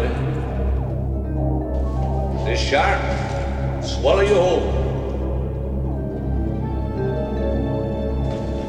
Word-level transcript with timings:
it. 0.00 0.14
This 2.44 2.60
shark 2.60 3.00
swallow 3.82 4.20
you 4.22 4.34
whole. 4.34 4.86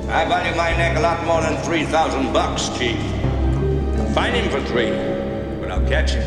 I 0.09 0.25
value 0.25 0.55
my 0.55 0.71
neck 0.71 0.97
a 0.97 1.01
lot 1.01 1.25
more 1.25 1.41
than 1.41 1.61
3,000 1.63 2.31
bucks, 2.31 2.69
Chief. 2.77 2.97
Find 4.13 4.35
him 4.35 4.49
for 4.49 4.61
three, 4.67 4.89
but 5.59 5.69
I'll 5.69 5.87
catch 5.87 6.11
him 6.11 6.23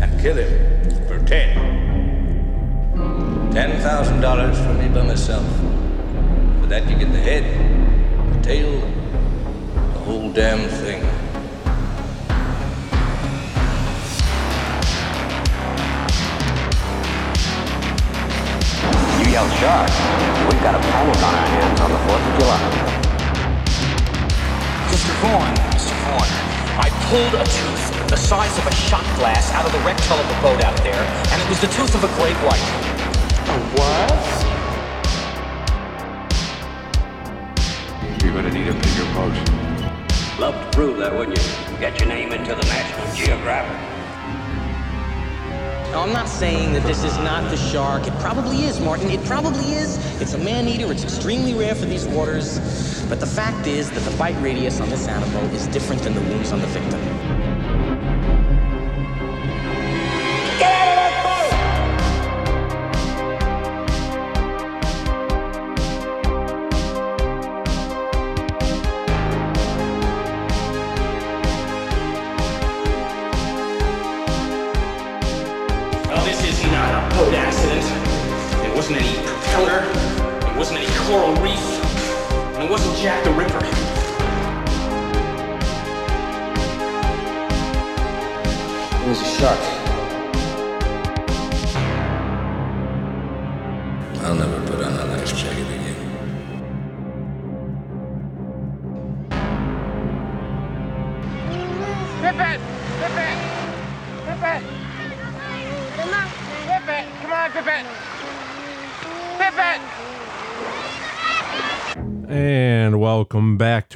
and 0.00 0.20
kill 0.20 0.36
him 0.36 0.48
for 1.06 1.18
ten. 1.26 1.54
Ten 3.52 3.78
thousand 3.82 4.20
dollars 4.22 4.56
for 4.58 4.72
me 4.72 4.88
by 4.88 5.02
myself. 5.02 5.44
For 6.60 6.66
that 6.68 6.88
you 6.88 6.96
get 6.96 7.12
the 7.12 7.20
head, 7.20 7.44
the 8.34 8.40
tail, 8.42 8.80
the 9.74 9.98
whole 10.00 10.32
damn 10.32 10.68
thing. 10.80 11.02
You 19.34 19.40
yelled 19.40 19.58
shark. 19.58 19.90
We've 20.46 20.62
got 20.62 20.76
a 20.76 20.78
panic 20.78 21.18
on 21.18 21.34
our 21.34 21.46
hands 21.48 21.80
on 21.80 21.90
the 21.90 21.98
4th 22.06 22.22
of 22.22 22.34
July. 22.38 22.62
Mr. 24.94 25.10
Vaughn, 25.18 25.54
Mr. 25.74 25.90
Vaughn, 26.06 26.30
I 26.78 26.86
pulled 27.10 27.34
a 27.34 27.42
tooth 27.42 28.06
the 28.08 28.16
size 28.16 28.56
of 28.58 28.66
a 28.68 28.74
shot 28.86 29.02
glass 29.18 29.50
out 29.54 29.66
of 29.66 29.72
the 29.72 29.80
wrecked 29.80 30.04
hull 30.04 30.20
of 30.20 30.28
the 30.28 30.38
boat 30.40 30.62
out 30.62 30.76
there, 30.84 31.02
and 31.32 31.42
it 31.42 31.48
was 31.48 31.60
the 31.60 31.66
tooth 31.66 31.96
of 31.96 32.04
a 32.04 32.08
great 32.14 32.36
white. 32.46 32.62
A 33.50 33.58
what? 33.74 34.14
You're 38.22 38.34
gonna 38.34 38.54
need 38.54 38.68
a 38.68 38.72
bigger 38.72 39.06
boat. 39.14 39.34
Love 40.38 40.54
to 40.54 40.70
prove 40.76 40.98
that, 40.98 41.12
wouldn't 41.12 41.36
you? 41.36 41.78
Get 41.80 41.98
your 41.98 42.08
name 42.08 42.30
into 42.30 42.54
the 42.54 42.62
National 42.62 43.12
Geographic. 43.16 43.93
No, 45.94 46.00
I'm 46.00 46.12
not 46.12 46.28
saying 46.28 46.72
that 46.72 46.82
this 46.82 47.04
is 47.04 47.16
not 47.18 47.48
the 47.52 47.56
shark. 47.56 48.08
It 48.08 48.14
probably 48.14 48.64
is, 48.64 48.80
Martin. 48.80 49.12
It 49.12 49.24
probably 49.26 49.74
is. 49.74 49.96
It's 50.20 50.34
a 50.34 50.38
man-eater. 50.38 50.90
It's 50.90 51.04
extremely 51.04 51.54
rare 51.54 51.76
for 51.76 51.86
these 51.86 52.04
waters. 52.04 52.58
But 53.08 53.20
the 53.20 53.28
fact 53.28 53.68
is 53.68 53.92
that 53.92 54.00
the 54.00 54.16
bite 54.16 54.36
radius 54.42 54.80
on 54.80 54.90
this 54.90 55.06
animal 55.06 55.44
is 55.54 55.68
different 55.68 56.02
than 56.02 56.14
the 56.14 56.20
wounds 56.22 56.50
on 56.50 56.60
the 56.60 56.66
victim. 56.66 57.13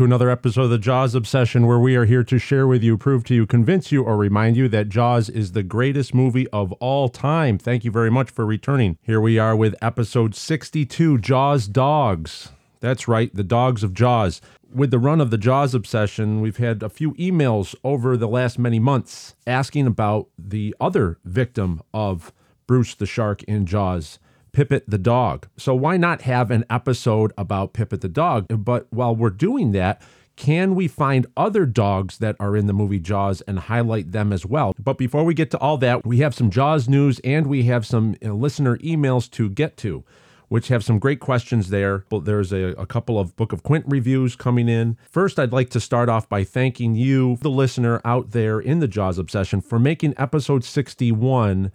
Another 0.09 0.31
episode 0.31 0.63
of 0.63 0.71
the 0.71 0.79
Jaws 0.79 1.15
Obsession, 1.15 1.67
where 1.67 1.79
we 1.79 1.95
are 1.95 2.07
here 2.07 2.25
to 2.25 2.39
share 2.39 2.67
with 2.67 2.83
you, 2.83 2.97
prove 2.97 3.25
to 3.25 3.35
you, 3.35 3.47
convince 3.47 3.93
you, 3.93 4.03
or 4.03 4.17
remind 4.17 4.57
you 4.57 4.67
that 4.67 4.89
Jaws 4.89 5.29
is 5.29 5.53
the 5.53 5.63
greatest 5.63 6.15
movie 6.15 6.49
of 6.49 6.73
all 6.81 7.11
time. 7.11 7.59
Thank 7.59 7.85
you 7.85 7.91
very 7.91 8.11
much 8.11 8.31
for 8.31 8.47
returning. 8.47 8.97
Here 9.03 9.21
we 9.21 9.39
are 9.39 9.55
with 9.55 9.75
episode 9.83 10.35
62 10.35 11.19
Jaws 11.19 11.69
Dogs. 11.69 12.53
That's 12.81 13.07
right, 13.07 13.35
the 13.35 13.45
dogs 13.45 13.83
of 13.83 13.93
Jaws. 13.93 14.41
With 14.75 14.91
the 14.91 14.99
run 14.99 15.21
of 15.21 15.31
the 15.31 15.37
Jaws 15.37 15.75
Obsession, 15.75 16.41
we've 16.41 16.57
had 16.57 16.83
a 16.83 16.89
few 16.89 17.13
emails 17.17 17.75
over 17.85 18.17
the 18.17 18.29
last 18.29 18.59
many 18.59 18.79
months 18.79 19.35
asking 19.47 19.87
about 19.87 20.29
the 20.39 20.75
other 20.81 21.19
victim 21.27 21.83
of 21.93 22.33
Bruce 22.67 22.95
the 22.95 23.05
Shark 23.05 23.43
in 23.43 23.67
Jaws. 23.67 24.19
Pipit 24.53 24.84
the 24.88 24.98
dog. 24.98 25.48
So 25.56 25.75
why 25.75 25.97
not 25.97 26.22
have 26.22 26.50
an 26.50 26.64
episode 26.70 27.32
about 27.38 27.72
Pipit 27.72 28.00
the 28.00 28.09
dog? 28.09 28.47
But 28.48 28.86
while 28.91 29.14
we're 29.14 29.31
doing 29.31 29.72
that, 29.72 30.03
can 30.38 30.76
we 30.76 30.86
find 30.86 31.26
other 31.36 31.66
dogs 31.66 32.19
that 32.19 32.36
are 32.38 32.56
in 32.56 32.69
the 32.69 32.72
movie 32.72 33.00
Jaws 33.00 33.41
and 33.42 33.59
highlight 33.59 34.12
them 34.12 34.32
as 34.32 34.47
well? 34.47 34.72
But 34.78 34.97
before 34.97 35.25
we 35.25 35.34
get 35.34 35.50
to 35.50 35.59
all 35.59 35.78
that, 35.78 36.06
we 36.06 36.19
have 36.19 36.32
some 36.32 36.48
Jaws 36.48 36.88
news 36.88 37.20
and 37.25 37.48
we 37.48 37.64
have 37.64 37.84
some 37.84 38.14
uh, 38.25 38.32
listener 38.32 38.78
emails 38.78 39.28
to 39.32 39.50
get 39.50 39.76
to, 39.78 40.04
which 40.47 40.69
have 40.69 40.84
some 40.84 41.00
great 41.00 41.19
questions 41.19 41.70
there. 41.70 42.04
There's 42.22 42.53
a, 42.53 42.69
a 42.78 42.86
couple 42.86 43.19
of 43.19 43.34
Book 43.34 43.53
of 43.53 43.65
Quint 43.65 43.84
reviews 43.88 44.36
coming 44.36 44.69
in. 44.69 44.97
First, 45.10 45.41
I'd 45.41 45.53
like 45.53 45.70
to 45.70 45.80
start 45.80 46.09
off 46.09 46.28
by 46.28 46.44
thanking 46.44 46.94
you, 46.94 47.38
the 47.41 47.50
listener 47.50 48.00
out 48.04 48.30
there 48.30 48.60
in 48.60 48.78
the 48.78 48.88
Jaws 48.88 49.19
Obsession, 49.19 49.60
for 49.60 49.80
making 49.80 50.15
episode 50.16 50.62
61 50.62 51.72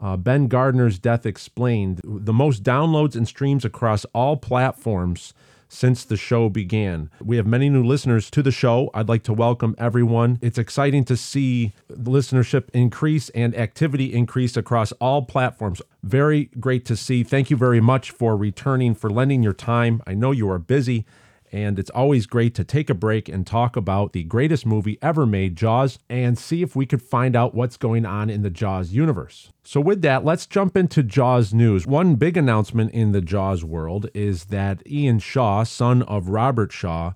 uh, 0.00 0.16
ben 0.16 0.48
Gardner's 0.48 0.98
Death 0.98 1.26
Explained, 1.26 2.00
the 2.04 2.32
most 2.32 2.62
downloads 2.62 3.14
and 3.14 3.26
streams 3.26 3.64
across 3.64 4.04
all 4.14 4.36
platforms 4.36 5.34
since 5.72 6.04
the 6.04 6.18
show 6.18 6.50
began. 6.50 7.08
We 7.20 7.38
have 7.38 7.46
many 7.46 7.70
new 7.70 7.82
listeners 7.82 8.30
to 8.32 8.42
the 8.42 8.52
show. 8.52 8.90
I'd 8.92 9.08
like 9.08 9.22
to 9.22 9.32
welcome 9.32 9.74
everyone. 9.78 10.38
It's 10.42 10.58
exciting 10.58 11.06
to 11.06 11.16
see 11.16 11.72
listenership 11.90 12.68
increase 12.74 13.30
and 13.30 13.56
activity 13.56 14.12
increase 14.12 14.54
across 14.56 14.92
all 14.92 15.22
platforms. 15.22 15.80
Very 16.02 16.50
great 16.60 16.84
to 16.86 16.96
see. 16.96 17.24
Thank 17.24 17.48
you 17.48 17.56
very 17.56 17.80
much 17.80 18.10
for 18.10 18.36
returning, 18.36 18.94
for 18.94 19.08
lending 19.08 19.42
your 19.42 19.54
time. 19.54 20.02
I 20.06 20.12
know 20.12 20.30
you 20.30 20.50
are 20.50 20.58
busy. 20.58 21.06
And 21.52 21.78
it's 21.78 21.90
always 21.90 22.26
great 22.26 22.54
to 22.54 22.64
take 22.64 22.88
a 22.88 22.94
break 22.94 23.28
and 23.28 23.46
talk 23.46 23.76
about 23.76 24.12
the 24.12 24.24
greatest 24.24 24.64
movie 24.64 24.98
ever 25.02 25.26
made, 25.26 25.54
Jaws, 25.54 25.98
and 26.08 26.38
see 26.38 26.62
if 26.62 26.74
we 26.74 26.86
could 26.86 27.02
find 27.02 27.36
out 27.36 27.54
what's 27.54 27.76
going 27.76 28.06
on 28.06 28.30
in 28.30 28.42
the 28.42 28.50
Jaws 28.50 28.92
universe. 28.92 29.52
So, 29.62 29.80
with 29.80 30.02
that, 30.02 30.24
let's 30.24 30.46
jump 30.46 30.76
into 30.76 31.02
Jaws 31.02 31.52
news. 31.52 31.86
One 31.86 32.14
big 32.14 32.36
announcement 32.36 32.92
in 32.92 33.12
the 33.12 33.20
Jaws 33.20 33.62
world 33.62 34.08
is 34.14 34.46
that 34.46 34.82
Ian 34.90 35.18
Shaw, 35.18 35.62
son 35.64 36.02
of 36.02 36.28
Robert 36.28 36.72
Shaw, 36.72 37.12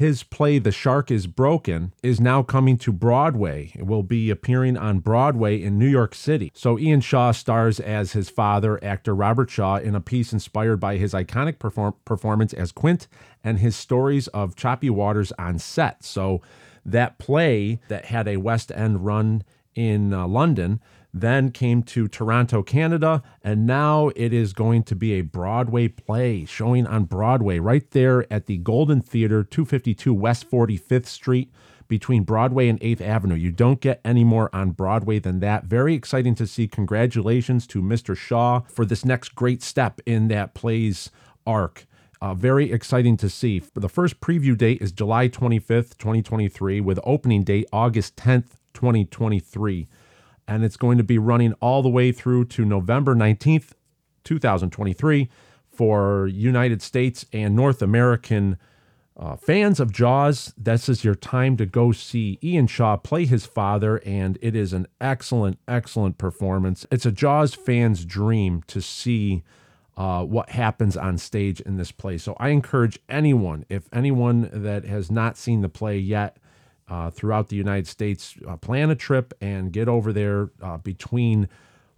his 0.00 0.22
play 0.22 0.58
The 0.58 0.72
Shark 0.72 1.10
is 1.10 1.26
Broken 1.26 1.92
is 2.02 2.18
now 2.18 2.42
coming 2.42 2.78
to 2.78 2.90
Broadway. 2.90 3.70
It 3.74 3.86
will 3.86 4.02
be 4.02 4.30
appearing 4.30 4.78
on 4.78 5.00
Broadway 5.00 5.60
in 5.60 5.78
New 5.78 5.86
York 5.86 6.14
City. 6.14 6.50
So 6.54 6.78
Ian 6.78 7.02
Shaw 7.02 7.32
stars 7.32 7.78
as 7.78 8.12
his 8.12 8.30
father, 8.30 8.82
actor 8.82 9.14
Robert 9.14 9.50
Shaw, 9.50 9.76
in 9.76 9.94
a 9.94 10.00
piece 10.00 10.32
inspired 10.32 10.78
by 10.80 10.96
his 10.96 11.12
iconic 11.12 11.58
perform- 11.58 11.96
performance 12.06 12.54
as 12.54 12.72
Quint 12.72 13.08
and 13.42 13.58
his 13.58 13.76
stories 13.76 14.28
of 14.28 14.56
choppy 14.56 14.90
waters 14.90 15.32
on 15.38 15.58
set. 15.58 16.04
So 16.04 16.40
that 16.84 17.18
play 17.18 17.80
that 17.88 18.06
had 18.06 18.28
a 18.28 18.38
West 18.38 18.72
End 18.72 19.04
run 19.04 19.44
in 19.74 20.12
uh, 20.12 20.26
London 20.26 20.80
then 21.12 21.50
came 21.50 21.82
to 21.82 22.08
Toronto, 22.08 22.62
Canada, 22.62 23.22
and 23.42 23.66
now 23.66 24.10
it 24.14 24.32
is 24.32 24.52
going 24.52 24.82
to 24.84 24.94
be 24.94 25.14
a 25.14 25.22
Broadway 25.22 25.88
play 25.88 26.44
showing 26.44 26.86
on 26.86 27.04
Broadway 27.04 27.58
right 27.58 27.88
there 27.90 28.32
at 28.32 28.46
the 28.46 28.58
Golden 28.58 29.00
Theater, 29.00 29.42
252 29.42 30.14
West 30.14 30.48
45th 30.50 31.06
Street 31.06 31.52
between 31.88 32.22
Broadway 32.22 32.68
and 32.68 32.78
8th 32.80 33.00
Avenue. 33.00 33.34
You 33.34 33.50
don't 33.50 33.80
get 33.80 34.00
any 34.04 34.22
more 34.22 34.48
on 34.54 34.70
Broadway 34.70 35.18
than 35.18 35.40
that. 35.40 35.64
Very 35.64 35.94
exciting 35.94 36.36
to 36.36 36.46
see. 36.46 36.68
Congratulations 36.68 37.66
to 37.68 37.82
Mr. 37.82 38.16
Shaw 38.16 38.60
for 38.68 38.84
this 38.84 39.04
next 39.04 39.34
great 39.34 39.62
step 39.62 40.00
in 40.06 40.28
that 40.28 40.54
play's 40.54 41.10
arc. 41.44 41.86
Uh, 42.22 42.34
very 42.34 42.70
exciting 42.70 43.16
to 43.16 43.30
see. 43.30 43.62
The 43.74 43.88
first 43.88 44.20
preview 44.20 44.56
date 44.56 44.82
is 44.82 44.92
July 44.92 45.28
25th, 45.28 45.96
2023, 45.96 46.80
with 46.80 47.00
opening 47.04 47.44
date 47.44 47.66
August 47.72 48.16
10th, 48.16 48.56
2023 48.74 49.88
and 50.50 50.64
it's 50.64 50.76
going 50.76 50.98
to 50.98 51.04
be 51.04 51.16
running 51.16 51.52
all 51.60 51.80
the 51.80 51.88
way 51.88 52.10
through 52.10 52.44
to 52.44 52.64
November 52.64 53.14
19th, 53.14 53.70
2023 54.24 55.30
for 55.68 56.26
United 56.26 56.82
States 56.82 57.24
and 57.32 57.54
North 57.54 57.80
American 57.80 58.58
uh, 59.16 59.36
fans 59.36 59.78
of 59.78 59.92
Jaws. 59.92 60.52
This 60.58 60.88
is 60.88 61.04
your 61.04 61.14
time 61.14 61.56
to 61.56 61.66
go 61.66 61.92
see 61.92 62.40
Ian 62.42 62.66
Shaw 62.66 62.96
play 62.96 63.26
his 63.26 63.46
father, 63.46 63.98
and 64.04 64.38
it 64.42 64.56
is 64.56 64.72
an 64.72 64.88
excellent, 65.00 65.60
excellent 65.68 66.18
performance. 66.18 66.84
It's 66.90 67.06
a 67.06 67.12
Jaws 67.12 67.54
fan's 67.54 68.04
dream 68.04 68.64
to 68.66 68.82
see 68.82 69.44
uh, 69.96 70.24
what 70.24 70.50
happens 70.50 70.96
on 70.96 71.18
stage 71.18 71.60
in 71.60 71.76
this 71.76 71.92
play. 71.92 72.18
So 72.18 72.36
I 72.38 72.48
encourage 72.48 72.98
anyone, 73.08 73.64
if 73.68 73.88
anyone 73.92 74.48
that 74.52 74.84
has 74.84 75.10
not 75.10 75.36
seen 75.36 75.60
the 75.60 75.68
play 75.68 75.98
yet, 75.98 76.36
uh, 76.90 77.08
throughout 77.08 77.48
the 77.48 77.56
United 77.56 77.86
States, 77.86 78.34
uh, 78.48 78.56
plan 78.56 78.90
a 78.90 78.96
trip 78.96 79.32
and 79.40 79.72
get 79.72 79.88
over 79.88 80.12
there 80.12 80.50
uh, 80.60 80.76
between 80.78 81.48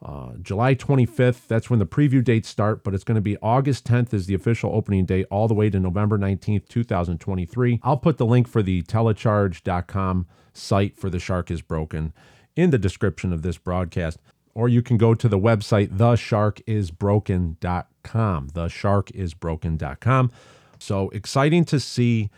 uh, 0.05 0.33
July 0.43 0.75
25th. 0.75 1.47
That's 1.47 1.71
when 1.71 1.79
the 1.79 1.87
preview 1.87 2.23
dates 2.23 2.49
start, 2.49 2.85
but 2.85 2.93
it's 2.93 3.05
going 3.05 3.15
to 3.17 3.23
be 3.23 3.37
August 3.41 3.87
10th 3.87 4.13
is 4.13 4.27
the 4.27 4.35
official 4.35 4.75
opening 4.75 5.07
date, 5.07 5.27
all 5.31 5.49
the 5.49 5.55
way 5.55 5.71
to 5.71 5.81
November 5.81 6.19
19th, 6.19 6.69
2023. 6.69 7.81
I'll 7.83 7.97
put 7.97 8.19
the 8.19 8.27
link 8.27 8.49
for 8.49 8.63
the 8.63 8.83
telecharge.com 8.83 10.27
site 10.53 10.99
for 10.99 11.09
The 11.09 11.19
Shark 11.19 11.51
is 11.51 11.63
Broken 11.63 12.13
in 12.55 12.71
the 12.71 12.79
description 12.79 13.33
of 13.33 13.43
this 13.43 13.57
broadcast. 13.57 14.19
Or 14.55 14.69
you 14.69 14.83
can 14.83 14.99
go 14.99 15.15
to 15.15 15.29
the 15.29 15.39
website, 15.39 15.97
thesharkisbroken.com. 15.97 18.51
Thesharkisbroken.com. 18.51 20.31
So 20.79 21.09
exciting 21.11 21.65
to 21.67 21.79
see 21.81 22.31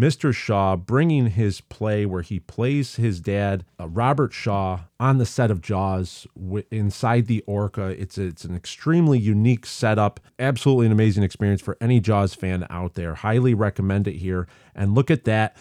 Mr. 0.00 0.34
Shaw 0.34 0.76
bringing 0.76 1.26
his 1.26 1.60
play 1.60 2.06
where 2.06 2.22
he 2.22 2.40
plays 2.40 2.96
his 2.96 3.20
dad, 3.20 3.66
uh, 3.78 3.86
Robert 3.86 4.32
Shaw, 4.32 4.80
on 4.98 5.18
the 5.18 5.26
set 5.26 5.50
of 5.50 5.60
Jaws 5.60 6.26
w- 6.34 6.64
inside 6.70 7.26
the 7.26 7.44
Orca. 7.46 7.88
It's 7.88 8.16
a, 8.16 8.22
it's 8.22 8.44
an 8.44 8.56
extremely 8.56 9.18
unique 9.18 9.66
setup. 9.66 10.18
Absolutely 10.38 10.86
an 10.86 10.92
amazing 10.92 11.22
experience 11.22 11.60
for 11.60 11.76
any 11.82 12.00
Jaws 12.00 12.34
fan 12.34 12.66
out 12.70 12.94
there. 12.94 13.16
Highly 13.16 13.52
recommend 13.52 14.08
it 14.08 14.16
here. 14.16 14.48
And 14.74 14.94
look 14.94 15.10
at 15.10 15.24
that. 15.24 15.54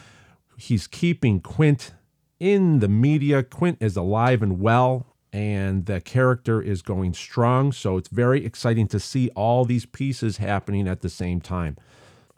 He's 0.58 0.88
keeping 0.88 1.42
Quint 1.42 1.92
in 2.40 2.80
the 2.80 2.88
media. 2.88 3.44
Quint 3.44 3.78
is 3.82 3.98
alive 3.98 4.42
and 4.42 4.62
well 4.62 5.06
and 5.32 5.86
the 5.86 6.02
character 6.02 6.62
is 6.62 6.82
going 6.82 7.14
strong. 7.14 7.72
So 7.72 7.98
it's 7.98 8.10
very 8.10 8.46
exciting 8.46 8.88
to 8.88 9.00
see 9.00 9.30
all 9.36 9.66
these 9.66 9.86
pieces 9.86 10.38
happening 10.38 10.88
at 10.88 11.02
the 11.02 11.10
same 11.10 11.42
time 11.42 11.78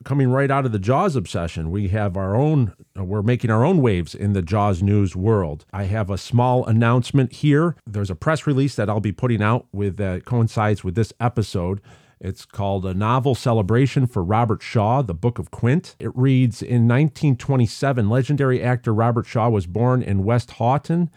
coming 0.04 0.30
right 0.30 0.52
out 0.52 0.66
of 0.66 0.72
the 0.72 0.80
Jaws 0.80 1.16
obsession, 1.16 1.72
we 1.72 1.90
have 1.90 2.18
our 2.18 2.36
own, 2.36 2.74
we're 2.96 3.22
making 3.22 3.50
our 3.52 3.64
own 3.64 3.82
waves 3.82 4.16
in 4.16 4.34
the 4.34 4.42
Jaws 4.42 4.82
news 4.82 5.16
world. 5.16 5.66
I 5.74 5.84
have 5.84 6.10
a 6.10 6.18
small 6.18 6.66
announcement 6.66 7.34
here. 7.34 7.76
There's 7.86 8.10
a 8.10 8.16
press 8.16 8.48
release 8.48 8.76
that 8.76 8.90
I'll 8.90 9.00
be 9.00 9.12
putting 9.12 9.42
out 9.42 9.68
with 9.72 9.98
that 9.98 10.26
coincides 10.26 10.84
with 10.84 10.96
this 10.96 11.14
episode. 11.20 11.82
It's 12.20 12.46
called 12.46 12.86
A 12.86 12.94
Novel 12.94 13.34
Celebration 13.34 14.06
for 14.06 14.24
Robert 14.24 14.62
Shaw, 14.62 15.02
The 15.02 15.16
Book 15.16 15.40
of 15.40 15.50
Quint. 15.50 15.96
It 16.00 16.16
reads 16.16 16.62
In 16.62 16.88
1927, 16.88 18.10
legendary 18.10 18.62
actor 18.62 18.94
Robert 18.94 19.26
Shaw 19.26 19.50
was 19.50 19.66
born 19.66 20.04
in 20.04 20.24
Westhoughton 20.24 21.10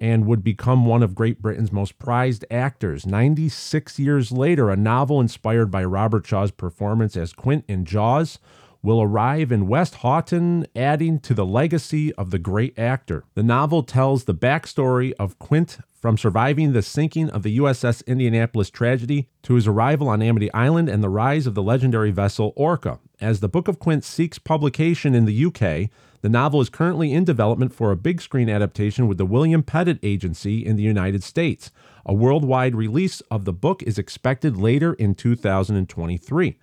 and 0.00 0.26
would 0.26 0.42
become 0.42 0.86
one 0.86 1.02
of 1.02 1.14
Great 1.14 1.42
Britain's 1.42 1.72
most 1.72 1.98
prized 1.98 2.44
actors. 2.50 3.04
96 3.04 3.98
years 3.98 4.32
later, 4.32 4.70
a 4.70 4.76
novel 4.76 5.20
inspired 5.20 5.70
by 5.70 5.84
Robert 5.84 6.26
Shaw's 6.26 6.50
performance 6.50 7.16
as 7.16 7.32
Quint 7.32 7.64
in 7.68 7.84
Jaws 7.84 8.38
will 8.82 9.02
arrive 9.02 9.52
in 9.52 9.68
Westhoughton, 9.68 10.66
adding 10.74 11.18
to 11.20 11.34
the 11.34 11.44
legacy 11.44 12.14
of 12.14 12.30
the 12.30 12.38
great 12.38 12.78
actor. 12.78 13.24
The 13.34 13.42
novel 13.42 13.82
tells 13.82 14.24
the 14.24 14.34
backstory 14.34 15.12
of 15.18 15.38
Quint 15.38 15.78
from 15.92 16.16
surviving 16.16 16.72
the 16.72 16.80
sinking 16.80 17.28
of 17.28 17.42
the 17.42 17.58
USS 17.58 18.06
Indianapolis 18.06 18.70
tragedy 18.70 19.28
to 19.42 19.54
his 19.54 19.66
arrival 19.66 20.08
on 20.08 20.22
Amity 20.22 20.50
Island 20.54 20.88
and 20.88 21.02
the 21.02 21.10
rise 21.10 21.46
of 21.46 21.54
the 21.54 21.62
legendary 21.62 22.10
vessel 22.10 22.54
Orca. 22.56 22.98
As 23.20 23.40
the 23.40 23.50
Book 23.50 23.68
of 23.68 23.78
Quint 23.78 24.02
seeks 24.02 24.38
publication 24.38 25.14
in 25.14 25.26
the 25.26 25.44
UK, 25.44 25.90
the 26.22 26.28
novel 26.28 26.60
is 26.60 26.68
currently 26.68 27.12
in 27.12 27.24
development 27.24 27.72
for 27.72 27.90
a 27.90 27.96
big 27.96 28.20
screen 28.20 28.50
adaptation 28.50 29.08
with 29.08 29.16
the 29.16 29.24
William 29.24 29.62
Pettit 29.62 29.98
Agency 30.02 30.64
in 30.64 30.76
the 30.76 30.82
United 30.82 31.22
States. 31.22 31.70
A 32.04 32.12
worldwide 32.12 32.74
release 32.74 33.20
of 33.30 33.44
the 33.44 33.52
book 33.52 33.82
is 33.82 33.98
expected 33.98 34.56
later 34.56 34.92
in 34.94 35.14
2023. 35.14 36.58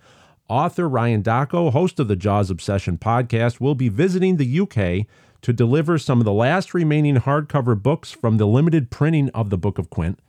Author 0.48 0.88
Ryan 0.88 1.22
Dacko, 1.22 1.72
host 1.72 1.98
of 1.98 2.08
the 2.08 2.16
Jaws 2.16 2.50
Obsession 2.50 2.98
podcast, 2.98 3.60
will 3.60 3.74
be 3.74 3.88
visiting 3.88 4.36
the 4.36 4.60
UK 4.60 5.06
to 5.42 5.52
deliver 5.52 5.98
some 5.98 6.20
of 6.20 6.24
the 6.24 6.32
last 6.32 6.72
remaining 6.72 7.16
hardcover 7.16 7.80
books 7.80 8.12
from 8.12 8.38
the 8.38 8.46
limited 8.46 8.90
printing 8.90 9.28
of 9.30 9.50
the 9.50 9.58
Book 9.58 9.78
of 9.78 9.90
Quint. 9.90 10.20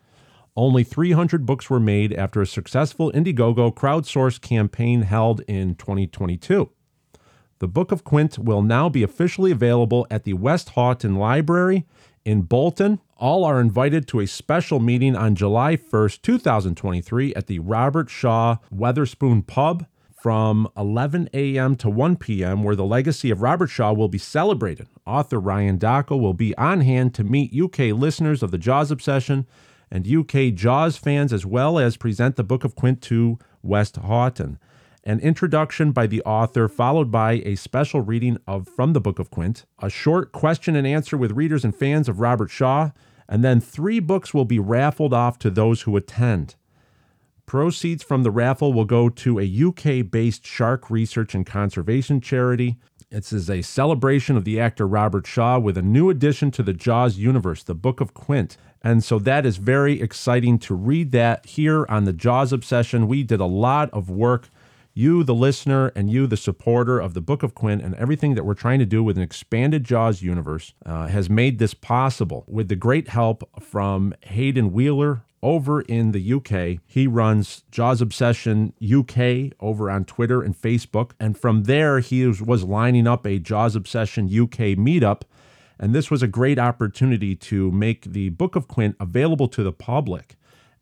Only 0.56 0.84
300 0.84 1.46
books 1.46 1.70
were 1.70 1.80
made 1.80 2.14
after 2.14 2.42
a 2.42 2.48
successful 2.48 3.12
Indiegogo 3.14 3.74
crowdsourced 3.74 4.42
campaign 4.42 5.04
held 5.04 5.42
in 5.48 5.76
2022. 5.76 6.70
The 7.60 7.68
Book 7.68 7.92
of 7.92 8.06
Quint 8.06 8.40
will 8.40 8.62
now 8.62 8.88
be 8.88 9.04
officially 9.04 9.52
available 9.52 10.08
at 10.10 10.24
the 10.24 10.32
Westhoughton 10.32 11.16
Library 11.16 11.86
in 12.24 12.44
Bolton. 12.44 13.02
All 13.18 13.44
are 13.44 13.60
invited 13.60 14.08
to 14.08 14.22
a 14.22 14.28
special 14.28 14.80
meeting 14.80 15.14
on 15.14 15.36
July 15.36 15.76
1st, 15.76 16.22
2023 16.22 17.36
at 17.36 17.48
the 17.48 17.60
Robert 17.60 18.10
Shaw 18.10 18.60
Wetherspoon 18.74 19.46
Pub 19.46 19.86
from 20.22 20.70
11 20.78 21.30
a.m. 21.34 21.76
to 21.76 21.90
1 21.90 22.16
p.m., 22.16 22.64
where 22.64 22.78
the 22.78 22.86
legacy 22.86 23.30
of 23.30 23.42
Robert 23.42 23.68
Shaw 23.68 23.92
will 23.92 24.08
be 24.08 24.18
celebrated. 24.18 24.88
Author 25.06 25.40
Ryan 25.40 25.78
Dacko 25.78 26.18
will 26.18 26.34
be 26.34 26.56
on 26.58 26.80
hand 26.80 27.14
to 27.16 27.26
meet 27.26 27.54
UK 27.54 27.94
listeners 27.94 28.42
of 28.42 28.52
the 28.52 28.58
Jaws 28.58 28.90
Obsession 28.90 29.46
and 29.92 30.08
UK 30.08 30.54
Jaws 30.54 30.96
fans, 30.96 31.34
as 31.34 31.46
well 31.46 31.78
as 31.78 31.98
present 31.98 32.38
the 32.38 32.44
Book 32.46 32.64
of 32.64 32.76
Quint 32.76 33.02
to 33.02 33.38
Westhoughton 33.62 34.60
an 35.04 35.20
introduction 35.20 35.92
by 35.92 36.08
the 36.08 36.22
author, 36.24 36.68
followed 36.68 37.12
by 37.12 37.34
a 37.46 37.56
special 37.56 38.02
reading 38.02 38.38
of 38.48 38.68
from 38.68 38.94
the 38.94 39.02
Book 39.02 39.20
of 39.20 39.32
Quint, 39.32 39.66
a 39.80 39.90
short 39.90 40.32
question 40.32 40.76
and 40.76 40.86
answer 40.86 41.18
with 41.18 41.32
readers 41.32 41.64
and 41.64 41.76
fans 41.76 42.10
of 42.10 42.20
Robert 42.20 42.50
Shaw, 42.50 42.92
and 43.28 43.44
then 43.44 43.62
three 43.62 44.00
books 44.00 44.34
will 44.34 44.46
be 44.46 44.60
raffled 44.60 45.14
off 45.14 45.40
to 45.40 45.50
those 45.50 45.84
who 45.84 45.96
attend. 45.96 46.56
Proceeds 47.46 48.04
from 48.04 48.24
the 48.24 48.32
raffle 48.32 48.74
will 48.74 48.86
go 48.86 49.10
to 49.10 49.40
a 49.40 49.64
UK 49.66 50.10
based 50.10 50.46
shark 50.46 50.90
research 50.90 51.34
and 51.34 51.46
conservation 51.46 52.22
charity. 52.22 52.78
This 53.10 53.34
is 53.34 53.50
a 53.50 53.64
celebration 53.64 54.38
of 54.38 54.46
the 54.46 54.60
actor 54.60 54.88
Robert 54.88 55.26
Shaw 55.26 55.58
with 55.58 55.76
a 55.76 55.82
new 55.82 56.12
addition 56.12 56.52
to 56.52 56.62
the 56.62 56.74
Jaws 56.74 57.18
universe, 57.18 57.64
the 57.64 57.74
Book 57.74 58.02
of 58.02 58.14
Quint. 58.14 58.56
And 58.84 59.04
so 59.04 59.18
that 59.20 59.48
is 59.48 59.58
very 59.58 60.00
exciting 60.00 60.60
to 60.60 60.76
read 60.76 61.12
that 61.12 61.46
here 61.46 61.88
on 61.90 62.04
the 62.04 62.14
Jaws 62.14 62.54
Obsession. 62.54 63.08
We 63.08 63.24
did 63.24 63.40
a 63.40 63.46
lot 63.46 63.90
of 63.92 64.12
work 64.12 64.50
you, 65.00 65.24
the 65.24 65.34
listener, 65.34 65.94
and 65.96 66.12
you, 66.12 66.28
the 66.28 66.36
supporter 66.36 67.00
of 67.00 67.14
the 67.14 67.22
Book 67.22 67.42
of 67.42 67.56
Quint, 67.56 67.82
and 67.82 67.96
everything 67.96 68.36
that 68.36 68.44
we're 68.44 68.54
trying 68.54 68.80
to 68.80 68.86
do 68.86 69.02
with 69.02 69.16
an 69.16 69.24
expanded 69.24 69.86
Jaws 69.86 70.22
universe 70.22 70.74
uh, 70.86 71.08
has 71.08 71.30
made 71.30 71.58
this 71.58 71.74
possible 71.74 72.44
with 72.48 72.68
the 72.68 72.76
great 72.76 73.08
help 73.08 73.50
from 73.62 74.14
Hayden 74.24 74.74
Wheeler 74.74 75.24
over 75.42 75.80
in 75.82 76.12
the 76.12 76.34
UK. 76.34 76.82
He 76.86 77.08
runs 77.08 77.64
Jaws 77.72 78.02
Obsession 78.02 78.74
UK 78.84 79.54
over 79.62 79.90
on 79.90 80.04
Twitter 80.04 80.42
and 80.42 80.60
Facebook. 80.60 81.12
And 81.18 81.38
from 81.38 81.64
there, 81.64 82.00
he 82.00 82.26
was 82.28 82.64
lining 82.66 83.08
up 83.08 83.26
a 83.26 83.40
Jaws 83.40 83.78
Obsession 83.78 84.26
UK 84.26 84.76
meetup. 84.76 85.22
And 85.80 85.96
this 85.96 86.12
was 86.12 86.22
a 86.22 86.28
great 86.28 86.60
opportunity 86.60 87.38
to 87.38 87.72
make 87.72 88.04
the 88.04 88.30
Book 88.30 88.58
of 88.58 88.68
Quint 88.68 88.98
available 89.00 89.48
to 89.48 89.64
the 89.64 89.72
public. 89.72 90.36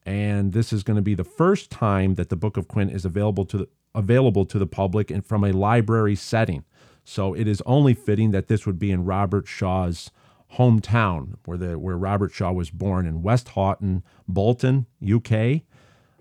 And 0.08 0.54
this 0.54 0.74
is 0.74 0.84
going 0.84 0.96
to 0.96 1.02
be 1.02 1.16
the 1.16 1.24
first 1.24 1.70
time 1.70 2.16
that 2.16 2.30
the 2.30 2.36
Book 2.36 2.58
of 2.58 2.68
Quint 2.68 2.92
is 2.92 3.06
available 3.06 3.46
to 3.46 3.58
the, 3.60 3.68
available 3.98 4.46
to 4.46 4.60
the 4.60 4.68
public 4.68 5.12
and 5.12 5.26
from 5.26 5.44
a 5.44 5.52
library 5.52 6.16
setting. 6.16 6.64
So 7.04 7.34
it 7.34 7.48
is 7.48 7.62
only 7.66 7.94
fitting 7.94 8.32
that 8.32 8.48
this 8.48 8.66
would 8.66 8.78
be 8.78 8.92
in 8.92 9.06
Robert 9.06 9.48
Shaw's 9.48 10.12
hometown, 10.54 11.38
where 11.46 11.58
the 11.58 11.80
where 11.80 11.98
Robert 11.98 12.32
Shaw 12.32 12.52
was 12.52 12.70
born 12.70 13.06
in 13.06 13.22
Westhoughton, 13.22 14.04
Bolton, 14.28 14.86
UK, 15.06 15.62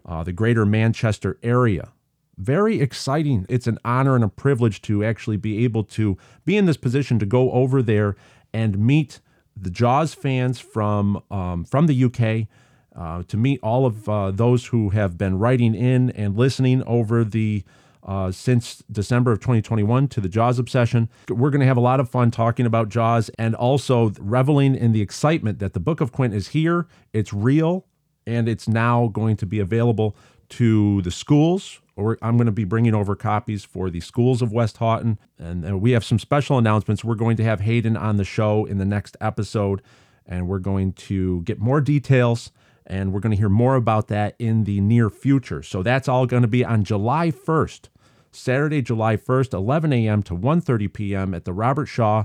uh, 0.05 0.25
the 0.25 0.33
Greater 0.33 0.65
Manchester 0.65 1.39
area. 1.43 1.93
Very 2.39 2.81
exciting. 2.81 3.47
It's 3.49 3.67
an 3.67 3.79
honor 3.85 4.15
and 4.15 4.25
a 4.25 4.29
privilege 4.29 4.83
to 4.83 5.05
actually 5.05 5.37
be 5.37 5.65
able 5.65 5.85
to 5.85 6.17
be 6.45 6.57
in 6.57 6.67
this 6.67 6.77
position 6.77 7.19
to 7.19 7.27
go 7.27 7.51
over 7.53 7.83
there 7.83 8.17
and 8.53 8.79
meet 8.79 9.21
the 9.57 9.71
Jaws 9.71 10.15
fans 10.15 10.61
from 10.61 11.23
um, 11.31 11.65
from 11.65 11.87
the 11.87 12.05
UK 12.05 12.49
uh, 12.97 13.23
to 13.29 13.37
meet 13.37 13.61
all 13.63 13.87
of 13.87 14.09
uh, 14.09 14.31
those 14.31 14.67
who 14.67 14.91
have 14.91 15.19
been 15.19 15.39
writing 15.39 15.75
in 15.75 16.11
and 16.11 16.37
listening 16.37 16.83
over 16.85 17.25
the 17.25 17.63
uh, 18.03 18.31
since 18.31 18.85
December 18.91 19.33
of 19.33 19.41
2021 19.41 20.07
to 20.09 20.21
the 20.21 20.29
Jaws 20.29 20.59
obsession. 20.59 21.09
We're 21.29 21.51
going 21.51 21.61
to 21.61 21.67
have 21.67 21.77
a 21.77 21.81
lot 21.81 21.99
of 21.99 22.09
fun 22.09 22.31
talking 22.31 22.65
about 22.65 22.89
Jaws 22.89 23.31
and 23.37 23.55
also 23.55 24.13
reveling 24.21 24.77
in 24.77 24.93
the 24.93 25.03
excitement 25.03 25.59
that 25.59 25.73
the 25.73 25.81
Book 25.81 26.01
of 26.01 26.13
Quint 26.13 26.33
is 26.33 26.49
here. 26.49 26.87
It's 27.13 27.33
real 27.33 27.85
and 28.27 28.49
it's 28.49 28.69
now 28.69 29.09
going 29.09 29.37
to 29.39 29.47
be 29.47 29.59
available 29.59 30.17
to 30.51 31.03
the 31.03 31.11
schools. 31.11 31.81
Or 31.97 32.19
I'm 32.23 32.37
going 32.37 32.47
to 32.47 32.53
be 32.53 32.65
bringing 32.65 32.95
over 32.95 33.17
copies 33.17 33.65
for 33.65 33.91
the 33.91 34.01
schools 34.01 34.41
of 34.41 34.53
Westhoughton. 34.53 35.19
And 35.39 35.69
uh, 35.69 35.77
we 35.77 35.93
have 35.93 36.05
some 36.05 36.19
special 36.19 36.59
announcements. 36.59 37.03
We're 37.03 37.15
going 37.15 37.37
to 37.39 37.45
have 37.45 37.61
Hayden 37.61 37.97
on 37.97 38.19
the 38.19 38.25
show 38.25 38.67
in 38.67 38.79
the 38.79 38.85
next 38.85 39.17
episode, 39.21 39.81
and 40.27 40.47
we're 40.47 40.59
going 40.59 40.93
to 40.93 41.41
get 41.43 41.59
more 41.59 41.81
details 41.81 42.53
and 42.87 43.13
we're 43.13 43.21
going 43.21 43.31
to 43.33 43.37
hear 43.37 43.49
more 43.49 43.75
about 43.75 44.09
that 44.09 44.35
in 44.39 44.65
the 44.65 44.81
near 44.81 45.11
future. 45.11 45.63
So 45.63 45.83
that's 45.83 46.09
all 46.09 46.27
going 46.27 46.43
to 46.43 46.49
be 46.49 46.65
on 46.65 46.85
July 46.85 47.31
1st, 47.31 47.89
Saturday, 48.33 48.83
July 48.83 49.17
1st, 49.17 49.55
11 49.55 49.93
a.m. 49.93 50.23
to 50.25 50.35
1:30 50.35 50.93
p.m. 50.93 51.35
at 51.35 51.45
the 51.45 51.53
Robert 51.53 51.87
Shaw 51.87 52.25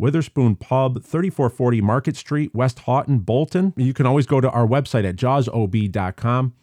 Wetherspoon 0.00 0.58
Pub, 0.58 1.02
3440 1.02 1.80
Market 1.80 2.16
Street, 2.16 2.54
Westhoughton, 2.54 3.18
Bolton. 3.18 3.74
You 3.76 3.92
can 3.92 4.06
always 4.06 4.26
go 4.26 4.40
to 4.40 4.48
our 4.50 4.66
website 4.66 5.04
at 5.08 5.16
jawsob.com. 5.16 6.54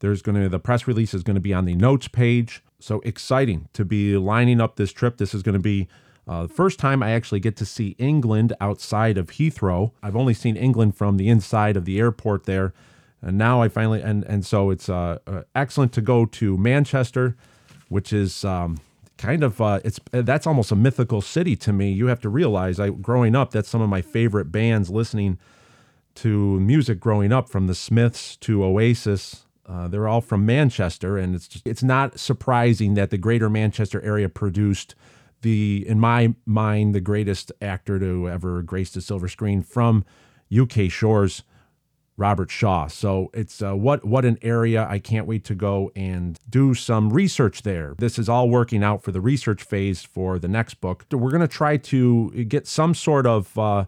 There's 0.00 0.22
going 0.22 0.42
to 0.42 0.48
the 0.48 0.58
press 0.58 0.86
release 0.88 1.14
is 1.14 1.22
going 1.22 1.36
to 1.36 1.40
be 1.40 1.54
on 1.54 1.66
the 1.66 1.74
notes 1.76 2.08
page. 2.08 2.62
So 2.80 3.00
exciting 3.04 3.68
to 3.74 3.84
be 3.84 4.16
lining 4.16 4.60
up 4.60 4.76
this 4.76 4.92
trip. 4.92 5.18
This 5.18 5.34
is 5.34 5.42
going 5.42 5.54
to 5.54 5.58
be 5.60 5.88
Uh, 6.28 6.42
the 6.42 6.48
first 6.52 6.78
time 6.78 7.02
I 7.02 7.10
actually 7.10 7.40
get 7.40 7.56
to 7.56 7.64
see 7.64 7.96
England 7.98 8.52
outside 8.60 9.18
of 9.18 9.28
Heathrow. 9.32 9.90
I've 10.02 10.14
only 10.14 10.34
seen 10.34 10.54
England 10.54 10.94
from 10.94 11.16
the 11.16 11.28
inside 11.28 11.76
of 11.76 11.86
the 11.86 11.98
airport 11.98 12.44
there, 12.44 12.72
and 13.22 13.36
now 13.36 13.62
I 13.62 13.68
finally 13.68 14.00
and 14.02 14.24
and 14.24 14.44
so 14.44 14.70
it's 14.70 14.88
uh, 14.88 15.18
uh, 15.26 15.42
excellent 15.54 15.92
to 15.94 16.00
go 16.00 16.26
to 16.26 16.56
Manchester, 16.56 17.36
which 17.88 18.12
is 18.12 18.44
um, 18.44 18.78
kind 19.18 19.42
of 19.44 19.60
uh, 19.60 19.80
it's 19.84 20.00
that's 20.10 20.46
almost 20.46 20.72
a 20.72 20.76
mythical 20.76 21.20
city 21.20 21.56
to 21.56 21.72
me. 21.72 21.90
You 21.90 22.06
have 22.06 22.20
to 22.22 22.28
realize, 22.28 22.80
I 22.80 22.90
growing 22.90 23.36
up, 23.36 23.50
that's 23.50 23.68
some 23.68 23.82
of 23.82 23.88
my 23.88 24.02
favorite 24.02 24.50
bands. 24.52 24.90
Listening 24.90 25.38
to 26.16 26.58
music 26.60 26.98
growing 27.00 27.32
up, 27.32 27.48
from 27.48 27.66
the 27.66 27.74
Smiths 27.74 28.36
to 28.36 28.64
Oasis, 28.64 29.46
uh, 29.66 29.86
they're 29.86 30.08
all 30.08 30.20
from 30.20 30.44
Manchester, 30.44 31.16
and 31.16 31.34
it's 31.34 31.46
just, 31.46 31.66
it's 31.66 31.82
not 31.82 32.18
surprising 32.18 32.94
that 32.94 33.10
the 33.10 33.18
Greater 33.18 33.48
Manchester 33.48 34.02
area 34.02 34.28
produced 34.28 34.94
the, 35.42 35.84
in 35.86 36.00
my 36.00 36.34
mind, 36.44 36.94
the 36.94 37.00
greatest 37.00 37.52
actor 37.62 37.98
to 37.98 38.28
ever 38.28 38.62
grace 38.62 38.90
the 38.90 39.00
silver 39.00 39.28
screen 39.28 39.62
from 39.62 40.04
UK 40.54 40.90
shores, 40.90 41.44
Robert 42.20 42.50
Shaw. 42.50 42.86
So 42.86 43.30
it's 43.32 43.62
uh, 43.62 43.74
what 43.74 44.04
what 44.04 44.24
an 44.26 44.38
area! 44.42 44.86
I 44.88 44.98
can't 44.98 45.26
wait 45.26 45.42
to 45.46 45.54
go 45.54 45.90
and 45.96 46.38
do 46.48 46.74
some 46.74 47.10
research 47.10 47.62
there. 47.62 47.94
This 47.98 48.18
is 48.18 48.28
all 48.28 48.50
working 48.50 48.84
out 48.84 49.02
for 49.02 49.10
the 49.10 49.22
research 49.22 49.62
phase 49.62 50.02
for 50.02 50.38
the 50.38 50.48
next 50.48 50.74
book. 50.74 51.06
We're 51.10 51.30
going 51.30 51.40
to 51.40 51.48
try 51.48 51.78
to 51.78 52.30
get 52.44 52.66
some 52.66 52.94
sort 52.94 53.26
of 53.26 53.58
uh, 53.58 53.86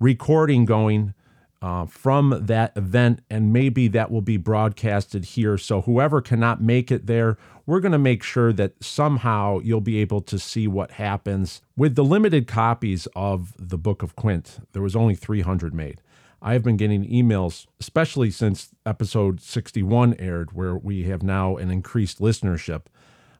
recording 0.00 0.64
going 0.64 1.12
uh, 1.60 1.86
from 1.86 2.38
that 2.46 2.76
event, 2.76 3.20
and 3.30 3.52
maybe 3.52 3.88
that 3.88 4.10
will 4.10 4.20
be 4.20 4.36
broadcasted 4.38 5.24
here. 5.24 5.58
So, 5.58 5.82
whoever 5.82 6.20
cannot 6.20 6.62
make 6.62 6.90
it 6.90 7.06
there, 7.06 7.36
we're 7.66 7.80
going 7.80 7.92
to 7.92 7.98
make 7.98 8.22
sure 8.22 8.52
that 8.52 8.82
somehow 8.82 9.60
you'll 9.60 9.80
be 9.80 9.98
able 9.98 10.20
to 10.22 10.38
see 10.38 10.66
what 10.66 10.92
happens. 10.92 11.62
With 11.76 11.96
the 11.96 12.04
limited 12.04 12.46
copies 12.46 13.08
of 13.14 13.54
the 13.58 13.78
Book 13.78 14.02
of 14.02 14.16
Quint, 14.16 14.66
there 14.72 14.82
was 14.82 14.96
only 14.96 15.14
300 15.14 15.74
made. 15.74 16.00
I 16.44 16.52
have 16.52 16.62
been 16.62 16.76
getting 16.76 17.08
emails, 17.08 17.66
especially 17.80 18.30
since 18.30 18.68
episode 18.84 19.40
61 19.40 20.16
aired, 20.18 20.52
where 20.52 20.76
we 20.76 21.04
have 21.04 21.22
now 21.22 21.56
an 21.56 21.70
increased 21.70 22.18
listenership. 22.18 22.82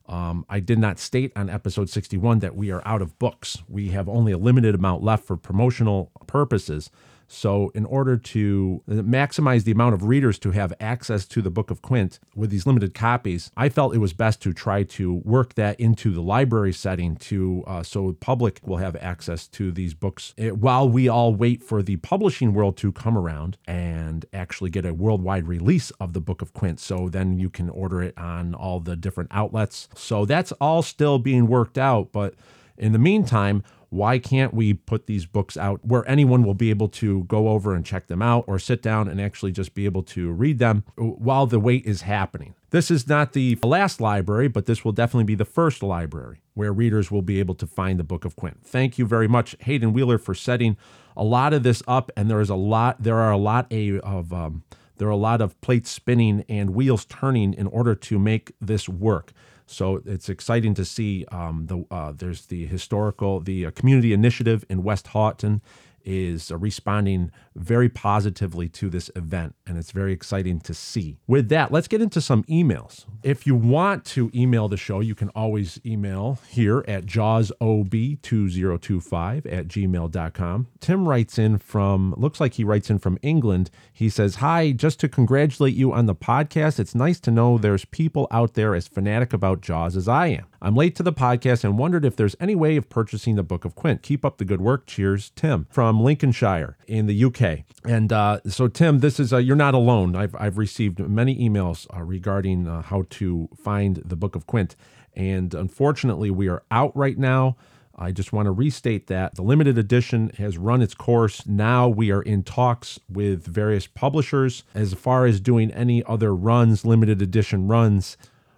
Um, 0.08 0.46
I 0.48 0.60
did 0.60 0.78
not 0.78 0.98
state 0.98 1.30
on 1.36 1.50
episode 1.50 1.90
61 1.90 2.38
that 2.38 2.56
we 2.56 2.70
are 2.70 2.80
out 2.86 3.02
of 3.02 3.18
books. 3.18 3.62
We 3.68 3.90
have 3.90 4.08
only 4.08 4.32
a 4.32 4.38
limited 4.38 4.74
amount 4.74 5.02
left 5.02 5.26
for 5.26 5.36
promotional 5.36 6.12
purposes. 6.26 6.90
So, 7.28 7.70
in 7.74 7.84
order 7.84 8.16
to 8.16 8.82
maximize 8.88 9.64
the 9.64 9.72
amount 9.72 9.94
of 9.94 10.04
readers 10.04 10.38
to 10.40 10.50
have 10.52 10.72
access 10.80 11.26
to 11.26 11.42
the 11.42 11.50
Book 11.50 11.70
of 11.70 11.82
Quint 11.82 12.18
with 12.34 12.50
these 12.50 12.66
limited 12.66 12.94
copies, 12.94 13.50
I 13.56 13.68
felt 13.68 13.94
it 13.94 13.98
was 13.98 14.12
best 14.12 14.42
to 14.42 14.52
try 14.52 14.82
to 14.84 15.14
work 15.14 15.54
that 15.54 15.78
into 15.80 16.12
the 16.12 16.22
library 16.22 16.72
setting 16.72 17.16
to 17.16 17.64
uh, 17.66 17.82
so 17.82 18.08
the 18.08 18.14
public 18.14 18.60
will 18.64 18.78
have 18.78 18.96
access 18.96 19.46
to 19.48 19.72
these 19.72 19.94
books 19.94 20.34
it, 20.36 20.58
while 20.58 20.88
we 20.88 21.08
all 21.08 21.34
wait 21.34 21.62
for 21.62 21.82
the 21.82 21.96
publishing 21.96 22.54
world 22.54 22.76
to 22.78 22.92
come 22.92 23.16
around 23.16 23.56
and 23.66 24.26
actually 24.32 24.70
get 24.70 24.84
a 24.84 24.94
worldwide 24.94 25.46
release 25.46 25.90
of 26.00 26.12
the 26.12 26.20
Book 26.20 26.42
of 26.42 26.52
Quint. 26.52 26.80
So 26.80 27.08
then 27.08 27.38
you 27.38 27.50
can 27.50 27.68
order 27.70 28.02
it 28.02 28.16
on 28.18 28.54
all 28.54 28.80
the 28.80 28.96
different 28.96 29.30
outlets. 29.32 29.88
So 29.94 30.24
that's 30.24 30.52
all 30.52 30.82
still 30.82 31.18
being 31.18 31.46
worked 31.46 31.78
out, 31.78 32.12
but 32.12 32.34
in 32.76 32.92
the 32.92 32.98
meantime, 32.98 33.62
why 33.94 34.18
can't 34.18 34.52
we 34.52 34.74
put 34.74 35.06
these 35.06 35.24
books 35.24 35.56
out 35.56 35.78
where 35.84 36.06
anyone 36.08 36.42
will 36.42 36.54
be 36.54 36.70
able 36.70 36.88
to 36.88 37.22
go 37.24 37.48
over 37.48 37.74
and 37.74 37.86
check 37.86 38.08
them 38.08 38.20
out 38.20 38.44
or 38.48 38.58
sit 38.58 38.82
down 38.82 39.06
and 39.06 39.20
actually 39.20 39.52
just 39.52 39.72
be 39.72 39.84
able 39.84 40.02
to 40.02 40.32
read 40.32 40.58
them 40.58 40.82
while 40.96 41.46
the 41.46 41.60
wait 41.60 41.86
is 41.86 42.02
happening? 42.02 42.54
This 42.70 42.90
is 42.90 43.08
not 43.08 43.34
the 43.34 43.56
last 43.62 44.00
library, 44.00 44.48
but 44.48 44.66
this 44.66 44.84
will 44.84 44.90
definitely 44.90 45.24
be 45.24 45.36
the 45.36 45.44
first 45.44 45.80
library 45.80 46.42
where 46.54 46.72
readers 46.72 47.12
will 47.12 47.22
be 47.22 47.38
able 47.38 47.54
to 47.54 47.68
find 47.68 48.00
the 48.00 48.04
Book 48.04 48.24
of 48.24 48.34
Quint. 48.34 48.58
Thank 48.64 48.98
you 48.98 49.06
very 49.06 49.28
much, 49.28 49.54
Hayden 49.60 49.92
Wheeler, 49.92 50.18
for 50.18 50.34
setting 50.34 50.76
a 51.16 51.22
lot 51.22 51.52
of 51.52 51.62
this 51.62 51.80
up. 51.86 52.10
And 52.16 52.28
there 52.28 52.40
is 52.40 52.50
a 52.50 52.56
lot, 52.56 53.00
there 53.00 53.20
are 53.20 53.30
a 53.30 53.38
lot 53.38 53.72
of, 53.72 54.32
um, 54.32 54.64
there 54.96 55.06
are 55.06 55.12
a 55.12 55.16
lot 55.16 55.40
of 55.40 55.60
plates 55.60 55.88
spinning 55.88 56.44
and 56.48 56.70
wheels 56.70 57.04
turning 57.04 57.54
in 57.54 57.68
order 57.68 57.94
to 57.94 58.18
make 58.18 58.54
this 58.60 58.88
work. 58.88 59.32
So 59.66 60.02
it's 60.04 60.28
exciting 60.28 60.74
to 60.74 60.84
see 60.84 61.24
um, 61.32 61.66
the 61.66 61.84
uh, 61.90 62.12
there's 62.12 62.46
the 62.46 62.66
historical 62.66 63.40
the 63.40 63.66
uh, 63.66 63.70
community 63.70 64.12
initiative 64.12 64.64
in 64.68 64.82
Westhoughton 64.82 65.62
is 66.04 66.52
responding 66.52 67.30
very 67.56 67.88
positively 67.88 68.68
to 68.68 68.90
this 68.90 69.10
event, 69.16 69.54
and 69.66 69.78
it's 69.78 69.92
very 69.92 70.12
exciting 70.12 70.60
to 70.60 70.74
see. 70.74 71.16
With 71.26 71.48
that, 71.48 71.72
let's 71.72 71.88
get 71.88 72.02
into 72.02 72.20
some 72.20 72.44
emails. 72.44 73.06
If 73.22 73.46
you 73.46 73.54
want 73.54 74.04
to 74.06 74.30
email 74.34 74.68
the 74.68 74.76
show, 74.76 74.98
you 75.00 75.14
can 75.14 75.30
always 75.30 75.80
email 75.86 76.38
here 76.48 76.84
at 76.86 77.06
jawsob2025 77.06 79.52
at 79.52 79.68
gmail.com. 79.68 80.66
Tim 80.80 81.08
writes 81.08 81.38
in 81.38 81.58
from, 81.58 82.14
looks 82.16 82.40
like 82.40 82.54
he 82.54 82.64
writes 82.64 82.90
in 82.90 82.98
from 82.98 83.18
England. 83.22 83.70
He 83.92 84.08
says, 84.08 84.36
Hi, 84.36 84.72
just 84.72 85.00
to 85.00 85.08
congratulate 85.08 85.74
you 85.74 85.92
on 85.92 86.06
the 86.06 86.14
podcast. 86.14 86.78
It's 86.78 86.94
nice 86.94 87.20
to 87.20 87.30
know 87.30 87.58
there's 87.58 87.84
people 87.84 88.26
out 88.30 88.54
there 88.54 88.74
as 88.74 88.88
fanatic 88.88 89.32
about 89.32 89.60
Jaws 89.60 89.96
as 89.96 90.08
I 90.08 90.28
am. 90.28 90.46
I'm 90.64 90.74
late 90.74 90.96
to 90.96 91.02
the 91.02 91.12
podcast 91.12 91.62
and 91.62 91.76
wondered 91.76 92.06
if 92.06 92.16
there's 92.16 92.34
any 92.40 92.54
way 92.54 92.76
of 92.76 92.88
purchasing 92.88 93.34
the 93.34 93.42
Book 93.42 93.66
of 93.66 93.74
Quint. 93.74 94.00
Keep 94.00 94.24
up 94.24 94.38
the 94.38 94.46
good 94.46 94.62
work. 94.62 94.86
Cheers, 94.86 95.30
Tim 95.36 95.66
from 95.68 96.02
Lincolnshire 96.02 96.78
in 96.86 97.04
the 97.04 97.24
UK. 97.24 97.64
And 97.84 98.10
uh, 98.10 98.40
so, 98.46 98.68
Tim, 98.68 99.00
this 99.00 99.20
is 99.20 99.30
you're 99.32 99.56
not 99.56 99.74
alone. 99.74 100.16
I've 100.16 100.34
I've 100.36 100.56
received 100.56 101.00
many 101.00 101.36
emails 101.36 101.86
uh, 101.94 102.02
regarding 102.02 102.66
uh, 102.66 102.80
how 102.80 103.04
to 103.10 103.50
find 103.62 103.96
the 104.06 104.16
Book 104.16 104.34
of 104.34 104.46
Quint, 104.46 104.74
and 105.12 105.52
unfortunately, 105.52 106.30
we 106.30 106.48
are 106.48 106.62
out 106.70 106.96
right 106.96 107.18
now. 107.18 107.58
I 107.94 108.10
just 108.10 108.32
want 108.32 108.46
to 108.46 108.50
restate 108.50 109.06
that 109.08 109.34
the 109.34 109.42
limited 109.42 109.76
edition 109.76 110.30
has 110.38 110.56
run 110.56 110.80
its 110.80 110.94
course. 110.94 111.46
Now 111.46 111.88
we 111.88 112.10
are 112.10 112.22
in 112.22 112.42
talks 112.42 112.98
with 113.06 113.46
various 113.46 113.86
publishers 113.86 114.64
as 114.74 114.94
far 114.94 115.26
as 115.26 115.40
doing 115.40 115.70
any 115.72 116.02
other 116.04 116.34
runs, 116.34 116.86
limited 116.86 117.20
edition 117.20 117.68
runs 117.68 118.16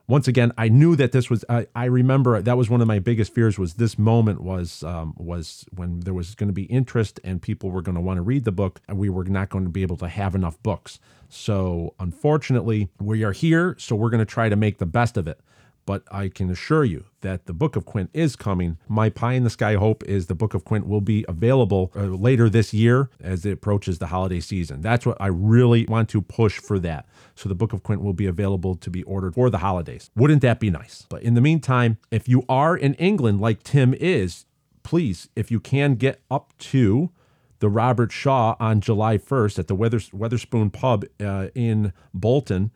once 0.09 0.29
again, 0.29 0.53
I 0.57 0.69
knew 0.69 0.95
that 0.97 1.13
this 1.13 1.29
was. 1.29 1.45
I, 1.49 1.67
I 1.75 1.87
remember 1.87 2.41
that 2.41 2.57
was 2.57 2.71
one 2.71 2.81
of 2.81 2.87
my 2.87 3.01
biggest 3.01 3.35
fears. 3.35 3.59
Was 3.59 3.75
this 3.75 3.99
moment 3.99 4.41
was 4.41 4.85
um, 4.85 5.15
was 5.17 5.67
when 5.75 6.01
there 6.01 6.15
was 6.15 6.35
going 6.35 6.49
to 6.49 6.53
be 6.53 6.65
interest 6.65 7.19
and 7.25 7.43
people 7.43 7.71
were 7.71 7.83
going 7.83 7.97
to 7.97 8.01
want 8.01 8.19
to 8.19 8.23
read 8.23 8.45
the 8.45 8.53
book, 8.53 8.81
and 8.87 8.99
we 8.99 9.09
were 9.09 9.25
not 9.25 9.49
going 9.49 9.65
to 9.65 9.71
be 9.71 9.83
able 9.83 9.97
to 9.97 10.09
have 10.09 10.35
enough 10.35 10.63
books. 10.63 11.01
So 11.29 11.95
unfortunately, 11.99 12.89
we 13.01 13.25
are 13.25 13.33
here. 13.33 13.75
So 13.79 13.97
we're 13.97 14.11
going 14.11 14.21
to 14.21 14.25
try 14.25 14.49
to 14.49 14.57
make 14.57 14.79
the 14.79 14.87
best 14.87 15.17
of 15.17 15.27
it. 15.27 15.41
But 15.87 16.03
I 16.11 16.29
can 16.29 16.51
assure 16.51 16.85
you 16.85 17.07
that 17.21 17.47
the 17.47 17.55
Book 17.55 17.77
of 17.77 17.87
Quint 17.87 18.11
is 18.13 18.37
coming. 18.37 18.77
My 18.89 19.09
pie 19.09 19.35
in 19.35 19.45
the 19.45 19.51
sky 19.51 19.77
hope 19.77 20.05
is 20.05 20.27
the 20.27 20.35
Book 20.35 20.53
of 20.53 20.65
Quint 20.65 20.87
will 20.87 21.01
be 21.01 21.25
available 21.29 21.93
uh, 21.97 22.03
later 22.03 22.51
this 22.51 22.75
year 22.75 23.09
as 23.21 23.47
it 23.47 23.53
approaches 23.53 23.99
the 23.99 24.09
holiday 24.09 24.41
season. 24.41 24.81
That's 24.81 25.07
what 25.07 25.17
I 25.21 25.29
really 25.29 25.87
want 25.87 26.09
to 26.11 26.21
push 26.21 26.59
for 26.59 26.79
that. 26.81 27.07
So 27.37 27.49
the 27.49 27.55
Book 27.55 27.73
of 27.73 27.83
Quint 27.83 28.03
will 28.03 28.13
be 28.13 28.27
available 28.27 28.75
to 28.75 28.91
be 28.91 29.05
ordered 29.05 29.35
for 29.35 29.49
the 29.49 29.59
holidays. 29.59 30.11
Wouldn't 30.17 30.43
that 30.43 30.61
be 30.61 30.71
nice? 30.71 31.07
But 31.09 31.23
in 31.23 31.35
the 31.35 31.41
meantime, 31.41 31.99
if 32.11 32.29
you 32.29 32.45
are 32.49 32.77
in 32.77 32.95
England 32.95 33.41
like 33.41 33.63
Tim 33.63 33.95
is, 33.95 34.45
please, 34.83 35.29
if 35.37 35.51
you 35.51 35.61
can 35.61 35.95
get 35.95 36.21
up 36.31 36.53
to 36.59 37.11
the 37.59 37.69
Robert 37.69 38.13
Shaw 38.13 38.57
on 38.61 38.81
July 38.81 39.19
1st 39.19 39.59
at 39.59 39.67
the 39.69 39.75
Weather, 39.75 39.99
Wetherspoon 39.99 40.73
Pub 40.73 41.05
uh, 41.21 41.49
in 41.55 41.93
Bolton, 42.13 42.71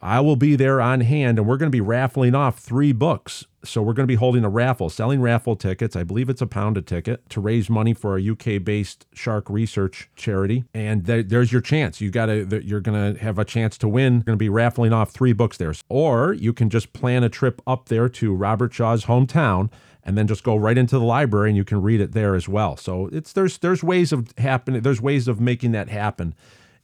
I 0.00 0.20
will 0.20 0.36
be 0.36 0.54
there 0.54 0.80
on 0.80 1.00
hand 1.00 1.38
and 1.38 1.46
we're 1.46 1.56
going 1.56 1.70
to 1.70 1.76
be 1.76 1.80
raffling 1.80 2.34
off 2.34 2.58
three 2.58 2.92
books. 2.92 3.44
So 3.64 3.82
we're 3.82 3.92
going 3.92 4.04
to 4.04 4.12
be 4.12 4.14
holding 4.14 4.44
a 4.44 4.48
raffle, 4.48 4.88
selling 4.88 5.20
raffle 5.20 5.56
tickets. 5.56 5.96
I 5.96 6.04
believe 6.04 6.28
it's 6.28 6.40
a 6.40 6.46
pound 6.46 6.76
a 6.76 6.82
ticket 6.82 7.28
to 7.30 7.40
raise 7.40 7.68
money 7.68 7.92
for 7.92 8.16
a 8.16 8.30
UK 8.30 8.62
based 8.62 9.06
shark 9.12 9.50
research 9.50 10.08
charity. 10.14 10.64
And 10.72 11.04
there's 11.04 11.50
your 11.50 11.60
chance. 11.60 12.00
You 12.00 12.10
got 12.10 12.26
to, 12.26 12.62
you're 12.64 12.80
going 12.80 13.14
to 13.14 13.20
have 13.20 13.38
a 13.38 13.44
chance 13.44 13.76
to 13.78 13.88
win. 13.88 14.18
We're 14.18 14.24
going 14.24 14.38
to 14.38 14.44
be 14.44 14.48
raffling 14.48 14.92
off 14.92 15.10
three 15.10 15.32
books 15.32 15.56
there. 15.56 15.74
Or 15.88 16.32
you 16.32 16.52
can 16.52 16.70
just 16.70 16.92
plan 16.92 17.24
a 17.24 17.28
trip 17.28 17.60
up 17.66 17.88
there 17.88 18.08
to 18.08 18.32
Robert 18.32 18.72
Shaw's 18.72 19.06
hometown 19.06 19.70
and 20.04 20.16
then 20.16 20.26
just 20.26 20.44
go 20.44 20.56
right 20.56 20.78
into 20.78 20.98
the 20.98 21.04
library 21.04 21.50
and 21.50 21.56
you 21.56 21.64
can 21.64 21.82
read 21.82 22.00
it 22.00 22.12
there 22.12 22.34
as 22.34 22.48
well. 22.48 22.76
So 22.76 23.08
it's 23.12 23.32
there's 23.32 23.58
there's 23.58 23.82
ways 23.82 24.12
of 24.12 24.32
happening 24.38 24.80
there's 24.80 25.02
ways 25.02 25.28
of 25.28 25.40
making 25.40 25.72
that 25.72 25.88
happen 25.88 26.34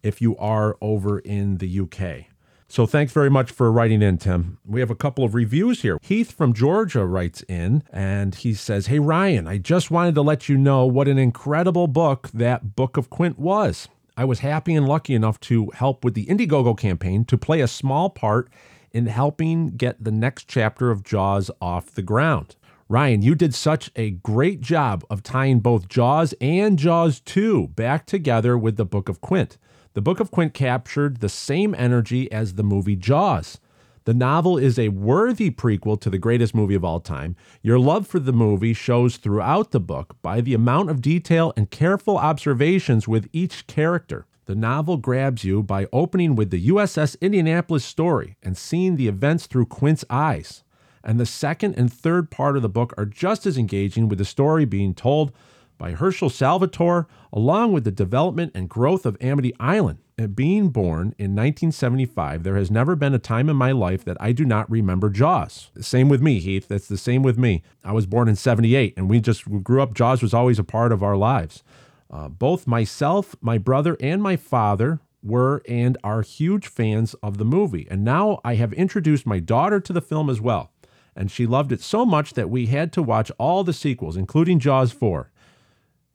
if 0.02 0.20
you 0.20 0.36
are 0.36 0.76
over 0.82 1.20
in 1.20 1.56
the 1.58 1.80
UK. 1.80 2.33
So 2.74 2.86
thanks 2.86 3.12
very 3.12 3.30
much 3.30 3.52
for 3.52 3.70
writing 3.70 4.02
in, 4.02 4.18
Tim. 4.18 4.58
We 4.66 4.80
have 4.80 4.90
a 4.90 4.96
couple 4.96 5.22
of 5.22 5.32
reviews 5.32 5.82
here. 5.82 5.96
Heath 6.02 6.32
from 6.32 6.52
Georgia 6.52 7.06
writes 7.06 7.42
in 7.42 7.84
and 7.92 8.34
he 8.34 8.52
says, 8.52 8.88
Hey, 8.88 8.98
Ryan, 8.98 9.46
I 9.46 9.58
just 9.58 9.92
wanted 9.92 10.16
to 10.16 10.22
let 10.22 10.48
you 10.48 10.58
know 10.58 10.84
what 10.84 11.06
an 11.06 11.16
incredible 11.16 11.86
book 11.86 12.30
that 12.34 12.74
Book 12.74 12.96
of 12.96 13.10
Quint 13.10 13.38
was. 13.38 13.86
I 14.16 14.24
was 14.24 14.40
happy 14.40 14.74
and 14.74 14.88
lucky 14.88 15.14
enough 15.14 15.38
to 15.42 15.70
help 15.76 16.04
with 16.04 16.14
the 16.14 16.26
Indiegogo 16.26 16.76
campaign 16.76 17.24
to 17.26 17.38
play 17.38 17.60
a 17.60 17.68
small 17.68 18.10
part 18.10 18.50
in 18.90 19.06
helping 19.06 19.76
get 19.76 20.02
the 20.02 20.10
next 20.10 20.48
chapter 20.48 20.90
of 20.90 21.04
Jaws 21.04 21.52
off 21.60 21.92
the 21.92 22.02
ground. 22.02 22.56
Ryan, 22.88 23.22
you 23.22 23.36
did 23.36 23.54
such 23.54 23.92
a 23.94 24.10
great 24.10 24.60
job 24.60 25.04
of 25.08 25.22
tying 25.22 25.60
both 25.60 25.88
Jaws 25.88 26.34
and 26.40 26.76
Jaws 26.76 27.20
2 27.20 27.68
back 27.68 28.04
together 28.04 28.58
with 28.58 28.78
the 28.78 28.84
Book 28.84 29.08
of 29.08 29.20
Quint. 29.20 29.58
The 29.94 30.02
Book 30.02 30.18
of 30.18 30.32
Quint 30.32 30.54
captured 30.54 31.20
the 31.20 31.28
same 31.28 31.72
energy 31.72 32.30
as 32.32 32.54
the 32.54 32.64
movie 32.64 32.96
Jaws. 32.96 33.60
The 34.06 34.12
novel 34.12 34.58
is 34.58 34.76
a 34.76 34.88
worthy 34.88 35.52
prequel 35.52 36.00
to 36.00 36.10
the 36.10 36.18
greatest 36.18 36.52
movie 36.52 36.74
of 36.74 36.84
all 36.84 36.98
time. 36.98 37.36
Your 37.62 37.78
love 37.78 38.08
for 38.08 38.18
the 38.18 38.32
movie 38.32 38.74
shows 38.74 39.18
throughout 39.18 39.70
the 39.70 39.78
book 39.78 40.16
by 40.20 40.40
the 40.40 40.52
amount 40.52 40.90
of 40.90 41.00
detail 41.00 41.52
and 41.56 41.70
careful 41.70 42.18
observations 42.18 43.06
with 43.06 43.28
each 43.32 43.68
character. 43.68 44.26
The 44.46 44.56
novel 44.56 44.96
grabs 44.96 45.44
you 45.44 45.62
by 45.62 45.86
opening 45.92 46.34
with 46.34 46.50
the 46.50 46.66
USS 46.70 47.18
Indianapolis 47.20 47.84
story 47.84 48.36
and 48.42 48.56
seeing 48.56 48.96
the 48.96 49.06
events 49.06 49.46
through 49.46 49.66
Quint's 49.66 50.04
eyes. 50.10 50.64
And 51.04 51.20
the 51.20 51.24
second 51.24 51.78
and 51.78 51.90
third 51.92 52.32
part 52.32 52.56
of 52.56 52.62
the 52.62 52.68
book 52.68 52.94
are 52.98 53.06
just 53.06 53.46
as 53.46 53.56
engaging 53.56 54.08
with 54.08 54.18
the 54.18 54.24
story 54.24 54.64
being 54.64 54.92
told 54.92 55.32
by 55.78 55.92
Herschel 55.92 56.30
Salvatore, 56.30 57.06
along 57.32 57.72
with 57.72 57.84
the 57.84 57.90
development 57.90 58.52
and 58.54 58.68
growth 58.68 59.04
of 59.04 59.16
Amity 59.20 59.52
Island. 59.58 59.98
And 60.16 60.36
being 60.36 60.68
born 60.68 61.14
in 61.18 61.34
1975, 61.34 62.44
there 62.44 62.56
has 62.56 62.70
never 62.70 62.94
been 62.94 63.14
a 63.14 63.18
time 63.18 63.48
in 63.48 63.56
my 63.56 63.72
life 63.72 64.04
that 64.04 64.16
I 64.20 64.32
do 64.32 64.44
not 64.44 64.70
remember 64.70 65.10
Jaws. 65.10 65.70
Same 65.80 66.08
with 66.08 66.22
me, 66.22 66.38
Heath. 66.38 66.68
That's 66.68 66.86
the 66.86 66.96
same 66.96 67.22
with 67.22 67.36
me. 67.36 67.62
I 67.82 67.92
was 67.92 68.06
born 68.06 68.28
in 68.28 68.36
78, 68.36 68.94
and 68.96 69.08
we 69.08 69.20
just 69.20 69.44
grew 69.64 69.82
up. 69.82 69.94
Jaws 69.94 70.22
was 70.22 70.32
always 70.32 70.60
a 70.60 70.64
part 70.64 70.92
of 70.92 71.02
our 71.02 71.16
lives. 71.16 71.64
Uh, 72.10 72.28
both 72.28 72.66
myself, 72.66 73.34
my 73.40 73.58
brother, 73.58 73.96
and 74.00 74.22
my 74.22 74.36
father 74.36 75.00
were 75.24 75.62
and 75.66 75.98
are 76.04 76.22
huge 76.22 76.68
fans 76.68 77.14
of 77.14 77.38
the 77.38 77.44
movie. 77.44 77.88
And 77.90 78.04
now 78.04 78.40
I 78.44 78.54
have 78.54 78.72
introduced 78.74 79.26
my 79.26 79.40
daughter 79.40 79.80
to 79.80 79.92
the 79.92 80.02
film 80.02 80.30
as 80.30 80.40
well. 80.40 80.70
And 81.16 81.30
she 81.30 81.46
loved 81.46 81.72
it 81.72 81.80
so 81.80 82.04
much 82.04 82.34
that 82.34 82.50
we 82.50 82.66
had 82.66 82.92
to 82.92 83.02
watch 83.02 83.32
all 83.38 83.64
the 83.64 83.72
sequels, 83.72 84.16
including 84.16 84.58
Jaws 84.58 84.92
4. 84.92 85.30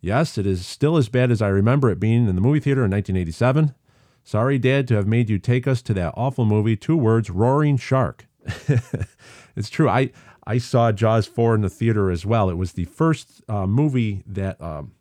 Yes, 0.02 0.38
it 0.38 0.46
is 0.46 0.66
still 0.66 0.98
as 0.98 1.10
bad 1.10 1.32
as 1.32 1.42
I 1.42 1.50
remember 1.50 1.90
it 1.90 2.00
being 2.00 2.28
in 2.28 2.36
the 2.36 2.42
movie 2.42 2.60
theater 2.60 2.86
in 2.86 2.92
1987. 2.92 3.76
Sorry, 4.24 4.58
Dad, 4.58 4.88
to 4.88 4.96
have 4.96 5.08
made 5.08 5.30
you 5.30 5.40
take 5.40 5.68
us 5.68 5.82
to 5.84 5.94
that 5.96 6.14
awful 6.16 6.46
movie. 6.46 6.76
Two 6.76 6.96
words, 6.96 7.30
roaring 7.30 7.78
shark. 7.78 8.26
it's 9.56 9.70
true. 9.70 9.90
I, 9.90 10.12
I 10.46 10.58
saw 10.58 10.92
Jaws 10.92 11.26
4 11.26 11.56
in 11.56 11.62
the 11.62 11.70
theater 11.70 12.12
as 12.12 12.26
well. 12.26 12.50
It 12.50 12.58
was 12.58 12.74
the 12.74 12.86
first 12.86 13.42
uh, 13.50 13.68
movie 13.68 14.24
that 14.26 14.62
um, 14.62 14.94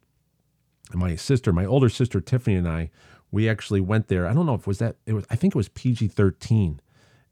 my 0.92 1.14
sister, 1.14 1.52
my 1.52 1.64
older 1.64 1.88
sister 1.88 2.20
Tiffany, 2.20 2.56
and 2.56 2.66
I, 2.66 2.90
we 3.30 3.48
actually 3.48 3.80
went 3.80 4.08
there. 4.08 4.26
I 4.26 4.32
don't 4.32 4.46
know 4.46 4.54
if 4.54 4.66
was 4.66 4.78
that, 4.78 4.96
it 5.06 5.12
was, 5.12 5.24
I 5.30 5.36
think 5.36 5.54
it 5.54 5.58
was 5.58 5.68
PG 5.68 6.08
13. 6.08 6.80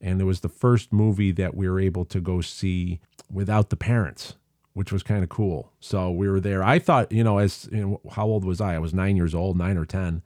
And 0.01 0.21
it 0.21 0.25
was 0.25 0.41
the 0.41 0.49
first 0.49 0.93
movie 0.93 1.33
that 1.33 1.57
we 1.57 1.69
were 1.69 1.81
able 1.81 2.05
to 2.05 2.21
go 2.21 2.43
see 2.43 3.01
without 3.33 3.71
the 3.71 3.77
parents 3.77 4.35
which 4.77 4.93
was 4.93 5.03
kind 5.03 5.23
of 5.23 5.31
cool. 5.31 5.73
So 5.81 6.11
we 6.11 6.29
were 6.29 6.39
there. 6.39 6.63
I 6.63 6.79
thought, 6.79 7.11
you 7.11 7.25
know, 7.25 7.39
as 7.39 7.67
you 7.73 7.81
know, 7.81 8.01
how 8.11 8.27
old 8.27 8.45
was 8.45 8.61
I? 8.61 8.75
I 8.75 8.79
was 8.79 8.93
nine 8.93 9.17
years 9.17 9.35
old, 9.35 9.57
nine 9.57 9.79
or 9.79 9.87
ten. 9.87 10.21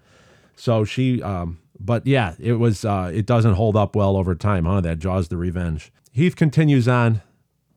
So 0.56 0.84
she, 0.84 1.22
um, 1.22 1.60
but 1.78 2.04
yeah, 2.04 2.34
it 2.40 2.54
was. 2.54 2.84
Uh, 2.84 3.12
it 3.14 3.26
doesn't 3.26 3.54
hold 3.54 3.76
up 3.76 3.94
well 3.94 4.16
over 4.16 4.34
time, 4.34 4.64
huh? 4.64 4.80
That 4.80 4.98
Jaws: 4.98 5.28
The 5.28 5.36
Revenge. 5.36 5.92
Heath 6.10 6.34
continues 6.34 6.88
on. 6.88 7.22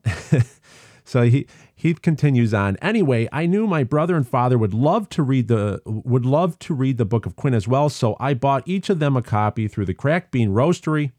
so 1.04 1.22
he 1.22 1.46
Heath 1.76 2.02
continues 2.02 2.52
on. 2.52 2.76
Anyway, 2.82 3.28
I 3.30 3.46
knew 3.46 3.68
my 3.68 3.84
brother 3.84 4.16
and 4.16 4.26
father 4.26 4.58
would 4.58 4.74
love 4.74 5.08
to 5.10 5.22
read 5.22 5.46
the 5.46 5.80
would 5.86 6.26
love 6.26 6.58
to 6.58 6.74
read 6.74 6.98
the 6.98 7.04
Book 7.04 7.24
of 7.24 7.36
Quinn 7.36 7.54
as 7.54 7.68
well. 7.68 7.88
So 7.88 8.16
I 8.18 8.34
bought 8.34 8.66
each 8.66 8.90
of 8.90 8.98
them 8.98 9.16
a 9.16 9.22
copy 9.22 9.68
through 9.68 9.86
the 9.86 9.94
Cracked 9.94 10.32
Bean 10.32 10.48
Roastery. 10.48 11.12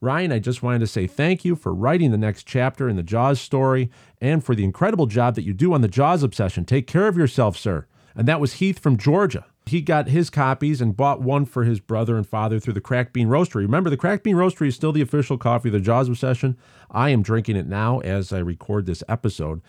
Ryan, 0.00 0.30
I 0.30 0.38
just 0.38 0.62
wanted 0.62 0.78
to 0.78 0.86
say 0.86 1.08
thank 1.08 1.44
you 1.44 1.56
for 1.56 1.74
writing 1.74 2.12
the 2.12 2.18
next 2.18 2.44
chapter 2.46 2.88
in 2.88 2.94
the 2.94 3.02
Jaws 3.02 3.40
story 3.40 3.90
and 4.20 4.44
for 4.44 4.54
the 4.54 4.62
incredible 4.62 5.06
job 5.06 5.34
that 5.34 5.42
you 5.42 5.52
do 5.52 5.72
on 5.72 5.80
the 5.80 5.88
Jaws 5.88 6.22
obsession. 6.22 6.64
Take 6.64 6.86
care 6.86 7.08
of 7.08 7.16
yourself, 7.16 7.56
sir. 7.56 7.86
And 8.14 8.28
that 8.28 8.40
was 8.40 8.54
Heath 8.54 8.78
from 8.78 8.96
Georgia. 8.96 9.46
He 9.66 9.82
got 9.82 10.08
his 10.08 10.30
copies 10.30 10.80
and 10.80 10.96
bought 10.96 11.20
one 11.20 11.44
for 11.44 11.64
his 11.64 11.80
brother 11.80 12.16
and 12.16 12.26
father 12.26 12.60
through 12.60 12.72
the 12.74 12.80
Crack 12.80 13.12
Bean 13.12 13.28
Roastery. 13.28 13.62
Remember, 13.62 13.90
the 13.90 13.96
Crack 13.96 14.22
Bean 14.22 14.36
Roastery 14.36 14.68
is 14.68 14.76
still 14.76 14.92
the 14.92 15.02
official 15.02 15.36
coffee 15.36 15.68
of 15.68 15.74
the 15.74 15.80
Jaws 15.80 16.08
Obsession. 16.08 16.56
I 16.90 17.10
am 17.10 17.22
drinking 17.22 17.56
it 17.56 17.66
now 17.66 17.98
as 17.98 18.32
I 18.32 18.38
record 18.38 18.86
this 18.86 19.02
episode. 19.08 19.60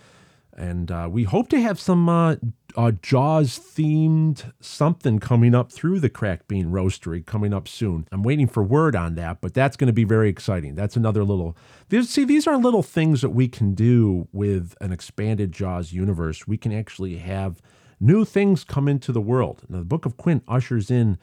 And 0.55 0.91
uh, 0.91 1.07
we 1.09 1.23
hope 1.23 1.47
to 1.49 1.61
have 1.61 1.79
some 1.79 2.09
uh, 2.09 2.35
uh, 2.75 2.91
Jaws 3.01 3.57
themed 3.57 4.51
something 4.59 5.19
coming 5.19 5.55
up 5.55 5.71
through 5.71 5.99
the 5.99 6.09
Cracked 6.09 6.47
Bean 6.47 6.67
Roastery 6.67 7.25
coming 7.25 7.53
up 7.53 7.67
soon. 7.67 8.07
I'm 8.11 8.23
waiting 8.23 8.47
for 8.47 8.61
word 8.61 8.95
on 8.95 9.15
that, 9.15 9.41
but 9.41 9.53
that's 9.53 9.77
going 9.77 9.87
to 9.87 9.93
be 9.93 10.03
very 10.03 10.29
exciting. 10.29 10.75
That's 10.75 10.95
another 10.95 11.23
little. 11.23 11.55
See, 12.01 12.25
these 12.25 12.45
are 12.45 12.57
little 12.57 12.83
things 12.83 13.21
that 13.21 13.29
we 13.29 13.47
can 13.47 13.73
do 13.73 14.27
with 14.31 14.75
an 14.81 14.91
expanded 14.91 15.51
Jaws 15.51 15.93
universe. 15.93 16.47
We 16.47 16.57
can 16.57 16.73
actually 16.73 17.17
have 17.17 17.61
new 17.99 18.25
things 18.25 18.63
come 18.63 18.87
into 18.87 19.11
the 19.11 19.21
world. 19.21 19.63
Now, 19.69 19.79
the 19.79 19.85
Book 19.85 20.05
of 20.05 20.17
Quint 20.17 20.43
ushers 20.47 20.91
in 20.91 21.17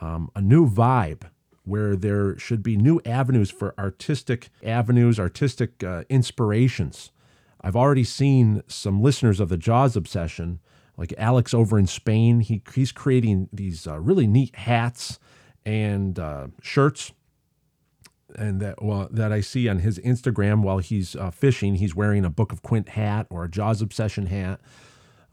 um, 0.00 0.30
a 0.34 0.40
new 0.40 0.68
vibe 0.68 1.22
where 1.64 1.94
there 1.94 2.36
should 2.38 2.62
be 2.62 2.76
new 2.76 3.00
avenues 3.06 3.50
for 3.50 3.74
artistic 3.78 4.50
avenues, 4.64 5.18
artistic 5.20 5.82
uh, 5.84 6.02
inspirations 6.08 7.12
I've 7.62 7.76
already 7.76 8.04
seen 8.04 8.62
some 8.66 9.00
listeners 9.02 9.40
of 9.40 9.48
the 9.48 9.56
Jaws 9.56 9.96
obsession, 9.96 10.60
like 10.96 11.14
Alex 11.16 11.54
over 11.54 11.78
in 11.78 11.86
Spain. 11.86 12.40
He, 12.40 12.62
he's 12.74 12.92
creating 12.92 13.48
these 13.52 13.86
uh, 13.86 14.00
really 14.00 14.26
neat 14.26 14.54
hats 14.56 15.18
and 15.64 16.18
uh, 16.18 16.48
shirts, 16.60 17.12
and 18.34 18.60
that 18.60 18.82
well 18.82 19.08
that 19.10 19.32
I 19.32 19.40
see 19.40 19.68
on 19.68 19.80
his 19.80 19.98
Instagram 20.00 20.62
while 20.62 20.78
he's 20.78 21.14
uh, 21.14 21.30
fishing. 21.30 21.76
He's 21.76 21.94
wearing 21.94 22.24
a 22.24 22.30
Book 22.30 22.52
of 22.52 22.62
Quint 22.62 22.90
hat 22.90 23.26
or 23.30 23.44
a 23.44 23.50
Jaws 23.50 23.80
obsession 23.80 24.26
hat. 24.26 24.60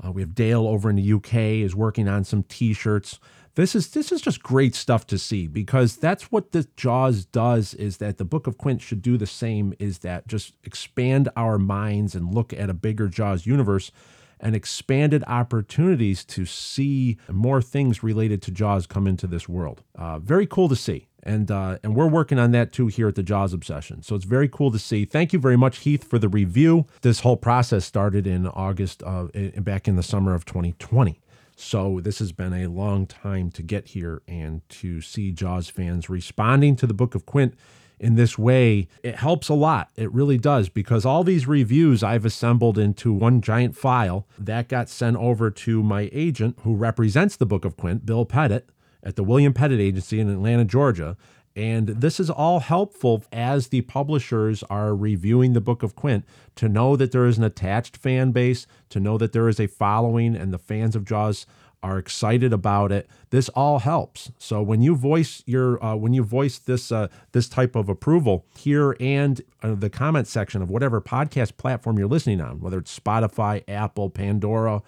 Uh, 0.03 0.11
we 0.11 0.21
have 0.21 0.35
Dale 0.35 0.65
over 0.67 0.89
in 0.89 0.95
the 0.95 1.13
UK 1.13 1.35
is 1.35 1.75
working 1.75 2.07
on 2.07 2.23
some 2.23 2.43
T-shirts. 2.43 3.19
This 3.55 3.75
is 3.75 3.89
this 3.89 4.11
is 4.11 4.21
just 4.21 4.41
great 4.41 4.73
stuff 4.73 5.05
to 5.07 5.17
see 5.17 5.47
because 5.47 5.97
that's 5.97 6.31
what 6.31 6.51
the 6.51 6.67
Jaws 6.77 7.25
does 7.25 7.73
is 7.73 7.97
that 7.97 8.17
the 8.17 8.23
Book 8.23 8.47
of 8.47 8.57
Quint 8.57 8.81
should 8.81 9.01
do 9.01 9.17
the 9.17 9.27
same 9.27 9.73
is 9.79 9.99
that 9.99 10.27
just 10.27 10.53
expand 10.63 11.27
our 11.35 11.57
minds 11.57 12.15
and 12.15 12.33
look 12.33 12.53
at 12.53 12.69
a 12.69 12.73
bigger 12.73 13.07
Jaws 13.07 13.45
universe 13.45 13.91
and 14.39 14.55
expanded 14.55 15.23
opportunities 15.27 16.23
to 16.25 16.45
see 16.45 17.17
more 17.29 17.61
things 17.61 18.03
related 18.03 18.41
to 18.43 18.51
Jaws 18.51 18.87
come 18.87 19.07
into 19.07 19.27
this 19.27 19.49
world. 19.49 19.83
Uh, 19.95 20.19
very 20.19 20.47
cool 20.47 20.69
to 20.69 20.75
see. 20.75 21.07
And 21.23 21.51
uh, 21.51 21.79
and 21.83 21.95
we're 21.95 22.07
working 22.07 22.39
on 22.39 22.51
that 22.51 22.71
too 22.71 22.87
here 22.87 23.09
at 23.09 23.15
the 23.15 23.23
Jaws 23.23 23.51
Obsession. 23.53 24.01
So 24.03 24.15
it's 24.15 24.23
very 24.25 24.47
cool 24.47 24.71
to 24.71 24.79
see. 24.79 25.03
Thank 25.03 25.33
you 25.33 25.39
very 25.39 25.57
much, 25.57 25.79
Heath, 25.79 26.05
for 26.05 26.17
the 26.17 26.29
review. 26.29 26.85
This 27.01 27.19
whole 27.19 27.35
process 27.35 27.85
started 27.85 28.25
in 28.25 28.47
August 28.47 29.03
of 29.03 29.31
back 29.57 29.87
in 29.87 29.97
the 29.97 30.03
summer 30.03 30.33
of 30.33 30.45
2020. 30.45 31.19
So 31.57 31.99
this 31.99 32.19
has 32.19 32.31
been 32.31 32.53
a 32.53 32.67
long 32.67 33.05
time 33.05 33.51
to 33.51 33.61
get 33.61 33.89
here 33.89 34.21
and 34.29 34.61
to 34.69 35.01
see 35.01 35.33
Jaws 35.33 35.67
fans 35.67 36.09
responding 36.09 36.77
to 36.77 36.87
the 36.87 36.93
Book 36.93 37.15
of 37.15 37.25
Quint 37.25 37.53
in 37.99 38.15
this 38.15 38.37
way, 38.37 38.87
it 39.03 39.15
helps 39.15 39.49
a 39.49 39.53
lot. 39.53 39.89
It 39.95 40.11
really 40.13 40.37
does 40.37 40.69
because 40.69 41.05
all 41.05 41.23
these 41.23 41.47
reviews 41.47 42.03
I've 42.03 42.25
assembled 42.25 42.77
into 42.77 43.11
one 43.11 43.41
giant 43.41 43.75
file 43.75 44.27
that 44.37 44.69
got 44.69 44.89
sent 44.89 45.17
over 45.17 45.51
to 45.51 45.83
my 45.83 46.09
agent 46.11 46.57
who 46.61 46.75
represents 46.75 47.35
the 47.35 47.45
Book 47.45 47.65
of 47.65 47.77
Quint, 47.77 48.05
Bill 48.05 48.25
Pettit, 48.25 48.69
at 49.03 49.15
the 49.15 49.23
William 49.23 49.53
Pettit 49.53 49.79
Agency 49.79 50.19
in 50.19 50.29
Atlanta, 50.29 50.65
Georgia. 50.65 51.17
And 51.55 51.87
this 51.89 52.19
is 52.19 52.29
all 52.29 52.59
helpful 52.59 53.23
as 53.33 53.67
the 53.67 53.81
publishers 53.81 54.63
are 54.69 54.95
reviewing 54.95 55.53
the 55.53 55.61
Book 55.61 55.83
of 55.83 55.95
Quint 55.95 56.25
to 56.55 56.69
know 56.69 56.95
that 56.95 57.11
there 57.11 57.25
is 57.25 57.37
an 57.37 57.43
attached 57.43 57.97
fan 57.97 58.31
base, 58.31 58.65
to 58.89 58.99
know 58.99 59.17
that 59.17 59.33
there 59.33 59.49
is 59.49 59.59
a 59.59 59.67
following, 59.67 60.35
and 60.35 60.53
the 60.53 60.59
fans 60.59 60.95
of 60.95 61.05
Jaws 61.05 61.45
are 61.81 61.97
excited 61.97 62.51
about 62.51 62.91
it. 62.91 63.09
This 63.29 63.49
all 63.49 63.79
helps. 63.79 64.31
So 64.37 64.61
when 64.61 64.81
you 64.81 64.95
voice 64.95 65.43
your 65.45 65.83
uh, 65.83 65.95
when 65.95 66.13
you 66.13 66.23
voice 66.23 66.59
this 66.59 66.91
uh, 66.91 67.07
this 67.31 67.47
type 67.47 67.75
of 67.75 67.89
approval 67.89 68.45
here 68.57 68.95
and 68.99 69.41
uh, 69.63 69.75
the 69.75 69.89
comment 69.89 70.27
section 70.27 70.61
of 70.61 70.69
whatever 70.69 70.99
podcast 71.01 71.57
platform 71.57 71.97
you're 71.97 72.07
listening 72.07 72.41
on, 72.41 72.59
whether 72.59 72.79
it's 72.79 72.97
Spotify, 72.97 73.63
Apple, 73.67 74.09
Pandora, 74.09 74.81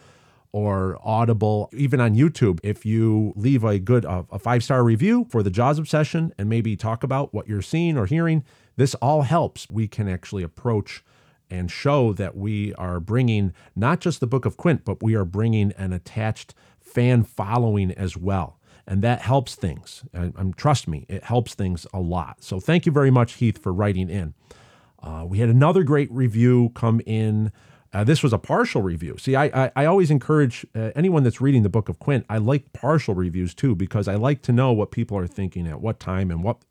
or 0.52 0.98
Audible, 1.02 1.70
even 1.72 2.02
on 2.02 2.16
YouTube, 2.16 2.60
if 2.62 2.86
you 2.86 3.34
leave 3.36 3.64
a 3.64 3.80
good 3.80 4.06
uh, 4.06 4.24
a 4.32 4.40
five 4.40 4.64
star 4.64 4.84
review 4.84 5.26
for 5.30 5.44
the 5.44 5.52
Jaws 5.52 5.80
Obsession 5.80 6.34
and 6.38 6.50
maybe 6.50 6.76
talk 6.76 7.04
about 7.04 7.34
what 7.34 7.48
you're 7.48 7.62
seeing 7.62 7.98
or 7.98 8.06
hearing, 8.06 8.44
this 8.76 8.96
all 8.96 9.22
helps. 9.22 9.68
We 9.72 9.88
can 9.88 10.10
actually 10.10 10.44
approach 10.44 11.04
and 11.50 11.70
show 11.70 12.14
that 12.14 12.36
we 12.36 12.74
are 12.76 13.00
bringing 13.00 13.54
not 13.76 14.00
just 14.00 14.20
the 14.20 14.28
Book 14.28 14.46
of 14.46 14.58
Quint, 14.58 14.86
but 14.86 15.04
we 15.04 15.16
are 15.16 15.26
bringing 15.26 15.74
an 15.74 15.92
attached 15.94 16.54
fan 16.94 17.24
following 17.24 17.92
as 17.92 18.18
well. 18.18 18.60
And 18.88 19.02
that 19.04 19.22
helps 19.22 19.56
things. 19.56 20.04
And, 20.12 20.58
trust 20.58 20.88
me, 20.88 21.06
it 21.08 21.24
helps 21.24 21.54
things 21.54 21.86
a 21.94 22.00
lot. 22.00 22.44
So 22.44 22.60
thank 22.60 22.86
you 22.86 22.92
very 22.92 23.12
much, 23.12 23.34
Heath, 23.34 23.62
for 23.62 23.72
writing 23.72 24.10
in. 24.10 24.34
Uh, 25.02 25.26
we 25.28 25.38
had 25.38 25.50
another 25.50 25.84
great 25.84 26.12
review 26.12 26.72
come 26.74 27.02
in 27.06 27.52
uh, 27.94 28.04
this 28.04 28.24
was 28.24 28.32
a 28.32 28.38
partial 28.38 28.82
review. 28.82 29.18
See, 29.18 29.36
I, 29.36 29.66
I, 29.66 29.72
I 29.76 29.86
always 29.86 30.10
encourage 30.12 30.66
uh, 30.76 30.92
anyone 30.96 31.24
that's 31.24 31.42
reading 31.42 31.64
the 31.64 31.70
Book 31.70 31.90
of 31.90 32.00
Quint. 32.00 32.26
I 32.30 32.38
like 32.38 32.72
partial 32.72 33.16
reviews 33.16 33.54
too 33.54 33.76
because 33.76 34.08
I 34.08 34.16
like 34.16 34.42
to 34.44 34.54
know 34.54 34.72
what 34.72 34.92
people 34.92 35.18
are 35.18 35.28
thinking 35.28 35.68
at 35.68 35.82
what 35.82 36.00
time 36.00 36.32
and 36.32 36.44
what 36.44 36.62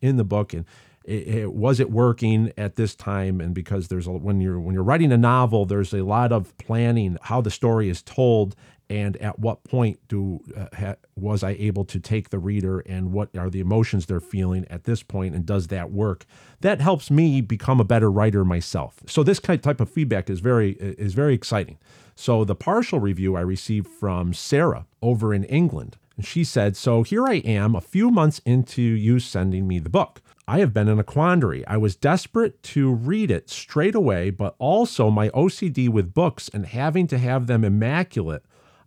in 0.00 0.16
the 0.16 0.24
book 0.24 0.52
and 0.52 0.64
it, 1.04 1.28
it, 1.28 1.52
was 1.52 1.80
it 1.80 1.90
working 1.90 2.52
at 2.56 2.76
this 2.76 2.94
time 2.94 3.40
and 3.40 3.52
because 3.52 3.88
there's 3.88 4.06
a 4.06 4.12
when 4.12 4.40
you're 4.40 4.58
when 4.58 4.74
you're 4.74 4.84
writing 4.84 5.12
a 5.12 5.18
novel 5.18 5.66
there's 5.66 5.92
a 5.92 6.02
lot 6.02 6.32
of 6.32 6.56
planning 6.56 7.18
how 7.22 7.42
the 7.42 7.50
story 7.50 7.90
is 7.90 8.00
told 8.00 8.56
and 8.94 9.16
at 9.16 9.40
what 9.40 9.64
point 9.64 9.98
do 10.06 10.38
uh, 10.56 10.66
ha, 10.72 10.94
was 11.16 11.42
I 11.42 11.56
able 11.58 11.84
to 11.86 11.98
take 11.98 12.30
the 12.30 12.38
reader 12.38 12.78
and 12.78 13.10
what 13.10 13.36
are 13.36 13.50
the 13.50 13.58
emotions 13.58 14.06
they're 14.06 14.20
feeling 14.20 14.64
at 14.70 14.84
this 14.84 15.02
point 15.02 15.34
and 15.34 15.44
does 15.44 15.66
that 15.66 15.90
work? 15.90 16.26
That 16.60 16.80
helps 16.80 17.10
me 17.10 17.40
become 17.40 17.80
a 17.80 17.84
better 17.84 18.08
writer 18.08 18.44
myself. 18.44 19.00
So 19.08 19.24
this 19.24 19.40
type 19.40 19.80
of 19.80 19.90
feedback 19.90 20.30
is 20.30 20.38
very 20.38 20.72
is 20.78 21.12
very 21.12 21.34
exciting. 21.34 21.78
So 22.14 22.44
the 22.44 22.54
partial 22.54 23.00
review 23.00 23.34
I 23.34 23.40
received 23.40 23.88
from 23.88 24.32
Sarah 24.32 24.86
over 25.02 25.34
in 25.34 25.42
England 25.44 25.96
and 26.16 26.24
she 26.24 26.44
said 26.44 26.76
so 26.76 27.02
here 27.02 27.26
I 27.26 27.38
am 27.38 27.74
a 27.74 27.80
few 27.80 28.12
months 28.12 28.40
into 28.46 28.80
you 28.80 29.18
sending 29.18 29.66
me 29.66 29.80
the 29.80 29.90
book. 29.90 30.22
I 30.46 30.60
have 30.60 30.72
been 30.72 30.88
in 30.88 31.00
a 31.00 31.04
quandary. 31.04 31.66
I 31.66 31.78
was 31.78 31.96
desperate 31.96 32.62
to 32.74 32.92
read 32.92 33.32
it 33.32 33.50
straight 33.50 33.96
away, 33.96 34.30
but 34.30 34.54
also 34.58 35.10
my 35.10 35.30
OCD 35.30 35.88
with 35.88 36.14
books 36.14 36.48
and 36.52 36.66
having 36.66 37.08
to 37.08 37.18
have 37.18 37.48
them 37.48 37.64
immaculate 37.64 38.44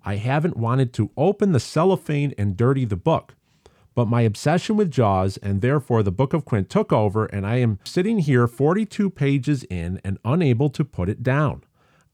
I 0.07 0.15
haven't 0.15 0.55
wanted 0.55 0.93
to 0.93 1.11
open 1.17 1.51
the 1.51 1.59
cellophane 1.59 2.33
and 2.37 2.55
dirty 2.55 2.85
the 2.85 2.95
book. 2.95 3.35
But 3.93 4.07
my 4.07 4.21
obsession 4.21 4.77
with 4.77 4.89
Jaws 4.89 5.35
and 5.35 5.59
therefore 5.59 6.01
the 6.01 6.13
Book 6.13 6.31
of 6.31 6.45
Quint 6.45 6.69
took 6.69 6.93
over, 6.93 7.25
and 7.25 7.45
I 7.45 7.57
am 7.57 7.79
sitting 7.83 8.19
here 8.19 8.47
42 8.47 9.09
pages 9.09 9.65
in 9.65 9.99
and 10.05 10.17
unable 10.23 10.69
to 10.69 10.85
put 10.85 11.09
it 11.09 11.23
down. 11.23 11.65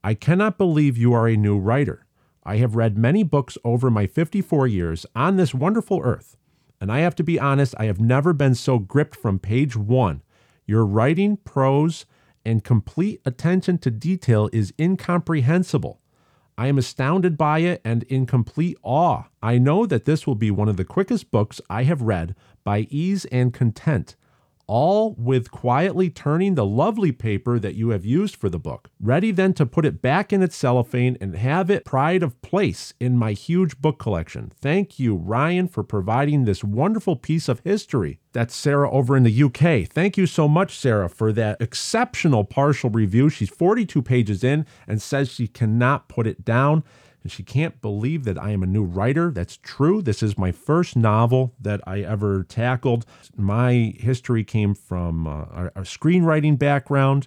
I 0.02 0.14
cannot 0.14 0.58
believe 0.58 0.98
you 0.98 1.12
are 1.12 1.28
a 1.28 1.36
new 1.36 1.56
writer. 1.56 2.04
I 2.42 2.56
have 2.56 2.74
read 2.74 2.98
many 2.98 3.22
books 3.22 3.56
over 3.62 3.92
my 3.92 4.08
54 4.08 4.66
years 4.66 5.06
on 5.14 5.36
this 5.36 5.54
wonderful 5.54 6.00
earth, 6.02 6.36
and 6.80 6.90
I 6.90 6.98
have 6.98 7.14
to 7.14 7.22
be 7.22 7.38
honest, 7.38 7.76
I 7.78 7.84
have 7.84 8.00
never 8.00 8.32
been 8.32 8.56
so 8.56 8.80
gripped 8.80 9.14
from 9.14 9.38
page 9.38 9.76
one. 9.76 10.22
Your 10.66 10.84
writing, 10.84 11.36
prose, 11.36 12.06
and 12.44 12.64
complete 12.64 13.20
attention 13.24 13.78
to 13.78 13.92
detail 13.92 14.50
is 14.52 14.74
incomprehensible. 14.80 16.00
I 16.56 16.68
am 16.68 16.78
astounded 16.78 17.36
by 17.36 17.60
it 17.60 17.80
and 17.84 18.04
in 18.04 18.26
complete 18.26 18.76
awe. 18.82 19.24
I 19.42 19.58
know 19.58 19.86
that 19.86 20.04
this 20.04 20.26
will 20.26 20.36
be 20.36 20.50
one 20.50 20.68
of 20.68 20.76
the 20.76 20.84
quickest 20.84 21.30
books 21.30 21.60
I 21.68 21.82
have 21.82 22.02
read 22.02 22.36
by 22.62 22.86
ease 22.90 23.24
and 23.26 23.52
content 23.52 24.14
all 24.66 25.14
with 25.18 25.50
quietly 25.50 26.10
turning 26.10 26.54
the 26.54 26.64
lovely 26.64 27.12
paper 27.12 27.58
that 27.58 27.74
you 27.74 27.90
have 27.90 28.04
used 28.04 28.36
for 28.36 28.48
the 28.48 28.58
book, 28.58 28.90
ready 29.00 29.30
then 29.30 29.52
to 29.54 29.66
put 29.66 29.84
it 29.84 30.02
back 30.02 30.32
in 30.32 30.42
its 30.42 30.56
cellophane 30.56 31.16
and 31.20 31.36
have 31.36 31.70
it 31.70 31.84
pride 31.84 32.22
of 32.22 32.40
place 32.42 32.94
in 33.00 33.16
my 33.16 33.32
huge 33.32 33.78
book 33.80 33.98
collection. 33.98 34.52
Thank 34.60 34.98
you, 34.98 35.14
Ryan, 35.14 35.68
for 35.68 35.82
providing 35.82 36.44
this 36.44 36.64
wonderful 36.64 37.16
piece 37.16 37.48
of 37.48 37.60
history. 37.60 38.20
That's 38.32 38.54
Sarah 38.54 38.90
over 38.90 39.16
in 39.16 39.22
the 39.22 39.42
UK. 39.42 39.88
Thank 39.88 40.16
you 40.16 40.26
so 40.26 40.48
much, 40.48 40.76
Sarah, 40.76 41.08
for 41.08 41.32
that 41.32 41.60
exceptional 41.60 42.44
partial 42.44 42.90
review. 42.90 43.28
She's 43.28 43.50
42 43.50 44.02
pages 44.02 44.42
in 44.42 44.66
and 44.88 45.00
says 45.00 45.30
she 45.30 45.46
cannot 45.46 46.08
put 46.08 46.26
it 46.26 46.44
down 46.44 46.84
and 47.24 47.32
she 47.32 47.42
can't 47.42 47.80
believe 47.80 48.24
that 48.24 48.38
I 48.38 48.50
am 48.50 48.62
a 48.62 48.66
new 48.66 48.84
writer. 48.84 49.30
That's 49.30 49.56
true. 49.56 50.02
This 50.02 50.22
is 50.22 50.36
my 50.36 50.52
first 50.52 50.94
novel 50.94 51.54
that 51.58 51.80
I 51.86 52.02
ever 52.02 52.44
tackled. 52.44 53.06
My 53.34 53.94
history 53.98 54.44
came 54.44 54.74
from 54.74 55.26
uh, 55.26 55.70
a, 55.74 55.80
screenwriting 55.80 56.58
background, 56.58 57.26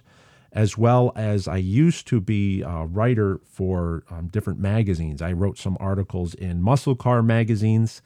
as 0.52 0.78
well 0.78 1.12
as 1.16 1.48
I 1.48 1.56
used 1.56 2.06
to 2.06 2.20
be 2.20 2.62
a 2.62 2.86
writer 2.86 3.40
for 3.44 4.04
um, 4.08 4.28
different 4.28 4.60
magazines. 4.60 5.20
I 5.20 5.32
wrote 5.32 5.58
some 5.58 5.76
articles 5.80 6.32
in 6.32 6.62
muscle 6.62 6.94
car 6.94 7.20
magazines, 7.20 8.00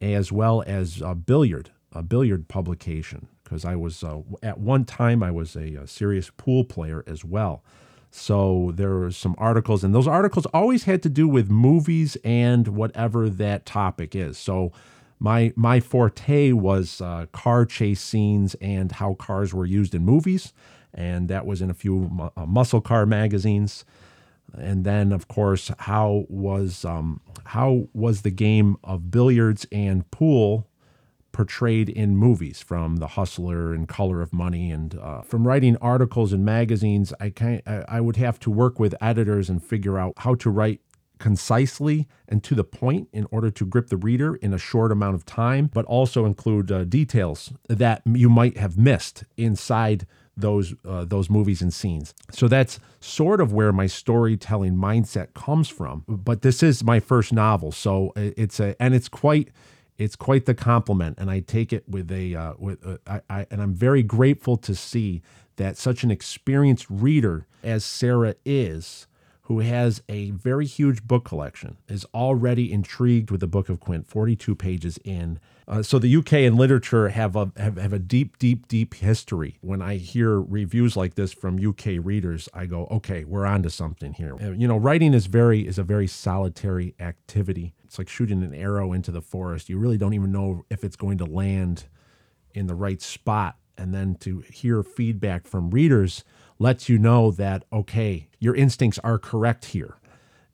as 0.00 0.30
well 0.30 0.62
as 0.68 1.02
a 1.02 1.16
billiard, 1.16 1.70
a 1.92 2.04
billiard 2.04 2.46
publication, 2.46 3.26
because 3.42 3.64
I 3.64 3.74
was 3.74 4.04
uh, 4.04 4.20
at 4.40 4.58
one 4.60 4.84
time 4.84 5.20
I 5.20 5.32
was 5.32 5.56
a, 5.56 5.74
a 5.74 5.86
serious 5.88 6.30
pool 6.30 6.62
player 6.62 7.02
as 7.08 7.24
well. 7.24 7.64
So 8.16 8.70
there 8.76 8.94
were 8.94 9.10
some 9.10 9.34
articles, 9.38 9.82
and 9.82 9.92
those 9.92 10.06
articles 10.06 10.46
always 10.54 10.84
had 10.84 11.02
to 11.02 11.08
do 11.08 11.26
with 11.26 11.50
movies 11.50 12.16
and 12.22 12.68
whatever 12.68 13.28
that 13.28 13.66
topic 13.66 14.14
is. 14.14 14.38
So 14.38 14.70
my 15.18 15.52
my 15.56 15.80
forte 15.80 16.52
was 16.52 17.00
uh, 17.00 17.26
car 17.32 17.66
chase 17.66 18.00
scenes 18.00 18.54
and 18.60 18.92
how 18.92 19.14
cars 19.14 19.52
were 19.52 19.66
used 19.66 19.96
in 19.96 20.04
movies, 20.04 20.52
and 20.94 21.28
that 21.28 21.44
was 21.44 21.60
in 21.60 21.70
a 21.70 21.74
few 21.74 22.08
mu- 22.08 22.30
uh, 22.36 22.46
muscle 22.46 22.80
car 22.80 23.04
magazines. 23.04 23.84
And 24.56 24.84
then, 24.84 25.10
of 25.10 25.26
course, 25.26 25.72
how 25.80 26.24
was 26.28 26.84
um, 26.84 27.20
how 27.46 27.88
was 27.92 28.22
the 28.22 28.30
game 28.30 28.76
of 28.84 29.10
billiards 29.10 29.66
and 29.72 30.08
pool 30.12 30.68
portrayed 31.34 31.90
in 31.90 32.16
movies 32.16 32.62
from 32.62 32.96
The 32.96 33.08
Hustler 33.08 33.74
and 33.74 33.86
Color 33.86 34.22
of 34.22 34.32
Money 34.32 34.70
and 34.70 34.98
uh, 34.98 35.20
from 35.20 35.46
writing 35.46 35.76
articles 35.82 36.32
in 36.32 36.44
magazines 36.44 37.12
I 37.20 37.30
kind 37.30 37.60
I 37.66 38.00
would 38.00 38.16
have 38.16 38.38
to 38.40 38.50
work 38.50 38.78
with 38.78 38.94
editors 39.00 39.50
and 39.50 39.62
figure 39.62 39.98
out 39.98 40.14
how 40.18 40.36
to 40.36 40.48
write 40.48 40.80
concisely 41.18 42.08
and 42.28 42.42
to 42.44 42.54
the 42.54 42.64
point 42.64 43.08
in 43.12 43.26
order 43.30 43.50
to 43.50 43.66
grip 43.66 43.88
the 43.88 43.96
reader 43.96 44.36
in 44.36 44.54
a 44.54 44.58
short 44.58 44.92
amount 44.92 45.16
of 45.16 45.26
time 45.26 45.70
but 45.72 45.84
also 45.86 46.24
include 46.24 46.70
uh, 46.70 46.84
details 46.84 47.52
that 47.68 48.02
you 48.06 48.30
might 48.30 48.56
have 48.56 48.78
missed 48.78 49.24
inside 49.36 50.06
those 50.36 50.74
uh, 50.84 51.04
those 51.04 51.30
movies 51.30 51.62
and 51.62 51.72
scenes. 51.72 52.14
So 52.30 52.48
that's 52.48 52.80
sort 53.00 53.40
of 53.40 53.52
where 53.52 53.72
my 53.72 53.86
storytelling 53.86 54.74
mindset 54.74 55.34
comes 55.34 55.68
from. 55.68 56.04
But 56.08 56.42
this 56.42 56.62
is 56.62 56.82
my 56.82 57.00
first 57.00 57.32
novel, 57.32 57.72
so 57.72 58.12
it's 58.16 58.60
a 58.60 58.80
and 58.80 58.94
it's 58.94 59.08
quite 59.08 59.50
it's 59.98 60.16
quite 60.16 60.46
the 60.46 60.54
compliment, 60.54 61.18
and 61.18 61.30
I 61.30 61.40
take 61.40 61.72
it 61.72 61.88
with 61.88 62.10
a 62.10 62.34
uh, 62.34 62.54
with 62.58 62.84
I, 63.06 63.20
I, 63.30 63.46
and 63.50 63.62
I'm 63.62 63.74
very 63.74 64.02
grateful 64.02 64.56
to 64.58 64.74
see 64.74 65.22
that 65.56 65.76
such 65.76 66.02
an 66.02 66.10
experienced 66.10 66.86
reader 66.90 67.46
as 67.62 67.84
Sarah 67.84 68.34
is, 68.44 69.06
who 69.44 69.60
has 69.60 70.02
a 70.08 70.30
very 70.30 70.64
huge 70.64 71.02
book 71.06 71.24
collection, 71.24 71.76
is 71.86 72.06
already 72.14 72.72
intrigued 72.72 73.30
with 73.30 73.40
the 73.40 73.46
Book 73.46 73.68
of 73.68 73.78
Quint, 73.78 74.06
42 74.06 74.54
pages 74.54 74.98
in. 75.04 75.38
Uh, 75.68 75.82
so 75.82 75.98
the 75.98 76.16
UK 76.16 76.32
and 76.32 76.56
literature 76.56 77.10
have 77.10 77.36
a 77.36 77.52
have, 77.58 77.76
have 77.76 77.92
a 77.92 77.98
deep, 77.98 78.38
deep, 78.38 78.66
deep 78.68 78.94
history. 78.94 79.58
When 79.60 79.82
I 79.82 79.96
hear 79.96 80.40
reviews 80.40 80.96
like 80.96 81.14
this 81.14 81.34
from 81.34 81.64
UK 81.64 82.02
readers, 82.02 82.48
I 82.54 82.64
go, 82.64 82.86
okay, 82.90 83.24
we're 83.24 83.44
on 83.44 83.62
to 83.64 83.70
something 83.70 84.14
here. 84.14 84.34
Uh, 84.42 84.52
you 84.52 84.66
know, 84.66 84.78
writing 84.78 85.12
is 85.12 85.26
very 85.26 85.66
is 85.66 85.78
a 85.78 85.84
very 85.84 86.06
solitary 86.06 86.94
activity. 86.98 87.74
It's 87.84 87.98
like 87.98 88.08
shooting 88.08 88.42
an 88.42 88.54
arrow 88.54 88.94
into 88.94 89.10
the 89.10 89.22
forest. 89.22 89.68
You 89.68 89.78
really 89.78 89.98
don't 89.98 90.14
even 90.14 90.32
know 90.32 90.64
if 90.70 90.84
it's 90.84 90.96
going 90.96 91.18
to 91.18 91.26
land 91.26 91.84
in 92.54 92.66
the 92.66 92.74
right 92.74 93.02
spot. 93.02 93.56
And 93.76 93.92
then 93.92 94.14
to 94.20 94.38
hear 94.40 94.82
feedback 94.82 95.46
from 95.46 95.70
readers 95.70 96.24
lets 96.58 96.88
you 96.88 96.98
know 96.98 97.30
that, 97.32 97.64
okay, 97.72 98.28
your 98.38 98.54
instincts 98.54 98.98
are 99.00 99.18
correct 99.18 99.66
here. 99.66 99.96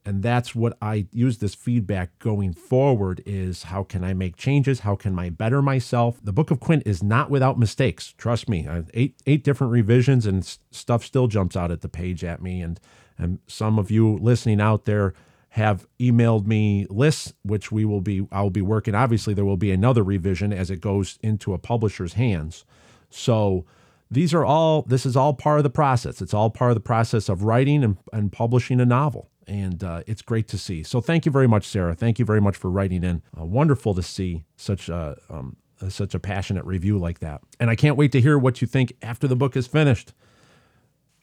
And 0.04 0.22
that's 0.22 0.54
what 0.54 0.76
I 0.80 1.06
use 1.12 1.38
this 1.38 1.54
feedback 1.54 2.18
going 2.18 2.54
forward 2.54 3.22
is 3.26 3.64
how 3.64 3.84
can 3.84 4.02
I 4.02 4.14
make 4.14 4.36
changes? 4.36 4.80
How 4.80 4.96
can 4.96 5.18
I 5.18 5.28
better 5.28 5.60
myself? 5.60 6.18
The 6.22 6.32
Book 6.32 6.50
of 6.50 6.58
Quint 6.58 6.84
is 6.86 7.02
not 7.02 7.30
without 7.30 7.58
mistakes. 7.58 8.14
Trust 8.16 8.48
me. 8.48 8.66
Eight 8.94 9.20
eight 9.26 9.44
different 9.44 9.72
revisions 9.72 10.24
and 10.24 10.44
stuff 10.70 11.04
still 11.04 11.26
jumps 11.26 11.54
out 11.54 11.70
at 11.70 11.82
the 11.82 11.88
page 11.88 12.24
at 12.24 12.42
me. 12.42 12.62
And 12.62 12.80
and 13.18 13.40
some 13.46 13.78
of 13.78 13.90
you 13.90 14.16
listening 14.16 14.60
out 14.60 14.86
there 14.86 15.12
have 15.50 15.86
emailed 15.98 16.46
me 16.46 16.86
lists, 16.88 17.34
which 17.42 17.70
we 17.70 17.84
will 17.84 18.00
be 18.00 18.26
I'll 18.32 18.50
be 18.50 18.62
working. 18.62 18.94
Obviously, 18.94 19.34
there 19.34 19.44
will 19.44 19.58
be 19.58 19.70
another 19.70 20.02
revision 20.02 20.50
as 20.50 20.70
it 20.70 20.80
goes 20.80 21.18
into 21.22 21.52
a 21.52 21.58
publisher's 21.58 22.14
hands. 22.14 22.64
So 23.10 23.66
these 24.10 24.34
are 24.34 24.44
all 24.44 24.82
this 24.82 25.06
is 25.06 25.16
all 25.16 25.34
part 25.34 25.58
of 25.58 25.62
the 25.62 25.70
process. 25.70 26.20
It's 26.20 26.34
all 26.34 26.50
part 26.50 26.70
of 26.70 26.74
the 26.74 26.80
process 26.80 27.28
of 27.28 27.44
writing 27.44 27.84
and, 27.84 27.96
and 28.12 28.32
publishing 28.32 28.80
a 28.80 28.86
novel. 28.86 29.30
And 29.46 29.82
uh, 29.82 30.02
it's 30.06 30.22
great 30.22 30.46
to 30.48 30.58
see. 30.58 30.82
So 30.82 31.00
thank 31.00 31.26
you 31.26 31.32
very 31.32 31.48
much, 31.48 31.66
Sarah. 31.66 31.94
Thank 31.94 32.18
you 32.18 32.24
very 32.24 32.40
much 32.40 32.56
for 32.56 32.70
writing 32.70 33.02
in. 33.02 33.22
Uh, 33.38 33.44
wonderful 33.44 33.94
to 33.94 34.02
see 34.02 34.44
such 34.56 34.88
a 34.88 35.16
um, 35.28 35.56
such 35.88 36.14
a 36.14 36.18
passionate 36.18 36.64
review 36.64 36.98
like 36.98 37.20
that. 37.20 37.40
And 37.58 37.70
I 37.70 37.76
can't 37.76 37.96
wait 37.96 38.12
to 38.12 38.20
hear 38.20 38.38
what 38.38 38.60
you 38.60 38.66
think 38.66 38.92
after 39.02 39.26
the 39.26 39.36
book 39.36 39.56
is 39.56 39.66
finished. 39.66 40.12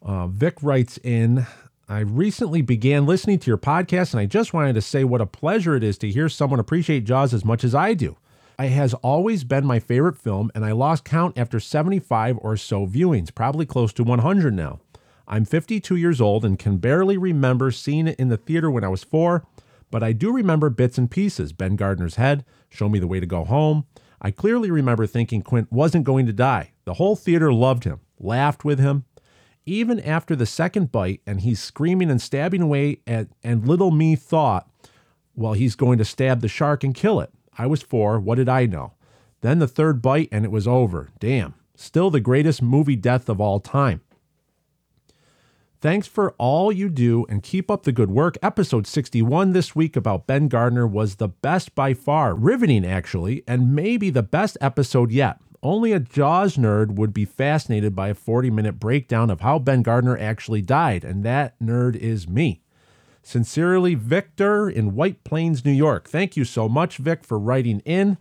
Uh, 0.01 0.27
Vic 0.27 0.55
writes 0.61 0.97
in 1.03 1.45
I 1.89 1.99
recently 1.99 2.61
began 2.61 3.05
listening 3.05 3.39
to 3.39 3.49
your 3.49 3.57
podcast, 3.57 4.13
and 4.13 4.19
I 4.19 4.25
just 4.25 4.53
wanted 4.53 4.73
to 4.73 4.81
say 4.81 5.05
what 5.05 5.21
a 5.21 5.25
pleasure 5.25 5.75
it 5.75 5.83
is 5.83 5.97
to 5.99 6.09
hear 6.09 6.27
someone 6.27 6.59
appreciate 6.59 7.05
Jaws 7.05 7.33
as 7.33 7.45
much 7.45 7.63
as 7.63 7.73
I 7.73 7.93
do. 7.93 8.17
It 8.59 8.69
has 8.69 8.95
always 8.95 9.43
been 9.43 9.67
my 9.67 9.79
favorite 9.79 10.17
film, 10.17 10.49
and 10.55 10.65
I 10.65 10.71
lost 10.71 11.05
count 11.05 11.37
after 11.37 11.59
75 11.59 12.39
or 12.41 12.57
so 12.57 12.87
viewings, 12.87 13.33
probably 13.33 13.67
close 13.67 13.93
to 13.93 14.03
100 14.03 14.51
now. 14.51 14.79
I'm 15.27 15.45
52 15.45 15.95
years 15.95 16.19
old 16.19 16.43
and 16.43 16.57
can 16.57 16.77
barely 16.77 17.17
remember 17.17 17.69
seeing 17.69 18.07
it 18.07 18.19
in 18.19 18.29
the 18.29 18.37
theater 18.37 18.71
when 18.71 18.83
I 18.83 18.87
was 18.87 19.03
four, 19.03 19.45
but 19.91 20.01
I 20.01 20.11
do 20.11 20.33
remember 20.33 20.71
bits 20.71 20.97
and 20.97 21.11
pieces 21.11 21.53
Ben 21.53 21.75
Gardner's 21.75 22.15
head, 22.15 22.45
Show 22.67 22.89
Me 22.89 22.97
the 22.97 23.05
Way 23.05 23.19
to 23.19 23.27
Go 23.27 23.43
Home. 23.43 23.85
I 24.19 24.31
clearly 24.31 24.71
remember 24.71 25.05
thinking 25.05 25.43
Quint 25.43 25.71
wasn't 25.71 26.05
going 26.05 26.25
to 26.25 26.33
die. 26.33 26.71
The 26.85 26.95
whole 26.95 27.15
theater 27.15 27.53
loved 27.53 27.83
him, 27.83 27.99
laughed 28.19 28.65
with 28.65 28.79
him, 28.79 29.05
even 29.67 29.99
after 29.99 30.35
the 30.35 30.47
second 30.47 30.91
bite 30.91 31.21
and 31.27 31.41
he's 31.41 31.61
screaming 31.61 32.09
and 32.09 32.19
stabbing 32.21 32.63
away 32.63 33.01
at, 33.05 33.27
and 33.43 33.67
little 33.67 33.91
me 33.91 34.15
thought 34.15 34.67
well 35.35 35.53
he's 35.53 35.75
going 35.75 35.99
to 35.99 36.05
stab 36.05 36.41
the 36.41 36.47
shark 36.47 36.83
and 36.83 36.95
kill 36.95 37.19
it 37.19 37.31
i 37.57 37.65
was 37.65 37.81
four 37.81 38.19
what 38.19 38.35
did 38.35 38.49
i 38.49 38.65
know 38.65 38.93
then 39.41 39.59
the 39.59 39.67
third 39.67 40.01
bite 40.01 40.29
and 40.31 40.45
it 40.45 40.51
was 40.51 40.67
over 40.67 41.09
damn 41.19 41.53
Still 41.79 42.09
the 42.09 42.19
greatest 42.19 42.63
movie 42.63 42.95
death 42.95 43.29
of 43.29 43.39
all 43.39 43.59
time. 43.59 44.01
Thanks 45.79 46.07
for 46.07 46.33
all 46.39 46.71
you 46.71 46.89
do 46.89 47.23
and 47.29 47.43
keep 47.43 47.69
up 47.69 47.83
the 47.83 47.91
good 47.91 48.09
work. 48.09 48.35
Episode 48.41 48.87
61 48.87 49.53
this 49.53 49.75
week 49.75 49.95
about 49.95 50.25
Ben 50.25 50.47
Gardner 50.47 50.87
was 50.87 51.15
the 51.15 51.27
best 51.27 51.75
by 51.75 51.93
far, 51.93 52.33
riveting 52.33 52.83
actually, 52.83 53.43
and 53.47 53.75
maybe 53.75 54.09
the 54.09 54.23
best 54.23 54.57
episode 54.59 55.11
yet. 55.11 55.37
Only 55.61 55.91
a 55.91 55.99
Jaws 55.99 56.57
nerd 56.57 56.95
would 56.95 57.13
be 57.13 57.25
fascinated 57.25 57.95
by 57.95 58.09
a 58.09 58.15
40 58.15 58.49
minute 58.49 58.79
breakdown 58.79 59.29
of 59.29 59.41
how 59.41 59.59
Ben 59.59 59.83
Gardner 59.83 60.17
actually 60.17 60.63
died, 60.63 61.03
and 61.03 61.23
that 61.23 61.59
nerd 61.59 61.95
is 61.95 62.27
me. 62.27 62.63
Sincerely, 63.27 63.93
Victor 63.93 64.69
in 64.69 64.95
White 64.95 65.25
Plains, 65.25 65.65
New 65.65 65.73
York. 65.73 66.07
Thank 66.07 66.37
you 66.37 66.45
so 66.45 66.69
much, 66.69 66.95
Vic, 66.95 67.25
for 67.25 67.37
writing 67.37 67.81
in. 67.81 68.17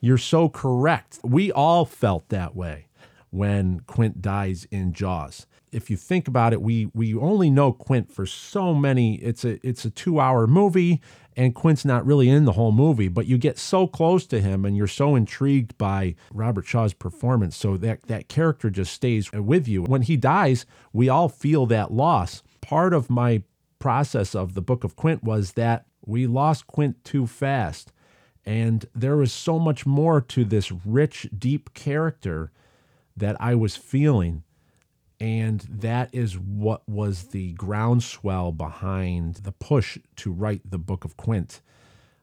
You're 0.00 0.18
so 0.18 0.48
correct. 0.48 1.20
We 1.22 1.52
all 1.52 1.84
felt 1.84 2.28
that 2.30 2.56
way 2.56 2.88
when 3.30 3.78
Quint 3.86 4.20
dies 4.20 4.66
in 4.72 4.92
Jaws. 4.92 5.46
If 5.70 5.88
you 5.88 5.96
think 5.96 6.26
about 6.26 6.52
it, 6.52 6.62
we 6.62 6.90
we 6.92 7.14
only 7.14 7.48
know 7.48 7.72
Quint 7.72 8.10
for 8.10 8.26
so 8.26 8.74
many. 8.74 9.14
It's 9.22 9.44
a 9.44 9.64
it's 9.64 9.84
a 9.84 9.90
two 9.90 10.18
hour 10.18 10.48
movie, 10.48 11.00
and 11.36 11.54
Quint's 11.54 11.84
not 11.84 12.04
really 12.04 12.28
in 12.28 12.44
the 12.44 12.54
whole 12.54 12.72
movie, 12.72 13.06
but 13.06 13.26
you 13.26 13.38
get 13.38 13.56
so 13.56 13.86
close 13.86 14.26
to 14.26 14.40
him, 14.40 14.64
and 14.64 14.76
you're 14.76 14.88
so 14.88 15.14
intrigued 15.14 15.78
by 15.78 16.16
Robert 16.34 16.66
Shaw's 16.66 16.92
performance, 16.92 17.56
so 17.56 17.76
that 17.76 18.02
that 18.08 18.26
character 18.26 18.68
just 18.68 18.92
stays 18.92 19.30
with 19.30 19.68
you. 19.68 19.84
When 19.84 20.02
he 20.02 20.16
dies, 20.16 20.66
we 20.92 21.08
all 21.08 21.28
feel 21.28 21.66
that 21.66 21.92
loss. 21.92 22.42
Part 22.60 22.92
of 22.92 23.08
my 23.08 23.44
process 23.80 24.34
of 24.36 24.54
the 24.54 24.62
Book 24.62 24.84
of 24.84 24.94
Quint 24.94 25.24
was 25.24 25.52
that 25.52 25.86
we 26.06 26.28
lost 26.28 26.68
Quint 26.68 27.02
too 27.04 27.26
fast. 27.26 27.92
And 28.46 28.86
there 28.94 29.16
was 29.16 29.32
so 29.32 29.58
much 29.58 29.84
more 29.84 30.20
to 30.20 30.44
this 30.44 30.70
rich, 30.70 31.28
deep 31.36 31.74
character 31.74 32.52
that 33.16 33.36
I 33.40 33.54
was 33.56 33.76
feeling. 33.76 34.44
And 35.18 35.60
that 35.68 36.08
is 36.12 36.38
what 36.38 36.88
was 36.88 37.24
the 37.24 37.52
groundswell 37.52 38.52
behind 38.52 39.36
the 39.36 39.52
push 39.52 39.98
to 40.16 40.32
write 40.32 40.62
the 40.70 40.78
Book 40.78 41.04
of 41.04 41.16
Quint. 41.16 41.60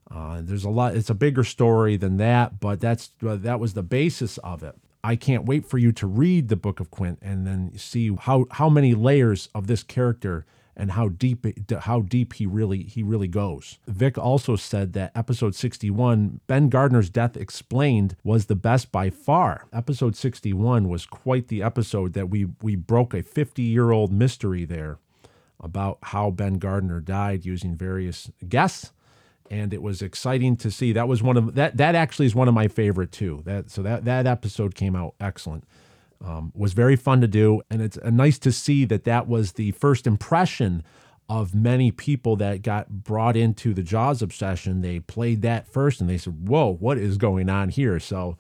Uh, 0.10 0.42
there's 0.42 0.64
a 0.64 0.70
lot. 0.70 0.96
It's 0.96 1.10
a 1.10 1.16
bigger 1.16 1.44
story 1.44 1.98
than 1.98 2.18
that, 2.18 2.60
but 2.60 2.80
that's 2.80 3.12
uh, 3.28 3.36
that 3.36 3.60
was 3.60 3.74
the 3.74 3.84
basis 3.84 4.38
of 4.40 4.64
it. 4.64 4.76
I 5.04 5.16
can't 5.16 5.46
wait 5.46 5.66
for 5.66 5.78
you 5.78 5.92
to 5.92 6.08
read 6.08 6.48
the 6.48 6.56
Book 6.56 6.80
of 6.80 6.90
Quint 6.90 7.20
and 7.22 7.46
then 7.46 7.78
see 7.78 8.16
how 8.16 8.46
how 8.52 8.70
many 8.70 8.96
layers 8.96 9.50
of 9.54 9.68
this 9.68 9.84
character 9.84 10.46
and 10.78 10.92
how 10.92 11.10
deep 11.10 11.46
how 11.82 12.02
deep 12.02 12.34
he 12.34 12.46
really 12.46 12.84
he 12.84 13.04
really 13.04 13.28
goes. 13.28 13.80
Vic 13.88 14.18
also 14.18 14.56
said 14.56 14.94
that 14.94 15.12
episode 15.16 15.56
61, 15.56 16.40
Ben 16.46 16.70
Gardner's 16.70 17.10
death 17.10 17.36
explained, 17.36 18.16
was 18.24 18.46
the 18.46 18.56
best 18.56 18.92
by 18.92 19.10
far. 19.10 19.68
Episode 19.74 20.16
61 20.16 20.88
was 20.88 21.06
quite 21.06 21.48
the 21.48 21.64
episode 21.64 22.14
that 22.14 22.30
we 22.30 22.48
we 22.62 22.76
broke 22.76 23.14
a 23.14 23.24
50-year-old 23.24 24.14
mystery 24.14 24.64
there 24.64 25.00
about 25.60 25.98
how 26.04 26.30
Ben 26.30 26.60
Gardner 26.60 27.02
died 27.02 27.44
using 27.44 27.76
various 27.76 28.30
guests 28.48 28.94
and 29.50 29.74
it 29.74 29.82
was 29.82 30.02
exciting 30.02 30.58
to 30.58 30.70
see. 30.70 30.92
That 30.94 31.08
was 31.08 31.24
one 31.24 31.38
of 31.38 31.56
that. 31.56 31.78
That 31.78 31.96
actually 31.96 32.28
is 32.28 32.36
one 32.36 32.48
of 32.48 32.54
my 32.54 32.68
favorite 32.68 33.12
too. 33.12 33.42
That 33.46 33.72
so 33.72 33.82
that 33.82 34.06
that 34.06 34.28
episode 34.28 34.76
came 34.76 34.96
out 34.96 35.16
excellent. 35.20 35.64
Um, 36.24 36.52
was 36.56 36.74
very 36.74 36.96
fun 36.96 37.22
to 37.22 37.28
do, 37.28 37.62
and 37.70 37.82
it's 37.82 37.98
uh, 38.00 38.10
nice 38.10 38.40
to 38.40 38.52
see 38.52 38.86
that 38.86 39.04
that 39.04 39.28
was 39.28 39.54
the 39.54 39.72
first 39.72 40.08
impression 40.08 40.84
of 41.30 41.54
many 41.54 41.92
people 41.92 42.36
that 42.38 42.64
got 42.64 43.04
brought 43.04 43.38
into 43.38 43.74
the 43.74 43.84
Jaws 43.84 44.22
obsession. 44.22 44.82
They 44.82 45.00
played 45.00 45.44
that 45.44 45.68
first, 45.68 46.02
and 46.02 46.10
they 46.10 46.18
said, 46.18 46.48
"Whoa, 46.48 46.74
what 46.74 46.98
is 46.98 47.18
going 47.18 47.50
on 47.50 47.70
here?" 47.70 48.00
So. 48.00 48.38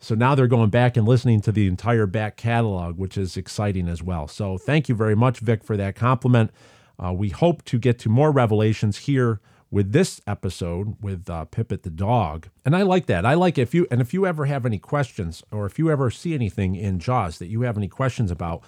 So 0.00 0.14
now 0.14 0.36
they're 0.36 0.46
going 0.46 0.70
back 0.70 0.96
and 0.96 1.08
listening 1.08 1.40
to 1.40 1.50
the 1.50 1.66
entire 1.66 2.06
back 2.06 2.36
catalog, 2.36 2.98
which 2.98 3.18
is 3.18 3.36
exciting 3.36 3.88
as 3.88 4.00
well. 4.00 4.28
So 4.28 4.56
thank 4.56 4.88
you 4.88 4.94
very 4.94 5.16
much, 5.16 5.40
Vic, 5.40 5.64
for 5.64 5.76
that 5.76 5.96
compliment. 5.96 6.52
Uh, 7.04 7.12
we 7.12 7.30
hope 7.30 7.64
to 7.64 7.80
get 7.80 7.98
to 8.00 8.08
more 8.08 8.30
revelations 8.30 8.98
here 8.98 9.40
with 9.70 9.92
this 9.92 10.20
episode 10.26 10.96
with 11.02 11.28
uh, 11.28 11.44
Pipit 11.46 11.82
the 11.82 11.90
dog, 11.90 12.48
and 12.64 12.74
I 12.74 12.82
like 12.82 13.06
that. 13.06 13.26
I 13.26 13.34
like 13.34 13.58
if 13.58 13.74
you 13.74 13.86
and 13.90 14.00
if 14.00 14.14
you 14.14 14.26
ever 14.26 14.46
have 14.46 14.64
any 14.64 14.78
questions 14.78 15.42
or 15.50 15.66
if 15.66 15.78
you 15.78 15.90
ever 15.90 16.10
see 16.10 16.34
anything 16.34 16.74
in 16.74 16.98
Jaws 16.98 17.38
that 17.38 17.48
you 17.48 17.62
have 17.62 17.76
any 17.76 17.88
questions 17.88 18.30
about, 18.30 18.62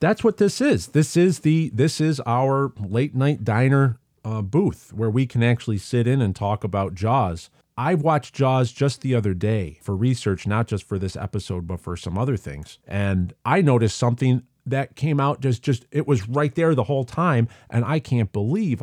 that's 0.00 0.24
what 0.24 0.38
this 0.38 0.60
is. 0.60 0.88
This 0.88 1.16
is 1.16 1.40
the 1.40 1.70
this 1.74 2.00
is 2.00 2.20
our 2.26 2.72
late 2.78 3.14
night 3.14 3.44
diner 3.44 3.98
uh, 4.24 4.42
booth 4.42 4.92
where 4.94 5.10
we 5.10 5.26
can 5.26 5.42
actually 5.42 5.78
sit 5.78 6.06
in 6.06 6.20
and 6.22 6.34
talk 6.34 6.64
about 6.64 6.94
Jaws. 6.94 7.50
I 7.76 7.94
watched 7.94 8.34
Jaws 8.34 8.70
just 8.70 9.00
the 9.00 9.14
other 9.14 9.32
day 9.34 9.78
for 9.82 9.96
research, 9.96 10.46
not 10.46 10.66
just 10.66 10.84
for 10.84 10.98
this 10.98 11.16
episode, 11.16 11.66
but 11.66 11.80
for 11.80 11.96
some 11.96 12.18
other 12.18 12.36
things, 12.36 12.78
and 12.86 13.34
I 13.44 13.60
noticed 13.62 13.98
something 13.98 14.42
that 14.64 14.94
came 14.94 15.18
out 15.20 15.40
just 15.40 15.62
just 15.62 15.86
it 15.90 16.06
was 16.06 16.28
right 16.28 16.54
there 16.54 16.74
the 16.74 16.84
whole 16.84 17.04
time, 17.04 17.48
and 17.68 17.84
I 17.84 17.98
can't 17.98 18.32
believe 18.32 18.82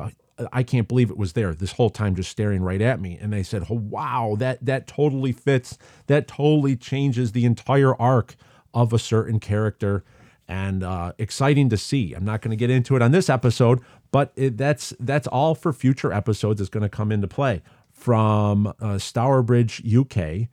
I 0.52 0.64
can't 0.64 0.88
believe 0.88 1.10
it 1.10 1.18
was 1.18 1.34
there 1.34 1.54
this 1.54 1.74
whole 1.74 1.90
time, 1.90 2.16
just 2.16 2.30
staring 2.30 2.62
right 2.62 2.82
at 2.82 3.00
me. 3.00 3.18
And 3.20 3.34
they 3.34 3.44
said, 3.44 3.66
oh, 3.70 3.76
"Wow, 3.76 4.36
that 4.40 4.64
that 4.66 4.88
totally 4.88 5.32
fits. 5.32 5.78
That 6.08 6.28
totally 6.28 6.76
changes 6.76 7.32
the 7.32 7.46
entire 7.46 7.96
arc 8.00 8.36
of 8.74 8.94
a 8.94 9.00
certain 9.00 9.40
character." 9.40 10.04
And 10.48 10.84
uh, 10.84 11.14
exciting 11.20 11.70
to 11.70 11.78
see. 11.78 12.14
I'm 12.14 12.26
not 12.26 12.42
going 12.42 12.50
to 12.52 12.58
get 12.58 12.72
into 12.72 12.96
it 12.96 13.02
on 13.04 13.12
this 13.12 13.30
episode, 13.30 13.82
but 14.12 14.32
it, 14.36 14.58
that's 14.58 14.94
that's 15.00 15.28
all 15.28 15.56
for 15.56 15.72
future 15.74 16.12
episodes. 16.12 16.60
Is 16.62 16.70
going 16.70 16.84
to 16.84 16.90
come 16.90 17.12
into 17.12 17.28
play 17.28 17.62
from 17.92 18.74
uh, 18.80 18.98
Stourbridge, 18.98 19.84
UK. 19.96 20.48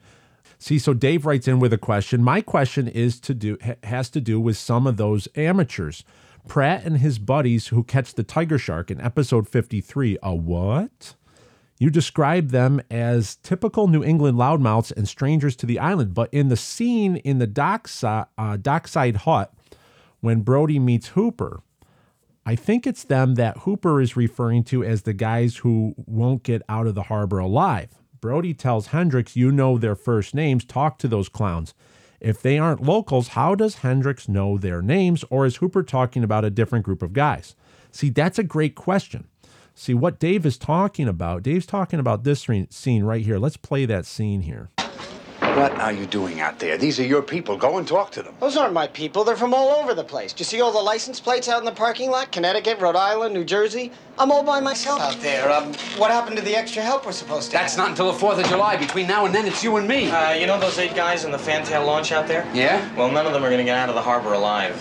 See, 0.59 0.79
so 0.79 0.95
Dave 0.95 1.27
writes 1.27 1.47
in 1.47 1.61
with 1.61 1.73
a 1.73 1.79
question. 1.79 2.23
My 2.23 2.41
question 2.41 2.89
is 2.89 3.21
to 3.21 3.35
do 3.35 3.59
has 3.83 4.11
to 4.11 4.21
do 4.21 4.41
with 4.41 4.57
some 4.57 4.87
of 4.87 4.97
those 4.97 5.29
amateurs 5.35 6.05
Pratt 6.49 6.85
and 6.85 6.99
his 6.99 7.19
buddies 7.19 7.69
who 7.69 7.83
catch 7.83 8.15
the 8.15 8.23
tiger 8.23 8.59
shark 8.59 8.91
in 8.91 9.01
episode 9.01 9.49
53. 9.49 10.19
A 10.23 10.35
what? 10.35 11.15
You 11.79 11.91
describe 11.91 12.51
them 12.51 12.81
as 12.91 13.37
typical 13.37 13.89
New 13.89 14.03
England 14.03 14.39
loudmouths 14.39 14.93
and 14.97 15.07
strangers 15.07 15.57
to 15.57 15.67
the 15.67 15.79
island, 15.79 16.15
but 16.15 16.33
in 16.33 16.49
the 16.49 16.57
scene 16.57 17.17
in 17.17 17.39
the 17.39 17.47
dockside, 17.47 18.27
uh, 18.39 18.57
dockside 18.57 19.17
hut, 19.19 19.53
when 20.21 20.41
Brody 20.41 20.79
meets 20.79 21.09
Hooper, 21.09 21.63
I 22.47 22.55
think 22.55 22.87
it's 22.87 23.05
them 23.05 23.35
that 23.35 23.59
Hooper 23.59 24.01
is 24.01 24.17
referring 24.17 24.65
to 24.65 24.83
as 24.85 25.03
the 25.03 25.13
guys 25.13 25.57
who 25.57 25.95
won't 25.99 26.45
get 26.45 26.63
out 26.69 26.87
of 26.87 26.95
the 26.95 27.05
harbor 27.05 27.39
alive. 27.39 27.91
Brody 28.21 28.55
tells 28.55 28.89
Hendricks, 28.89 29.37
You 29.37 29.53
know 29.53 29.77
their 29.77 29.97
first 29.97 30.35
names, 30.35 30.65
talk 30.65 30.99
to 30.99 31.09
those 31.09 31.29
clowns. 31.29 31.75
If 32.21 32.41
they 32.41 32.59
aren't 32.59 32.83
locals, 32.83 33.29
how 33.29 33.55
does 33.55 33.77
Hendricks 33.77 34.29
know 34.29 34.59
their 34.59 34.83
names, 34.83 35.25
or 35.31 35.47
is 35.47 35.57
Hooper 35.57 35.83
talking 35.83 36.25
about 36.25 36.45
a 36.45 36.51
different 36.51 36.85
group 36.85 37.03
of 37.03 37.13
guys? 37.13 37.55
See, 37.91 38.11
that's 38.11 38.39
a 38.39 38.45
great 38.45 38.75
question. 38.75 39.29
See, 39.75 39.95
what 39.95 40.19
Dave 40.19 40.47
is 40.47 40.57
talking 40.57 41.09
about, 41.09 41.43
Dave's 41.43 41.67
talking 41.67 42.01
about 42.01 42.25
this 42.25 42.47
scene 42.71 43.05
right 43.05 43.25
here. 43.25 43.39
Let's 43.39 43.59
play 43.59 43.85
that 43.85 44.07
scene 44.07 44.43
here. 44.43 44.71
What 45.57 45.73
are 45.81 45.91
you 45.93 46.05
doing 46.05 46.41
out 46.41 46.59
there? 46.59 46.77
These 46.77 47.01
are 47.01 47.05
your 47.05 47.23
people. 47.23 47.57
Go 47.57 47.79
and 47.79 47.89
talk 47.89 48.11
to 48.13 48.23
them. 48.23 48.35
Those 48.41 48.59
aren't 48.59 48.75
my 48.75 48.87
people. 48.89 49.25
They're 49.25 49.37
from 49.37 49.55
all 49.55 49.71
over 49.81 49.95
the 49.95 50.05
place. 50.05 50.35
Do 50.35 50.43
you 50.43 50.45
see 50.45 50.61
all 50.61 50.71
the 50.71 50.79
license 50.79 51.19
plates 51.19 51.49
out 51.49 51.61
in 51.61 51.65
the 51.65 51.73
parking 51.73 52.11
lot? 52.11 52.31
Connecticut, 52.31 52.79
Rhode 52.79 52.95
Island, 52.95 53.33
New 53.33 53.43
Jersey. 53.43 53.91
I'm 54.19 54.31
all 54.31 54.43
by 54.43 54.61
myself 54.61 55.01
out 55.01 55.19
there. 55.23 55.51
Um, 55.51 55.73
what 55.97 56.11
happened 56.11 56.37
to 56.37 56.43
the 56.43 56.55
extra 56.55 56.83
help 56.83 57.07
we're 57.07 57.13
supposed 57.13 57.47
to 57.53 57.57
That's 57.57 57.75
have? 57.75 57.85
not 57.85 57.91
until 57.93 58.13
the 58.13 58.19
4th 58.19 58.39
of 58.39 58.47
July. 58.49 58.77
Between 58.77 59.07
now 59.07 59.25
and 59.25 59.35
then, 59.35 59.47
it's 59.47 59.65
you 59.65 59.77
and 59.77 59.89
me. 59.89 60.11
Uh, 60.11 60.35
you 60.35 60.47
know 60.47 60.61
those 60.61 60.79
eight 60.79 60.95
guys 60.95 61.25
in 61.25 61.31
the 61.31 61.39
fantail 61.39 61.87
launch 61.87 62.13
out 62.13 62.29
there? 62.29 62.47
yeah? 62.53 62.95
Well, 62.95 63.11
none 63.11 63.25
of 63.25 63.33
them 63.33 63.43
are 63.43 63.49
gonna 63.49 63.65
get 63.65 63.79
out 63.79 63.89
of 63.89 63.95
the 63.95 64.03
harbor 64.03 64.35
alive. 64.35 64.75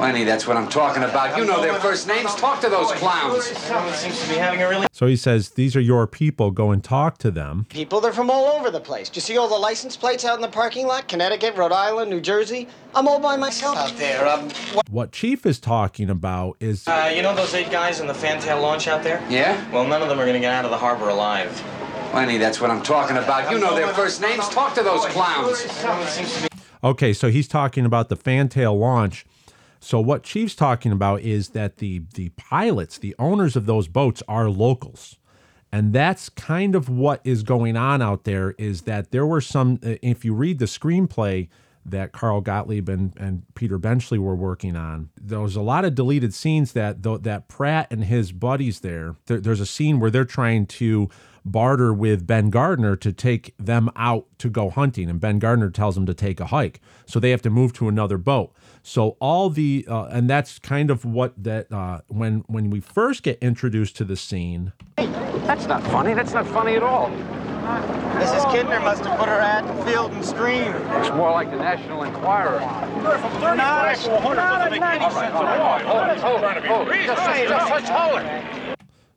Lenny, 0.00 0.22
that's 0.22 0.46
what 0.46 0.56
I'm 0.56 0.68
talking 0.68 1.02
about. 1.02 1.36
You 1.36 1.44
know 1.44 1.60
their 1.60 1.74
first 1.80 2.06
names. 2.06 2.32
Talk 2.36 2.60
to 2.60 2.68
those 2.68 2.92
clowns. 2.92 3.50
Everyone 3.68 3.92
seems 3.94 4.22
to 4.22 4.28
be 4.28 4.34
having 4.36 4.62
a 4.62 4.68
really 4.68 4.86
So 4.92 5.06
he 5.06 5.16
says, 5.16 5.50
These 5.50 5.74
are 5.74 5.80
your 5.80 6.06
people. 6.06 6.52
Go 6.52 6.70
and 6.70 6.84
talk 6.84 7.18
to 7.18 7.32
them. 7.32 7.66
People, 7.68 8.00
they're 8.00 8.12
from 8.12 8.30
all 8.30 8.46
over 8.46 8.70
the 8.70 8.80
place. 8.80 9.08
Do 9.08 9.16
you 9.18 9.22
see 9.22 9.36
all 9.36 9.48
the 9.48 9.56
license 9.58 9.96
plates 9.96 10.24
out 10.24 10.36
in 10.36 10.40
the 10.40 10.48
parking 10.48 10.86
lot? 10.86 11.08
Connecticut, 11.08 11.56
Rhode 11.56 11.72
Island, 11.72 12.10
New 12.10 12.20
Jersey. 12.20 12.68
I'm 12.94 13.08
all 13.08 13.18
by 13.18 13.36
myself 13.36 13.76
out 13.76 13.96
there. 13.96 14.26
Um, 14.28 14.50
what? 14.72 14.88
What 14.88 15.12
Chief 15.12 15.44
is 15.44 15.58
talking 15.58 16.10
about 16.10 16.56
is 16.60 16.86
Uh, 16.86 17.12
you 17.14 17.22
know 17.22 17.34
those 17.34 17.54
eight 17.54 17.70
guys 17.70 18.00
in 18.00 18.06
the 18.06 18.14
fantail 18.14 18.60
launch 18.60 18.86
out 18.86 19.02
there? 19.02 19.20
Yeah? 19.28 19.68
Well, 19.72 19.86
none 19.86 20.00
of 20.00 20.08
them 20.08 20.20
are 20.20 20.26
gonna 20.26 20.38
get 20.40 20.52
out 20.52 20.64
of 20.64 20.70
the 20.70 20.78
harbor 20.78 21.08
alive. 21.08 21.50
Lenny, 22.14 22.38
that's 22.38 22.60
what 22.60 22.70
I'm 22.70 22.82
talking 22.82 23.16
about. 23.16 23.50
You 23.50 23.58
know 23.58 23.74
their 23.74 23.88
first 23.94 24.20
names. 24.20 24.48
Talk 24.48 24.74
to 24.74 24.82
those 24.82 25.04
clowns. 25.06 25.66
Everyone 25.82 26.06
seems 26.06 26.34
to 26.36 26.42
be 26.42 26.48
Okay, 26.84 27.12
so 27.12 27.28
he's 27.30 27.48
talking 27.48 27.84
about 27.84 28.08
the 28.08 28.16
fantail 28.16 28.78
launch. 28.78 29.26
So 29.80 30.00
what 30.00 30.22
Chief's 30.22 30.54
talking 30.54 30.92
about 30.92 31.20
is 31.20 31.50
that 31.50 31.76
the 31.76 32.02
the 32.14 32.30
pilots, 32.30 32.98
the 32.98 33.14
owners 33.18 33.56
of 33.56 33.66
those 33.66 33.88
boats 33.88 34.22
are 34.28 34.50
locals. 34.50 35.16
And 35.70 35.92
that's 35.92 36.30
kind 36.30 36.74
of 36.74 36.88
what 36.88 37.20
is 37.24 37.42
going 37.42 37.76
on 37.76 38.00
out 38.00 38.24
there 38.24 38.52
is 38.52 38.82
that 38.82 39.10
there 39.10 39.26
were 39.26 39.42
some 39.42 39.78
uh, 39.84 39.96
if 40.02 40.24
you 40.24 40.34
read 40.34 40.58
the 40.58 40.64
screenplay 40.64 41.48
that 41.84 42.12
Carl 42.12 42.40
Gottlieb 42.40 42.88
and, 42.88 43.12
and 43.16 43.42
Peter 43.54 43.78
Benchley 43.78 44.18
were 44.18 44.34
working 44.34 44.76
on. 44.76 45.08
There 45.20 45.40
was 45.40 45.56
a 45.56 45.62
lot 45.62 45.84
of 45.84 45.94
deleted 45.94 46.34
scenes 46.34 46.72
that 46.72 47.02
that 47.02 47.48
Pratt 47.48 47.88
and 47.90 48.04
his 48.04 48.32
buddies 48.32 48.80
there, 48.80 49.16
there 49.26 49.40
there's 49.40 49.60
a 49.60 49.66
scene 49.66 50.00
where 50.00 50.10
they're 50.10 50.24
trying 50.24 50.66
to 50.66 51.08
barter 51.44 51.92
with 51.92 52.26
Ben 52.26 52.50
Gardner 52.50 52.96
to 52.96 53.12
take 53.12 53.54
them 53.58 53.90
out 53.96 54.26
to 54.38 54.50
go 54.50 54.70
hunting, 54.70 55.08
and 55.08 55.20
Ben 55.20 55.38
Gardner 55.38 55.70
tells 55.70 55.94
them 55.94 56.06
to 56.06 56.14
take 56.14 56.40
a 56.40 56.46
hike. 56.46 56.80
So 57.06 57.18
they 57.18 57.30
have 57.30 57.42
to 57.42 57.50
move 57.50 57.72
to 57.74 57.88
another 57.88 58.18
boat. 58.18 58.52
So 58.88 59.18
all 59.20 59.50
the 59.50 59.84
uh, 59.86 60.04
and 60.04 60.30
that's 60.30 60.58
kind 60.58 60.90
of 60.90 61.04
what 61.04 61.34
that 61.44 61.70
uh, 61.70 62.00
when 62.08 62.42
when 62.46 62.70
we 62.70 62.80
first 62.80 63.22
get 63.22 63.38
introduced 63.42 63.96
to 63.96 64.04
the 64.04 64.16
scene. 64.16 64.72
That's 64.96 65.66
not 65.66 65.82
funny. 65.82 66.14
That's 66.14 66.32
not 66.32 66.46
funny 66.46 66.74
at 66.74 66.82
all. 66.82 67.10
Mrs. 67.10 68.44
Kintner 68.46 68.82
must 68.82 69.04
have 69.04 69.18
put 69.18 69.28
her 69.28 69.40
ad 69.40 69.68
in 69.68 69.84
Field 69.84 70.12
and 70.12 70.24
Stream. 70.24 70.72
It's 70.72 71.10
more 71.10 71.30
like 71.32 71.50
the 71.50 71.58
National 71.58 72.02
Enquirer. 72.02 72.60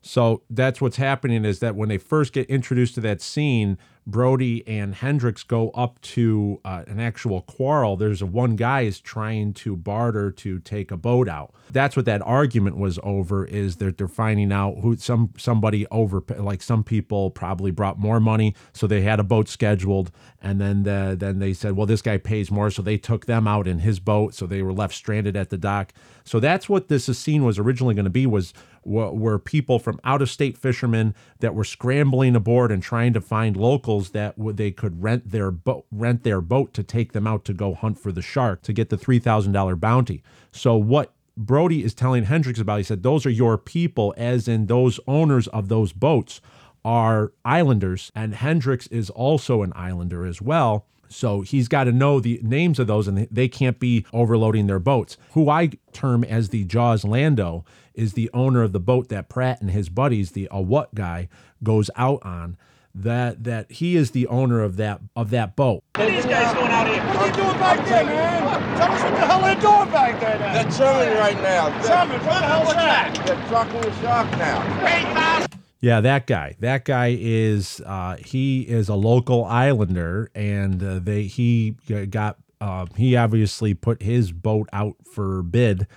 So 0.01 0.43
that's 0.49 0.81
what's 0.81 0.97
happening 0.97 1.45
is 1.45 1.59
that 1.59 1.75
when 1.77 1.87
they 1.87 1.97
first 1.97 2.33
get 2.33 2.49
introduced 2.49 2.95
to 2.95 3.01
that 3.01 3.21
scene, 3.21 3.77
Brody 4.07 4.67
and 4.67 4.95
Hendricks 4.95 5.43
go 5.43 5.69
up 5.71 6.01
to 6.01 6.59
uh, 6.65 6.83
an 6.87 6.99
actual 6.99 7.41
quarrel. 7.41 7.95
There's 7.95 8.21
a 8.21 8.25
one 8.25 8.55
guy 8.55 8.81
is 8.81 8.99
trying 8.99 9.53
to 9.53 9.75
barter 9.75 10.31
to 10.31 10.59
take 10.59 10.91
a 10.91 10.97
boat 10.97 11.29
out. 11.29 11.53
That's 11.71 11.95
what 11.95 12.05
that 12.05 12.21
argument 12.23 12.77
was 12.77 12.99
over. 13.03 13.45
Is 13.45 13.77
that 13.77 13.97
they're 13.97 14.07
finding 14.07 14.51
out 14.51 14.79
who 14.81 14.97
some 14.97 15.33
somebody 15.37 15.85
over 15.91 16.23
like 16.37 16.61
some 16.61 16.83
people 16.83 17.29
probably 17.29 17.71
brought 17.71 17.99
more 17.99 18.19
money, 18.19 18.55
so 18.73 18.87
they 18.87 19.01
had 19.01 19.19
a 19.19 19.23
boat 19.23 19.47
scheduled, 19.47 20.11
and 20.41 20.59
then 20.59 20.83
the, 20.83 21.15
then 21.17 21.39
they 21.39 21.53
said, 21.53 21.75
well, 21.75 21.85
this 21.85 22.01
guy 22.01 22.17
pays 22.17 22.49
more, 22.49 22.71
so 22.71 22.81
they 22.81 22.97
took 22.97 23.27
them 23.27 23.47
out 23.47 23.67
in 23.67 23.79
his 23.79 23.99
boat, 23.99 24.33
so 24.33 24.47
they 24.47 24.61
were 24.61 24.73
left 24.73 24.95
stranded 24.95 25.35
at 25.35 25.49
the 25.49 25.57
dock. 25.57 25.93
So 26.23 26.39
that's 26.39 26.67
what 26.67 26.87
this 26.87 27.05
scene 27.17 27.43
was 27.43 27.59
originally 27.59 27.93
going 27.93 28.05
to 28.05 28.09
be 28.11 28.25
was 28.25 28.53
were 28.83 29.37
people 29.37 29.77
from 29.77 29.99
out 30.03 30.21
of 30.21 30.29
state 30.29 30.57
fishermen 30.57 31.13
that 31.39 31.53
were 31.53 31.63
scrambling 31.63 32.35
aboard 32.35 32.71
and 32.71 32.81
trying 32.81 33.13
to 33.13 33.21
find 33.21 33.55
locals 33.55 34.00
that 34.09 34.37
would 34.37 34.57
they 34.57 34.71
could 34.71 35.01
rent 35.01 35.31
their 35.31 35.51
boat 35.51 35.85
rent 35.91 36.23
their 36.23 36.41
boat 36.41 36.73
to 36.73 36.83
take 36.83 37.13
them 37.13 37.25
out 37.25 37.45
to 37.45 37.53
go 37.53 37.73
hunt 37.73 37.97
for 37.97 38.11
the 38.11 38.21
shark 38.21 38.61
to 38.63 38.73
get 38.73 38.89
the 38.89 38.97
three 38.97 39.19
thousand 39.19 39.53
dollar 39.53 39.77
bounty. 39.77 40.21
So 40.51 40.75
what 40.75 41.13
Brody 41.37 41.83
is 41.83 41.93
telling 41.93 42.25
Hendricks 42.25 42.59
about, 42.59 42.77
he 42.77 42.83
said, 42.83 43.03
those 43.03 43.25
are 43.25 43.29
your 43.29 43.57
people, 43.57 44.13
as 44.17 44.47
in 44.47 44.65
those 44.65 44.99
owners 45.07 45.47
of 45.47 45.69
those 45.69 45.93
boats 45.93 46.41
are 46.83 47.31
islanders, 47.45 48.11
and 48.13 48.35
Hendricks 48.35 48.87
is 48.87 49.09
also 49.09 49.61
an 49.61 49.71
islander 49.73 50.25
as 50.25 50.41
well. 50.41 50.85
So 51.07 51.41
he's 51.41 51.67
got 51.67 51.85
to 51.85 51.91
know 51.91 52.19
the 52.19 52.39
names 52.41 52.79
of 52.79 52.87
those, 52.87 53.07
and 53.07 53.27
they 53.29 53.47
can't 53.47 53.79
be 53.79 54.05
overloading 54.13 54.67
their 54.67 54.79
boats. 54.79 55.17
Who 55.31 55.49
I 55.49 55.71
term 55.91 56.23
as 56.23 56.49
the 56.49 56.63
Jaws 56.63 57.03
Lando 57.03 57.65
is 57.93 58.13
the 58.13 58.29
owner 58.33 58.63
of 58.63 58.71
the 58.71 58.79
boat 58.79 59.09
that 59.09 59.29
Pratt 59.29 59.61
and 59.61 59.71
his 59.71 59.89
buddies, 59.89 60.31
the 60.31 60.47
a 60.51 60.61
what 60.61 60.95
guy, 60.95 61.27
goes 61.63 61.89
out 61.95 62.23
on. 62.23 62.57
That 62.93 63.43
that 63.45 63.71
he 63.71 63.95
is 63.95 64.11
the 64.11 64.27
owner 64.27 64.61
of 64.61 64.75
that 64.77 64.99
of 65.15 65.29
that 65.29 65.55
boat. 65.55 65.83
These 65.97 66.25
guys 66.25 66.53
going 66.53 66.71
out 66.71 66.87
here. 66.87 67.01
What 67.03 67.17
are 67.17 67.27
you 67.27 67.33
doing 67.33 67.57
back 67.57 67.87
there, 67.87 68.05
man? 68.05 68.77
Tell 68.77 68.91
us 68.91 69.03
what 69.03 69.11
the 69.11 69.25
hell 69.25 69.41
they're 69.41 69.55
doing 69.55 69.91
back 69.91 70.19
there 70.19 70.39
now. 70.39 70.53
They're 70.53 70.71
chumming 70.71 71.17
right 71.17 71.41
now. 71.41 71.87
Chumming? 71.87 72.19
What 72.19 72.41
the 72.41 72.47
hell's 72.47 72.73
that? 72.73 73.21
They're 73.25 73.47
trucking 73.47 73.81
the 73.81 74.01
shark 74.01 74.29
now. 74.37 75.47
Yeah, 75.79 75.99
that 76.01 76.27
guy. 76.27 76.55
That 76.59 76.85
guy 76.85 77.17
is 77.19 77.81
uh, 77.85 78.17
he 78.17 78.61
is 78.61 78.87
a 78.87 78.95
local 78.95 79.45
islander, 79.45 80.29
and 80.35 80.83
uh, 80.83 80.99
they 80.99 81.23
he 81.23 81.71
got 82.09 82.37
uh, 82.59 82.85
he 82.95 83.15
obviously 83.15 83.73
put 83.73 84.03
his 84.03 84.31
boat 84.31 84.69
out 84.71 84.95
for 85.11 85.41
bid, 85.41 85.87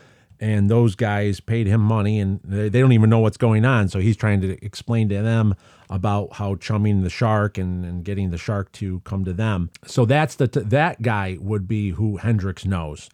and 0.44 0.68
those 0.68 0.94
guys 0.94 1.40
paid 1.40 1.66
him 1.66 1.80
money, 1.80 2.20
and 2.20 2.38
they, 2.44 2.68
don't 2.68 2.92
even 2.92 3.08
know 3.08 3.20
what's 3.20 3.38
going 3.38 3.64
on. 3.64 3.88
So 3.88 3.98
he's 3.98 4.16
trying 4.16 4.42
to 4.42 4.62
explain 4.62 5.08
to 5.08 5.22
them 5.22 5.54
about 5.88 6.34
how 6.34 6.56
chumming 6.56 7.02
the 7.02 7.08
shark 7.08 7.56
and, 7.56 7.82
and 7.82 8.04
getting 8.04 8.30
the 8.30 8.36
shark 8.36 8.70
to 8.72 9.00
come 9.00 9.24
to 9.24 9.32
them. 9.32 9.70
So 9.86 10.04
that's 10.04 10.34
the 10.34 10.46
that 10.46 11.00
guy 11.00 11.38
would 11.40 11.66
be 11.66 11.90
who 11.90 12.18
Hendricks 12.18 12.66
knows 12.66 13.08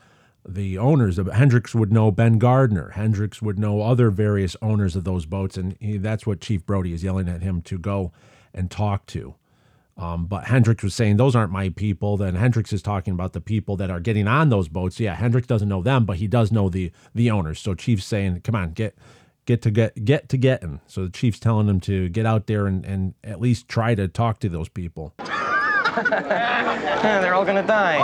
the 0.48 0.78
owners 0.78 1.18
of 1.18 1.26
Hendricks 1.28 1.74
would 1.74 1.92
know 1.92 2.10
Ben 2.10 2.38
Gardner. 2.38 2.90
Hendricks 2.90 3.40
would 3.42 3.58
know 3.58 3.82
other 3.82 4.10
various 4.10 4.56
owners 4.60 4.96
of 4.96 5.04
those 5.04 5.26
boats, 5.26 5.56
and 5.56 5.76
he, 5.78 5.98
that's 5.98 6.26
what 6.26 6.40
Chief 6.40 6.64
Brody 6.66 6.92
is 6.92 7.04
yelling 7.04 7.28
at 7.28 7.42
him 7.42 7.62
to 7.62 7.78
go 7.78 8.10
and 8.52 8.70
talk 8.70 9.06
to. 9.06 9.34
Um, 10.00 10.24
but 10.24 10.44
Hendricks 10.44 10.82
was 10.82 10.94
saying 10.94 11.18
those 11.18 11.36
aren't 11.36 11.52
my 11.52 11.68
people. 11.68 12.16
Then 12.16 12.34
Hendricks 12.34 12.72
is 12.72 12.80
talking 12.80 13.12
about 13.12 13.34
the 13.34 13.40
people 13.40 13.76
that 13.76 13.90
are 13.90 14.00
getting 14.00 14.26
on 14.26 14.48
those 14.48 14.66
boats. 14.66 14.98
Yeah, 14.98 15.14
Hendricks 15.14 15.46
doesn't 15.46 15.68
know 15.68 15.82
them, 15.82 16.06
but 16.06 16.16
he 16.16 16.26
does 16.26 16.50
know 16.50 16.70
the 16.70 16.90
the 17.14 17.30
owners. 17.30 17.60
So 17.60 17.74
Chief's 17.74 18.06
saying, 18.06 18.40
"Come 18.40 18.54
on, 18.54 18.72
get 18.72 18.96
get 19.44 19.60
to 19.62 19.70
get 19.70 20.06
get 20.06 20.30
to 20.30 20.38
getting." 20.38 20.80
So 20.86 21.04
the 21.04 21.10
Chief's 21.10 21.38
telling 21.38 21.68
him 21.68 21.80
to 21.80 22.08
get 22.08 22.24
out 22.24 22.46
there 22.46 22.66
and, 22.66 22.82
and 22.86 23.12
at 23.22 23.42
least 23.42 23.68
try 23.68 23.94
to 23.94 24.08
talk 24.08 24.40
to 24.40 24.48
those 24.48 24.70
people. 24.70 25.12
they're 25.18 27.34
all 27.34 27.44
gonna 27.44 27.66
die. 27.66 27.98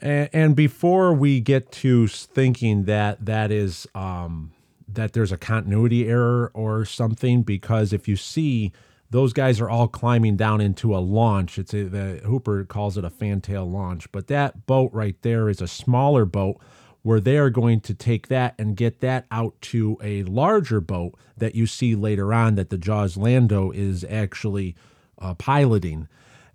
And, 0.00 0.30
and 0.32 0.56
before 0.56 1.12
we 1.12 1.40
get 1.40 1.70
to 1.72 2.08
thinking 2.08 2.84
that 2.84 3.26
that 3.26 3.50
is 3.50 3.86
um, 3.94 4.52
that 4.88 5.12
there's 5.12 5.32
a 5.32 5.36
continuity 5.36 6.08
error 6.08 6.50
or 6.54 6.86
something, 6.86 7.42
because 7.42 7.92
if 7.92 8.08
you 8.08 8.16
see 8.16 8.72
those 9.16 9.32
guys 9.32 9.62
are 9.62 9.70
all 9.70 9.88
climbing 9.88 10.36
down 10.36 10.60
into 10.60 10.94
a 10.94 10.98
launch. 10.98 11.58
It's 11.58 11.72
a, 11.72 11.84
the 11.84 12.20
Hooper 12.26 12.64
calls 12.64 12.98
it 12.98 13.04
a 13.04 13.08
fantail 13.08 13.64
launch, 13.64 14.12
but 14.12 14.26
that 14.26 14.66
boat 14.66 14.92
right 14.92 15.16
there 15.22 15.48
is 15.48 15.62
a 15.62 15.66
smaller 15.66 16.26
boat 16.26 16.58
where 17.00 17.18
they 17.18 17.38
are 17.38 17.48
going 17.48 17.80
to 17.80 17.94
take 17.94 18.28
that 18.28 18.54
and 18.58 18.76
get 18.76 19.00
that 19.00 19.24
out 19.30 19.58
to 19.62 19.96
a 20.02 20.22
larger 20.24 20.82
boat 20.82 21.14
that 21.34 21.54
you 21.54 21.66
see 21.66 21.94
later 21.94 22.34
on 22.34 22.56
that 22.56 22.68
the 22.68 22.76
Jaws 22.76 23.16
Lando 23.16 23.70
is 23.70 24.04
actually 24.04 24.76
uh, 25.18 25.32
piloting 25.32 26.08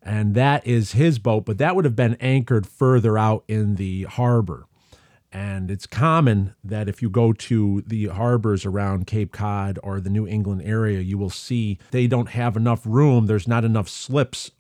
and 0.04 0.36
that 0.36 0.66
is 0.68 0.92
his 0.92 1.18
boat, 1.18 1.46
but 1.46 1.58
that 1.58 1.76
would 1.76 1.86
have 1.86 1.96
been 1.96 2.16
anchored 2.20 2.68
further 2.68 3.18
out 3.18 3.44
in 3.48 3.76
the 3.76 4.04
harbor. 4.04 4.66
And 5.32 5.72
it's 5.72 5.88
common 5.88 6.56
that 6.64 6.90
if 6.90 7.02
you 7.02 7.10
go 7.10 7.32
to 7.32 7.84
the 7.88 8.08
harbors 8.08 8.66
around 8.66 9.08
Cape 9.08 9.32
Cod 9.32 9.80
or 9.82 10.02
the 10.02 10.10
New 10.10 10.28
England 10.28 10.64
area, 10.66 11.00
you 11.00 11.18
will 11.18 11.30
see 11.30 11.80
they 11.92 12.06
don't 12.08 12.30
have 12.30 12.58
enough 12.58 12.82
room. 12.86 13.28
There's 13.28 13.48
not 13.48 13.64
enough 13.64 13.88
slips 13.88 14.52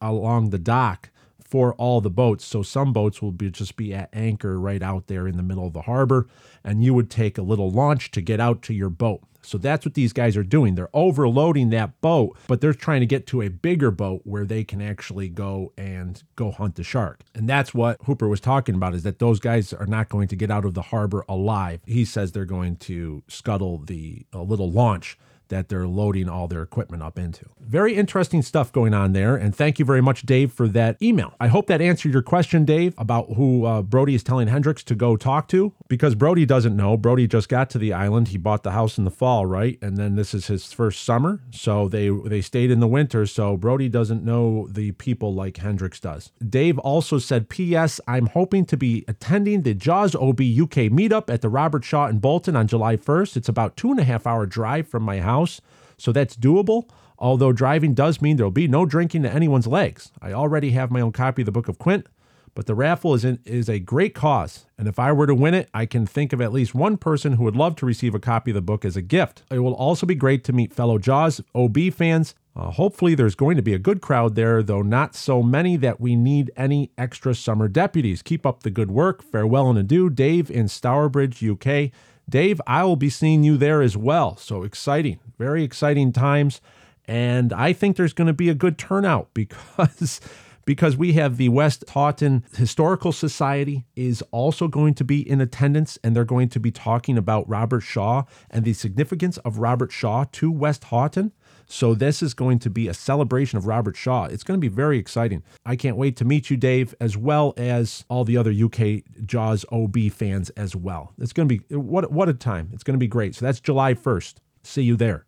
along 0.00 0.50
the 0.50 0.58
dock 0.58 1.10
for 1.48 1.74
all 1.74 2.00
the 2.00 2.10
boats. 2.10 2.44
So 2.44 2.62
some 2.62 2.92
boats 2.92 3.22
will 3.22 3.32
be 3.32 3.50
just 3.50 3.76
be 3.76 3.94
at 3.94 4.10
anchor 4.12 4.60
right 4.60 4.82
out 4.82 5.06
there 5.06 5.26
in 5.26 5.36
the 5.36 5.42
middle 5.42 5.66
of 5.66 5.72
the 5.72 5.82
harbor, 5.82 6.28
and 6.62 6.84
you 6.84 6.94
would 6.94 7.10
take 7.10 7.38
a 7.38 7.42
little 7.42 7.70
launch 7.70 8.10
to 8.12 8.20
get 8.20 8.40
out 8.40 8.62
to 8.62 8.74
your 8.74 8.90
boat. 8.90 9.22
So 9.40 9.56
that's 9.56 9.86
what 9.86 9.94
these 9.94 10.12
guys 10.12 10.36
are 10.36 10.42
doing. 10.42 10.74
They're 10.74 10.90
overloading 10.92 11.70
that 11.70 12.00
boat, 12.02 12.36
but 12.48 12.60
they're 12.60 12.74
trying 12.74 13.00
to 13.00 13.06
get 13.06 13.26
to 13.28 13.40
a 13.40 13.48
bigger 13.48 13.90
boat 13.90 14.20
where 14.24 14.44
they 14.44 14.62
can 14.62 14.82
actually 14.82 15.30
go 15.30 15.72
and 15.78 16.22
go 16.36 16.50
hunt 16.50 16.74
the 16.74 16.82
shark. 16.82 17.22
And 17.34 17.48
that's 17.48 17.72
what 17.72 18.02
Hooper 18.04 18.28
was 18.28 18.40
talking 18.40 18.74
about 18.74 18.94
is 18.94 19.04
that 19.04 19.20
those 19.20 19.40
guys 19.40 19.72
are 19.72 19.86
not 19.86 20.10
going 20.10 20.28
to 20.28 20.36
get 20.36 20.50
out 20.50 20.66
of 20.66 20.74
the 20.74 20.82
harbor 20.82 21.24
alive. 21.28 21.80
He 21.86 22.04
says 22.04 22.32
they're 22.32 22.44
going 22.44 22.76
to 22.76 23.22
scuttle 23.28 23.78
the 23.78 24.26
little 24.34 24.70
launch 24.70 25.16
that 25.48 25.68
they're 25.68 25.86
loading 25.86 26.28
all 26.28 26.48
their 26.48 26.62
equipment 26.62 27.02
up 27.02 27.18
into. 27.18 27.46
Very 27.60 27.94
interesting 27.94 28.42
stuff 28.42 28.72
going 28.72 28.94
on 28.94 29.12
there. 29.12 29.36
And 29.36 29.54
thank 29.54 29.78
you 29.78 29.84
very 29.84 30.00
much, 30.00 30.22
Dave, 30.22 30.52
for 30.52 30.68
that 30.68 31.00
email. 31.02 31.34
I 31.40 31.48
hope 31.48 31.66
that 31.66 31.80
answered 31.80 32.12
your 32.12 32.22
question, 32.22 32.64
Dave, 32.64 32.94
about 32.98 33.32
who 33.34 33.64
uh, 33.64 33.82
Brody 33.82 34.14
is 34.14 34.22
telling 34.22 34.48
Hendricks 34.48 34.82
to 34.84 34.94
go 34.94 35.16
talk 35.16 35.48
to, 35.48 35.72
because 35.88 36.14
Brody 36.14 36.46
doesn't 36.46 36.76
know. 36.76 36.96
Brody 36.96 37.26
just 37.26 37.48
got 37.48 37.70
to 37.70 37.78
the 37.78 37.92
island. 37.92 38.28
He 38.28 38.38
bought 38.38 38.62
the 38.62 38.72
house 38.72 38.98
in 38.98 39.04
the 39.04 39.10
fall, 39.10 39.46
right? 39.46 39.78
And 39.82 39.96
then 39.96 40.16
this 40.16 40.34
is 40.34 40.46
his 40.46 40.72
first 40.72 41.04
summer. 41.04 41.40
So 41.50 41.88
they, 41.88 42.08
they 42.08 42.40
stayed 42.40 42.70
in 42.70 42.80
the 42.80 42.88
winter. 42.88 43.26
So 43.26 43.56
Brody 43.56 43.88
doesn't 43.88 44.24
know 44.24 44.68
the 44.70 44.92
people 44.92 45.34
like 45.34 45.58
Hendricks 45.58 46.00
does. 46.00 46.30
Dave 46.46 46.78
also 46.78 47.18
said, 47.18 47.48
P.S. 47.48 48.00
I'm 48.06 48.26
hoping 48.26 48.64
to 48.66 48.76
be 48.76 49.04
attending 49.08 49.62
the 49.62 49.74
Jaws 49.74 50.14
OB 50.14 50.40
UK 50.40 50.88
meetup 50.90 51.30
at 51.30 51.42
the 51.42 51.48
Robert 51.48 51.84
Shaw 51.84 52.06
in 52.06 52.18
Bolton 52.18 52.56
on 52.56 52.66
July 52.66 52.96
1st. 52.96 53.36
It's 53.36 53.48
about 53.48 53.76
two 53.76 53.90
and 53.90 54.00
a 54.00 54.04
half 54.04 54.26
hour 54.26 54.46
drive 54.46 54.88
from 54.88 55.02
my 55.02 55.20
house 55.20 55.37
house, 55.38 55.60
so 55.96 56.12
that's 56.12 56.36
doable. 56.36 56.88
Although 57.18 57.52
driving 57.52 57.94
does 57.94 58.22
mean 58.22 58.36
there'll 58.36 58.50
be 58.50 58.68
no 58.68 58.86
drinking 58.86 59.24
to 59.24 59.32
anyone's 59.32 59.66
legs. 59.66 60.12
I 60.22 60.32
already 60.32 60.70
have 60.70 60.90
my 60.90 61.00
own 61.00 61.12
copy 61.12 61.42
of 61.42 61.46
the 61.46 61.52
Book 61.52 61.68
of 61.68 61.78
Quint, 61.78 62.06
but 62.54 62.66
the 62.66 62.74
raffle 62.74 63.14
is, 63.14 63.24
in, 63.24 63.40
is 63.44 63.68
a 63.68 63.80
great 63.80 64.14
cause. 64.14 64.66
And 64.76 64.86
if 64.86 64.98
I 64.98 65.12
were 65.12 65.26
to 65.26 65.34
win 65.34 65.54
it, 65.54 65.68
I 65.74 65.84
can 65.86 66.06
think 66.06 66.32
of 66.32 66.40
at 66.40 66.52
least 66.52 66.74
one 66.74 66.96
person 66.96 67.34
who 67.34 67.44
would 67.44 67.56
love 67.56 67.74
to 67.76 67.86
receive 67.86 68.14
a 68.14 68.20
copy 68.20 68.52
of 68.52 68.54
the 68.54 68.60
book 68.60 68.84
as 68.84 68.96
a 68.96 69.02
gift. 69.02 69.42
It 69.50 69.60
will 69.60 69.74
also 69.74 70.06
be 70.06 70.14
great 70.14 70.44
to 70.44 70.52
meet 70.52 70.72
fellow 70.72 70.98
Jaws 70.98 71.40
OB 71.54 71.92
fans. 71.92 72.34
Uh, 72.54 72.70
hopefully, 72.72 73.14
there's 73.14 73.36
going 73.36 73.56
to 73.56 73.62
be 73.62 73.74
a 73.74 73.78
good 73.78 74.00
crowd 74.00 74.34
there, 74.34 74.62
though 74.62 74.82
not 74.82 75.14
so 75.14 75.42
many 75.42 75.76
that 75.76 76.00
we 76.00 76.16
need 76.16 76.50
any 76.56 76.90
extra 76.98 77.34
summer 77.34 77.68
deputies. 77.68 78.22
Keep 78.22 78.44
up 78.44 78.64
the 78.64 78.70
good 78.70 78.90
work. 78.90 79.22
Farewell 79.22 79.70
and 79.70 79.78
adieu, 79.78 80.10
Dave 80.10 80.50
in 80.50 80.66
Stourbridge, 80.66 81.42
UK. 81.44 81.92
Dave, 82.28 82.60
I 82.66 82.84
will 82.84 82.96
be 82.96 83.10
seeing 83.10 83.42
you 83.42 83.56
there 83.56 83.82
as 83.82 83.96
well. 83.96 84.36
So 84.36 84.62
exciting, 84.62 85.18
very 85.38 85.64
exciting 85.64 86.12
times. 86.12 86.60
And 87.06 87.52
I 87.52 87.72
think 87.72 87.96
there's 87.96 88.12
going 88.12 88.26
to 88.26 88.34
be 88.34 88.50
a 88.50 88.54
good 88.54 88.78
turnout 88.78 89.30
because 89.34 90.20
because 90.66 90.98
we 90.98 91.14
have 91.14 91.38
the 91.38 91.48
Westhoughton 91.48 92.44
Historical 92.54 93.10
Society 93.10 93.86
is 93.96 94.22
also 94.32 94.68
going 94.68 94.92
to 94.92 95.04
be 95.04 95.26
in 95.26 95.40
attendance 95.40 95.98
and 96.04 96.14
they're 96.14 96.26
going 96.26 96.50
to 96.50 96.60
be 96.60 96.70
talking 96.70 97.16
about 97.16 97.48
Robert 97.48 97.80
Shaw 97.80 98.24
and 98.50 98.66
the 98.66 98.74
significance 98.74 99.38
of 99.38 99.56
Robert 99.56 99.90
Shaw 99.90 100.26
to 100.32 100.50
Westhoughton. 100.50 101.32
So 101.70 101.94
this 101.94 102.22
is 102.22 102.32
going 102.32 102.58
to 102.60 102.70
be 102.70 102.88
a 102.88 102.94
celebration 102.94 103.58
of 103.58 103.66
Robert 103.66 103.94
Shaw. 103.94 104.24
It's 104.24 104.42
going 104.42 104.58
to 104.58 104.60
be 104.60 104.74
very 104.74 104.98
exciting. 104.98 105.42
I 105.66 105.76
can't 105.76 105.98
wait 105.98 106.16
to 106.16 106.24
meet 106.24 106.48
you, 106.48 106.56
Dave, 106.56 106.94
as 106.98 107.16
well 107.16 107.52
as 107.58 108.06
all 108.08 108.24
the 108.24 108.38
other 108.38 108.50
UK 108.52 109.02
Jaws 109.26 109.66
OB 109.70 110.10
fans 110.10 110.48
as 110.50 110.74
well. 110.74 111.12
It's 111.18 111.34
going 111.34 111.46
to 111.46 111.58
be 111.58 111.74
what 111.74 112.10
what 112.10 112.28
a 112.28 112.34
time. 112.34 112.70
It's 112.72 112.82
going 112.82 112.94
to 112.94 112.98
be 112.98 113.06
great. 113.06 113.34
So 113.34 113.44
that's 113.44 113.60
July 113.60 113.92
1st. 113.92 114.36
See 114.62 114.82
you 114.82 114.96
there. 114.96 115.26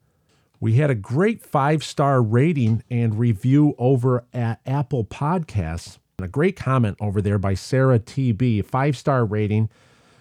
We 0.60 0.74
had 0.74 0.90
a 0.90 0.94
great 0.94 1.42
five 1.42 1.84
star 1.84 2.22
rating 2.22 2.84
and 2.90 3.18
review 3.18 3.74
over 3.78 4.24
at 4.32 4.60
Apple 4.66 5.04
Podcasts. 5.04 5.98
And 6.18 6.26
A 6.26 6.28
great 6.28 6.56
comment 6.56 6.96
over 7.00 7.22
there 7.22 7.38
by 7.38 7.54
Sarah 7.54 7.98
TB, 7.98 8.64
five 8.64 8.96
star 8.96 9.24
rating. 9.24 9.68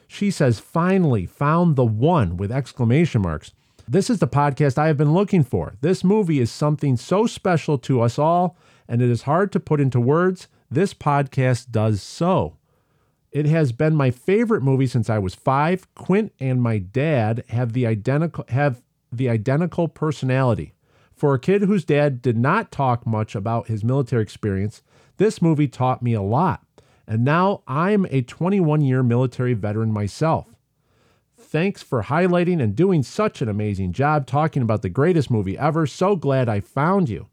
She 0.08 0.32
says, 0.32 0.60
finally 0.60 1.26
found 1.26 1.76
the 1.76 1.86
one 1.86 2.36
with 2.36 2.52
exclamation 2.52 3.22
marks. 3.22 3.52
This 3.92 4.12
is 4.12 4.20
the 4.20 4.28
podcast 4.28 4.78
I 4.78 4.86
have 4.86 4.98
been 4.98 5.16
looking 5.16 5.44
for. 5.44 5.74
This 5.82 6.04
movie 6.04 6.40
is 6.40 6.52
something 6.52 6.96
so 6.96 7.26
special 7.26 7.80
to 7.80 8.02
us 8.02 8.20
all, 8.20 8.56
and 8.88 9.02
it 9.02 9.10
is 9.10 9.24
hard 9.24 9.52
to 9.54 9.60
put 9.60 9.82
into 9.82 10.00
words. 10.00 10.48
This 10.70 10.94
podcast 10.94 11.72
does 11.72 12.00
so. 12.00 12.58
It 13.32 13.48
has 13.48 13.72
been 13.72 13.96
my 13.96 14.12
favorite 14.12 14.62
movie 14.62 14.86
since 14.86 15.10
I 15.10 15.18
was 15.18 15.34
five. 15.34 15.92
Quint 15.96 16.32
and 16.40 16.62
my 16.62 16.78
dad 16.78 17.44
have 17.50 17.74
the 17.74 17.88
identical 17.88 18.46
have 18.50 18.84
the 19.12 19.28
identical 19.28 19.88
personality. 19.88 20.76
For 21.16 21.34
a 21.34 21.40
kid 21.40 21.64
whose 21.64 21.84
dad 21.84 22.22
did 22.22 22.38
not 22.38 22.72
talk 22.72 23.08
much 23.08 23.34
about 23.34 23.70
his 23.70 23.84
military 23.84 24.22
experience, 24.22 24.84
this 25.18 25.42
movie 25.42 25.68
taught 25.68 26.04
me 26.04 26.14
a 26.14 26.22
lot. 26.22 26.62
And 27.08 27.26
now 27.26 27.64
I'm 27.68 28.06
a 28.12 28.22
21 28.22 28.82
year 28.82 29.02
military 29.02 29.56
veteran 29.56 29.92
myself. 29.92 30.46
Thanks 31.50 31.82
for 31.82 32.04
highlighting 32.04 32.62
and 32.62 32.76
doing 32.76 33.02
such 33.02 33.42
an 33.42 33.50
amazing 33.50 33.92
job 33.92 34.28
talking 34.28 34.62
about 34.62 34.84
the 34.84 34.90
greatest 34.90 35.32
movie 35.32 35.58
ever. 35.58 35.88
So 35.88 36.16
glad 36.16 36.48
I 36.48 36.60
found 36.60 37.10
you. 37.10 37.28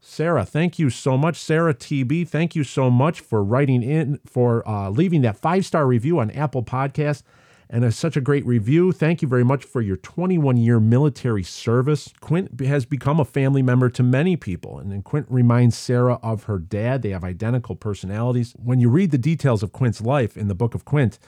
Sarah, 0.00 0.44
thank 0.44 0.80
you 0.80 0.90
so 0.90 1.16
much. 1.16 1.36
Sarah 1.36 1.72
TB, 1.72 2.28
thank 2.28 2.56
you 2.56 2.64
so 2.64 2.90
much 2.90 3.20
for 3.20 3.44
writing 3.44 3.84
in, 3.84 4.18
for 4.26 4.68
uh, 4.68 4.90
leaving 4.90 5.22
that 5.22 5.36
five 5.36 5.64
star 5.64 5.86
review 5.86 6.18
on 6.18 6.32
Apple 6.32 6.64
Podcasts 6.64 7.22
and 7.68 7.84
it's 7.84 7.96
such 7.96 8.16
a 8.16 8.20
great 8.20 8.44
review. 8.46 8.92
Thank 8.92 9.22
you 9.22 9.28
very 9.28 9.44
much 9.44 9.64
for 9.64 9.80
your 9.80 9.96
21 9.96 10.56
year 10.56 10.78
military 10.78 11.42
service. 11.42 12.12
Quint 12.20 12.60
has 12.60 12.84
become 12.84 13.18
a 13.18 13.24
family 13.24 13.62
member 13.62 13.88
to 13.90 14.02
many 14.02 14.36
people, 14.36 14.78
and 14.78 14.92
then 14.92 15.02
Quint 15.02 15.26
reminds 15.28 15.76
Sarah 15.76 16.18
of 16.22 16.44
her 16.44 16.58
dad. 16.58 17.02
They 17.02 17.10
have 17.10 17.24
identical 17.24 17.74
personalities. 17.74 18.54
When 18.56 18.80
you 18.80 18.88
read 18.88 19.10
the 19.10 19.18
details 19.18 19.62
of 19.62 19.72
Quint's 19.72 20.00
life 20.00 20.36
in 20.36 20.48
the 20.48 20.54
book 20.54 20.74
of 20.74 20.84
Quint, 20.84 21.18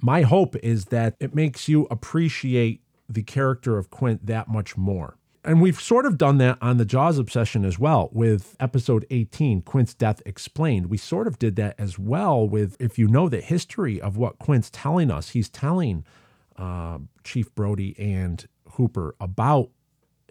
my 0.00 0.22
hope 0.22 0.56
is 0.56 0.86
that 0.86 1.16
it 1.20 1.34
makes 1.34 1.68
you 1.68 1.86
appreciate 1.90 2.82
the 3.08 3.22
character 3.22 3.78
of 3.78 3.90
Quint 3.90 4.26
that 4.26 4.48
much 4.48 4.76
more. 4.76 5.16
And 5.44 5.62
we've 5.62 5.80
sort 5.80 6.06
of 6.06 6.18
done 6.18 6.38
that 6.38 6.58
on 6.60 6.76
the 6.76 6.84
Jaws 6.84 7.18
obsession 7.18 7.64
as 7.64 7.78
well 7.78 8.08
with 8.12 8.56
episode 8.58 9.06
18, 9.10 9.62
Quint's 9.62 9.94
Death 9.94 10.20
Explained. 10.26 10.86
We 10.86 10.96
sort 10.96 11.28
of 11.28 11.38
did 11.38 11.54
that 11.54 11.76
as 11.78 12.00
well 12.00 12.48
with, 12.48 12.76
if 12.80 12.98
you 12.98 13.06
know 13.06 13.28
the 13.28 13.40
history 13.40 14.00
of 14.00 14.16
what 14.16 14.40
Quint's 14.40 14.70
telling 14.70 15.08
us, 15.08 15.30
he's 15.30 15.48
telling 15.48 16.04
uh, 16.56 16.98
Chief 17.22 17.54
Brody 17.54 17.94
and 17.96 18.44
Hooper 18.72 19.14
about 19.20 19.70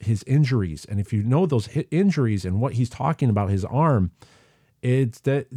his 0.01 0.21
injuries. 0.27 0.83
And 0.83 0.99
if 0.99 1.13
you 1.13 1.23
know 1.23 1.45
those 1.45 1.69
injuries 1.91 2.43
and 2.43 2.59
what 2.59 2.73
he's 2.73 2.89
talking 2.89 3.29
about, 3.29 3.49
his 3.49 3.63
arm, 3.63 4.11
it's 4.85 5.19
that, 5.21 5.47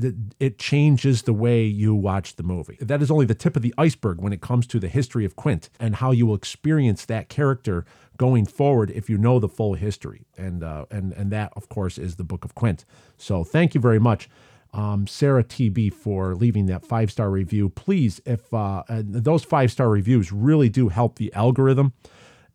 it 0.41 0.59
changes 0.59 1.23
the 1.23 1.35
way 1.35 1.63
you 1.63 1.95
watch 1.95 2.37
the 2.37 2.43
movie. 2.43 2.79
That 2.81 3.03
is 3.03 3.11
only 3.11 3.27
the 3.27 3.35
tip 3.35 3.57
of 3.57 3.63
the 3.63 3.75
iceberg 3.77 4.23
when 4.23 4.33
it 4.33 4.41
comes 4.41 4.67
to 4.69 4.81
the 4.81 4.89
history 4.89 5.27
of 5.27 5.37
Quint 5.37 5.69
and 5.79 5.97
how 5.97 6.13
you 6.13 6.27
will 6.27 6.35
experience 6.35 7.05
that 7.05 7.29
character 7.29 7.85
going 8.17 8.47
forward 8.47 8.91
if 8.91 9.11
you 9.11 9.19
know 9.19 9.39
the 9.39 9.49
full 9.49 9.75
history. 9.75 10.25
And 10.39 10.65
uh, 10.65 10.87
and 10.91 11.13
and 11.13 11.31
that 11.31 11.53
of 11.57 11.69
course 11.69 11.99
is 11.99 12.17
the 12.17 12.25
Book 12.25 12.45
of 12.45 12.55
Quint. 12.55 12.87
So 13.19 13.45
thank 13.45 13.75
you 13.75 13.83
very 13.83 13.99
much. 13.99 14.31
Um, 14.73 15.07
Sarah 15.07 15.45
TB 15.45 15.93
for 15.93 16.35
leaving 16.35 16.65
that 16.67 16.87
five 16.87 17.11
star 17.11 17.31
review. 17.31 17.69
Please, 17.69 18.23
if 18.25 18.53
uh, 18.55 18.83
those 18.89 19.45
five 19.45 19.71
star 19.71 19.91
reviews 19.91 20.33
really 20.33 20.71
do 20.71 20.89
help 20.89 21.17
the 21.17 21.33
algorithm, 21.35 21.93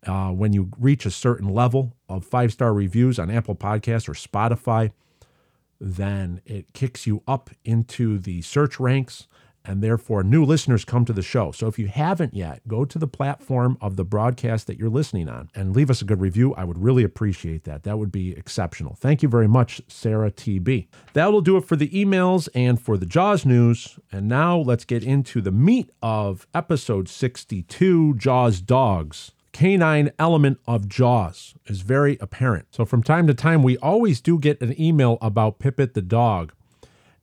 uh, 0.06 0.30
when 0.30 0.52
you 0.52 0.70
reach 0.78 1.06
a 1.06 1.10
certain 1.10 1.48
level 1.48 1.92
of 2.08 2.24
five 2.24 2.52
star 2.52 2.74
reviews 2.74 3.20
on 3.20 3.30
Apple 3.30 3.54
Podcasts 3.54 4.08
or 4.08 4.14
Spotify, 4.14 4.90
then 5.84 6.40
it 6.46 6.72
kicks 6.72 7.06
you 7.06 7.22
up 7.28 7.50
into 7.62 8.18
the 8.18 8.40
search 8.40 8.80
ranks 8.80 9.28
and 9.66 9.82
therefore 9.82 10.22
new 10.22 10.42
listeners 10.42 10.84
come 10.84 11.04
to 11.04 11.12
the 11.12 11.22
show. 11.22 11.52
So 11.52 11.66
if 11.66 11.78
you 11.78 11.88
haven't 11.88 12.34
yet, 12.34 12.66
go 12.66 12.86
to 12.86 12.98
the 12.98 13.06
platform 13.06 13.76
of 13.82 13.96
the 13.96 14.04
broadcast 14.04 14.66
that 14.66 14.78
you're 14.78 14.88
listening 14.88 15.28
on 15.28 15.50
and 15.54 15.76
leave 15.76 15.90
us 15.90 16.00
a 16.00 16.06
good 16.06 16.20
review. 16.20 16.54
I 16.54 16.64
would 16.64 16.78
really 16.78 17.04
appreciate 17.04 17.64
that. 17.64 17.82
That 17.82 17.98
would 17.98 18.12
be 18.12 18.32
exceptional. 18.32 18.94
Thank 18.94 19.22
you 19.22 19.28
very 19.28 19.48
much, 19.48 19.82
Sarah 19.86 20.30
TB. 20.30 20.88
That'll 21.12 21.42
do 21.42 21.58
it 21.58 21.64
for 21.64 21.76
the 21.76 21.88
emails 21.90 22.48
and 22.54 22.80
for 22.80 22.96
the 22.96 23.06
Jaws 23.06 23.44
news. 23.44 23.98
And 24.10 24.26
now 24.26 24.56
let's 24.56 24.84
get 24.84 25.02
into 25.02 25.42
the 25.42 25.52
meat 25.52 25.90
of 26.02 26.46
episode 26.54 27.08
62 27.08 28.14
Jaws 28.14 28.60
Dogs 28.60 29.32
canine 29.54 30.10
element 30.18 30.58
of 30.66 30.88
Jaws 30.88 31.54
is 31.66 31.80
very 31.80 32.18
apparent. 32.20 32.66
So 32.72 32.84
from 32.84 33.02
time 33.02 33.26
to 33.28 33.34
time, 33.34 33.62
we 33.62 33.78
always 33.78 34.20
do 34.20 34.38
get 34.38 34.60
an 34.60 34.78
email 34.78 35.16
about 35.22 35.58
Pipit 35.58 35.94
the 35.94 36.02
dog. 36.02 36.52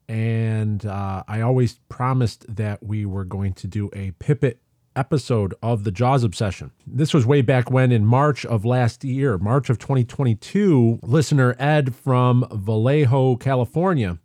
And 0.07 0.85
uh, 0.85 1.23
I 1.27 1.41
always 1.41 1.79
promised 1.89 2.55
that 2.55 2.81
we 2.81 3.05
were 3.05 3.25
going 3.25 3.53
to 3.53 3.67
do 3.67 3.89
a 3.93 4.11
Pipit 4.11 4.59
episode 4.95 5.53
of 5.61 5.83
the 5.83 5.91
Jaws 5.91 6.23
Obsession. 6.23 6.71
This 6.87 7.13
was 7.13 7.25
way 7.25 7.41
back 7.41 7.69
when 7.69 7.91
in 7.91 8.05
March 8.05 8.45
of 8.45 8.65
last 8.65 9.03
year, 9.03 9.37
March 9.37 9.69
of 9.69 9.77
2022. 9.77 10.99
Listener 11.03 11.55
Ed 11.59 11.93
from 11.93 12.47
Vallejo, 12.51 13.35
California, 13.35 14.17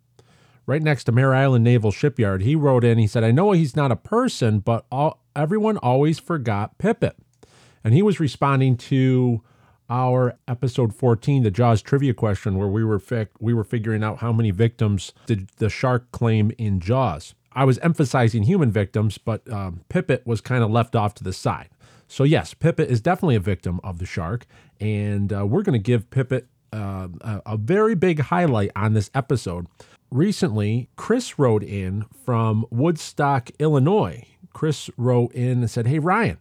right 0.65 0.81
next 0.81 1.05
to 1.05 1.11
Mare 1.11 1.33
Island 1.33 1.63
Naval 1.63 1.91
Shipyard, 1.91 2.41
he 2.41 2.55
wrote 2.55 2.83
in, 2.83 2.97
he 2.97 3.07
said, 3.07 3.23
I 3.23 3.31
know 3.31 3.51
he's 3.51 3.75
not 3.75 3.91
a 3.91 3.97
person, 3.97 4.59
but 4.59 4.85
all, 4.91 5.21
everyone 5.35 5.77
always 5.77 6.19
forgot 6.19 6.77
Pipit. 6.77 7.17
And 7.87 7.93
he 7.93 8.01
was 8.01 8.19
responding 8.19 8.75
to 8.75 9.41
our 9.89 10.37
episode 10.45 10.93
14, 10.93 11.43
the 11.43 11.49
Jaws 11.49 11.81
trivia 11.81 12.13
question, 12.13 12.57
where 12.57 12.67
we 12.67 12.83
were 12.83 12.99
fi- 12.99 13.29
we 13.39 13.53
were 13.53 13.63
figuring 13.63 14.03
out 14.03 14.17
how 14.17 14.33
many 14.33 14.51
victims 14.51 15.13
did 15.25 15.47
the 15.55 15.69
shark 15.69 16.11
claim 16.11 16.51
in 16.57 16.81
Jaws. 16.81 17.33
I 17.53 17.63
was 17.63 17.77
emphasizing 17.77 18.43
human 18.43 18.71
victims, 18.71 19.17
but 19.17 19.49
um, 19.49 19.85
Pipit 19.87 20.27
was 20.27 20.41
kind 20.41 20.65
of 20.65 20.69
left 20.69 20.97
off 20.97 21.15
to 21.15 21.23
the 21.23 21.31
side. 21.31 21.69
So 22.09 22.25
yes, 22.25 22.53
Pipit 22.53 22.89
is 22.89 22.99
definitely 22.99 23.37
a 23.37 23.39
victim 23.39 23.79
of 23.85 23.99
the 23.99 24.05
shark, 24.05 24.45
and 24.81 25.31
uh, 25.31 25.45
we're 25.45 25.63
going 25.63 25.71
to 25.71 25.79
give 25.79 26.09
Pipit 26.09 26.47
uh, 26.73 27.07
a, 27.21 27.41
a 27.45 27.55
very 27.55 27.95
big 27.95 28.19
highlight 28.19 28.71
on 28.75 28.95
this 28.95 29.09
episode. 29.15 29.67
Recently, 30.11 30.89
Chris 30.97 31.39
wrote 31.39 31.63
in 31.63 32.03
from 32.25 32.65
Woodstock, 32.69 33.49
Illinois. 33.59 34.25
Chris 34.51 34.89
wrote 34.97 35.31
in 35.31 35.59
and 35.59 35.71
said, 35.71 35.87
"Hey 35.87 35.99
Ryan." 35.99 36.39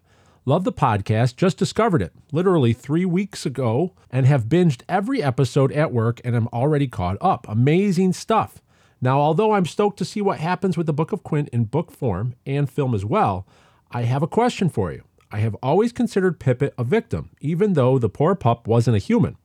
Love 0.48 0.62
the 0.62 0.72
podcast, 0.72 1.34
just 1.34 1.58
discovered 1.58 2.00
it 2.00 2.12
literally 2.30 2.72
three 2.72 3.04
weeks 3.04 3.44
ago 3.44 3.92
and 4.12 4.26
have 4.26 4.44
binged 4.44 4.82
every 4.88 5.20
episode 5.20 5.72
at 5.72 5.92
work 5.92 6.20
and 6.24 6.36
am 6.36 6.46
already 6.52 6.86
caught 6.86 7.16
up. 7.20 7.48
Amazing 7.48 8.12
stuff. 8.12 8.62
Now, 9.00 9.18
although 9.18 9.54
I'm 9.54 9.66
stoked 9.66 9.98
to 9.98 10.04
see 10.04 10.20
what 10.20 10.38
happens 10.38 10.76
with 10.76 10.86
the 10.86 10.92
Book 10.92 11.10
of 11.10 11.24
Quint 11.24 11.48
in 11.48 11.64
book 11.64 11.90
form 11.90 12.36
and 12.46 12.70
film 12.70 12.94
as 12.94 13.04
well, 13.04 13.44
I 13.90 14.02
have 14.02 14.22
a 14.22 14.28
question 14.28 14.68
for 14.68 14.92
you. 14.92 15.02
I 15.32 15.40
have 15.40 15.56
always 15.64 15.90
considered 15.90 16.38
Pipit 16.38 16.74
a 16.78 16.84
victim, 16.84 17.30
even 17.40 17.72
though 17.72 17.98
the 17.98 18.08
poor 18.08 18.36
pup 18.36 18.68
wasn't 18.68 18.94
a 18.94 19.00
human. 19.00 19.36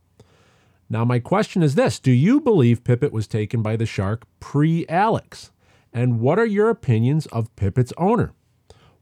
Now, 0.88 1.04
my 1.04 1.18
question 1.18 1.64
is 1.64 1.74
this 1.74 1.97
Do 1.97 2.12
you 2.12 2.39
believe 2.39 2.84
Pipit 2.84 3.12
was 3.12 3.26
taken 3.26 3.64
by 3.64 3.76
the 3.76 3.88
shark 3.88 4.28
pre 4.39 4.86
Alex? 4.88 5.49
And 5.91 6.20
what 6.20 6.38
are 6.38 6.45
your 6.45 6.70
opinions 6.70 7.26
of 7.26 7.56
Pipit's 7.56 7.91
owner? 7.97 8.34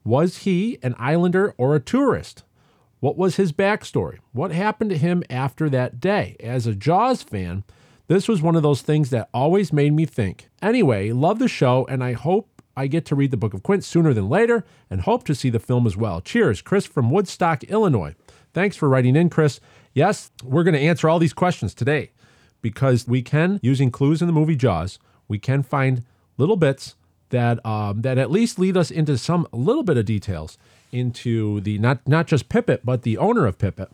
Was 0.03 0.39
he 0.39 0.77
an 0.81 0.95
islander 0.97 1.53
or 1.57 1.75
a 1.75 1.79
tourist? 1.79 2.43
What 2.99 3.17
was 3.17 3.37
his 3.37 3.51
backstory? 3.51 4.19
What 4.33 4.51
happened 4.51 4.89
to 4.91 4.97
him 4.97 5.23
after 5.29 5.69
that 5.69 5.99
day? 5.99 6.35
As 6.39 6.67
a 6.67 6.75
Jaws 6.75 7.23
fan, 7.23 7.63
this 8.07 8.27
was 8.27 8.41
one 8.41 8.55
of 8.55 8.63
those 8.63 8.81
things 8.81 9.09
that 9.11 9.29
always 9.33 9.71
made 9.71 9.93
me 9.93 10.05
think. 10.05 10.49
Anyway, 10.61 11.11
love 11.11 11.39
the 11.39 11.47
show, 11.47 11.85
and 11.89 12.03
I 12.03 12.13
hope 12.13 12.49
I 12.75 12.87
get 12.87 13.05
to 13.05 13.15
read 13.15 13.31
the 13.31 13.37
Book 13.37 13.53
of 13.53 13.63
Quint 13.63 13.83
sooner 13.83 14.13
than 14.13 14.29
later 14.29 14.65
and 14.89 15.01
hope 15.01 15.25
to 15.25 15.35
see 15.35 15.49
the 15.49 15.59
film 15.59 15.85
as 15.85 15.95
well. 15.95 16.21
Cheers, 16.21 16.61
Chris 16.61 16.85
from 16.85 17.11
Woodstock, 17.11 17.63
Illinois. 17.65 18.15
Thanks 18.53 18.75
for 18.75 18.89
writing 18.89 19.15
in, 19.15 19.29
Chris. 19.29 19.59
Yes, 19.93 20.31
we're 20.43 20.63
going 20.63 20.73
to 20.75 20.79
answer 20.79 21.07
all 21.07 21.19
these 21.19 21.33
questions 21.33 21.73
today 21.73 22.11
because 22.61 23.07
we 23.07 23.21
can, 23.21 23.59
using 23.61 23.91
clues 23.91 24.21
in 24.21 24.27
the 24.27 24.33
movie 24.33 24.55
Jaws, 24.55 24.97
we 25.27 25.39
can 25.39 25.61
find 25.61 26.03
little 26.37 26.57
bits 26.57 26.95
that 27.29 27.63
um, 27.65 28.01
that 28.01 28.17
at 28.17 28.31
least 28.31 28.59
lead 28.59 28.77
us 28.77 28.91
into 28.91 29.17
some 29.17 29.47
little 29.51 29.83
bit 29.83 29.97
of 29.97 30.05
details 30.05 30.57
into 30.91 31.61
the 31.61 31.77
not 31.77 32.07
not 32.07 32.27
just 32.27 32.49
Pipit 32.49 32.81
but 32.83 33.03
the 33.03 33.17
owner 33.17 33.45
of 33.45 33.57
Pipit. 33.57 33.91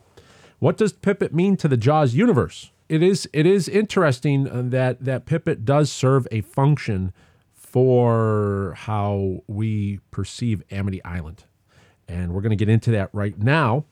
What 0.60 0.78
does 0.78 0.94
Pipit 0.94 1.34
mean 1.34 1.58
to 1.58 1.68
the 1.68 1.78
Jaws 1.78 2.14
universe? 2.14 2.72
It 2.88 3.04
is 3.04 3.28
it 3.34 3.46
is 3.46 3.68
interesting 3.68 4.48
uh, 4.48 4.64
that 4.68 5.04
that 5.04 5.26
Pipit 5.26 5.66
does 5.66 5.92
serve 5.92 6.28
a 6.32 6.42
function 6.42 7.14
for 7.54 8.74
how 8.78 9.44
we 9.48 10.00
perceive 10.12 10.64
Amity 10.72 11.04
Island, 11.04 11.44
and 12.08 12.34
we're 12.34 12.42
going 12.42 12.52
to 12.52 12.56
get 12.56 12.70
into 12.70 12.92
that 12.92 13.10
right 13.12 13.38
now. 13.38 13.84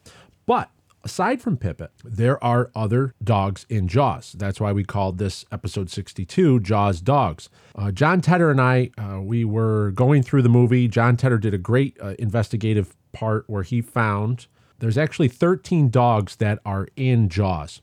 But 0.46 0.70
aside 1.04 1.42
from 1.42 1.58
Pipit, 1.58 1.92
there 2.04 2.42
are 2.44 2.72
other 2.76 3.14
dogs 3.24 3.66
in 3.70 3.88
Jaws. 3.88 4.34
That's 4.34 4.60
why 4.60 4.72
we 4.72 4.84
called 4.84 5.18
this 5.18 5.46
episode 5.52 5.90
62 5.90 6.62
Jaws 6.62 7.02
Dogs. 7.02 7.50
Uh, 7.76 7.92
John 7.92 8.22
Tedder 8.22 8.50
and 8.50 8.62
I, 8.62 8.92
uh, 8.98 9.20
we 9.22 9.44
were 9.44 9.92
going 9.92 10.24
through 10.24 10.42
the 10.42 10.50
movie. 10.50 10.88
John 10.88 11.18
Tedder 11.18 11.38
did 11.38 11.54
a 11.54 11.58
great 11.58 11.98
uh, 12.02 12.16
investigative 12.20 12.96
part 13.12 13.46
where 13.48 13.64
he 13.64 13.82
found 13.82 14.48
there's 14.80 14.98
actually 14.98 15.30
13 15.30 15.90
dogs 15.90 16.38
that 16.38 16.60
are 16.66 16.88
in 16.96 17.30
Jaws. 17.30 17.82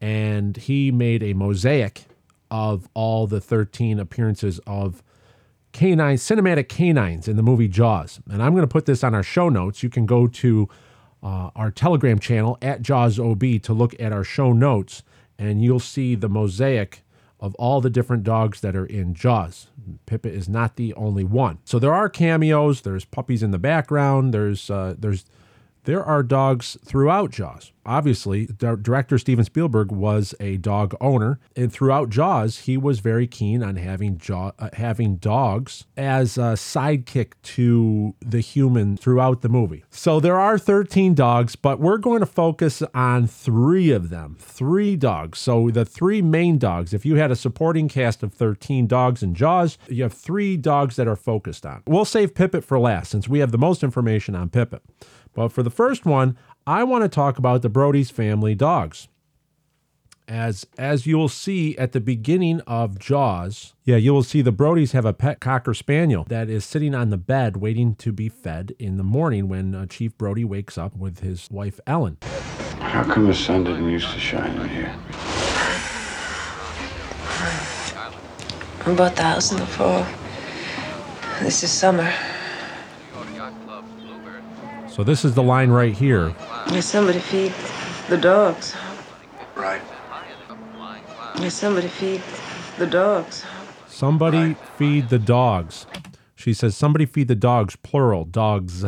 And 0.00 0.56
he 0.56 0.92
made 0.92 1.22
a 1.22 1.32
mosaic 1.32 2.04
of 2.50 2.88
all 2.94 3.26
the 3.26 3.40
13 3.40 3.98
appearances 3.98 4.60
of 4.66 5.02
canines, 5.72 6.22
cinematic 6.22 6.68
canines 6.68 7.28
in 7.28 7.36
the 7.36 7.42
movie 7.42 7.68
Jaws. 7.68 8.20
And 8.30 8.42
I'm 8.42 8.52
going 8.52 8.62
to 8.62 8.68
put 8.68 8.86
this 8.86 9.02
on 9.02 9.14
our 9.14 9.22
show 9.22 9.48
notes. 9.48 9.82
You 9.82 9.90
can 9.90 10.06
go 10.06 10.26
to 10.28 10.68
uh, 11.22 11.50
our 11.56 11.70
Telegram 11.70 12.18
channel 12.18 12.58
at 12.62 12.82
Jaws 12.82 13.18
OB 13.18 13.42
to 13.62 13.72
look 13.72 13.94
at 14.00 14.12
our 14.12 14.24
show 14.24 14.52
notes, 14.52 15.02
and 15.38 15.62
you'll 15.62 15.80
see 15.80 16.14
the 16.14 16.28
mosaic 16.28 17.02
of 17.40 17.54
all 17.54 17.80
the 17.80 17.90
different 17.90 18.24
dogs 18.24 18.60
that 18.60 18.74
are 18.74 18.86
in 18.86 19.14
Jaws. 19.14 19.68
Pipit 20.06 20.34
is 20.34 20.48
not 20.48 20.76
the 20.76 20.92
only 20.94 21.24
one. 21.24 21.58
So 21.64 21.78
there 21.78 21.94
are 21.94 22.08
cameos. 22.08 22.80
There's 22.80 23.04
puppies 23.04 23.42
in 23.42 23.52
the 23.52 23.58
background. 23.58 24.34
There's 24.34 24.70
uh, 24.70 24.94
there's 24.98 25.24
there 25.84 26.04
are 26.04 26.22
dogs 26.22 26.76
throughout 26.84 27.30
Jaws. 27.30 27.72
Obviously, 27.88 28.44
di- 28.44 28.76
director 28.82 29.16
Steven 29.16 29.46
Spielberg 29.46 29.90
was 29.90 30.34
a 30.40 30.58
dog 30.58 30.94
owner, 31.00 31.40
and 31.56 31.72
throughout 31.72 32.10
Jaws, 32.10 32.58
he 32.58 32.76
was 32.76 33.00
very 33.00 33.26
keen 33.26 33.62
on 33.62 33.76
having 33.76 34.18
jaw, 34.18 34.52
uh, 34.58 34.68
having 34.74 35.16
dogs 35.16 35.86
as 35.96 36.36
a 36.36 36.52
sidekick 36.52 37.32
to 37.42 38.14
the 38.20 38.40
human 38.40 38.98
throughout 38.98 39.40
the 39.40 39.48
movie. 39.48 39.84
So 39.88 40.20
there 40.20 40.38
are 40.38 40.58
13 40.58 41.14
dogs, 41.14 41.56
but 41.56 41.80
we're 41.80 41.96
going 41.96 42.20
to 42.20 42.26
focus 42.26 42.82
on 42.92 43.26
three 43.26 43.90
of 43.90 44.10
them. 44.10 44.36
Three 44.38 44.94
dogs. 44.94 45.38
So 45.38 45.70
the 45.70 45.86
three 45.86 46.20
main 46.20 46.58
dogs. 46.58 46.92
If 46.92 47.06
you 47.06 47.14
had 47.14 47.30
a 47.30 47.36
supporting 47.36 47.88
cast 47.88 48.22
of 48.22 48.34
13 48.34 48.86
dogs 48.86 49.22
in 49.22 49.34
Jaws, 49.34 49.78
you 49.88 50.02
have 50.02 50.12
three 50.12 50.58
dogs 50.58 50.96
that 50.96 51.08
are 51.08 51.16
focused 51.16 51.64
on. 51.64 51.82
We'll 51.86 52.04
save 52.04 52.34
Pipit 52.34 52.64
for 52.64 52.78
last 52.78 53.10
since 53.10 53.28
we 53.28 53.38
have 53.38 53.50
the 53.50 53.56
most 53.56 53.82
information 53.82 54.34
on 54.34 54.50
Pipit. 54.50 54.82
But 55.34 55.52
for 55.52 55.62
the 55.62 55.70
first 55.70 56.04
one, 56.04 56.36
I 56.68 56.84
want 56.84 57.02
to 57.02 57.08
talk 57.08 57.38
about 57.38 57.62
the 57.62 57.70
Brody's 57.70 58.10
family 58.10 58.54
dogs. 58.54 59.08
As 60.28 60.66
as 60.76 61.06
you'll 61.06 61.30
see 61.30 61.74
at 61.78 61.92
the 61.92 62.00
beginning 62.00 62.60
of 62.66 62.98
Jaws, 62.98 63.72
yeah, 63.84 63.96
you 63.96 64.12
will 64.12 64.22
see 64.22 64.42
the 64.42 64.52
Brodies 64.52 64.92
have 64.92 65.06
a 65.06 65.14
pet 65.14 65.40
cocker 65.40 65.72
spaniel 65.72 66.24
that 66.28 66.50
is 66.50 66.66
sitting 66.66 66.94
on 66.94 67.08
the 67.08 67.16
bed 67.16 67.56
waiting 67.56 67.94
to 67.94 68.12
be 68.12 68.28
fed 68.28 68.74
in 68.78 68.98
the 68.98 69.02
morning 69.02 69.48
when 69.48 69.74
uh, 69.74 69.86
Chief 69.86 70.14
Brody 70.18 70.44
wakes 70.44 70.76
up 70.76 70.94
with 70.94 71.20
his 71.20 71.48
wife 71.50 71.80
Ellen. 71.86 72.18
How 72.80 73.02
come 73.02 73.26
the 73.28 73.34
sun 73.34 73.64
didn't 73.64 73.88
used 73.88 74.12
to 74.12 74.20
shine 74.20 74.54
in 74.60 74.68
here? 74.68 74.94
I 78.84 78.94
bought 78.94 79.16
the 79.16 79.22
house 79.22 79.52
in 79.52 79.58
the 79.58 79.64
fall. 79.64 80.06
This 81.40 81.62
is 81.62 81.70
summer. 81.70 82.12
So 84.90 85.02
this 85.02 85.24
is 85.24 85.32
the 85.34 85.42
line 85.42 85.70
right 85.70 85.94
here. 85.94 86.34
May 86.70 86.80
somebody 86.80 87.18
feed 87.18 87.52
the 88.08 88.16
dogs. 88.16 88.74
Right. 89.54 89.82
May 91.40 91.50
somebody 91.50 91.88
feed 91.88 92.22
the 92.78 92.86
dogs. 92.86 93.44
Somebody 93.86 94.54
feed 94.76 95.08
the 95.08 95.18
dogs. 95.18 95.86
She 96.34 96.52
says, 96.54 96.76
somebody 96.76 97.06
feed 97.06 97.28
the 97.28 97.34
dogs, 97.34 97.76
plural, 97.76 98.24
dogs. 98.24 98.84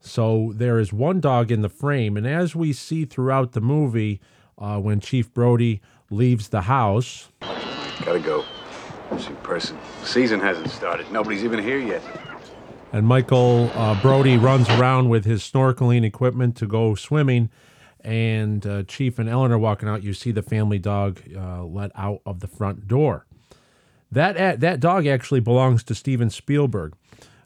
So 0.00 0.52
there 0.54 0.78
is 0.78 0.92
one 0.92 1.20
dog 1.20 1.50
in 1.50 1.62
the 1.62 1.68
frame. 1.68 2.16
And 2.16 2.26
as 2.26 2.54
we 2.54 2.72
see 2.72 3.04
throughout 3.04 3.52
the 3.52 3.60
movie, 3.60 4.20
uh, 4.58 4.78
when 4.78 5.00
Chief 5.00 5.32
Brody 5.32 5.80
leaves 6.10 6.48
the 6.48 6.62
house, 6.62 7.28
Gotta 8.04 8.20
go. 8.20 8.44
See, 9.18 9.32
person. 9.42 9.78
Season 10.02 10.40
hasn't 10.40 10.70
started. 10.70 11.10
Nobody's 11.10 11.44
even 11.44 11.62
here 11.62 11.78
yet. 11.78 12.02
And 12.94 13.08
Michael 13.08 13.72
uh, 13.74 14.00
Brody 14.00 14.36
runs 14.36 14.70
around 14.70 15.08
with 15.08 15.24
his 15.24 15.42
snorkeling 15.42 16.04
equipment 16.04 16.54
to 16.58 16.66
go 16.68 16.94
swimming, 16.94 17.50
and 18.02 18.64
uh, 18.64 18.84
Chief 18.84 19.18
and 19.18 19.28
Ellen 19.28 19.50
are 19.50 19.58
walking 19.58 19.88
out. 19.88 20.04
You 20.04 20.14
see 20.14 20.30
the 20.30 20.44
family 20.44 20.78
dog 20.78 21.20
uh, 21.36 21.64
let 21.64 21.90
out 21.96 22.20
of 22.24 22.38
the 22.38 22.46
front 22.46 22.86
door. 22.86 23.26
That 24.12 24.60
that 24.60 24.78
dog 24.78 25.08
actually 25.08 25.40
belongs 25.40 25.82
to 25.84 25.94
Steven 25.96 26.30
Spielberg. 26.30 26.94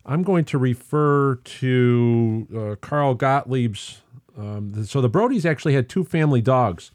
I'm 0.05 0.22
going 0.22 0.44
to 0.44 0.59
refer 0.59 1.36
to 1.36 2.46
uh, 2.55 2.86
Carl 2.86 3.14
Gottlieb's. 3.14 4.03
Um, 4.36 4.84
so 4.84 5.01
the 5.01 5.09
Brodies 5.09 5.46
actually 5.46 5.72
had 5.72 5.88
two 5.88 6.05
family 6.05 6.42
dogs, 6.42 6.90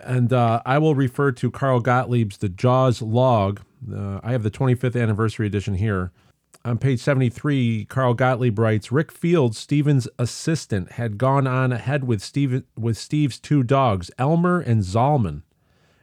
and 0.00 0.32
uh, 0.32 0.62
I 0.64 0.78
will 0.78 0.94
refer 0.94 1.30
to 1.32 1.50
Carl 1.50 1.82
Gottlieb's 1.82 2.38
The 2.38 2.48
Jaws 2.48 3.02
Log. 3.02 3.60
Uh, 3.94 4.20
I 4.22 4.32
have 4.32 4.44
the 4.44 4.50
25th 4.50 4.98
anniversary 4.98 5.46
edition 5.46 5.74
here. 5.74 6.10
On 6.64 6.78
page 6.78 7.00
73, 7.00 7.86
Carl 7.86 8.14
Gottlieb 8.14 8.56
writes 8.56 8.92
Rick 8.92 9.10
Fields, 9.10 9.58
Steven's 9.58 10.06
assistant, 10.16 10.92
had 10.92 11.18
gone 11.18 11.48
on 11.48 11.72
ahead 11.72 12.04
with, 12.04 12.22
Steve, 12.22 12.62
with 12.78 12.96
Steve's 12.96 13.40
two 13.40 13.64
dogs, 13.64 14.12
Elmer 14.16 14.60
and 14.60 14.82
Zalman, 14.82 15.42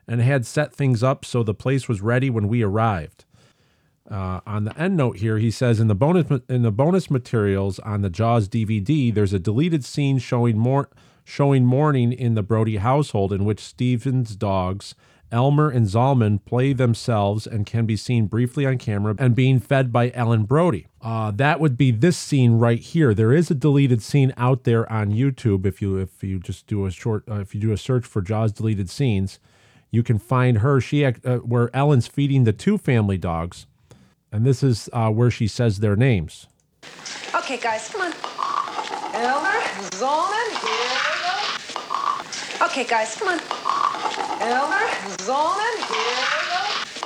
and 0.05 0.20
had 0.20 0.45
set 0.45 0.74
things 0.74 1.01
up 1.01 1.24
so 1.24 1.43
the 1.43 1.53
place 1.53 1.88
was 1.88 2.01
ready 2.01 2.30
when 2.30 2.49
we 2.49 2.62
arrived. 2.62 3.24
Uh, 4.12 4.41
on 4.45 4.66
the 4.66 4.78
end 4.78 4.97
note 4.97 5.18
here, 5.18 5.38
he 5.38 5.51
says 5.51 5.80
in 5.80 5.88
the 5.88 5.95
bonus 5.95 6.41
in 6.49 6.64
the 6.64 6.72
bonus 6.72 7.10
materials 7.12 7.80
on 7.80 8.01
the 8.01 8.10
Jaws 8.10 8.49
DVD, 8.49 9.14
there's 9.14 9.34
a 9.34 9.39
deleted 9.39 9.86
scene 9.86 10.18
showing 10.18 10.57
more 10.57 10.89
showing 11.24 11.64
mourning 11.66 12.12
in 12.12 12.34
the 12.34 12.41
Brody 12.41 12.78
household 12.78 13.32
in 13.32 13.45
which 13.45 13.60
Steven's 13.60 14.36
dogs 14.36 14.95
Elmer 15.32 15.69
and 15.69 15.86
Zalman 15.86 16.43
play 16.43 16.73
themselves 16.73 17.45
and 17.45 17.65
can 17.65 17.86
be 17.86 17.95
seen 17.95 18.27
briefly 18.27 18.65
on 18.65 18.77
camera 18.77 19.15
and 19.19 19.36
being 19.36 19.59
fed 19.59 19.91
by 19.91 20.11
Ellen 20.13 20.43
Brody. 20.43 20.88
Uh, 21.01 21.32
that 21.32 21.59
would 21.59 21.77
be 21.77 21.91
this 21.91 22.17
scene 22.17 22.53
right 22.53 22.80
here. 22.80 23.13
There 23.13 23.32
is 23.32 23.51
a 23.51 23.55
deleted 23.55 24.01
scene 24.01 24.34
out 24.38 24.63
there 24.63 24.91
on 24.91 25.11
YouTube. 25.11 25.65
If 25.65 25.82
you 25.82 25.97
if 25.97 26.23
you 26.23 26.39
just 26.39 26.67
do 26.67 26.86
a 26.86 26.91
short 26.91 27.23
uh, 27.30 27.36
if 27.36 27.53
you 27.53 27.61
do 27.61 27.71
a 27.71 27.77
search 27.77 28.05
for 28.05 28.21
Jaws 28.21 28.51
deleted 28.51 28.89
scenes, 28.89 29.39
you 29.91 30.03
can 30.03 30.19
find 30.19 30.59
her. 30.59 30.82
She 30.82 31.05
uh, 31.05 31.11
where 31.38 31.73
Ellen's 31.75 32.07
feeding 32.07 32.43
the 32.43 32.53
two 32.53 32.77
family 32.77 33.17
dogs, 33.17 33.67
and 34.32 34.45
this 34.45 34.63
is 34.63 34.89
uh, 34.93 35.09
where 35.09 35.32
she 35.32 35.47
says 35.47 35.80
their 35.80 35.95
names. 35.95 36.47
Okay, 37.36 37.57
guys, 37.57 37.89
come 37.89 38.01
on. 38.01 38.13
Elmer, 39.13 39.59
Zalman, 39.91 40.49
here 40.61 40.71
we 40.80 42.59
go. 42.59 42.65
Okay, 42.65 42.84
guys, 42.84 43.15
come 43.15 43.30
on. 43.30 43.88
Elmer, 44.39 45.25
go. 45.25 45.59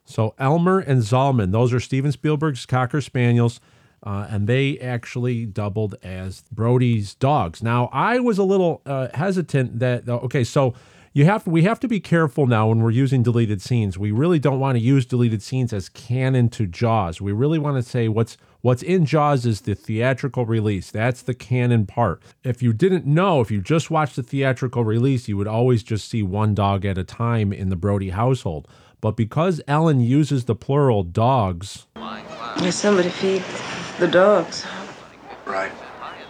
So 0.05 0.36
Elmer 0.38 0.79
and 0.79 1.01
Zalman, 1.01 1.51
those 1.51 1.73
are 1.73 1.79
Steven 1.79 2.11
Spielberg's 2.11 2.67
Cocker 2.67 3.01
Spaniels, 3.01 3.59
uh, 4.03 4.27
and 4.29 4.47
they 4.47 4.77
actually 4.77 5.45
doubled 5.47 5.95
as 6.03 6.43
Brody's 6.51 7.15
dogs. 7.15 7.63
Now 7.63 7.89
I 7.91 8.19
was 8.19 8.38
a 8.38 8.43
little 8.43 8.81
uh, 8.86 9.07
hesitant 9.15 9.79
that 9.79 10.07
okay, 10.07 10.43
so 10.43 10.75
you 11.14 11.26
have 11.26 11.45
we 11.45 11.61
have 11.64 11.80
to 11.82 11.88
be 11.88 11.99
careful 11.99 12.47
now 12.47 12.68
when 12.70 12.80
we're 12.82 12.89
using 12.89 13.22
deleted 13.22 13.61
scenes. 13.61 13.97
We 13.99 14.11
really 14.11 14.39
don't 14.39 14.59
want 14.59 14.78
to 14.78 14.84
use 14.84 15.05
deleted 15.05 15.43
scenes 15.43 15.72
as 15.72 15.88
canon 15.89 16.49
to 16.49 16.66
Jaws. 16.66 17.22
We 17.22 17.32
really 17.32 17.59
want 17.59 17.78
to 17.78 17.88
say 17.88 18.07
what's 18.07 18.36
what's 18.61 18.82
in 18.82 19.05
Jaws 19.05 19.45
is 19.45 19.61
the 19.61 19.76
theatrical 19.76 20.45
release. 20.45 20.89
That's 20.89 21.22
the 21.22 21.36
canon 21.36 21.86
part. 21.86 22.22
If 22.43 22.64
you 22.64 22.74
didn't 22.74 23.05
know, 23.05 23.41
if 23.41 23.51
you 23.51 23.61
just 23.61 23.91
watched 23.91 24.16
the 24.16 24.24
theatrical 24.24 24.84
release, 24.84 25.28
you 25.28 25.38
would 25.38 25.47
always 25.47 25.84
just 25.84 26.09
see 26.09 26.24
one 26.24 26.55
dog 26.55 26.84
at 26.84 26.97
a 26.97 27.03
time 27.03 27.53
in 27.53 27.70
the 27.70 27.76
Brody 27.76 28.09
household. 28.09 28.68
But 28.99 29.16
because 29.16 29.61
Ellen 29.68 29.99
uses 29.99 30.45
the 30.45 30.55
plural 30.55 31.03
dogs, 31.03 31.86
May 32.59 32.72
somebody 32.72 33.09
feed 33.09 33.43
the 33.99 34.07
dogs. 34.07 34.66
Right. 35.45 35.72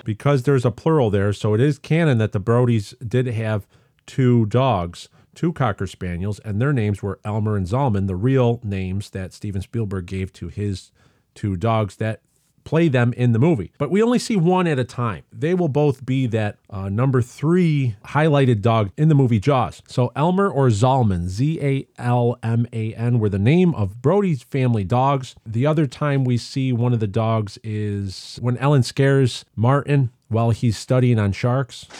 because 0.03 0.43
there's 0.43 0.65
a 0.65 0.71
plural 0.71 1.09
there, 1.09 1.31
so 1.33 1.53
it 1.53 1.61
is 1.61 1.77
canon 1.77 2.17
that 2.17 2.31
the 2.31 2.39
Brodies 2.41 2.95
did 3.07 3.27
have 3.27 3.67
two 4.05 4.45
dogs, 4.47 5.09
two 5.35 5.53
Cocker 5.53 5.87
Spaniels, 5.87 6.39
and 6.39 6.61
their 6.61 6.73
names 6.73 7.01
were 7.01 7.19
Elmer 7.23 7.55
and 7.55 7.67
Zalman, 7.67 8.07
the 8.07 8.15
real 8.15 8.59
names 8.63 9.09
that 9.11 9.33
Steven 9.33 9.61
Spielberg 9.61 10.05
gave 10.05 10.31
to 10.33 10.47
his 10.49 10.91
two 11.35 11.55
dogs 11.55 11.95
that 11.97 12.21
play 12.63 12.87
them 12.87 13.11
in 13.13 13.33
the 13.33 13.39
movie. 13.39 13.73
But 13.77 13.91
we 13.91 14.01
only 14.01 14.19
see 14.19 14.37
one 14.37 14.67
at 14.67 14.79
a 14.79 14.85
time. 14.85 15.23
They 15.33 15.53
will 15.53 15.67
both 15.67 16.05
be 16.05 16.27
that 16.27 16.57
uh, 16.69 16.87
number 16.87 17.21
three 17.21 17.97
highlighted 18.05 18.61
dog 18.61 18.91
in 18.95 19.09
the 19.09 19.15
movie 19.15 19.39
Jaws. 19.39 19.81
So 19.85 20.13
Elmer 20.15 20.49
or 20.49 20.67
Zalman, 20.69 21.27
Z 21.27 21.59
A 21.61 21.87
L 22.01 22.37
M 22.41 22.65
A 22.71 22.93
N, 22.93 23.19
were 23.19 23.27
the 23.27 23.37
name 23.39 23.75
of 23.75 24.01
Brody's 24.01 24.43
family 24.43 24.85
dogs. 24.85 25.35
The 25.45 25.65
other 25.65 25.85
time 25.87 26.23
we 26.23 26.37
see 26.37 26.71
one 26.71 26.93
of 26.93 27.01
the 27.01 27.07
dogs 27.07 27.59
is 27.65 28.39
when 28.41 28.57
Ellen 28.59 28.83
scares 28.83 29.43
Martin 29.57 30.11
while 30.29 30.51
he's 30.51 30.77
studying 30.77 31.19
on 31.19 31.31
sharks. 31.33 31.87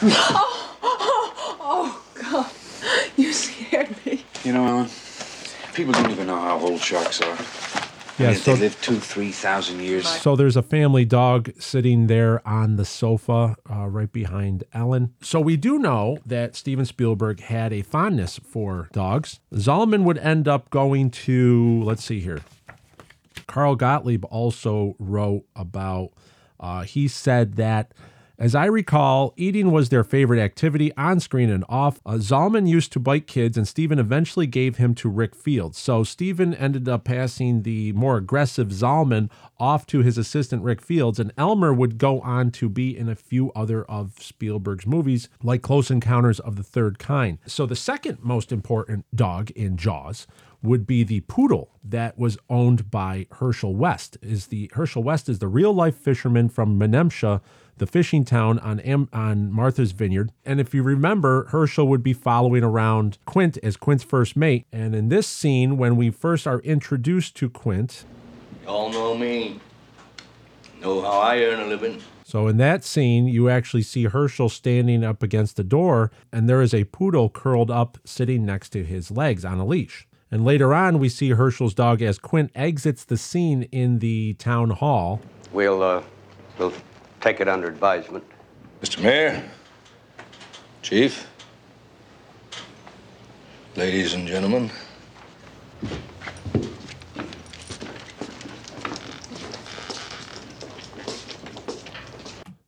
Oh, 1.66 2.02
God. 2.14 2.50
You 4.44 4.52
scared 4.52 4.52
me. 4.52 4.52
You 4.52 4.52
know, 4.52 4.66
Ellen, 4.66 4.90
people 5.74 5.92
don't 5.92 6.10
even 6.10 6.26
know 6.26 6.40
how 6.40 6.58
old 6.58 6.80
sharks 6.80 7.20
are. 7.20 7.36
Yeah, 8.16 8.28
And 8.28 8.36
if 8.36 8.44
they 8.44 8.56
live 8.56 8.80
two, 8.80 9.00
three 9.00 9.32
thousand 9.32 9.80
years. 9.80 10.06
So 10.06 10.36
there's 10.36 10.56
a 10.56 10.62
family 10.62 11.04
dog 11.04 11.50
sitting 11.58 12.06
there 12.06 12.46
on 12.46 12.76
the 12.76 12.84
sofa 12.84 13.56
uh, 13.68 13.88
right 13.88 14.12
behind 14.12 14.62
Ellen. 14.72 15.14
So 15.20 15.40
we 15.40 15.56
do 15.56 15.80
know 15.80 16.18
that 16.24 16.54
Steven 16.54 16.84
Spielberg 16.84 17.40
had 17.40 17.72
a 17.72 17.82
fondness 17.82 18.38
for 18.38 18.88
dogs. 18.92 19.40
Zalman 19.52 20.04
would 20.04 20.18
end 20.18 20.46
up 20.46 20.70
going 20.70 21.10
to, 21.10 21.82
let's 21.82 22.04
see 22.04 22.20
here. 22.20 22.40
Carl 23.48 23.74
Gottlieb 23.74 24.24
also 24.26 24.94
wrote 25.00 25.44
about, 25.56 26.12
uh, 26.60 26.82
he 26.82 27.08
said 27.08 27.56
that, 27.56 27.92
as 28.38 28.54
I 28.54 28.66
recall, 28.66 29.32
eating 29.36 29.70
was 29.70 29.88
their 29.88 30.02
favorite 30.02 30.40
activity 30.40 30.92
on 30.96 31.20
screen 31.20 31.50
and 31.50 31.64
off. 31.68 32.00
Uh, 32.04 32.14
Zalman 32.14 32.68
used 32.68 32.92
to 32.92 33.00
bite 33.00 33.26
kids, 33.26 33.56
and 33.56 33.66
Steven 33.66 33.98
eventually 33.98 34.46
gave 34.46 34.76
him 34.76 34.94
to 34.96 35.08
Rick 35.08 35.36
Fields. 35.36 35.78
So 35.78 36.02
Steven 36.02 36.52
ended 36.54 36.88
up 36.88 37.04
passing 37.04 37.62
the 37.62 37.92
more 37.92 38.16
aggressive 38.16 38.68
Zalman 38.68 39.30
off 39.58 39.86
to 39.86 40.00
his 40.00 40.18
assistant 40.18 40.64
Rick 40.64 40.82
Fields, 40.82 41.20
and 41.20 41.32
Elmer 41.38 41.72
would 41.72 41.96
go 41.96 42.20
on 42.22 42.50
to 42.52 42.68
be 42.68 42.96
in 42.96 43.08
a 43.08 43.14
few 43.14 43.52
other 43.52 43.84
of 43.84 44.20
Spielberg's 44.20 44.86
movies, 44.86 45.28
like 45.42 45.62
Close 45.62 45.90
Encounters 45.90 46.40
of 46.40 46.56
the 46.56 46.64
Third 46.64 46.98
Kind. 46.98 47.38
So 47.46 47.66
the 47.66 47.76
second 47.76 48.18
most 48.22 48.50
important 48.50 49.06
dog 49.14 49.50
in 49.52 49.76
Jaws 49.76 50.26
would 50.64 50.86
be 50.86 51.04
the 51.04 51.20
poodle 51.20 51.70
that 51.84 52.18
was 52.18 52.38
owned 52.48 52.90
by 52.90 53.26
Herschel 53.32 53.74
West. 53.76 54.16
Is 54.22 54.46
the 54.46 54.70
Herschel 54.74 55.02
West 55.02 55.28
is 55.28 55.38
the 55.38 55.46
real 55.46 55.72
life 55.72 55.94
fisherman 55.94 56.48
from 56.48 56.78
Menemsha, 56.78 57.42
the 57.78 57.86
fishing 57.86 58.24
town 58.24 58.58
on 58.60 58.80
Am, 58.80 59.08
on 59.12 59.50
Martha's 59.50 59.92
Vineyard. 59.92 60.30
And 60.44 60.60
if 60.60 60.74
you 60.74 60.82
remember, 60.82 61.46
Herschel 61.46 61.88
would 61.88 62.02
be 62.02 62.12
following 62.12 62.62
around 62.62 63.18
Quint 63.24 63.58
as 63.62 63.76
Quint's 63.76 64.04
first 64.04 64.36
mate. 64.36 64.66
And 64.72 64.94
in 64.94 65.08
this 65.08 65.26
scene, 65.26 65.76
when 65.76 65.96
we 65.96 66.10
first 66.10 66.46
are 66.46 66.60
introduced 66.60 67.36
to 67.36 67.50
Quint, 67.50 68.04
Y'all 68.64 68.90
know 68.90 69.14
me. 69.14 69.60
Know 70.80 71.02
how 71.02 71.18
I 71.18 71.40
earn 71.42 71.60
a 71.60 71.66
living. 71.66 72.00
So 72.24 72.48
in 72.48 72.56
that 72.56 72.82
scene, 72.82 73.28
you 73.28 73.50
actually 73.50 73.82
see 73.82 74.04
Herschel 74.04 74.48
standing 74.48 75.04
up 75.04 75.22
against 75.22 75.56
the 75.56 75.64
door, 75.64 76.10
and 76.32 76.48
there 76.48 76.62
is 76.62 76.72
a 76.72 76.84
poodle 76.84 77.28
curled 77.28 77.70
up 77.70 77.98
sitting 78.04 78.46
next 78.46 78.70
to 78.70 78.84
his 78.84 79.10
legs 79.10 79.44
on 79.44 79.58
a 79.58 79.66
leash. 79.66 80.08
And 80.30 80.44
later 80.44 80.74
on, 80.74 80.98
we 80.98 81.10
see 81.10 81.30
Herschel's 81.30 81.74
dog 81.74 82.00
as 82.00 82.18
Quint 82.18 82.50
exits 82.54 83.04
the 83.04 83.18
scene 83.18 83.64
in 83.64 83.98
the 83.98 84.34
town 84.34 84.70
hall. 84.70 85.20
We'll, 85.52 85.82
uh, 85.82 86.02
we'll 86.58 86.72
take 87.24 87.40
it 87.40 87.48
under 87.48 87.66
advisement. 87.68 88.22
Mr. 88.82 89.02
Mayor, 89.02 89.42
Chief, 90.82 91.26
ladies 93.76 94.12
and 94.12 94.28
gentlemen. 94.28 94.70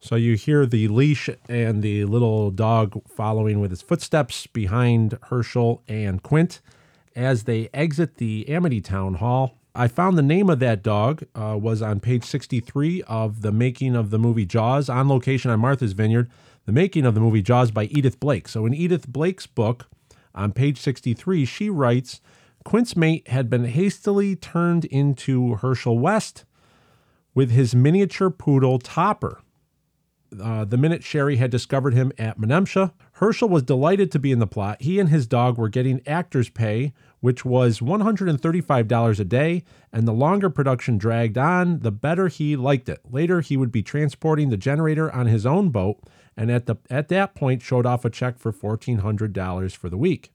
So 0.00 0.14
you 0.14 0.36
hear 0.36 0.64
the 0.64 0.88
leash 0.88 1.28
and 1.50 1.82
the 1.82 2.06
little 2.06 2.50
dog 2.50 3.06
following 3.06 3.60
with 3.60 3.70
his 3.70 3.82
footsteps 3.82 4.46
behind 4.46 5.18
Herschel 5.24 5.82
and 5.86 6.22
Quint 6.22 6.62
as 7.14 7.44
they 7.44 7.68
exit 7.74 8.14
the 8.14 8.48
Amity 8.48 8.80
Town 8.80 9.14
Hall. 9.14 9.58
I 9.78 9.88
found 9.88 10.16
the 10.16 10.22
name 10.22 10.48
of 10.48 10.58
that 10.60 10.82
dog 10.82 11.24
uh, 11.34 11.58
was 11.60 11.82
on 11.82 12.00
page 12.00 12.24
63 12.24 13.02
of 13.02 13.42
the 13.42 13.52
making 13.52 13.94
of 13.94 14.08
the 14.08 14.18
movie 14.18 14.46
Jaws 14.46 14.88
on 14.88 15.06
location 15.06 15.50
on 15.50 15.60
Martha's 15.60 15.92
Vineyard. 15.92 16.30
The 16.64 16.72
making 16.72 17.04
of 17.04 17.14
the 17.14 17.20
movie 17.20 17.42
Jaws 17.42 17.70
by 17.70 17.84
Edith 17.84 18.18
Blake. 18.18 18.48
So 18.48 18.64
in 18.64 18.72
Edith 18.72 19.06
Blake's 19.06 19.46
book 19.46 19.86
on 20.34 20.52
page 20.52 20.78
63, 20.78 21.44
she 21.44 21.68
writes 21.68 22.22
Quint's 22.64 22.96
mate 22.96 23.28
had 23.28 23.50
been 23.50 23.66
hastily 23.66 24.34
turned 24.34 24.86
into 24.86 25.56
Herschel 25.56 25.98
West 25.98 26.46
with 27.34 27.50
his 27.50 27.74
miniature 27.74 28.30
poodle 28.30 28.78
Topper. 28.78 29.40
Uh, 30.40 30.64
the 30.64 30.76
minute 30.76 31.04
Shari 31.04 31.36
had 31.36 31.50
discovered 31.50 31.94
him 31.94 32.12
at 32.18 32.38
Menemsha, 32.38 32.92
Herschel 33.12 33.48
was 33.48 33.62
delighted 33.62 34.10
to 34.12 34.18
be 34.18 34.32
in 34.32 34.38
the 34.38 34.46
plot. 34.46 34.82
He 34.82 34.98
and 34.98 35.08
his 35.08 35.26
dog 35.26 35.56
were 35.56 35.68
getting 35.68 36.06
actor's 36.06 36.48
pay, 36.48 36.92
which 37.20 37.44
was 37.44 37.80
$135 37.80 39.20
a 39.20 39.24
day, 39.24 39.64
and 39.92 40.06
the 40.06 40.12
longer 40.12 40.50
production 40.50 40.98
dragged 40.98 41.38
on, 41.38 41.80
the 41.80 41.92
better 41.92 42.28
he 42.28 42.56
liked 42.56 42.88
it. 42.88 43.00
Later, 43.10 43.40
he 43.40 43.56
would 43.56 43.72
be 43.72 43.82
transporting 43.82 44.50
the 44.50 44.56
generator 44.56 45.12
on 45.12 45.26
his 45.26 45.46
own 45.46 45.70
boat, 45.70 46.00
and 46.36 46.50
at 46.50 46.66
the 46.66 46.76
at 46.90 47.08
that 47.08 47.34
point 47.34 47.62
showed 47.62 47.86
off 47.86 48.04
a 48.04 48.10
check 48.10 48.38
for 48.38 48.52
$1,400 48.52 49.76
for 49.76 49.88
the 49.88 49.96
week. 49.96 50.32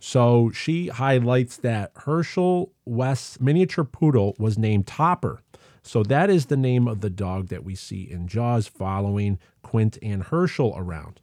So 0.00 0.50
she 0.50 0.88
highlights 0.88 1.58
that 1.58 1.92
Herschel 1.94 2.72
West's 2.86 3.38
miniature 3.38 3.84
poodle 3.84 4.34
was 4.38 4.56
named 4.56 4.86
Topper. 4.86 5.42
So 5.82 6.02
that 6.04 6.30
is 6.30 6.46
the 6.46 6.56
name 6.56 6.86
of 6.86 7.00
the 7.00 7.10
dog 7.10 7.48
that 7.48 7.64
we 7.64 7.74
see 7.74 8.02
in 8.02 8.28
Jaws 8.28 8.66
following 8.66 9.38
Quint 9.62 9.98
and 10.02 10.24
Herschel 10.24 10.74
around. 10.76 11.20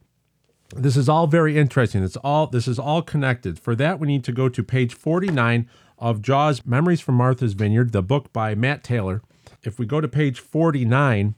This 0.75 0.97
is 0.97 1.07
all 1.07 1.27
very 1.27 1.57
interesting. 1.57 2.03
It's 2.03 2.17
all 2.17 2.47
this 2.47 2.67
is 2.67 2.77
all 2.77 3.01
connected. 3.01 3.59
For 3.59 3.75
that, 3.75 3.99
we 3.99 4.07
need 4.07 4.23
to 4.25 4.31
go 4.31 4.49
to 4.49 4.63
page 4.63 4.93
49 4.93 5.69
of 5.97 6.21
Jaws 6.21 6.65
Memories 6.65 7.01
from 7.01 7.15
Martha's 7.15 7.53
Vineyard, 7.53 7.91
the 7.91 8.03
book 8.03 8.33
by 8.33 8.53
Matt 8.53 8.83
Taylor. 8.83 9.21
If 9.63 9.79
we 9.79 9.85
go 9.85 10.01
to 10.01 10.07
page 10.07 10.39
49, 10.39 11.35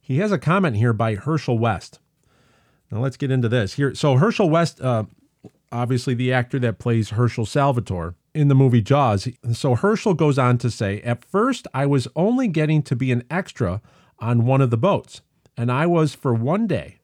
he 0.00 0.18
has 0.18 0.32
a 0.32 0.38
comment 0.38 0.76
here 0.76 0.92
by 0.92 1.14
Herschel 1.14 1.58
West. 1.58 2.00
Now 2.90 3.00
let's 3.00 3.16
get 3.16 3.30
into 3.30 3.48
this 3.48 3.74
here. 3.74 3.94
So 3.94 4.16
Herschel 4.16 4.50
West, 4.50 4.80
uh, 4.80 5.04
obviously 5.70 6.14
the 6.14 6.32
actor 6.32 6.58
that 6.58 6.78
plays 6.78 7.10
Herschel 7.10 7.46
Salvatore 7.46 8.16
in 8.34 8.48
the 8.48 8.54
movie 8.54 8.82
Jaws. 8.82 9.28
So 9.52 9.74
Herschel 9.74 10.14
goes 10.14 10.38
on 10.38 10.58
to 10.58 10.70
say, 10.70 11.00
At 11.02 11.24
first, 11.24 11.66
I 11.74 11.86
was 11.86 12.08
only 12.16 12.48
getting 12.48 12.82
to 12.84 12.96
be 12.96 13.12
an 13.12 13.24
extra 13.30 13.80
on 14.18 14.46
one 14.46 14.60
of 14.60 14.70
the 14.70 14.76
boats, 14.76 15.20
and 15.56 15.70
I 15.70 15.86
was 15.86 16.14
for 16.14 16.32
one 16.32 16.66
day. 16.66 16.98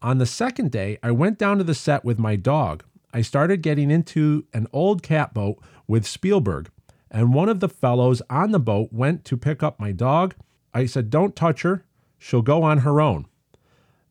On 0.00 0.18
the 0.18 0.26
second 0.26 0.70
day, 0.70 0.98
I 1.02 1.10
went 1.10 1.38
down 1.38 1.58
to 1.58 1.64
the 1.64 1.74
set 1.74 2.04
with 2.04 2.18
my 2.18 2.36
dog. 2.36 2.84
I 3.12 3.22
started 3.22 3.62
getting 3.62 3.90
into 3.90 4.44
an 4.52 4.66
old 4.72 5.02
cat 5.02 5.34
boat 5.34 5.58
with 5.86 6.06
Spielberg, 6.06 6.70
and 7.10 7.32
one 7.34 7.48
of 7.48 7.60
the 7.60 7.68
fellows 7.68 8.22
on 8.28 8.52
the 8.52 8.60
boat 8.60 8.92
went 8.92 9.24
to 9.26 9.36
pick 9.36 9.62
up 9.62 9.80
my 9.80 9.92
dog. 9.92 10.34
I 10.74 10.86
said, 10.86 11.10
Don't 11.10 11.34
touch 11.34 11.62
her, 11.62 11.84
she'll 12.18 12.42
go 12.42 12.62
on 12.62 12.78
her 12.78 13.00
own. 13.00 13.26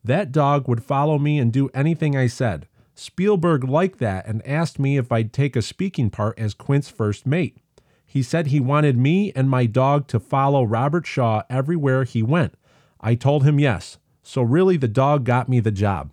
That 0.02 0.32
dog 0.32 0.68
would 0.68 0.82
follow 0.82 1.18
me 1.18 1.38
and 1.38 1.52
do 1.52 1.70
anything 1.74 2.16
I 2.16 2.26
said. 2.26 2.66
Spielberg 2.98 3.62
liked 3.62 4.00
that 4.00 4.26
and 4.26 4.44
asked 4.44 4.80
me 4.80 4.98
if 4.98 5.12
I'd 5.12 5.32
take 5.32 5.54
a 5.54 5.62
speaking 5.62 6.10
part 6.10 6.36
as 6.36 6.52
Quint's 6.52 6.88
first 6.88 7.26
mate. 7.26 7.56
He 8.04 8.24
said 8.24 8.48
he 8.48 8.58
wanted 8.58 8.98
me 8.98 9.30
and 9.36 9.48
my 9.48 9.66
dog 9.66 10.08
to 10.08 10.18
follow 10.18 10.64
Robert 10.64 11.06
Shaw 11.06 11.42
everywhere 11.48 12.02
he 12.02 12.24
went. 12.24 12.54
I 13.00 13.14
told 13.14 13.44
him 13.44 13.60
yes. 13.60 13.98
So 14.24 14.42
really, 14.42 14.76
the 14.76 14.88
dog 14.88 15.24
got 15.24 15.48
me 15.48 15.60
the 15.60 15.70
job. 15.70 16.10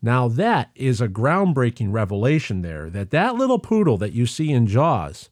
Now 0.00 0.28
that 0.28 0.70
is 0.76 1.00
a 1.00 1.08
groundbreaking 1.08 1.92
revelation 1.92 2.62
there 2.62 2.88
that 2.90 3.10
that 3.10 3.34
little 3.34 3.58
poodle 3.58 3.96
that 3.96 4.12
you 4.12 4.24
see 4.24 4.52
in 4.52 4.68
Jaws 4.68 5.30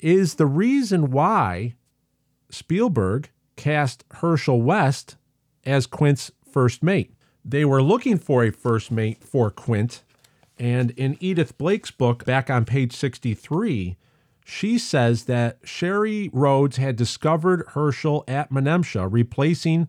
is 0.00 0.34
the 0.34 0.46
reason 0.46 1.12
why 1.12 1.74
Spielberg 2.50 3.30
cast 3.54 4.02
Herschel 4.14 4.60
West 4.60 5.16
as 5.64 5.86
Quint's 5.86 6.32
first 6.50 6.82
mate. 6.82 7.14
They 7.44 7.64
were 7.64 7.82
looking 7.82 8.18
for 8.18 8.44
a 8.44 8.50
first 8.50 8.90
mate 8.90 9.24
for 9.24 9.50
Quint, 9.50 10.02
and 10.58 10.92
in 10.92 11.16
Edith 11.20 11.58
Blake's 11.58 11.90
book, 11.90 12.24
back 12.24 12.48
on 12.48 12.64
page 12.64 12.92
63, 12.92 13.96
she 14.44 14.78
says 14.78 15.24
that 15.24 15.58
Shari 15.64 16.30
Rhodes 16.32 16.76
had 16.76 16.96
discovered 16.96 17.64
Herschel 17.68 18.24
at 18.28 18.50
Menemsha, 18.50 19.08
replacing 19.10 19.88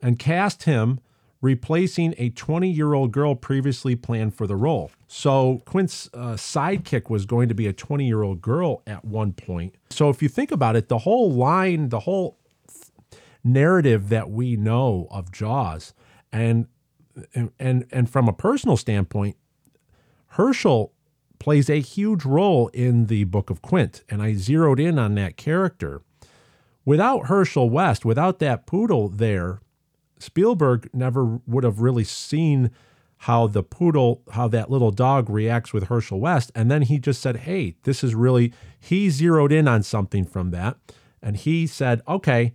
and 0.00 0.18
cast 0.18 0.64
him, 0.64 1.00
replacing 1.40 2.14
a 2.18 2.30
20 2.30 2.70
year 2.70 2.94
old 2.94 3.12
girl 3.12 3.34
previously 3.34 3.96
planned 3.96 4.34
for 4.34 4.46
the 4.46 4.56
role. 4.56 4.90
So 5.08 5.62
Quint's 5.64 6.08
uh, 6.14 6.34
sidekick 6.34 7.10
was 7.10 7.26
going 7.26 7.48
to 7.48 7.54
be 7.54 7.66
a 7.66 7.72
20 7.72 8.06
year 8.06 8.22
old 8.22 8.40
girl 8.40 8.82
at 8.86 9.04
one 9.04 9.32
point. 9.32 9.74
So 9.90 10.08
if 10.08 10.22
you 10.22 10.28
think 10.28 10.50
about 10.50 10.76
it, 10.76 10.88
the 10.88 10.98
whole 10.98 11.30
line, 11.30 11.88
the 11.88 12.00
whole 12.00 12.38
narrative 13.44 14.08
that 14.08 14.30
we 14.30 14.56
know 14.56 15.08
of 15.10 15.32
Jaws, 15.32 15.94
and 16.32 16.66
and 17.34 17.86
and 17.90 18.10
from 18.10 18.28
a 18.28 18.32
personal 18.32 18.76
standpoint, 18.76 19.36
Herschel 20.28 20.92
plays 21.38 21.68
a 21.68 21.80
huge 21.80 22.24
role 22.24 22.68
in 22.68 23.06
the 23.06 23.24
Book 23.24 23.50
of 23.50 23.62
Quint, 23.62 24.04
and 24.08 24.22
I 24.22 24.34
zeroed 24.34 24.78
in 24.78 24.98
on 24.98 25.14
that 25.16 25.36
character. 25.36 26.02
Without 26.84 27.26
Herschel 27.26 27.68
West, 27.70 28.04
without 28.04 28.38
that 28.40 28.66
poodle 28.66 29.08
there, 29.08 29.60
Spielberg 30.18 30.88
never 30.92 31.40
would 31.46 31.64
have 31.64 31.80
really 31.80 32.04
seen 32.04 32.70
how 33.18 33.46
the 33.46 33.62
poodle, 33.62 34.22
how 34.32 34.48
that 34.48 34.70
little 34.70 34.90
dog 34.90 35.30
reacts 35.30 35.72
with 35.72 35.84
Herschel 35.84 36.18
West. 36.18 36.50
And 36.56 36.70
then 36.70 36.82
he 36.82 36.98
just 36.98 37.20
said, 37.20 37.38
Hey, 37.38 37.76
this 37.84 38.02
is 38.02 38.14
really, 38.14 38.52
he 38.80 39.10
zeroed 39.10 39.52
in 39.52 39.68
on 39.68 39.82
something 39.84 40.24
from 40.24 40.50
that. 40.50 40.76
And 41.22 41.36
he 41.36 41.66
said, 41.68 42.02
Okay, 42.08 42.52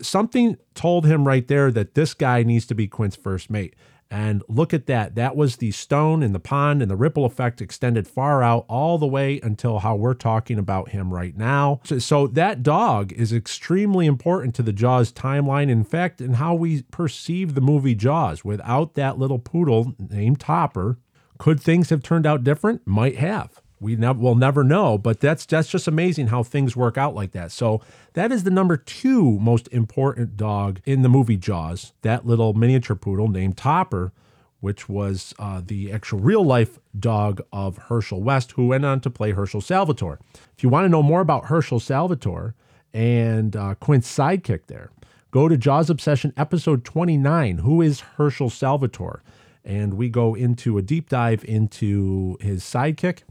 something 0.00 0.56
told 0.74 1.06
him 1.06 1.26
right 1.26 1.46
there 1.46 1.70
that 1.70 1.94
this 1.94 2.14
guy 2.14 2.42
needs 2.42 2.66
to 2.66 2.74
be 2.74 2.86
Quint's 2.86 3.16
first 3.16 3.50
mate. 3.50 3.74
And 4.08 4.44
look 4.48 4.72
at 4.72 4.86
that. 4.86 5.16
That 5.16 5.34
was 5.34 5.56
the 5.56 5.72
stone 5.72 6.22
in 6.22 6.32
the 6.32 6.38
pond, 6.38 6.80
and 6.80 6.88
the 6.88 6.96
ripple 6.96 7.24
effect 7.24 7.60
extended 7.60 8.06
far 8.06 8.40
out 8.40 8.64
all 8.68 8.98
the 8.98 9.06
way 9.06 9.40
until 9.42 9.80
how 9.80 9.96
we're 9.96 10.14
talking 10.14 10.58
about 10.58 10.90
him 10.90 11.12
right 11.12 11.36
now. 11.36 11.80
So, 11.84 11.98
so 11.98 12.26
that 12.28 12.62
dog 12.62 13.12
is 13.12 13.32
extremely 13.32 14.06
important 14.06 14.54
to 14.56 14.62
the 14.62 14.72
Jaws 14.72 15.12
timeline. 15.12 15.70
In 15.70 15.82
fact, 15.82 16.20
in 16.20 16.34
how 16.34 16.54
we 16.54 16.82
perceive 16.82 17.54
the 17.54 17.60
movie 17.60 17.96
Jaws. 17.96 18.44
Without 18.44 18.94
that 18.94 19.18
little 19.18 19.40
poodle 19.40 19.96
named 19.98 20.38
Topper, 20.38 20.98
could 21.38 21.60
things 21.60 21.90
have 21.90 22.02
turned 22.02 22.26
out 22.26 22.44
different? 22.44 22.86
Might 22.86 23.16
have. 23.16 23.60
We 23.78 23.94
never 23.94 24.18
will 24.18 24.34
never 24.34 24.64
know, 24.64 24.96
but 24.96 25.20
that's 25.20 25.44
that's 25.44 25.68
just 25.68 25.86
amazing 25.86 26.28
how 26.28 26.42
things 26.42 26.74
work 26.74 26.96
out 26.96 27.14
like 27.14 27.32
that. 27.32 27.52
So 27.52 27.82
that 28.14 28.32
is 28.32 28.44
the 28.44 28.50
number 28.50 28.76
two 28.76 29.38
most 29.38 29.68
important 29.68 30.36
dog 30.36 30.80
in 30.86 31.02
the 31.02 31.10
movie 31.10 31.36
Jaws. 31.36 31.92
That 32.00 32.26
little 32.26 32.54
miniature 32.54 32.96
poodle 32.96 33.28
named 33.28 33.58
Topper, 33.58 34.12
which 34.60 34.88
was 34.88 35.34
uh, 35.38 35.60
the 35.64 35.92
actual 35.92 36.20
real 36.20 36.44
life 36.44 36.78
dog 36.98 37.42
of 37.52 37.76
Herschel 37.76 38.22
West, 38.22 38.52
who 38.52 38.68
went 38.68 38.86
on 38.86 39.00
to 39.00 39.10
play 39.10 39.32
Herschel 39.32 39.60
Salvatore. 39.60 40.18
If 40.56 40.62
you 40.62 40.70
want 40.70 40.86
to 40.86 40.88
know 40.88 41.02
more 41.02 41.20
about 41.20 41.46
Herschel 41.46 41.80
Salvatore 41.80 42.54
and 42.94 43.54
uh, 43.54 43.74
Quint's 43.74 44.10
sidekick, 44.10 44.68
there, 44.68 44.90
go 45.30 45.48
to 45.48 45.58
Jaws 45.58 45.90
Obsession 45.90 46.32
episode 46.38 46.82
29. 46.82 47.58
Who 47.58 47.82
is 47.82 48.00
Herschel 48.00 48.48
Salvatore? 48.48 49.22
And 49.66 49.94
we 49.94 50.08
go 50.08 50.34
into 50.34 50.78
a 50.78 50.82
deep 50.82 51.10
dive 51.10 51.44
into 51.44 52.38
his 52.40 52.62
sidekick 52.62 53.22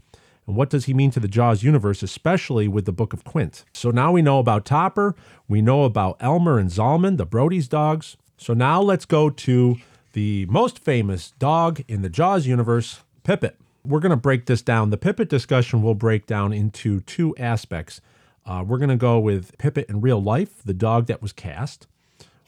and 0.46 0.56
what 0.56 0.70
does 0.70 0.84
he 0.84 0.94
mean 0.94 1.10
to 1.10 1.20
the 1.20 1.28
Jaws 1.28 1.62
universe, 1.62 2.02
especially 2.02 2.68
with 2.68 2.84
the 2.84 2.92
Book 2.92 3.12
of 3.12 3.24
Quint? 3.24 3.64
So 3.72 3.90
now 3.90 4.12
we 4.12 4.22
know 4.22 4.38
about 4.38 4.64
Topper, 4.64 5.14
we 5.48 5.60
know 5.60 5.84
about 5.84 6.16
Elmer 6.20 6.58
and 6.58 6.70
Zalman, 6.70 7.16
the 7.16 7.26
Brody's 7.26 7.68
dogs. 7.68 8.16
So 8.36 8.54
now 8.54 8.80
let's 8.80 9.04
go 9.06 9.30
to 9.30 9.76
the 10.12 10.46
most 10.46 10.78
famous 10.78 11.32
dog 11.38 11.82
in 11.88 12.02
the 12.02 12.08
Jaws 12.08 12.46
universe, 12.46 13.00
Pipit. 13.24 13.56
We're 13.84 14.00
going 14.00 14.10
to 14.10 14.16
break 14.16 14.46
this 14.46 14.62
down. 14.62 14.90
The 14.90 14.96
Pipit 14.96 15.28
discussion 15.28 15.82
will 15.82 15.94
break 15.94 16.26
down 16.26 16.52
into 16.52 17.00
two 17.00 17.34
aspects. 17.36 18.00
Uh, 18.44 18.64
we're 18.66 18.78
going 18.78 18.90
to 18.90 18.96
go 18.96 19.18
with 19.18 19.56
Pipit 19.58 19.88
in 19.88 20.00
real 20.00 20.22
life, 20.22 20.62
the 20.64 20.74
dog 20.74 21.06
that 21.06 21.20
was 21.20 21.32
cast, 21.32 21.86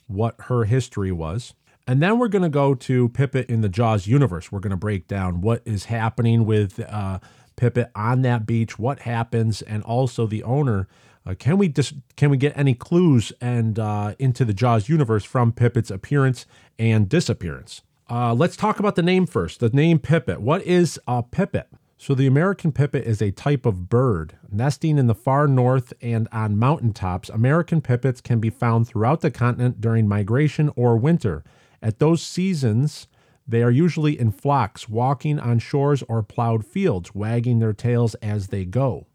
what 0.06 0.34
her 0.42 0.64
history 0.64 1.10
was. 1.10 1.54
And 1.86 2.02
then 2.02 2.18
we're 2.18 2.28
going 2.28 2.42
to 2.42 2.48
go 2.48 2.74
to 2.74 3.08
Pipit 3.08 3.48
in 3.48 3.62
the 3.62 3.68
Jaws 3.68 4.06
universe. 4.06 4.52
We're 4.52 4.60
going 4.60 4.70
to 4.70 4.76
break 4.76 5.08
down 5.08 5.40
what 5.40 5.62
is 5.64 5.86
happening 5.86 6.44
with 6.44 6.78
uh, 6.80 7.18
Pipit 7.58 7.90
on 7.94 8.22
that 8.22 8.46
beach, 8.46 8.78
what 8.78 9.00
happens, 9.00 9.60
and 9.60 9.82
also 9.82 10.26
the 10.26 10.42
owner. 10.42 10.88
Uh, 11.26 11.34
can 11.34 11.58
we 11.58 11.68
dis- 11.68 11.92
can 12.16 12.30
we 12.30 12.38
get 12.38 12.56
any 12.56 12.72
clues 12.72 13.32
and 13.40 13.78
uh, 13.78 14.14
into 14.18 14.46
the 14.46 14.54
Jaws 14.54 14.88
universe 14.88 15.24
from 15.24 15.52
Pipit's 15.52 15.90
appearance 15.90 16.46
and 16.78 17.08
disappearance? 17.08 17.82
Uh, 18.08 18.32
let's 18.32 18.56
talk 18.56 18.78
about 18.78 18.94
the 18.94 19.02
name 19.02 19.26
first. 19.26 19.60
The 19.60 19.68
name 19.68 19.98
Pipit. 19.98 20.40
What 20.40 20.62
is 20.62 20.98
a 21.06 21.22
Pipit? 21.22 21.68
So 22.00 22.14
the 22.14 22.28
American 22.28 22.70
pipit 22.70 23.04
is 23.04 23.20
a 23.20 23.32
type 23.32 23.66
of 23.66 23.88
bird 23.88 24.38
nesting 24.52 24.98
in 24.98 25.08
the 25.08 25.16
far 25.16 25.48
north 25.48 25.92
and 26.00 26.28
on 26.30 26.56
mountaintops. 26.56 27.28
American 27.28 27.80
pipits 27.80 28.20
can 28.20 28.38
be 28.38 28.50
found 28.50 28.86
throughout 28.86 29.20
the 29.20 29.32
continent 29.32 29.80
during 29.80 30.06
migration 30.06 30.70
or 30.76 30.96
winter. 30.96 31.42
At 31.82 31.98
those 31.98 32.22
seasons, 32.22 33.08
they 33.48 33.62
are 33.62 33.70
usually 33.70 34.18
in 34.18 34.30
flocks, 34.30 34.88
walking 34.88 35.40
on 35.40 35.58
shores 35.58 36.04
or 36.06 36.22
plowed 36.22 36.66
fields, 36.66 37.14
wagging 37.14 37.58
their 37.58 37.72
tails 37.72 38.14
as 38.16 38.48
they 38.48 38.66
go. 38.66 39.06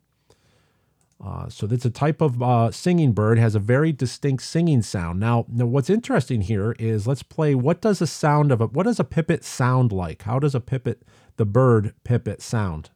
Uh, 1.23 1.47
so 1.47 1.65
that's 1.65 1.85
a 1.85 1.89
type 1.89 2.19
of 2.19 2.41
uh, 2.41 2.69
singing 2.69 3.13
bird 3.13 3.37
has 3.37 3.55
a 3.55 3.59
very 3.59 3.93
distinct 3.93 4.43
singing 4.43 4.81
sound. 4.81 5.19
Now, 5.19 5.45
now, 5.47 5.65
what's 5.65 5.89
interesting 5.89 6.41
here 6.41 6.75
is 6.79 7.07
let's 7.07 7.23
play. 7.23 7.55
What 7.55 7.79
does 7.79 8.01
a 8.01 8.07
sound 8.07 8.51
of 8.51 8.59
a 8.59 8.67
what 8.67 8.83
does 8.83 8.99
a 8.99 9.05
pipit 9.05 9.43
sound 9.45 9.93
like? 9.93 10.23
How 10.23 10.39
does 10.39 10.53
a 10.53 10.59
pipit, 10.59 11.03
the 11.37 11.45
bird 11.45 11.93
pipit, 12.03 12.41
sound? 12.41 12.89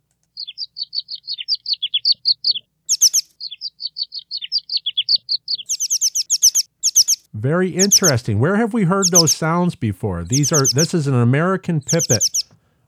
Very 7.37 7.69
interesting. 7.69 8.39
Where 8.39 8.55
have 8.55 8.73
we 8.73 8.85
heard 8.85 9.05
those 9.11 9.31
sounds 9.31 9.75
before? 9.75 10.23
These 10.23 10.51
are 10.51 10.65
this 10.73 10.95
is 10.95 11.05
an 11.05 11.13
American 11.13 11.81
pipit. 11.81 12.23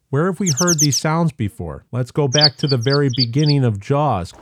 Where 0.09 0.25
have 0.25 0.39
we 0.39 0.49
heard 0.49 0.79
these 0.79 0.97
sounds 0.97 1.31
before? 1.31 1.85
Let's 1.91 2.09
go 2.09 2.27
back 2.27 2.57
to 2.57 2.67
the 2.67 2.77
very 2.77 3.11
beginning 3.15 3.63
of 3.63 3.79
Jaws. 3.79 4.33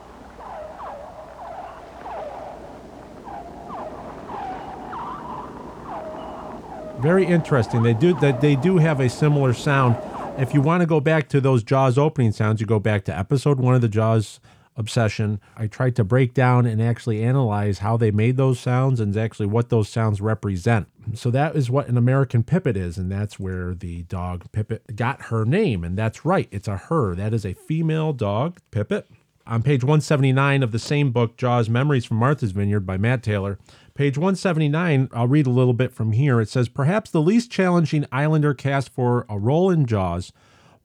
Very 7.02 7.26
interesting. 7.26 7.84
They 7.84 7.94
do 7.94 8.18
that 8.22 8.40
they 8.40 8.56
do 8.56 8.78
have 8.78 9.02
a 9.02 9.10
similar 9.10 9.52
sound. 9.52 9.98
If 10.38 10.54
you 10.54 10.62
want 10.62 10.82
to 10.82 10.88
go 10.88 11.02
back 11.02 11.28
to 11.30 11.42
those 11.42 11.64
Jaws 11.64 11.98
opening 11.98 12.32
sounds, 12.32 12.62
you 12.62 12.66
go 12.66 12.80
back 12.80 13.04
to 13.06 13.18
episode 13.18 13.60
1 13.60 13.76
of 13.76 13.82
the 13.82 13.90
Jaws 13.90 14.40
obsession. 14.78 15.42
I 15.58 15.68
tried 15.68 15.96
to 15.98 16.04
break 16.04 16.34
down 16.34 16.66
and 16.66 16.82
actually 16.82 17.24
analyze 17.24 17.80
how 17.80 17.98
they 17.98 18.12
made 18.12 18.38
those 18.38 18.60
sounds 18.60 19.00
and 19.00 19.16
actually 19.18 19.48
what 19.48 19.70
those 19.70 19.90
sounds 19.90 20.22
represent. 20.22 20.88
So 21.14 21.32
that 21.32 21.56
is 21.56 21.70
what 21.70 21.88
an 21.88 21.98
American 21.98 22.44
Pipit 22.44 22.78
is, 22.78 22.98
and 22.98 23.12
that's 23.12 23.40
where 23.40 23.74
the 23.74 24.04
dog 24.04 24.52
Pipit 24.52 24.96
got 24.96 25.24
her 25.24 25.44
name. 25.46 25.84
And 25.84 25.98
that's 25.98 26.24
right, 26.24 26.48
it's 26.52 26.68
a 26.68 26.78
her. 26.78 27.16
That 27.16 27.34
is 27.34 27.46
a 27.46 27.54
female 27.54 28.14
dog, 28.14 28.60
Pipit. 28.72 29.10
On 29.48 29.64
page 29.64 29.82
179 29.82 30.62
of 30.62 30.74
the 30.74 30.80
same 30.80 31.12
book, 31.12 31.38
Jaws 31.38 31.70
Memories 31.70 32.04
from 32.04 32.18
Martha's 32.18 32.52
Vineyard 32.52 32.82
by 32.82 32.98
Matt 32.98 33.24
Taylor, 33.24 33.58
page 33.94 34.18
179, 34.18 35.10
I'll 35.14 35.28
read 35.28 35.48
a 35.48 35.52
little 35.52 35.74
bit 35.74 35.94
from 35.94 36.12
here. 36.12 36.42
It 36.42 36.50
says, 36.50 36.68
Perhaps 36.68 37.12
the 37.12 37.22
least 37.22 37.50
challenging 37.50 38.06
Islander 38.12 38.54
cast 38.54 38.90
for 38.90 39.26
a 39.30 39.40
role 39.40 39.72
in 39.72 39.86
Jaws 39.86 40.34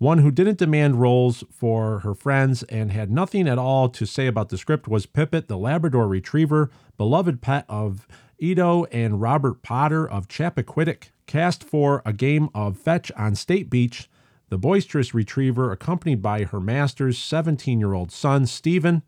one 0.02 0.18
who 0.18 0.32
didn't 0.32 0.58
demand 0.58 1.00
roles 1.00 1.44
for 1.48 2.00
her 2.00 2.12
friends 2.12 2.64
and 2.64 2.90
had 2.90 3.08
nothing 3.08 3.46
at 3.46 3.56
all 3.56 3.88
to 3.88 4.04
say 4.04 4.26
about 4.26 4.48
the 4.48 4.58
script 4.58 4.88
was 4.88 5.06
Pipit, 5.06 5.46
the 5.46 5.56
Labrador 5.56 6.08
Retriever, 6.08 6.72
beloved 6.98 7.40
pet 7.40 7.64
of 7.68 8.08
Ito 8.40 8.86
and 8.86 9.20
Robert 9.20 9.62
Potter 9.62 10.04
of 10.04 10.26
Chappaquiddick. 10.26 11.10
Cast 11.26 11.62
for 11.62 12.02
a 12.04 12.12
game 12.12 12.48
of 12.52 12.76
fetch 12.76 13.12
on 13.12 13.36
State 13.36 13.70
Beach, 13.70 14.10
the 14.48 14.58
boisterous 14.58 15.14
retriever, 15.14 15.70
accompanied 15.70 16.20
by 16.20 16.42
her 16.42 16.58
master's 16.58 17.16
17 17.16 17.78
year 17.78 17.94
old 17.94 18.10
son, 18.10 18.44
Stephen, 18.46 19.04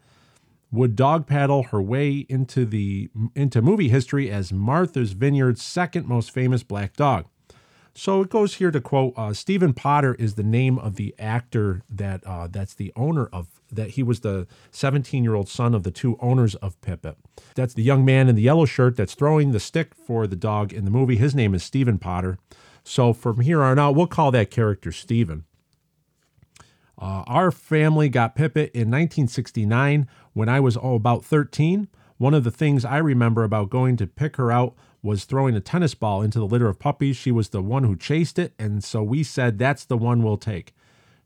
would 0.71 0.95
dog 0.95 1.27
paddle 1.27 1.65
her 1.65 1.83
way 1.83 2.25
into 2.29 2.65
the 2.65 3.11
into 3.35 3.61
movie 3.61 3.89
history 3.89 4.31
as 4.31 4.53
Martha's 4.53 5.11
Vineyard's 5.11 5.61
second 5.61 6.07
most 6.07 6.31
famous 6.31 6.63
black 6.63 6.95
dog. 6.95 7.27
So 7.97 8.23
it 8.23 8.29
goes 8.29 8.55
here 8.55 8.73
to 8.73 8.81
quote 8.81 9.15
uh, 9.17 9.33
Stephen 9.33 9.73
Potter 9.73 10.15
is 10.15 10.35
the 10.35 10.43
name 10.43 10.79
of 10.79 10.97
the 10.97 11.15
actor 11.17 11.83
that 11.89 12.25
uh, 12.27 12.49
that's 12.49 12.75
the 12.75 12.93
owner 12.97 13.27
of 13.27 13.49
that 13.71 13.91
he 13.91 14.03
was 14.03 14.21
the 14.21 14.49
17 14.73 15.23
year 15.23 15.35
old 15.35 15.49
son 15.49 15.75
of 15.75 15.85
the 15.85 15.93
two 15.93 16.19
owners 16.21 16.57
of 16.57 16.81
Pipit. 16.81 17.17
That's 17.55 17.75
the 17.75 17.85
young 17.85 18.05
man 18.05 18.29
in 18.29 18.35
the 18.35 18.43
yellow 18.43 18.65
shirt 18.65 18.97
that's 18.97 19.15
throwing 19.15 19.53
the 19.53 19.61
stick 19.61 19.95
for 19.95 20.27
the 20.27 20.37
dog 20.37 20.73
in 20.73 20.85
the 20.85 20.91
movie. 20.91 21.17
His 21.17 21.35
name 21.35 21.55
is 21.55 21.63
Stephen 21.63 21.99
Potter. 21.99 22.39
So 22.83 23.13
from 23.13 23.41
here 23.41 23.63
on 23.63 23.79
out, 23.79 23.95
we'll 23.95 24.09
call 24.09 24.33
that 24.33 24.51
character 24.51 24.91
Stephen. 24.91 25.45
Uh, 26.99 27.23
our 27.27 27.51
family 27.51 28.09
got 28.09 28.37
Pipit 28.37 28.71
in 28.73 28.91
1969 28.91 30.09
when 30.33 30.49
I 30.49 30.61
was 30.61 30.77
oh, 30.77 30.95
about 30.95 31.25
13. 31.25 31.89
One 32.19 32.35
of 32.35 32.45
the 32.45 32.51
things 32.51 32.85
I 32.85 32.99
remember 32.99 33.45
about 33.45 33.71
going 33.71 33.97
to 33.97 34.07
pick 34.07 34.37
her 34.37 34.53
out 34.53 34.75
was 35.05 35.25
throwing 35.25 35.55
a 35.55 35.61
tennis 35.61 35.95
ball 35.95 36.23
into 36.23 36.39
the 36.39 36.47
litter 36.47 36.67
of 36.67 36.79
puppies. 36.79 37.17
She 37.17 37.31
was 37.31 37.51
the 37.51 37.63
one 37.63 37.85
who 37.85 37.95
chased 37.95 38.39
it, 38.39 38.55
and 38.59 38.83
so 38.83 39.03
we 39.03 39.23
said 39.23 39.59
that's 39.59 39.85
the 39.85 39.99
one 39.99 40.23
we'll 40.23 40.39
take. 40.39 40.75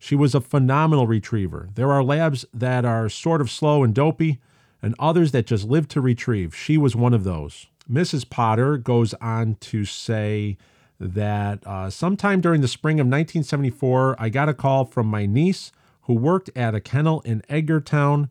She 0.01 0.17
was 0.17 0.35
a 0.35 0.41
phenomenal 0.41 1.07
retriever. 1.07 1.69
There 1.75 1.93
are 1.93 2.03
labs 2.03 2.45
that 2.53 2.85
are 2.85 3.09
sort 3.09 3.41
of 3.41 3.51
slow 3.51 3.85
and 3.85 3.95
dopey, 3.95 4.41
and 4.83 4.95
others 4.99 5.31
that 5.33 5.47
just 5.47 5.65
live 5.65 5.87
to 5.89 6.01
retrieve. 6.01 6.55
She 6.55 6.77
was 6.77 6.97
one 6.97 7.15
of 7.15 7.25
those. 7.25 7.67
Mrs. 7.91 8.29
Potter 8.29 8.77
goes 8.77 9.15
on 9.15 9.55
to 9.61 9.85
say 9.85 10.59
that 11.01 11.65
uh, 11.67 11.89
sometime 11.89 12.41
during 12.41 12.61
the 12.61 12.69
spring 12.69 12.99
of 12.99 13.07
1974, 13.07 14.17
I 14.19 14.29
got 14.29 14.49
a 14.49 14.55
call 14.55 14.85
from 14.85 15.07
my 15.07 15.25
niece 15.25 15.71
who 16.03 16.15
worked 16.15 16.51
at 16.57 16.75
a 16.75 16.81
kennel 16.81 17.21
in 17.21 17.43
Edgartown. 17.49 18.29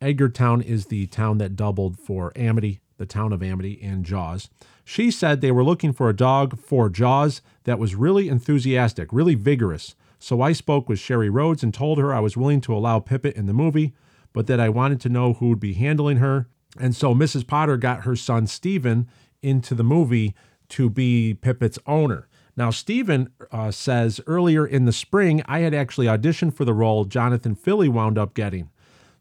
Edgartown 0.00 0.62
is 0.62 0.86
the 0.86 1.06
town 1.06 1.38
that 1.38 1.54
doubled 1.54 1.98
for 1.98 2.32
Amity 2.36 2.80
the 2.96 3.06
town 3.06 3.32
of 3.32 3.42
Amity, 3.42 3.78
and 3.82 4.04
Jaws. 4.04 4.48
She 4.84 5.10
said 5.10 5.40
they 5.40 5.52
were 5.52 5.64
looking 5.64 5.92
for 5.92 6.08
a 6.08 6.16
dog 6.16 6.58
for 6.58 6.88
Jaws 6.88 7.42
that 7.64 7.78
was 7.78 7.94
really 7.94 8.28
enthusiastic, 8.28 9.12
really 9.12 9.34
vigorous. 9.34 9.94
So 10.18 10.40
I 10.40 10.52
spoke 10.52 10.88
with 10.88 10.98
Shari 10.98 11.28
Rhodes 11.28 11.62
and 11.62 11.72
told 11.72 11.98
her 11.98 12.14
I 12.14 12.20
was 12.20 12.36
willing 12.36 12.60
to 12.62 12.74
allow 12.74 13.00
Pipit 13.00 13.36
in 13.36 13.46
the 13.46 13.52
movie, 13.52 13.94
but 14.32 14.46
that 14.46 14.60
I 14.60 14.68
wanted 14.68 15.00
to 15.02 15.08
know 15.08 15.34
who 15.34 15.50
would 15.50 15.60
be 15.60 15.74
handling 15.74 16.18
her. 16.18 16.48
And 16.78 16.94
so 16.96 17.14
Mrs. 17.14 17.46
Potter 17.46 17.76
got 17.76 18.04
her 18.04 18.16
son 18.16 18.46
Stephen 18.46 19.08
into 19.42 19.74
the 19.74 19.84
movie 19.84 20.34
to 20.70 20.88
be 20.88 21.34
Pipit's 21.34 21.78
owner. 21.86 22.28
Now, 22.56 22.70
Stephen 22.70 23.30
uh, 23.50 23.70
says 23.70 24.20
earlier 24.26 24.66
in 24.66 24.84
the 24.84 24.92
spring, 24.92 25.42
I 25.46 25.60
had 25.60 25.74
actually 25.74 26.06
auditioned 26.06 26.54
for 26.54 26.64
the 26.64 26.74
role 26.74 27.04
Jonathan 27.04 27.54
Filley 27.54 27.88
wound 27.88 28.16
up 28.16 28.34
getting. 28.34 28.70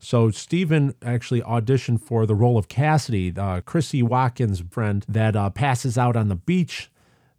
So 0.03 0.31
Stephen 0.31 0.95
actually 1.01 1.39
auditioned 1.41 2.01
for 2.01 2.25
the 2.25 2.35
role 2.35 2.57
of 2.57 2.67
Cassidy, 2.67 3.33
uh, 3.37 3.61
Chrissy 3.61 4.03
Watkins' 4.03 4.61
friend 4.69 5.05
that 5.07 5.33
uh, 5.33 5.49
passes 5.49 5.97
out 5.97 6.17
on 6.17 6.27
the 6.27 6.35
beach 6.35 6.91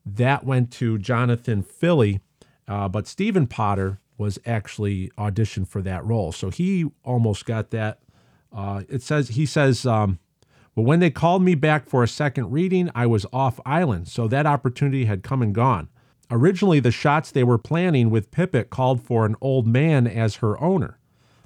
That 0.07 0.45
went 0.45 0.71
to 0.73 0.99
Jonathan 0.99 1.63
Filley, 1.63 2.21
uh, 2.69 2.89
but 2.89 3.07
Stephen 3.07 3.47
Potter 3.47 4.01
was 4.17 4.39
actually 4.47 5.11
auditioned 5.19 5.69
for 5.69 5.83
that 5.83 6.05
role. 6.05 6.31
So 6.33 6.51
he 6.51 6.87
almost 7.05 7.47
got 7.47 7.71
that. 7.71 8.01
Uh, 8.53 8.83
it 8.89 9.03
says, 9.03 9.29
he 9.29 9.47
says, 9.47 9.85
um, 9.85 10.19
when 10.75 11.01
they 11.01 11.11
called 11.11 11.43
me 11.43 11.55
back 11.55 11.87
for 11.87 12.03
a 12.03 12.09
second 12.09 12.51
reading, 12.51 12.91
I 12.95 13.07
was 13.07 13.27
off 13.33 13.61
island, 13.65 14.09
so 14.09 14.29
that 14.29 14.47
opportunity 14.47 15.05
had 15.07 15.23
come 15.23 15.43
and 15.43 15.55
gone. 15.55 15.89
Originally, 16.31 16.81
the 16.81 16.91
shots 16.91 17.31
they 17.31 17.45
were 17.45 17.59
planning 17.59 18.11
with 18.11 18.31
Pipit 18.31 18.71
called 18.71 19.03
for 19.03 19.27
an 19.27 19.37
old 19.41 19.67
man 19.67 20.07
as 20.07 20.37
her 20.37 20.61
owner. 20.63 20.99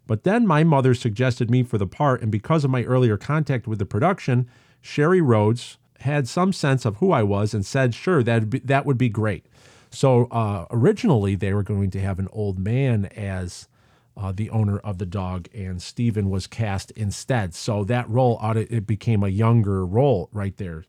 But 0.09 0.25
then 0.25 0.47
my 0.47 0.65
mother 0.65 0.95
suggested 0.95 1.51
me 1.51 1.63
for 1.63 1.79
the 1.79 1.87
part, 1.87 2.23
and 2.23 2.33
because 2.33 2.65
of 2.65 2.71
my 2.71 2.83
earlier 2.83 3.19
contact 3.19 3.69
with 3.69 3.79
the 3.79 3.87
production, 3.87 4.49
Shari 4.81 5.21
Rhodes 5.21 5.77
had 6.01 6.27
some 6.27 6.53
sense 6.53 6.85
of 6.85 6.97
who 6.97 7.13
I 7.13 7.23
was 7.23 7.53
and 7.53 7.65
said, 7.65 7.95
sure, 7.95 8.23
that'd 8.23 8.49
be, 8.49 8.59
that 8.61 8.87
would 8.87 8.97
be 8.97 9.11
great. 9.11 9.45
So 9.91 10.25
uh, 10.27 10.65
originally, 10.71 11.35
they 11.35 11.53
were 11.53 11.63
going 11.63 11.91
to 11.91 12.01
have 12.01 12.19
an 12.19 12.29
old 12.33 12.59
man 12.59 13.05
as 13.07 13.69
uh, 14.17 14.33
the 14.33 14.49
owner 14.49 14.79
of 14.79 14.97
the 14.97 15.07
dog, 15.07 15.49
and 15.55 15.83
Stephen 15.83 16.31
was 16.31 16.47
cast 16.47 16.91
instead. 16.93 17.55
So 17.55 17.85
that 17.85 18.09
role, 18.09 18.41
it 18.57 18.87
became 18.87 19.23
a 19.23 19.29
younger 19.29 19.85
role 19.85 20.31
right 20.33 20.57
there, 20.57 20.85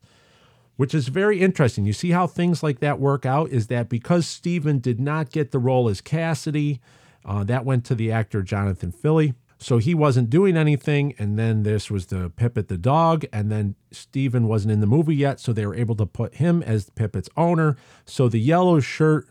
which 0.76 0.94
is 0.94 1.08
very 1.08 1.40
interesting. 1.40 1.84
You 1.84 1.92
see 1.92 2.10
how 2.10 2.26
things 2.26 2.62
like 2.62 2.80
that 2.80 2.98
work 2.98 3.26
out? 3.26 3.50
Is 3.50 3.66
that 3.66 3.90
because 3.90 4.26
Stephen 4.26 4.78
did 4.78 4.98
not 4.98 5.30
get 5.30 5.50
the 5.50 5.58
role 5.58 5.90
as 5.90 6.00
Cassidy, 6.00 6.80
uh, 7.24 7.44
that 7.44 7.64
went 7.64 7.84
to 7.86 7.94
the 7.94 8.10
actor 8.12 8.42
Jonathan 8.42 8.92
Filley. 8.92 9.34
So 9.58 9.76
he 9.76 9.94
wasn't 9.94 10.30
doing 10.30 10.56
anything, 10.56 11.14
and 11.18 11.38
then 11.38 11.64
this 11.64 11.90
was 11.90 12.06
the 12.06 12.30
Pipit 12.30 12.68
the 12.68 12.78
dog, 12.78 13.26
and 13.30 13.52
then 13.52 13.74
Stephen 13.90 14.48
wasn't 14.48 14.72
in 14.72 14.80
the 14.80 14.86
movie 14.86 15.14
yet, 15.14 15.38
so 15.38 15.52
they 15.52 15.66
were 15.66 15.74
able 15.74 15.94
to 15.96 16.06
put 16.06 16.36
him 16.36 16.62
as 16.62 16.88
Pipit's 16.88 17.28
owner. 17.36 17.76
So 18.06 18.26
the 18.28 18.40
yellow 18.40 18.80
shirt 18.80 19.28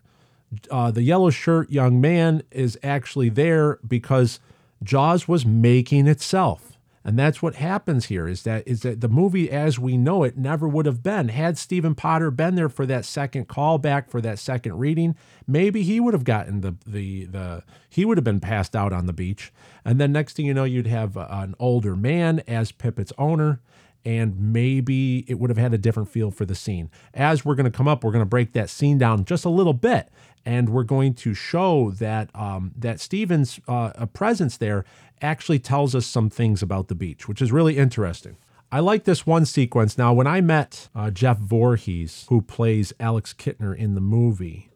uh, 0.71 0.91
the 0.91 1.03
yellow 1.03 1.29
shirt 1.29 1.71
young 1.71 2.01
man 2.01 2.43
is 2.51 2.77
actually 2.83 3.29
there 3.29 3.79
because 3.87 4.39
Jaws 4.83 5.27
was 5.27 5.45
making 5.45 6.07
itself. 6.07 6.78
And 7.03 7.17
that's 7.17 7.41
what 7.41 7.55
happens 7.55 8.05
here 8.05 8.27
is 8.27 8.43
that 8.43 8.67
is 8.67 8.81
that 8.81 9.01
the 9.01 9.07
movie 9.07 9.49
as 9.49 9.79
we 9.79 9.97
know 9.97 10.23
it 10.23 10.37
never 10.37 10.67
would 10.67 10.85
have 10.85 11.01
been. 11.01 11.29
Had 11.29 11.57
Stephen 11.57 11.95
Potter 11.95 12.29
been 12.29 12.55
there 12.55 12.69
for 12.69 12.85
that 12.85 13.05
second 13.05 13.47
callback 13.47 14.09
for 14.09 14.21
that 14.21 14.39
second 14.39 14.77
reading, 14.77 15.15
maybe 15.47 15.83
he 15.83 15.99
would 15.99 16.13
have 16.13 16.25
gotten 16.25 16.61
the 16.61 16.75
the 16.85 17.25
the 17.25 17.63
he 17.89 18.05
would 18.05 18.17
have 18.17 18.25
been 18.25 18.41
passed 18.41 18.75
out 18.75 18.91
on 18.91 19.05
the 19.05 19.13
beach. 19.13 19.53
And 19.85 19.99
then 19.99 20.11
next 20.11 20.35
thing 20.35 20.45
you 20.45 20.53
know, 20.53 20.65
you'd 20.65 20.87
have 20.87 21.15
an 21.15 21.55
older 21.59 21.95
man 21.95 22.41
as 22.47 22.71
Pipit's 22.71 23.13
owner 23.17 23.61
and 24.05 24.53
maybe 24.53 25.25
it 25.27 25.39
would 25.39 25.49
have 25.49 25.57
had 25.57 25.73
a 25.73 25.77
different 25.77 26.09
feel 26.09 26.31
for 26.31 26.45
the 26.45 26.55
scene. 26.55 26.89
As 27.13 27.43
we're 27.43 27.55
going 27.55 27.69
to 27.69 27.77
come 27.77 27.87
up, 27.87 28.03
we're 28.03 28.11
going 28.11 28.23
to 28.23 28.29
break 28.29 28.53
that 28.53 28.69
scene 28.69 28.97
down 28.97 29.25
just 29.25 29.45
a 29.45 29.49
little 29.49 29.73
bit 29.73 30.09
and 30.45 30.69
we're 30.69 30.83
going 30.83 31.13
to 31.15 31.33
show 31.33 31.91
that 31.91 32.29
um, 32.35 32.71
that 32.77 32.99
Stephen's 32.99 33.59
uh, 33.67 34.05
presence 34.07 34.57
there 34.57 34.85
actually 35.21 35.59
tells 35.59 35.93
us 35.95 36.05
some 36.05 36.29
things 36.29 36.61
about 36.61 36.87
the 36.87 36.95
beach, 36.95 37.27
which 37.27 37.41
is 37.41 37.51
really 37.51 37.77
interesting. 37.77 38.37
I 38.71 38.79
like 38.81 39.03
this 39.03 39.25
one 39.25 39.45
sequence. 39.45 39.97
Now, 39.97 40.13
when 40.13 40.27
I 40.27 40.41
met 40.41 40.89
uh, 40.93 41.09
Jeff 41.09 41.39
Voorhees, 41.39 42.25
who 42.29 42.41
plays 42.41 42.93
Alex 42.99 43.33
Kintner 43.33 43.75
in 43.75 43.95
the 43.95 44.01
movie, 44.01 44.69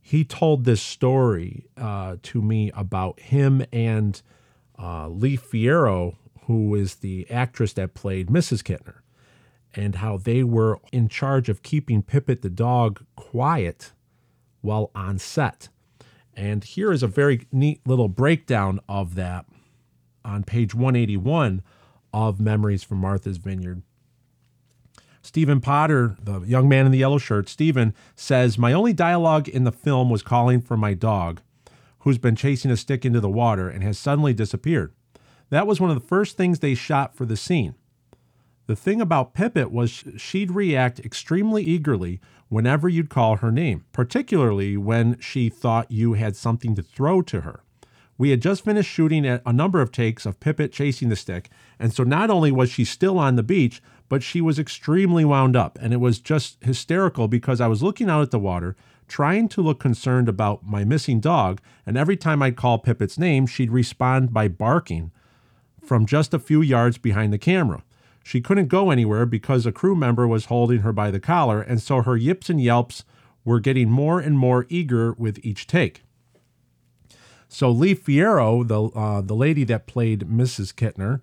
he 0.00 0.24
told 0.24 0.64
this 0.64 0.82
story 0.82 1.66
uh, 1.76 2.16
to 2.24 2.42
me 2.42 2.72
about 2.74 3.20
him 3.20 3.64
and 3.72 4.20
uh, 4.76 5.08
Lee 5.08 5.36
Fierro, 5.36 6.16
who 6.46 6.74
is 6.74 6.96
the 6.96 7.30
actress 7.30 7.72
that 7.74 7.94
played 7.94 8.28
Mrs. 8.28 8.64
Kintner, 8.64 9.02
and 9.76 9.96
how 9.96 10.16
they 10.16 10.42
were 10.42 10.80
in 10.90 11.08
charge 11.08 11.48
of 11.48 11.62
keeping 11.62 12.02
Pipit 12.02 12.42
the 12.42 12.50
dog 12.50 13.04
quiet 13.14 13.92
while 14.60 14.90
on 14.94 15.18
set. 15.18 15.68
And 16.34 16.64
here 16.64 16.92
is 16.92 17.02
a 17.02 17.08
very 17.08 17.46
neat 17.52 17.80
little 17.86 18.08
breakdown 18.08 18.80
of 18.88 19.14
that 19.16 19.46
on 20.24 20.44
page 20.44 20.74
181 20.74 21.62
of 22.12 22.40
Memories 22.40 22.82
from 22.82 22.98
Martha's 22.98 23.36
Vineyard. 23.36 23.82
Stephen 25.22 25.60
Potter, 25.60 26.16
the 26.22 26.40
young 26.40 26.68
man 26.68 26.86
in 26.86 26.92
the 26.92 26.98
yellow 26.98 27.18
shirt, 27.18 27.48
Stephen 27.48 27.94
says, 28.16 28.56
My 28.56 28.72
only 28.72 28.92
dialogue 28.92 29.48
in 29.48 29.64
the 29.64 29.72
film 29.72 30.08
was 30.08 30.22
calling 30.22 30.60
for 30.60 30.76
my 30.76 30.94
dog, 30.94 31.42
who's 32.00 32.18
been 32.18 32.36
chasing 32.36 32.70
a 32.70 32.76
stick 32.76 33.04
into 33.04 33.20
the 33.20 33.28
water 33.28 33.68
and 33.68 33.82
has 33.82 33.98
suddenly 33.98 34.32
disappeared. 34.32 34.94
That 35.50 35.66
was 35.66 35.80
one 35.80 35.90
of 35.90 36.00
the 36.00 36.06
first 36.06 36.36
things 36.36 36.60
they 36.60 36.74
shot 36.74 37.14
for 37.14 37.26
the 37.26 37.36
scene. 37.36 37.74
The 38.66 38.76
thing 38.76 39.00
about 39.00 39.34
Pipit 39.34 39.70
was 39.70 40.04
she'd 40.16 40.52
react 40.52 41.00
extremely 41.00 41.64
eagerly 41.64 42.20
whenever 42.50 42.88
you'd 42.88 43.08
call 43.08 43.36
her 43.36 43.50
name, 43.50 43.84
particularly 43.92 44.76
when 44.76 45.18
she 45.18 45.48
thought 45.48 45.90
you 45.90 46.12
had 46.12 46.36
something 46.36 46.74
to 46.74 46.82
throw 46.82 47.22
to 47.22 47.40
her. 47.40 47.60
We 48.18 48.30
had 48.30 48.42
just 48.42 48.64
finished 48.66 48.90
shooting 48.90 49.24
a 49.24 49.52
number 49.52 49.80
of 49.80 49.90
takes 49.90 50.26
of 50.26 50.40
Pipit 50.40 50.72
chasing 50.72 51.08
the 51.08 51.16
stick, 51.16 51.48
and 51.78 51.94
so 51.94 52.02
not 52.04 52.28
only 52.28 52.52
was 52.52 52.68
she 52.68 52.84
still 52.84 53.18
on 53.18 53.36
the 53.36 53.42
beach, 53.42 53.80
but 54.10 54.22
she 54.22 54.42
was 54.42 54.58
extremely 54.58 55.24
wound 55.24 55.56
up, 55.56 55.78
and 55.80 55.94
it 55.94 56.00
was 56.00 56.18
just 56.18 56.62
hysterical 56.62 57.28
because 57.28 57.62
I 57.62 57.68
was 57.68 57.82
looking 57.82 58.10
out 58.10 58.20
at 58.20 58.30
the 58.30 58.38
water, 58.38 58.76
trying 59.08 59.48
to 59.50 59.62
look 59.62 59.80
concerned 59.80 60.28
about 60.28 60.66
my 60.66 60.84
missing 60.84 61.20
dog, 61.20 61.62
and 61.86 61.96
every 61.96 62.16
time 62.16 62.42
I'd 62.42 62.56
call 62.56 62.78
Pipit's 62.78 63.16
name, 63.16 63.46
she'd 63.46 63.70
respond 63.70 64.34
by 64.34 64.48
barking 64.48 65.12
from 65.82 66.04
just 66.04 66.34
a 66.34 66.38
few 66.38 66.60
yards 66.60 66.98
behind 66.98 67.32
the 67.32 67.38
camera. 67.38 67.82
She 68.22 68.40
couldn't 68.40 68.68
go 68.68 68.90
anywhere 68.90 69.26
because 69.26 69.66
a 69.66 69.72
crew 69.72 69.94
member 69.94 70.28
was 70.28 70.46
holding 70.46 70.80
her 70.80 70.92
by 70.92 71.10
the 71.10 71.20
collar, 71.20 71.60
and 71.60 71.80
so 71.80 72.02
her 72.02 72.16
yips 72.16 72.50
and 72.50 72.60
yelps 72.60 73.04
were 73.44 73.60
getting 73.60 73.90
more 73.90 74.20
and 74.20 74.38
more 74.38 74.66
eager 74.68 75.12
with 75.14 75.38
each 75.42 75.66
take. 75.66 76.02
So 77.48 77.70
Lee 77.70 77.96
Fierro, 77.96 78.66
the 78.66 78.84
uh, 78.96 79.20
the 79.22 79.34
lady 79.34 79.64
that 79.64 79.86
played 79.86 80.20
Mrs. 80.20 80.72
Kintner, 80.72 81.20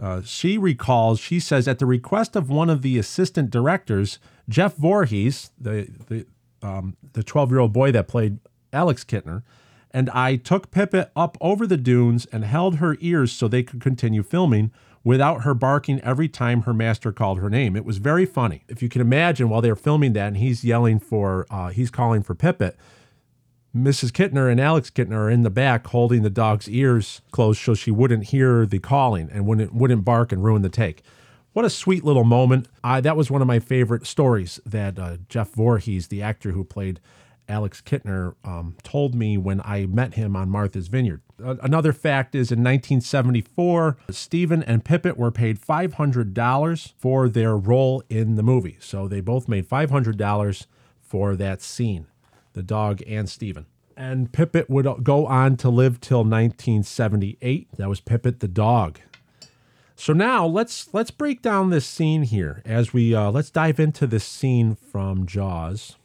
uh, 0.00 0.20
she 0.22 0.58
recalls. 0.58 1.18
She 1.20 1.40
says 1.40 1.66
at 1.66 1.78
the 1.78 1.86
request 1.86 2.36
of 2.36 2.50
one 2.50 2.68
of 2.68 2.82
the 2.82 2.98
assistant 2.98 3.50
directors, 3.50 4.18
Jeff 4.48 4.76
Voorhees, 4.76 5.52
the 5.58 5.88
the 6.08 6.26
um, 6.62 6.96
twelve 7.24 7.50
year 7.50 7.60
old 7.60 7.72
boy 7.72 7.92
that 7.92 8.08
played 8.08 8.38
Alex 8.72 9.04
Kintner, 9.04 9.42
and 9.90 10.10
I 10.10 10.36
took 10.36 10.70
Pipit 10.70 11.10
up 11.16 11.38
over 11.40 11.66
the 11.66 11.78
dunes 11.78 12.26
and 12.26 12.44
held 12.44 12.76
her 12.76 12.98
ears 13.00 13.32
so 13.32 13.48
they 13.48 13.62
could 13.62 13.80
continue 13.80 14.22
filming 14.22 14.70
without 15.02 15.42
her 15.42 15.54
barking 15.54 16.00
every 16.00 16.28
time 16.28 16.62
her 16.62 16.74
master 16.74 17.12
called 17.12 17.38
her 17.38 17.50
name. 17.50 17.74
It 17.74 17.84
was 17.84 17.98
very 17.98 18.26
funny. 18.26 18.64
If 18.68 18.82
you 18.82 18.88
can 18.88 19.00
imagine 19.00 19.48
while 19.48 19.62
they're 19.62 19.76
filming 19.76 20.12
that 20.14 20.28
and 20.28 20.36
he's 20.36 20.64
yelling 20.64 21.00
for, 21.00 21.46
uh, 21.50 21.68
he's 21.68 21.90
calling 21.90 22.22
for 22.22 22.34
Pipit, 22.34 22.76
Mrs. 23.74 24.10
Kintner 24.10 24.50
and 24.50 24.60
Alex 24.60 24.90
Kintner 24.90 25.16
are 25.16 25.30
in 25.30 25.42
the 25.42 25.50
back 25.50 25.86
holding 25.86 26.22
the 26.22 26.30
dog's 26.30 26.68
ears 26.68 27.22
closed 27.30 27.60
so 27.60 27.72
she 27.72 27.90
wouldn't 27.90 28.24
hear 28.24 28.66
the 28.66 28.80
calling 28.80 29.30
and 29.32 29.46
wouldn't, 29.46 29.72
wouldn't 29.72 30.04
bark 30.04 30.32
and 30.32 30.42
ruin 30.42 30.62
the 30.62 30.68
take. 30.68 31.02
What 31.52 31.64
a 31.64 31.70
sweet 31.70 32.04
little 32.04 32.24
moment. 32.24 32.68
I, 32.84 33.00
that 33.00 33.16
was 33.16 33.30
one 33.30 33.42
of 33.42 33.48
my 33.48 33.58
favorite 33.58 34.06
stories 34.06 34.60
that 34.66 34.98
uh, 34.98 35.16
Jeff 35.28 35.50
Voorhees, 35.50 36.08
the 36.08 36.22
actor 36.22 36.52
who 36.52 36.64
played 36.64 37.00
Alex 37.48 37.80
Kintner 37.80 38.34
um, 38.44 38.76
told 38.82 39.14
me 39.14 39.36
when 39.36 39.60
I 39.64 39.86
met 39.86 40.14
him 40.14 40.36
on 40.36 40.48
Martha's 40.48 40.88
Vineyard. 40.88 41.22
Another 41.42 41.92
fact 41.92 42.34
is 42.34 42.50
in 42.52 42.58
1974, 42.60 43.96
Stephen 44.10 44.62
and 44.62 44.84
Pipit 44.84 45.16
were 45.16 45.30
paid 45.30 45.60
$500 45.60 46.92
for 46.98 47.28
their 47.28 47.56
role 47.56 48.02
in 48.08 48.36
the 48.36 48.42
movie. 48.42 48.76
So 48.80 49.08
they 49.08 49.20
both 49.20 49.48
made 49.48 49.68
$500 49.68 50.66
for 51.00 51.36
that 51.36 51.62
scene, 51.62 52.06
the 52.52 52.62
dog 52.62 53.02
and 53.06 53.28
Stephen. 53.28 53.66
And 53.96 54.32
Pipit 54.32 54.70
would 54.70 55.04
go 55.04 55.26
on 55.26 55.56
to 55.58 55.68
live 55.68 56.00
till 56.00 56.20
1978. 56.20 57.68
That 57.76 57.88
was 57.88 58.00
Pipit 58.00 58.40
the 58.40 58.48
dog. 58.48 58.98
So 60.00 60.14
now 60.14 60.46
let's 60.46 60.88
let's 60.94 61.10
break 61.10 61.42
down 61.42 61.68
this 61.68 61.84
scene 61.84 62.22
here 62.22 62.62
as 62.64 62.94
we 62.94 63.14
uh, 63.14 63.30
let's 63.30 63.50
dive 63.50 63.78
into 63.78 64.06
this 64.06 64.24
scene 64.24 64.74
from 64.74 65.26
Jaws. 65.26 65.96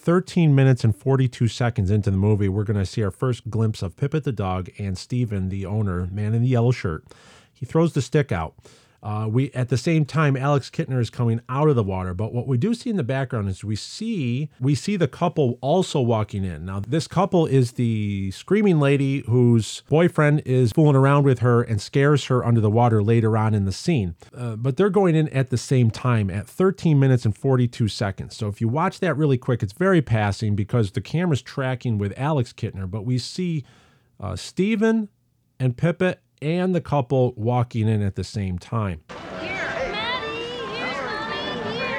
13 0.00 0.54
minutes 0.54 0.82
and 0.82 0.96
42 0.96 1.48
seconds 1.48 1.90
into 1.90 2.10
the 2.10 2.16
movie, 2.16 2.48
we're 2.48 2.64
going 2.64 2.78
to 2.78 2.86
see 2.86 3.02
our 3.02 3.10
first 3.10 3.50
glimpse 3.50 3.82
of 3.82 3.96
Pipit 3.96 4.24
the 4.24 4.32
dog 4.32 4.70
and 4.78 4.96
Stephen, 4.96 5.50
the 5.50 5.66
owner, 5.66 6.08
man 6.10 6.32
in 6.32 6.42
the 6.42 6.48
yellow 6.48 6.70
shirt. 6.70 7.04
He 7.52 7.66
throws 7.66 7.92
the 7.92 8.00
stick 8.00 8.32
out. 8.32 8.54
Uh, 9.02 9.26
we 9.30 9.50
at 9.52 9.68
the 9.70 9.78
same 9.78 10.04
time, 10.04 10.36
Alex 10.36 10.68
Kintner 10.68 11.00
is 11.00 11.08
coming 11.08 11.40
out 11.48 11.68
of 11.68 11.76
the 11.76 11.82
water. 11.82 12.12
But 12.12 12.34
what 12.34 12.46
we 12.46 12.58
do 12.58 12.74
see 12.74 12.90
in 12.90 12.96
the 12.96 13.02
background 13.02 13.48
is 13.48 13.64
we 13.64 13.76
see 13.76 14.50
we 14.60 14.74
see 14.74 14.96
the 14.96 15.08
couple 15.08 15.58
also 15.60 16.00
walking 16.00 16.44
in. 16.44 16.66
Now, 16.66 16.80
this 16.80 17.08
couple 17.08 17.46
is 17.46 17.72
the 17.72 18.30
screaming 18.32 18.78
lady 18.78 19.20
whose 19.20 19.82
boyfriend 19.88 20.42
is 20.44 20.72
fooling 20.72 20.96
around 20.96 21.24
with 21.24 21.38
her 21.38 21.62
and 21.62 21.80
scares 21.80 22.26
her 22.26 22.44
under 22.44 22.60
the 22.60 22.70
water 22.70 23.02
later 23.02 23.36
on 23.36 23.54
in 23.54 23.64
the 23.64 23.72
scene. 23.72 24.16
Uh, 24.36 24.56
but 24.56 24.76
they're 24.76 24.90
going 24.90 25.14
in 25.14 25.28
at 25.30 25.50
the 25.50 25.58
same 25.58 25.90
time 25.90 26.28
at 26.30 26.46
13 26.46 26.98
minutes 26.98 27.24
and 27.24 27.36
42 27.36 27.88
seconds. 27.88 28.36
So 28.36 28.48
if 28.48 28.60
you 28.60 28.68
watch 28.68 29.00
that 29.00 29.14
really 29.16 29.38
quick, 29.38 29.62
it's 29.62 29.72
very 29.72 30.02
passing 30.02 30.54
because 30.54 30.92
the 30.92 31.00
camera's 31.00 31.42
tracking 31.42 31.96
with 31.96 32.12
Alex 32.18 32.52
Kintner. 32.52 32.90
But 32.90 33.06
we 33.06 33.16
see 33.16 33.64
uh, 34.18 34.36
Stephen 34.36 35.08
and 35.58 35.76
Pipit 35.76 36.20
and 36.42 36.74
the 36.74 36.80
couple 36.80 37.32
walking 37.36 37.88
in 37.88 38.02
at 38.02 38.14
the 38.14 38.24
same 38.24 38.58
time. 38.58 39.02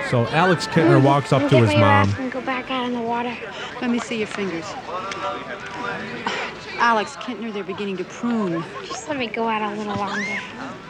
So 0.10 0.26
Alex 0.28 0.68
Kintner 0.68 1.02
walks 1.02 1.32
up 1.32 1.50
to 1.50 1.64
his 1.64 1.74
mom 1.76 2.32
water. 3.12 3.38
Let 3.82 3.90
me 3.92 4.00
see 4.00 4.18
your 4.20 4.28
fingers. 4.28 4.66
Alex 6.78 7.18
Kintner, 7.18 7.54
they're 7.54 7.64
beginning 7.64 7.98
to 7.98 8.06
prune. 8.06 8.64
Just 8.86 9.10
let 9.10 9.18
me 9.18 9.28
go 9.28 9.48
out 9.48 9.62
a 9.62 9.76
little 9.76 9.96
longer. 9.96 10.40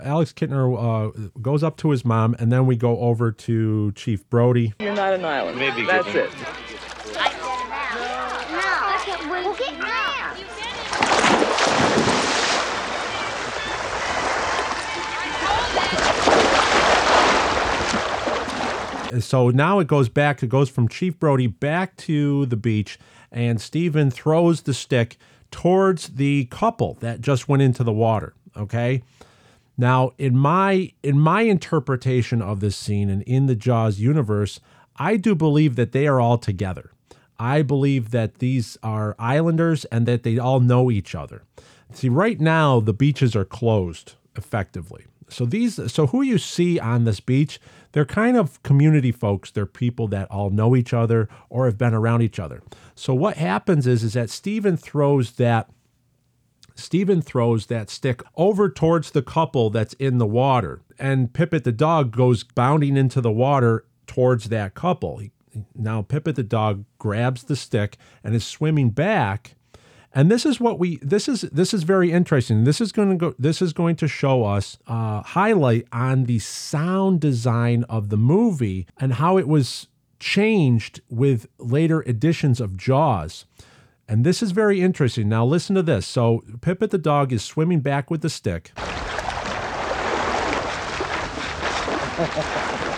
Alex 0.04 0.32
Kintner 0.32 0.66
uh, 0.78 1.30
goes 1.42 1.64
up 1.64 1.78
to 1.78 1.90
his 1.90 2.06
mom, 2.06 2.36
and 2.40 2.52
then 2.52 2.68
we 2.68 2.76
go 2.76 3.00
over 3.00 3.32
to 3.32 3.92
Chief 3.94 4.28
Brody. 4.30 4.74
You're 4.80 4.94
not 4.96 5.14
an 5.14 5.26
island. 5.26 5.58
Maybe 5.58 5.84
That's 5.86 6.08
it. 6.10 6.32
him- 6.32 6.46
No, 8.52 9.44
we'll 9.44 9.56
get 9.56 9.78
now. 9.80 10.12
So 19.20 19.50
now 19.50 19.80
it 19.80 19.88
goes 19.88 20.10
back, 20.10 20.42
it 20.42 20.48
goes 20.48 20.70
from 20.70 20.88
Chief 20.88 21.20
Brody 21.20 21.48
back 21.48 21.98
to 21.98 22.46
the 22.46 22.56
beach, 22.56 22.98
and 23.32 23.60
Stephen 23.60 24.10
throws 24.10 24.62
the 24.62 24.74
stick 24.74 25.18
towards 25.52 26.10
the 26.10 26.46
couple 26.46 26.96
that 27.02 27.22
just 27.22 27.50
went 27.50 27.62
into 27.62 27.84
the 27.84 27.92
water. 27.92 28.34
Okay. 28.56 29.04
Now, 29.78 30.12
in 30.18 30.38
my 30.38 30.94
in 31.02 31.20
my 31.20 31.42
interpretation 31.42 32.42
of 32.42 32.60
this 32.60 32.76
scene 32.76 33.10
and 33.10 33.24
in 33.24 33.48
the 33.48 33.56
Jaws 33.56 34.00
universe, 34.00 34.60
I 34.98 35.18
do 35.18 35.34
believe 35.36 35.76
that 35.76 35.92
they 35.92 36.08
are 36.08 36.20
all 36.20 36.38
together. 36.38 36.92
I 37.40 37.64
believe 37.64 38.12
that 38.12 38.36
these 38.36 38.78
are 38.84 39.16
islanders 39.18 39.86
and 39.86 40.06
that 40.06 40.24
they 40.24 40.38
all 40.38 40.60
know 40.60 40.92
each 40.92 41.16
other. 41.16 41.44
See, 41.94 42.10
right 42.10 42.40
now 42.40 42.80
the 42.80 42.94
beaches 42.94 43.36
are 43.36 43.46
closed 43.46 44.14
effectively. 44.36 45.06
So 45.30 45.46
these 45.46 45.92
so 45.92 46.08
who 46.08 46.22
you 46.22 46.38
see 46.38 46.80
on 46.80 47.06
this 47.06 47.20
beach, 47.20 47.60
they're 47.92 48.06
kind 48.06 48.38
of 48.38 48.62
community 48.64 49.12
folks. 49.12 49.52
They're 49.52 49.66
people 49.66 50.08
that 50.10 50.30
all 50.32 50.50
know 50.50 50.76
each 50.76 50.94
other 50.94 51.28
or 51.50 51.66
have 51.66 51.78
been 51.78 51.94
around 51.94 52.22
each 52.22 52.40
other. 52.40 52.62
So 52.96 53.14
what 53.14 53.38
happens 53.38 53.88
is 53.88 54.04
is 54.04 54.14
that 54.14 54.30
Stephen 54.30 54.78
throws 54.78 55.34
that 55.34 55.70
Stephen 56.76 57.22
throws 57.22 57.66
that 57.68 57.90
stick 57.90 58.24
over 58.38 58.70
towards 58.70 59.12
the 59.12 59.22
couple 59.22 59.70
that's 59.70 59.94
in 59.96 60.18
the 60.18 60.26
water, 60.26 60.82
and 60.98 61.34
Pipit 61.34 61.64
the 61.64 61.72
dog 61.72 62.16
goes 62.16 62.44
bounding 62.44 62.98
into 62.98 63.22
the 63.22 63.32
water 63.32 63.86
towards 64.08 64.50
that 64.50 64.74
couple. 64.74 65.22
Now 65.76 66.02
Pipit 66.02 66.36
the 66.36 66.44
dog 66.44 66.86
grabs 66.98 67.44
the 67.44 67.56
stick 67.56 67.98
and 68.24 68.34
is 68.34 68.46
swimming 68.46 68.90
back. 68.90 69.56
And 70.14 70.30
this 70.30 70.46
is 70.46 70.60
what 70.60 70.78
we 70.78 70.98
this 70.98 71.30
is 71.30 71.42
this 71.42 71.74
is 71.74 71.84
very 71.84 72.12
interesting. 72.12 72.66
This 72.66 72.82
is 72.82 72.92
going 72.92 73.12
to 73.12 73.16
go 73.16 73.36
this 73.40 73.62
is 73.62 73.72
going 73.72 73.96
to 73.98 74.08
show 74.08 74.44
us 74.44 74.78
uh, 74.88 75.22
highlight 75.22 75.88
on 75.92 76.26
the 76.26 76.40
sound 76.40 77.22
design 77.22 77.86
of 77.86 78.10
the 78.10 78.18
movie 78.18 78.88
and 78.98 79.14
how 79.14 79.38
it 79.38 79.48
was 79.48 79.88
changed 80.20 81.02
with 81.10 81.48
later 81.58 82.02
editions 82.02 82.60
of 82.60 82.76
Jaws. 82.76 83.46
And 84.08 84.26
this 84.26 84.44
is 84.44 84.52
very 84.52 84.82
interesting. 84.82 85.30
Now, 85.30 85.46
listen 85.46 85.74
to 85.76 85.82
this. 85.82 86.06
So, 86.06 86.44
Pipit 86.60 86.92
the 86.92 86.98
dog 86.98 87.32
is 87.32 87.44
swimming 87.44 87.80
back 87.80 88.12
with 88.12 88.22
the 88.22 88.30
stick. 88.30 88.72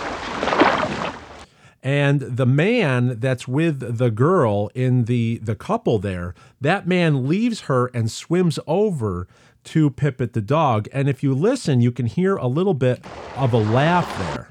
And 1.84 2.20
the 2.20 2.46
man 2.46 3.20
that's 3.20 3.46
with 3.46 3.98
the 3.98 4.10
girl 4.10 4.70
in 4.74 5.04
the, 5.04 5.38
the 5.38 5.54
couple 5.54 6.00
there, 6.00 6.34
that 6.60 6.88
man 6.88 7.28
leaves 7.28 7.62
her 7.62 7.86
and 7.94 8.10
swims 8.10 8.58
over 8.66 9.28
to 9.64 9.90
Pipit 9.90 10.32
the 10.32 10.40
dog. 10.40 10.88
And 10.92 11.08
if 11.08 11.22
you 11.22 11.34
listen, 11.34 11.80
you 11.80 11.92
can 11.92 12.06
hear 12.06 12.36
a 12.36 12.46
little 12.46 12.74
bit 12.74 13.04
of 13.36 13.52
a 13.52 13.58
laugh 13.58 14.18
there. 14.18 14.48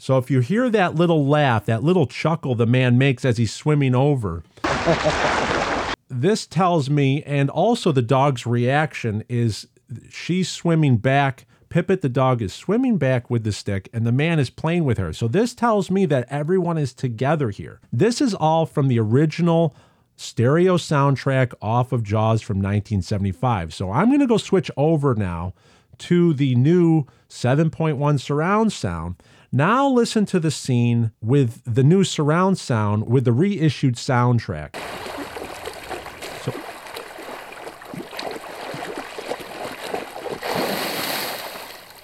So 0.06 0.20
if 0.20 0.30
you 0.30 0.40
hear 0.40 0.70
that 0.70 0.94
little 0.94 1.26
laugh, 1.26 1.66
that 1.66 1.82
little 1.82 2.06
chuckle 2.06 2.54
the 2.54 2.68
man 2.68 2.96
makes 2.96 3.26
as 3.26 3.40
he's 3.40 3.52
swimming 3.52 3.96
over, 3.96 4.44
this 6.10 6.46
tells 6.46 6.92
me, 6.92 7.24
and 7.24 7.50
also 7.50 7.92
the 7.92 8.04
dog's 8.04 8.46
reaction 8.46 9.24
is 9.28 9.68
she's 10.12 10.48
swimming 10.48 10.98
back. 10.98 11.48
Pipit 11.76 12.00
the 12.00 12.08
dog 12.08 12.42
is 12.42 12.54
swimming 12.54 12.98
back 12.98 13.30
with 13.30 13.44
the 13.44 13.52
stick, 13.52 13.90
and 13.92 14.08
the 14.08 14.12
man 14.14 14.40
is 14.40 14.50
playing 14.50 14.86
with 14.86 14.98
her. 14.98 15.12
So 15.12 15.28
this 15.28 15.54
tells 15.54 15.92
me 15.92 16.06
that 16.06 16.26
everyone 16.30 16.78
is 16.78 16.94
together 16.94 17.50
here. 17.50 17.82
This 17.92 18.22
is 18.22 18.34
all 18.34 18.66
from 18.66 18.88
the 18.88 18.98
original 18.98 19.76
stereo 20.16 20.78
soundtrack 20.78 21.52
off 21.62 21.92
of 21.92 22.02
Jaws 22.02 22.42
from 22.42 22.60
1975. 22.60 23.74
So 23.74 23.92
I'm 23.92 24.08
going 24.08 24.22
to 24.22 24.26
go 24.26 24.38
switch 24.38 24.72
over 24.78 25.16
now 25.16 25.54
to 25.98 26.34
the 26.34 26.56
new 26.56 27.08
7.1 27.28 28.22
surround 28.22 28.72
sound. 28.72 29.22
Now 29.52 29.86
listen 29.86 30.26
to 30.28 30.40
the 30.40 30.52
scene 30.52 31.12
with 31.20 31.62
the 31.66 31.84
new 31.84 32.06
surround 32.06 32.58
sound 32.58 33.06
with 33.10 33.26
the 33.26 33.34
reissued 33.34 33.96
soundtrack. 33.96 35.15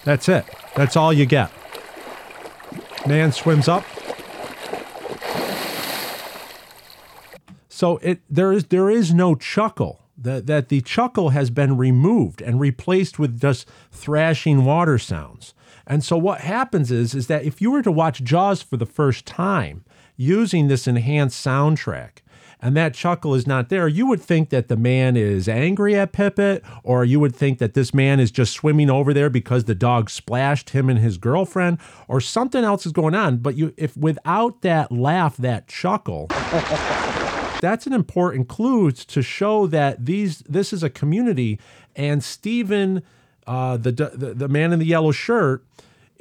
That's 0.04 0.28
it. 0.30 0.46
That's 0.76 0.96
all 0.96 1.14
you 1.14 1.26
get. 1.26 1.52
Man 3.06 3.32
swims 3.32 3.68
up. 3.68 3.84
So 7.70 7.98
it 7.98 8.22
there 8.30 8.54
is 8.54 8.66
there 8.66 8.90
is 8.90 9.14
no 9.14 9.36
chuckle. 9.36 10.00
That 10.18 10.46
that 10.46 10.70
the 10.70 10.82
chuckle 10.82 11.30
has 11.30 11.50
been 11.50 11.78
removed 11.78 12.42
and 12.42 12.60
replaced 12.60 13.18
with 13.18 13.40
just 13.42 13.68
thrashing 13.92 14.66
water 14.66 15.00
sounds. 15.00 15.56
And 15.88 16.04
so 16.04 16.16
what 16.16 16.42
happens 16.42 16.92
is 16.92 17.16
is 17.16 17.28
that 17.28 17.44
if 17.44 17.60
you 17.60 17.72
were 17.72 17.82
to 17.82 17.92
watch 17.92 18.24
Jaws 18.24 18.62
for 18.62 18.78
the 18.78 18.86
first 18.86 19.26
time 19.26 19.84
using 20.16 20.68
this 20.68 20.88
enhanced 20.88 21.44
soundtrack, 21.44 22.20
and 22.62 22.78
that 22.78 22.94
chuckle 22.94 23.34
is 23.34 23.48
not 23.48 23.70
there, 23.70 23.88
you 23.88 24.06
would 24.06 24.22
think 24.22 24.50
that 24.50 24.68
the 24.68 24.78
man 24.78 25.18
is 25.18 25.50
angry 25.50 25.96
at 25.96 26.12
Pipit, 26.12 26.64
or 26.84 27.04
you 27.04 27.20
would 27.20 27.36
think 27.36 27.58
that 27.58 27.74
this 27.74 27.94
man 27.94 28.20
is 28.20 28.30
just 28.30 28.54
swimming 28.54 28.90
over 28.90 29.14
there 29.14 29.30
because 29.30 29.64
the 29.64 29.76
dog 29.76 30.10
splashed 30.10 30.70
him 30.70 30.90
and 30.90 31.00
his 31.00 31.18
girlfriend, 31.18 31.80
or 32.08 32.22
something 32.22 32.64
else 32.64 32.86
is 32.86 32.92
going 32.92 33.16
on. 33.16 33.38
But 33.38 33.56
you, 33.56 33.74
if 33.78 33.98
without 33.98 34.62
that 34.62 34.92
laugh, 34.92 35.38
that 35.38 35.68
chuckle, 35.68 36.28
that's 37.62 37.88
an 37.88 37.94
important 37.94 38.48
clue 38.48 38.92
to 38.92 39.22
show 39.22 39.66
that 39.68 40.06
these 40.06 40.40
this 40.40 40.72
is 40.72 40.84
a 40.84 40.90
community, 40.90 41.60
and 41.96 42.24
Stephen, 42.24 43.02
uh, 43.48 43.78
the, 43.78 43.92
the 43.92 44.34
the 44.36 44.48
man 44.48 44.72
in 44.72 44.80
the 44.80 44.86
yellow 44.86 45.12
shirt, 45.12 45.66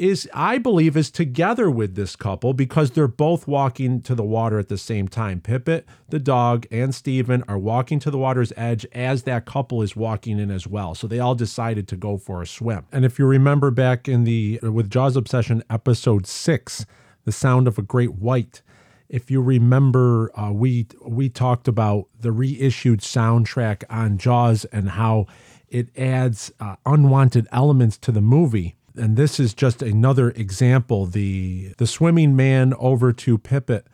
is 0.00 0.26
I 0.32 0.56
believe 0.56 0.96
is 0.96 1.10
together 1.10 1.70
with 1.70 1.94
this 1.94 2.16
couple 2.16 2.54
because 2.54 2.92
they're 2.92 3.06
both 3.06 3.46
walking 3.46 4.00
to 4.02 4.14
the 4.14 4.24
water 4.24 4.58
at 4.58 4.68
the 4.68 4.78
same 4.78 5.08
time. 5.08 5.42
Pipit, 5.42 5.86
the 6.08 6.18
dog, 6.18 6.66
and 6.70 6.94
Stephen 6.94 7.44
are 7.46 7.58
walking 7.58 8.00
to 8.00 8.10
the 8.10 8.16
water's 8.16 8.50
edge 8.56 8.86
as 8.92 9.24
that 9.24 9.44
couple 9.44 9.82
is 9.82 9.94
walking 9.94 10.38
in 10.38 10.50
as 10.50 10.66
well. 10.66 10.94
So 10.94 11.06
they 11.06 11.20
all 11.20 11.34
decided 11.34 11.86
to 11.88 11.96
go 11.96 12.16
for 12.16 12.40
a 12.40 12.46
swim. 12.46 12.86
And 12.90 13.04
if 13.04 13.18
you 13.18 13.26
remember 13.26 13.70
back 13.70 14.08
in 14.08 14.24
the 14.24 14.58
with 14.62 14.88
Jaws 14.88 15.16
Obsession 15.16 15.62
episode 15.68 16.26
six, 16.26 16.86
the 17.26 17.32
sound 17.32 17.68
of 17.68 17.76
a 17.76 17.82
great 17.82 18.14
white. 18.14 18.62
If 19.10 19.30
you 19.30 19.42
remember, 19.42 20.30
uh, 20.38 20.50
we 20.50 20.86
we 21.04 21.28
talked 21.28 21.68
about 21.68 22.06
the 22.18 22.32
reissued 22.32 23.00
soundtrack 23.00 23.84
on 23.90 24.16
Jaws 24.16 24.64
and 24.66 24.90
how 24.90 25.26
it 25.68 25.88
adds 25.98 26.50
uh, 26.58 26.76
unwanted 26.86 27.46
elements 27.52 27.98
to 27.98 28.12
the 28.12 28.22
movie 28.22 28.76
and 28.96 29.16
this 29.16 29.38
is 29.38 29.54
just 29.54 29.82
another 29.82 30.30
example 30.30 31.06
the 31.06 31.72
the 31.78 31.86
swimming 31.86 32.34
man 32.36 32.74
over 32.78 33.12
to 33.12 33.38
Pipit 33.38 33.86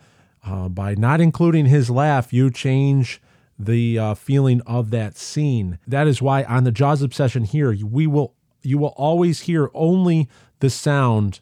uh, 0.44 0.68
by 0.68 0.94
not 0.94 1.20
including 1.20 1.66
his 1.66 1.90
laugh 1.90 2.32
you 2.32 2.50
change 2.50 3.20
the 3.58 3.98
uh, 3.98 4.14
feeling 4.14 4.60
of 4.62 4.90
that 4.90 5.16
scene. 5.16 5.78
That 5.86 6.06
is 6.06 6.20
why 6.20 6.44
on 6.44 6.64
the 6.64 6.72
Jaws 6.72 7.02
obsession 7.02 7.44
here 7.44 7.76
we 7.84 8.06
will 8.06 8.34
you 8.62 8.78
will 8.78 8.94
always 8.96 9.42
hear 9.42 9.70
only 9.74 10.28
the 10.60 10.70
sound 10.70 11.40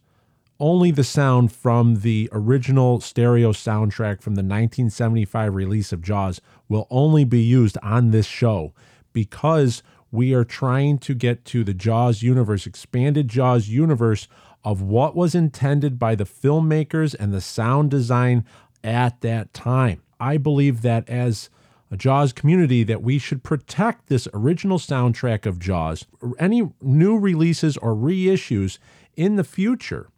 only 0.60 0.92
the 0.92 1.04
sound 1.04 1.52
from 1.52 1.96
the 1.96 2.28
original 2.32 3.00
stereo 3.00 3.52
soundtrack 3.52 4.22
from 4.22 4.36
the 4.36 4.40
1975 4.40 5.52
release 5.52 5.92
of 5.92 6.00
Jaws 6.00 6.40
will 6.68 6.86
only 6.90 7.24
be 7.24 7.42
used 7.42 7.76
on 7.82 8.12
this 8.12 8.26
show 8.26 8.72
because 9.12 9.82
we 10.14 10.32
are 10.32 10.44
trying 10.44 10.96
to 10.98 11.12
get 11.12 11.44
to 11.46 11.64
the 11.64 11.74
Jaws 11.74 12.22
universe, 12.22 12.66
expanded 12.66 13.26
Jaws 13.26 13.68
universe 13.68 14.28
of 14.62 14.80
what 14.80 15.16
was 15.16 15.34
intended 15.34 15.98
by 15.98 16.14
the 16.14 16.24
filmmakers 16.24 17.16
and 17.18 17.34
the 17.34 17.40
sound 17.40 17.90
design 17.90 18.44
at 18.84 19.20
that 19.22 19.52
time. 19.52 20.02
I 20.20 20.36
believe 20.36 20.82
that 20.82 21.08
as 21.08 21.50
a 21.90 21.96
Jaws 21.96 22.32
community 22.32 22.84
that 22.84 23.02
we 23.02 23.18
should 23.18 23.42
protect 23.42 24.06
this 24.06 24.28
original 24.32 24.78
soundtrack 24.78 25.46
of 25.46 25.58
Jaws. 25.58 26.06
Any 26.38 26.70
new 26.80 27.18
releases 27.18 27.76
or 27.76 27.94
reissues 27.94 28.78
in 29.16 29.34
the 29.34 29.44
future 29.44 30.08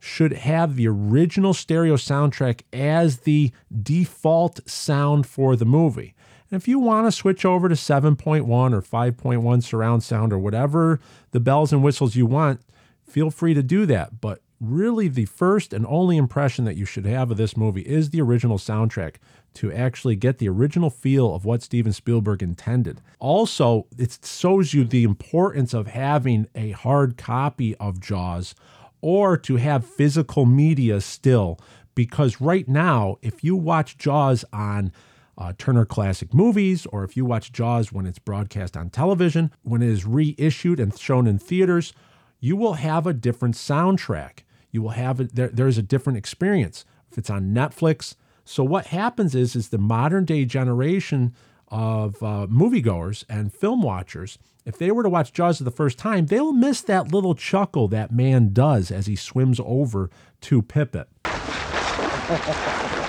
should 0.00 0.32
have 0.32 0.74
the 0.74 0.88
original 0.88 1.54
stereo 1.54 1.94
soundtrack 1.94 2.62
as 2.72 3.18
the 3.20 3.52
default 3.82 4.68
sound 4.68 5.24
for 5.24 5.54
the 5.54 5.64
movie. 5.64 6.15
And 6.50 6.60
if 6.60 6.68
you 6.68 6.78
want 6.78 7.06
to 7.06 7.12
switch 7.12 7.44
over 7.44 7.68
to 7.68 7.74
7.1 7.74 8.46
or 8.48 8.82
5.1 8.82 9.62
surround 9.62 10.02
sound 10.02 10.32
or 10.32 10.38
whatever 10.38 11.00
the 11.32 11.40
bells 11.40 11.72
and 11.72 11.82
whistles 11.82 12.16
you 12.16 12.26
want, 12.26 12.60
feel 13.08 13.30
free 13.30 13.54
to 13.54 13.62
do 13.62 13.86
that. 13.86 14.20
But 14.20 14.40
really 14.60 15.08
the 15.08 15.26
first 15.26 15.72
and 15.72 15.84
only 15.86 16.16
impression 16.16 16.64
that 16.64 16.76
you 16.76 16.84
should 16.84 17.04
have 17.04 17.30
of 17.30 17.36
this 17.36 17.56
movie 17.56 17.82
is 17.82 18.10
the 18.10 18.20
original 18.20 18.58
soundtrack 18.58 19.16
to 19.54 19.72
actually 19.72 20.16
get 20.16 20.38
the 20.38 20.48
original 20.48 20.90
feel 20.90 21.34
of 21.34 21.44
what 21.44 21.62
Steven 21.62 21.92
Spielberg 21.92 22.42
intended. 22.42 23.00
Also, 23.18 23.86
it 23.98 24.18
shows 24.22 24.74
you 24.74 24.84
the 24.84 25.04
importance 25.04 25.74
of 25.74 25.88
having 25.88 26.46
a 26.54 26.70
hard 26.72 27.16
copy 27.16 27.74
of 27.76 28.00
Jaws 28.00 28.54
or 29.00 29.36
to 29.36 29.56
have 29.56 29.86
physical 29.86 30.46
media 30.46 31.00
still 31.00 31.58
because 31.94 32.40
right 32.40 32.68
now 32.68 33.16
if 33.22 33.42
you 33.42 33.56
watch 33.56 33.98
Jaws 33.98 34.44
on 34.52 34.92
uh, 35.38 35.52
Turner 35.58 35.84
Classic 35.84 36.32
Movies, 36.32 36.86
or 36.86 37.04
if 37.04 37.16
you 37.16 37.24
watch 37.24 37.52
Jaws 37.52 37.92
when 37.92 38.06
it's 38.06 38.18
broadcast 38.18 38.76
on 38.76 38.90
television, 38.90 39.50
when 39.62 39.82
it 39.82 39.88
is 39.88 40.06
reissued 40.06 40.80
and 40.80 40.96
shown 40.98 41.26
in 41.26 41.38
theaters, 41.38 41.92
you 42.40 42.56
will 42.56 42.74
have 42.74 43.06
a 43.06 43.12
different 43.12 43.54
soundtrack. 43.54 44.40
You 44.70 44.82
will 44.82 44.90
have 44.90 45.20
it 45.20 45.34
there, 45.34 45.48
there's 45.48 45.78
a 45.78 45.82
different 45.82 46.18
experience 46.18 46.84
if 47.10 47.18
it's 47.18 47.30
on 47.30 47.54
Netflix. 47.54 48.14
So 48.44 48.62
what 48.62 48.86
happens 48.88 49.34
is 49.34 49.56
is 49.56 49.68
the 49.68 49.78
modern 49.78 50.24
day 50.24 50.44
generation 50.44 51.34
of 51.68 52.22
uh, 52.22 52.46
moviegoers 52.48 53.24
and 53.28 53.52
film 53.52 53.82
watchers, 53.82 54.38
if 54.64 54.78
they 54.78 54.90
were 54.90 55.02
to 55.02 55.08
watch 55.08 55.32
Jaws 55.32 55.58
for 55.58 55.64
the 55.64 55.70
first 55.70 55.98
time, 55.98 56.26
they'll 56.26 56.52
miss 56.52 56.80
that 56.82 57.12
little 57.12 57.34
chuckle 57.34 57.88
that 57.88 58.12
man 58.12 58.52
does 58.52 58.90
as 58.90 59.06
he 59.06 59.16
swims 59.16 59.60
over 59.64 60.10
to 60.42 60.62
Pipit. 60.62 61.08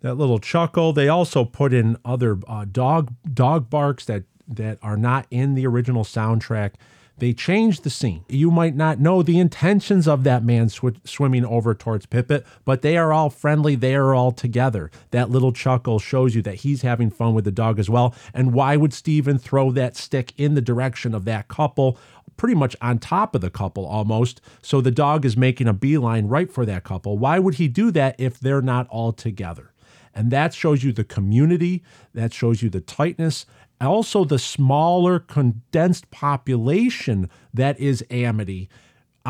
that 0.00 0.14
little 0.14 0.38
chuckle. 0.38 0.92
They 0.92 1.08
also 1.08 1.44
put 1.44 1.72
in 1.72 1.96
other 2.04 2.38
uh, 2.46 2.66
dog 2.70 3.12
dog 3.32 3.70
barks 3.70 4.04
that 4.06 4.24
that 4.48 4.78
are 4.82 4.96
not 4.96 5.26
in 5.30 5.54
the 5.54 5.66
original 5.66 6.04
soundtrack. 6.04 6.72
They 7.18 7.34
changed 7.34 7.84
the 7.84 7.90
scene. 7.90 8.24
You 8.30 8.50
might 8.50 8.74
not 8.74 8.98
know 8.98 9.22
the 9.22 9.38
intentions 9.38 10.08
of 10.08 10.24
that 10.24 10.42
man 10.42 10.70
sw- 10.70 11.04
swimming 11.04 11.44
over 11.44 11.74
towards 11.74 12.06
Pipit, 12.06 12.46
but 12.64 12.80
they 12.80 12.96
are 12.96 13.12
all 13.12 13.28
friendly. 13.28 13.74
They 13.74 13.94
are 13.94 14.14
all 14.14 14.32
together. 14.32 14.90
That 15.10 15.28
little 15.28 15.52
chuckle 15.52 15.98
shows 15.98 16.34
you 16.34 16.40
that 16.42 16.56
he's 16.56 16.80
having 16.80 17.10
fun 17.10 17.34
with 17.34 17.44
the 17.44 17.50
dog 17.50 17.78
as 17.78 17.90
well. 17.90 18.14
And 18.32 18.54
why 18.54 18.76
would 18.76 18.94
Steven 18.94 19.36
throw 19.38 19.70
that 19.72 19.98
stick 19.98 20.32
in 20.38 20.54
the 20.54 20.62
direction 20.62 21.14
of 21.14 21.26
that 21.26 21.48
couple? 21.48 21.98
Pretty 22.38 22.54
much 22.54 22.74
on 22.80 22.98
top 22.98 23.34
of 23.34 23.42
the 23.42 23.50
couple 23.50 23.84
almost. 23.84 24.40
So 24.62 24.80
the 24.80 24.90
dog 24.90 25.26
is 25.26 25.36
making 25.36 25.68
a 25.68 25.74
beeline 25.74 26.26
right 26.26 26.50
for 26.50 26.64
that 26.64 26.84
couple. 26.84 27.18
Why 27.18 27.38
would 27.38 27.56
he 27.56 27.68
do 27.68 27.90
that 27.90 28.18
if 28.18 28.40
they're 28.40 28.62
not 28.62 28.88
all 28.88 29.12
together? 29.12 29.69
And 30.14 30.30
that 30.30 30.54
shows 30.54 30.82
you 30.82 30.92
the 30.92 31.04
community, 31.04 31.82
that 32.14 32.32
shows 32.32 32.62
you 32.62 32.70
the 32.70 32.80
tightness, 32.80 33.46
also 33.80 34.24
the 34.24 34.38
smaller 34.38 35.18
condensed 35.18 36.10
population 36.10 37.30
that 37.54 37.78
is 37.78 38.04
Amity 38.10 38.68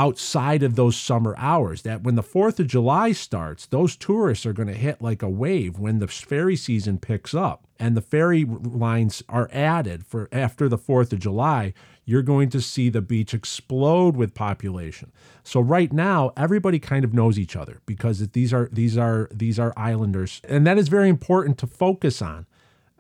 outside 0.01 0.63
of 0.63 0.77
those 0.77 0.97
summer 0.97 1.35
hours. 1.37 1.83
That 1.83 2.03
when 2.03 2.15
the 2.15 2.23
4th 2.23 2.59
of 2.59 2.67
July 2.67 3.13
starts, 3.13 3.67
those 3.67 3.97
tourists 3.97 4.47
are 4.47 4.55
going 4.55 4.69
to 4.69 4.75
hit 4.75 5.03
like 5.03 5.21
a 5.23 5.29
wave 5.29 5.79
when 5.79 5.99
the 5.99 6.09
ferry 6.09 6.57
season 6.57 6.97
picks 6.97 7.35
up 7.35 7.67
and 7.79 7.95
the 7.95 8.01
ferry 8.01 8.47
lines 8.47 9.23
are 9.29 9.51
added 9.53 10.07
for 10.07 10.31
after 10.33 10.71
the 10.71 10.79
4th 10.79 11.13
of 11.13 11.19
July. 11.19 11.75
You're 12.07 12.23
going 12.23 12.49
to 12.49 12.63
see 12.63 12.89
the 12.89 13.03
beach 13.03 13.35
explode 13.35 14.17
with 14.17 14.33
population. 14.33 15.13
So 15.45 15.61
right 15.61 15.93
now, 15.93 16.33
everybody 16.35 16.79
kind 16.79 17.05
of 17.05 17.13
knows 17.13 17.39
each 17.39 17.55
other 17.55 17.83
because 17.85 18.27
these 18.31 18.55
are 18.55 18.71
these 18.73 18.97
are 18.97 19.29
these 19.31 19.59
are 19.59 19.75
islanders, 19.77 20.41
and 20.45 20.67
that 20.67 20.79
is 20.79 20.89
very 20.89 21.11
important 21.11 21.59
to 21.59 21.67
focus 21.67 22.23
on 22.23 22.47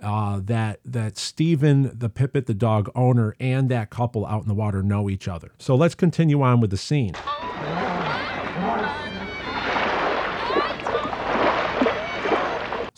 uh, 0.02 0.40
that 0.44 0.80
that 0.84 1.16
Stephen, 1.16 1.90
the 1.96 2.08
Pipit, 2.08 2.46
the 2.46 2.54
dog 2.54 2.90
owner, 2.94 3.34
and 3.40 3.68
that 3.68 3.90
couple 3.90 4.26
out 4.26 4.42
in 4.42 4.48
the 4.48 4.54
water 4.54 4.82
know 4.82 5.08
each 5.08 5.28
other. 5.28 5.52
So 5.58 5.74
let's 5.74 5.94
continue 5.94 6.42
on 6.42 6.60
with 6.60 6.70
the 6.70 6.76
scene. 6.76 7.14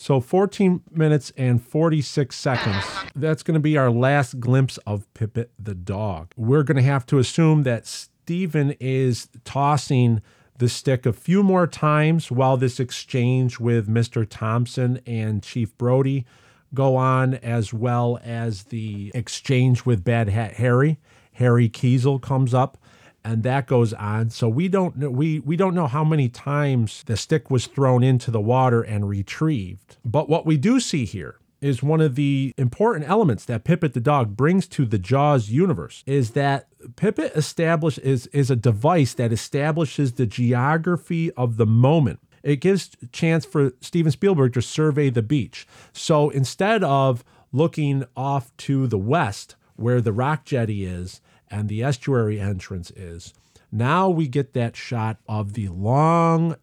So 0.03 0.19
14 0.19 0.81
minutes 0.91 1.31
and 1.37 1.65
46 1.65 2.35
seconds. 2.35 2.83
That's 3.15 3.41
going 3.41 3.53
to 3.53 3.61
be 3.61 3.77
our 3.77 3.89
last 3.89 4.41
glimpse 4.41 4.77
of 4.79 5.07
Pipit 5.13 5.51
the 5.57 5.73
dog. 5.73 6.33
We're 6.35 6.63
going 6.63 6.75
to 6.75 6.83
have 6.83 7.05
to 7.05 7.19
assume 7.19 7.63
that 7.63 7.87
Stephen 7.87 8.71
is 8.81 9.29
tossing 9.45 10.21
the 10.57 10.67
stick 10.67 11.05
a 11.05 11.13
few 11.13 11.41
more 11.41 11.67
times 11.67 12.29
while 12.29 12.57
this 12.57 12.81
exchange 12.81 13.61
with 13.61 13.87
Mr. 13.87 14.27
Thompson 14.29 14.99
and 15.07 15.41
Chief 15.41 15.77
Brody 15.77 16.25
go 16.73 16.95
on, 16.95 17.35
as 17.35 17.73
well 17.73 18.19
as 18.23 18.63
the 18.65 19.11
exchange 19.13 19.85
with 19.85 20.03
Bad 20.03 20.29
Hat 20.29 20.53
Harry. 20.53 20.99
Harry 21.33 21.69
Kiesel 21.69 22.21
comes 22.21 22.53
up, 22.53 22.77
and 23.23 23.43
that 23.43 23.67
goes 23.67 23.93
on. 23.93 24.29
So 24.29 24.47
we 24.49 24.67
don't 24.67 24.97
know 24.97 25.09
we 25.09 25.39
we 25.39 25.55
don't 25.55 25.75
know 25.75 25.87
how 25.87 26.03
many 26.03 26.29
times 26.29 27.03
the 27.05 27.17
stick 27.17 27.49
was 27.49 27.67
thrown 27.67 28.03
into 28.03 28.31
the 28.31 28.41
water 28.41 28.81
and 28.81 29.09
retrieved. 29.09 29.97
But 30.03 30.29
what 30.29 30.45
we 30.45 30.57
do 30.57 30.79
see 30.79 31.05
here 31.05 31.39
is 31.63 31.81
one 31.81 32.01
of 32.01 32.15
the 32.15 32.53
important 32.57 33.09
elements 33.09 33.45
that 33.45 33.63
Pipit 33.63 33.93
the 33.93 34.01
dog 34.01 34.35
brings 34.35 34.67
to 34.67 34.85
the 34.85 34.99
Jaws 34.99 35.49
universe 35.49 36.03
is 36.05 36.31
that 36.31 36.67
Pipit 36.97 37.31
establish 37.35 37.97
is 37.99 38.27
is 38.27 38.51
a 38.51 38.55
device 38.55 39.13
that 39.13 39.31
establishes 39.31 40.13
the 40.13 40.25
geography 40.25 41.31
of 41.31 41.55
the 41.55 41.65
moment 41.65 42.19
it 42.43 42.57
gives 42.57 42.91
chance 43.11 43.45
for 43.45 43.71
Steven 43.79 44.11
Spielberg 44.11 44.53
to 44.53 44.61
survey 44.61 45.09
the 45.09 45.21
beach. 45.21 45.65
So 45.93 46.29
instead 46.29 46.83
of 46.83 47.23
looking 47.51 48.03
off 48.15 48.55
to 48.57 48.87
the 48.87 48.97
west 48.97 49.55
where 49.75 50.01
the 50.01 50.13
rock 50.13 50.45
jetty 50.45 50.85
is 50.85 51.21
and 51.49 51.69
the 51.69 51.83
estuary 51.83 52.39
entrance 52.39 52.91
is, 52.91 53.33
now 53.71 54.09
we 54.09 54.27
get 54.27 54.53
that 54.53 54.75
shot 54.75 55.17
of 55.27 55.53
the 55.53 55.69
long 55.69 56.57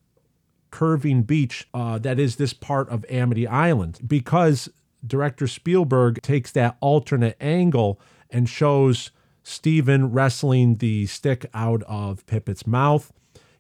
curving 0.71 1.23
beach 1.23 1.67
uh, 1.75 1.99
that 1.99 2.21
is 2.21 2.37
this 2.37 2.53
part 2.53 2.89
of 2.91 3.05
Amity 3.11 3.47
Island 3.47 3.99
because 4.07 4.69
director 5.05 5.49
Spielberg 5.49 6.23
takes 6.23 6.53
that 6.53 6.77
alternate 6.81 7.37
angle 7.41 8.01
and 8.31 8.49
shows 8.49 9.11
Steven 9.43 10.13
wrestling 10.13 10.77
the 10.77 11.07
stick 11.07 11.47
out 11.55 11.83
of 11.85 12.25
Pipit's 12.27 12.67
mouth. 12.67 13.13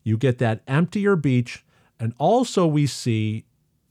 You 0.05 0.17
get 0.17 0.39
that 0.39 0.63
emptier 0.69 1.17
beach 1.17 1.65
and 2.01 2.15
also, 2.19 2.67
we 2.67 2.87
see 2.87 3.45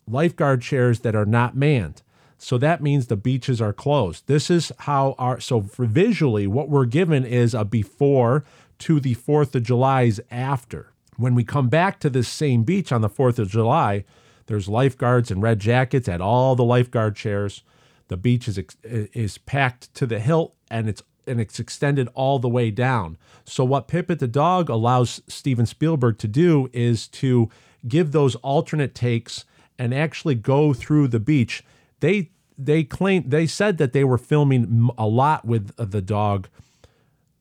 lifeguard 0.08 0.64
chairs 0.64 1.02
that 1.02 1.16
are 1.16 1.28
not 1.28 1.56
manned. 1.56 2.02
So 2.40 2.58
that 2.58 2.82
means 2.82 3.08
the 3.08 3.16
beaches 3.16 3.62
are 3.62 3.74
closed. 3.74 4.26
This 4.26 4.50
is 4.50 4.72
how 4.80 5.14
our, 5.20 5.40
so 5.40 5.60
visually, 5.78 6.48
what 6.48 6.70
we're 6.70 6.86
given 6.86 7.24
is 7.24 7.54
a 7.54 7.64
before 7.64 8.44
to 8.80 9.00
the 9.00 9.14
4th 9.16 9.54
of 9.56 9.64
July's 9.64 10.20
after. 10.32 10.92
When 11.18 11.36
we 11.36 11.44
come 11.44 11.68
back 11.68 12.00
to 12.00 12.10
this 12.10 12.30
same 12.30 12.64
beach 12.64 12.92
on 12.92 13.02
the 13.02 13.10
4th 13.10 13.40
of 13.40 13.50
July, 13.50 14.06
there's 14.48 14.68
lifeguards 14.68 15.30
in 15.30 15.42
red 15.42 15.60
jackets 15.60 16.08
at 16.08 16.22
all 16.22 16.56
the 16.56 16.64
lifeguard 16.64 17.16
chairs. 17.16 17.62
The 18.08 18.18
beach 18.18 18.48
is, 18.48 18.60
is 18.84 19.38
packed 19.38 19.94
to 19.96 20.08
the 20.08 20.20
hilt 20.20 20.56
and 20.72 20.90
it's 20.90 21.04
and 21.28 21.40
it's 21.40 21.60
extended 21.60 22.10
all 22.16 22.40
the 22.40 22.50
way 22.50 22.72
down. 22.72 23.16
So 23.46 23.64
what 23.64 23.88
Pipit 23.88 24.18
the 24.18 24.28
dog 24.28 24.68
allows 24.68 25.22
Steven 25.28 25.68
Spielberg 25.68 26.18
to 26.20 26.28
do 26.28 26.72
is 26.74 27.08
to 27.10 27.50
give 27.88 28.12
those 28.12 28.36
alternate 28.36 28.94
takes 28.96 29.46
and 29.78 29.94
actually 29.94 30.36
go 30.36 30.74
through 30.74 31.08
the 31.08 31.20
beach. 31.20 31.64
They 32.00 32.32
they 32.58 32.84
claim 32.84 33.30
they 33.30 33.48
said 33.48 33.78
that 33.78 33.94
they 33.94 34.04
were 34.04 34.18
filming 34.18 34.90
a 34.98 35.08
lot 35.08 35.46
with 35.46 35.76
the 35.78 36.02
dog. 36.02 36.50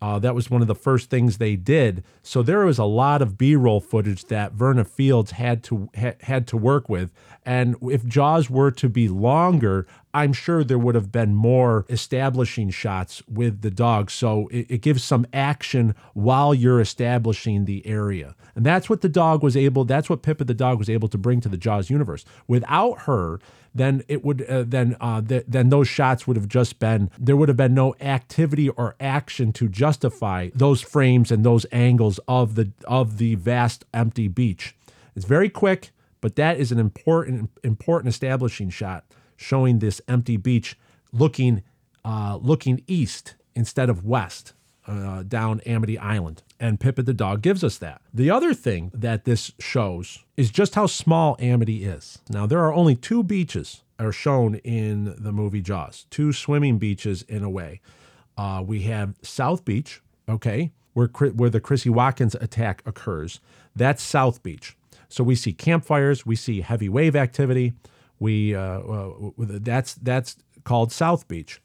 Uh, 0.00 0.16
that 0.20 0.32
was 0.32 0.48
one 0.48 0.62
of 0.62 0.68
the 0.68 0.76
first 0.76 1.10
things 1.10 1.38
they 1.38 1.56
did. 1.56 2.04
So 2.22 2.40
there 2.40 2.64
was 2.64 2.78
a 2.78 2.84
lot 2.84 3.20
of 3.20 3.36
B-roll 3.36 3.80
footage 3.80 4.26
that 4.26 4.52
Verna 4.52 4.84
Fields 4.84 5.32
had 5.32 5.64
to 5.64 5.90
ha, 5.98 6.12
had 6.20 6.46
to 6.48 6.56
work 6.56 6.88
with. 6.88 7.10
And 7.44 7.74
if 7.82 8.06
Jaws 8.06 8.48
were 8.48 8.70
to 8.70 8.88
be 8.88 9.08
longer, 9.08 9.88
I'm 10.14 10.32
sure 10.32 10.64
there 10.64 10.78
would 10.78 10.94
have 10.94 11.12
been 11.12 11.34
more 11.34 11.84
establishing 11.88 12.70
shots 12.70 13.22
with 13.28 13.60
the 13.60 13.70
dog. 13.70 14.10
So 14.10 14.48
it, 14.48 14.66
it 14.68 14.78
gives 14.78 15.04
some 15.04 15.26
action 15.32 15.94
while 16.14 16.54
you're 16.54 16.80
establishing 16.80 17.64
the 17.64 17.86
area. 17.86 18.34
And 18.54 18.64
that's 18.64 18.88
what 18.88 19.02
the 19.02 19.08
dog 19.08 19.42
was 19.42 19.56
able, 19.56 19.84
that's 19.84 20.08
what 20.08 20.22
Pippa 20.22 20.44
the 20.44 20.54
dog 20.54 20.78
was 20.78 20.90
able 20.90 21.08
to 21.08 21.18
bring 21.18 21.40
to 21.42 21.48
the 21.48 21.56
Jaws 21.56 21.90
universe. 21.90 22.24
Without 22.46 23.02
her, 23.02 23.38
then 23.74 24.02
it 24.08 24.24
would 24.24 24.42
uh, 24.48 24.64
then 24.66 24.96
uh, 25.00 25.20
th- 25.20 25.44
then 25.46 25.68
those 25.68 25.88
shots 25.88 26.26
would 26.26 26.36
have 26.36 26.48
just 26.48 26.78
been 26.78 27.10
there 27.18 27.36
would 27.36 27.48
have 27.48 27.56
been 27.56 27.74
no 27.74 27.94
activity 28.00 28.68
or 28.70 28.96
action 28.98 29.52
to 29.52 29.68
justify 29.68 30.48
those 30.54 30.80
frames 30.80 31.30
and 31.30 31.44
those 31.44 31.66
angles 31.70 32.18
of 32.26 32.54
the 32.54 32.72
of 32.86 33.18
the 33.18 33.34
vast 33.36 33.84
empty 33.92 34.26
beach. 34.26 34.74
It's 35.14 35.26
very 35.26 35.50
quick, 35.50 35.90
but 36.20 36.36
that 36.36 36.58
is 36.58 36.72
an 36.72 36.78
important 36.78 37.50
important 37.62 38.12
establishing 38.12 38.70
shot 38.70 39.04
showing 39.38 39.78
this 39.78 40.02
empty 40.06 40.36
beach 40.36 40.76
looking 41.12 41.62
uh, 42.04 42.38
looking 42.40 42.82
east 42.86 43.34
instead 43.54 43.88
of 43.88 44.04
west 44.04 44.52
uh, 44.86 45.22
down 45.22 45.60
Amity 45.60 45.98
Island. 45.98 46.42
And 46.60 46.80
Pipit 46.80 47.06
the 47.06 47.14
dog 47.14 47.40
gives 47.40 47.62
us 47.62 47.78
that. 47.78 48.02
The 48.12 48.30
other 48.30 48.52
thing 48.52 48.90
that 48.92 49.24
this 49.24 49.52
shows 49.58 50.24
is 50.36 50.50
just 50.50 50.74
how 50.74 50.86
small 50.86 51.36
Amity 51.38 51.84
is. 51.84 52.18
Now, 52.28 52.46
there 52.46 52.60
are 52.60 52.72
only 52.72 52.96
two 52.96 53.22
beaches 53.22 53.82
are 53.98 54.12
shown 54.12 54.56
in 54.56 55.14
the 55.18 55.32
movie 55.32 55.60
Jaws, 55.60 56.06
two 56.10 56.32
swimming 56.32 56.78
beaches 56.78 57.22
in 57.22 57.42
a 57.42 57.50
way. 57.50 57.80
Uh, 58.36 58.62
we 58.64 58.82
have 58.82 59.16
South 59.22 59.64
Beach, 59.64 60.00
okay, 60.28 60.72
where 60.94 61.08
where 61.08 61.50
the 61.50 61.60
Chrissy 61.60 61.90
Watkins 61.90 62.36
attack 62.36 62.82
occurs. 62.86 63.40
That's 63.74 64.02
South 64.02 64.42
Beach. 64.42 64.76
So 65.08 65.24
we 65.24 65.34
see 65.34 65.52
campfires, 65.52 66.24
we 66.24 66.36
see 66.36 66.60
heavy 66.60 66.88
wave 66.88 67.16
activity. 67.16 67.72
We 68.18 68.54
uh, 68.54 68.80
uh, 68.80 69.30
that's 69.38 69.94
that's 69.94 70.36
called 70.64 70.92
South 70.92 71.28
Beach. 71.28 71.60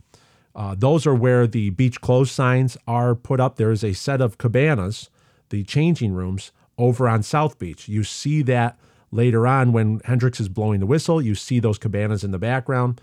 Uh, 0.55 0.75
those 0.77 1.07
are 1.07 1.15
where 1.15 1.47
the 1.47 1.71
beach 1.71 1.99
closed 2.01 2.31
signs 2.31 2.77
are 2.87 3.15
put 3.15 3.39
up. 3.39 3.55
There 3.55 3.71
is 3.71 3.83
a 3.83 3.93
set 3.93 4.21
of 4.21 4.37
cabanas, 4.37 5.09
the 5.49 5.63
changing 5.63 6.13
rooms, 6.13 6.51
over 6.77 7.07
on 7.09 7.23
South 7.23 7.57
Beach. 7.57 7.87
You 7.87 8.03
see 8.03 8.43
that 8.43 8.77
later 9.11 9.47
on 9.47 9.71
when 9.71 9.99
Hendricks 10.05 10.39
is 10.39 10.49
blowing 10.49 10.79
the 10.79 10.85
whistle. 10.85 11.21
You 11.21 11.35
see 11.35 11.59
those 11.59 11.77
cabanas 11.77 12.23
in 12.23 12.31
the 12.31 12.39
background. 12.39 13.01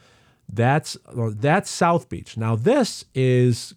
That's 0.49 0.97
uh, 1.07 1.31
that's 1.35 1.71
South 1.71 2.09
Beach. 2.09 2.37
Now 2.37 2.57
this 2.57 3.05
is 3.15 3.75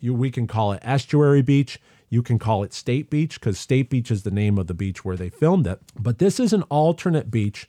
you 0.00 0.14
we 0.14 0.30
can 0.30 0.46
call 0.46 0.72
it 0.72 0.80
estuary 0.82 1.42
beach. 1.42 1.80
You 2.10 2.22
can 2.22 2.38
call 2.38 2.62
it 2.62 2.72
State 2.72 3.10
Beach 3.10 3.38
because 3.38 3.58
State 3.58 3.90
Beach 3.90 4.10
is 4.10 4.22
the 4.22 4.30
name 4.30 4.56
of 4.56 4.66
the 4.66 4.74
beach 4.74 5.04
where 5.04 5.16
they 5.16 5.28
filmed 5.28 5.66
it. 5.66 5.80
But 5.98 6.18
this 6.18 6.40
is 6.40 6.54
an 6.54 6.62
alternate 6.64 7.30
beach 7.30 7.68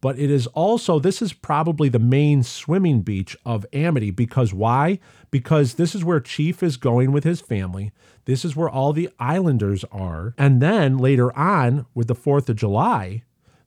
but 0.00 0.18
it 0.18 0.30
is 0.30 0.46
also 0.48 0.98
this 0.98 1.22
is 1.22 1.32
probably 1.32 1.88
the 1.88 1.98
main 1.98 2.42
swimming 2.42 3.02
beach 3.02 3.36
of 3.44 3.66
Amity 3.72 4.10
because 4.10 4.52
why? 4.52 4.98
Because 5.30 5.74
this 5.74 5.94
is 5.94 6.04
where 6.04 6.20
Chief 6.20 6.62
is 6.62 6.76
going 6.76 7.12
with 7.12 7.24
his 7.24 7.40
family. 7.40 7.92
This 8.26 8.44
is 8.44 8.54
where 8.54 8.68
all 8.68 8.92
the 8.92 9.08
islanders 9.18 9.84
are. 9.90 10.34
And 10.36 10.60
then 10.60 10.98
later 10.98 11.36
on 11.36 11.86
with 11.94 12.08
the 12.08 12.14
4th 12.14 12.48
of 12.48 12.56
July, 12.56 13.22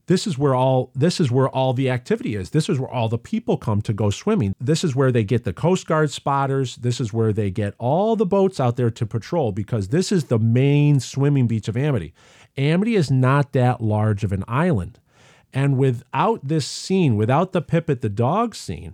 this 0.09 0.25
is 0.25 0.39
where 0.39 0.55
all 0.55 0.91
this 0.95 1.19
is 1.19 1.29
where 1.29 1.47
all 1.47 1.73
the 1.73 1.89
activity 1.89 2.35
is. 2.35 2.49
This 2.49 2.67
is 2.67 2.79
where 2.79 2.89
all 2.89 3.09
the 3.09 3.19
people 3.19 3.57
come 3.57 3.79
to 3.83 3.93
go 3.93 4.09
swimming. 4.09 4.55
This 4.59 4.83
is 4.83 4.95
where 4.95 5.11
they 5.11 5.23
get 5.23 5.43
the 5.43 5.53
Coast 5.53 5.85
Guard 5.85 6.09
spotters. 6.09 6.77
This 6.77 6.99
is 6.99 7.13
where 7.13 7.31
they 7.31 7.51
get 7.51 7.75
all 7.77 8.15
the 8.15 8.25
boats 8.25 8.59
out 8.59 8.75
there 8.75 8.89
to 8.89 9.05
patrol 9.05 9.51
because 9.51 9.89
this 9.89 10.11
is 10.11 10.25
the 10.25 10.39
main 10.39 10.99
swimming 10.99 11.45
beach 11.45 11.67
of 11.67 11.77
Amity. 11.77 12.13
Amity 12.57 12.95
is 12.95 13.11
not 13.11 13.53
that 13.53 13.81
large 13.81 14.23
of 14.23 14.31
an 14.31 14.43
island. 14.47 14.99
And 15.53 15.77
without 15.77 16.47
this 16.47 16.67
scene, 16.67 17.15
without 17.15 17.53
the 17.53 17.61
Pipit 17.61 18.01
the 18.01 18.09
dog 18.09 18.55
scene, 18.55 18.93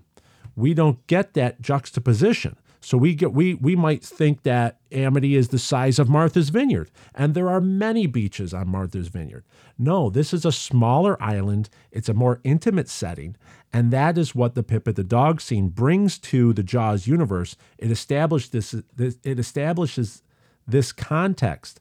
we 0.55 0.73
don't 0.73 1.05
get 1.07 1.33
that 1.33 1.61
juxtaposition. 1.61 2.55
So 2.85 2.99
we 2.99 3.15
get 3.15 3.33
we 3.33 3.55
we 3.55 3.75
might 3.75 4.03
think 4.03 4.43
that 4.43 4.77
Amity 4.91 5.35
is 5.35 5.47
the 5.47 5.57
size 5.57 5.97
of 5.97 6.07
Martha's 6.07 6.49
Vineyard, 6.49 6.91
and 7.15 7.33
there 7.33 7.49
are 7.49 7.59
many 7.59 8.05
beaches 8.05 8.53
on 8.53 8.67
Martha's 8.67 9.07
Vineyard. 9.07 9.43
No, 9.75 10.11
this 10.11 10.35
is 10.35 10.45
a 10.45 10.51
smaller 10.51 11.21
island. 11.21 11.67
It's 11.91 12.09
a 12.09 12.13
more 12.13 12.41
intimate 12.43 12.87
setting, 12.87 13.37
and 13.73 13.89
that 13.89 14.19
is 14.19 14.35
what 14.35 14.53
the 14.53 14.61
Pipit 14.61 14.95
the 14.95 15.03
dog 15.03 15.41
scene 15.41 15.69
brings 15.69 16.19
to 16.19 16.53
the 16.53 16.61
Jaws 16.61 17.07
universe. 17.07 17.57
It 17.79 17.89
establishes 17.89 18.51
this, 18.51 18.75
this 18.95 19.17
it 19.23 19.39
establishes 19.39 20.21
this 20.67 20.91
context 20.91 21.79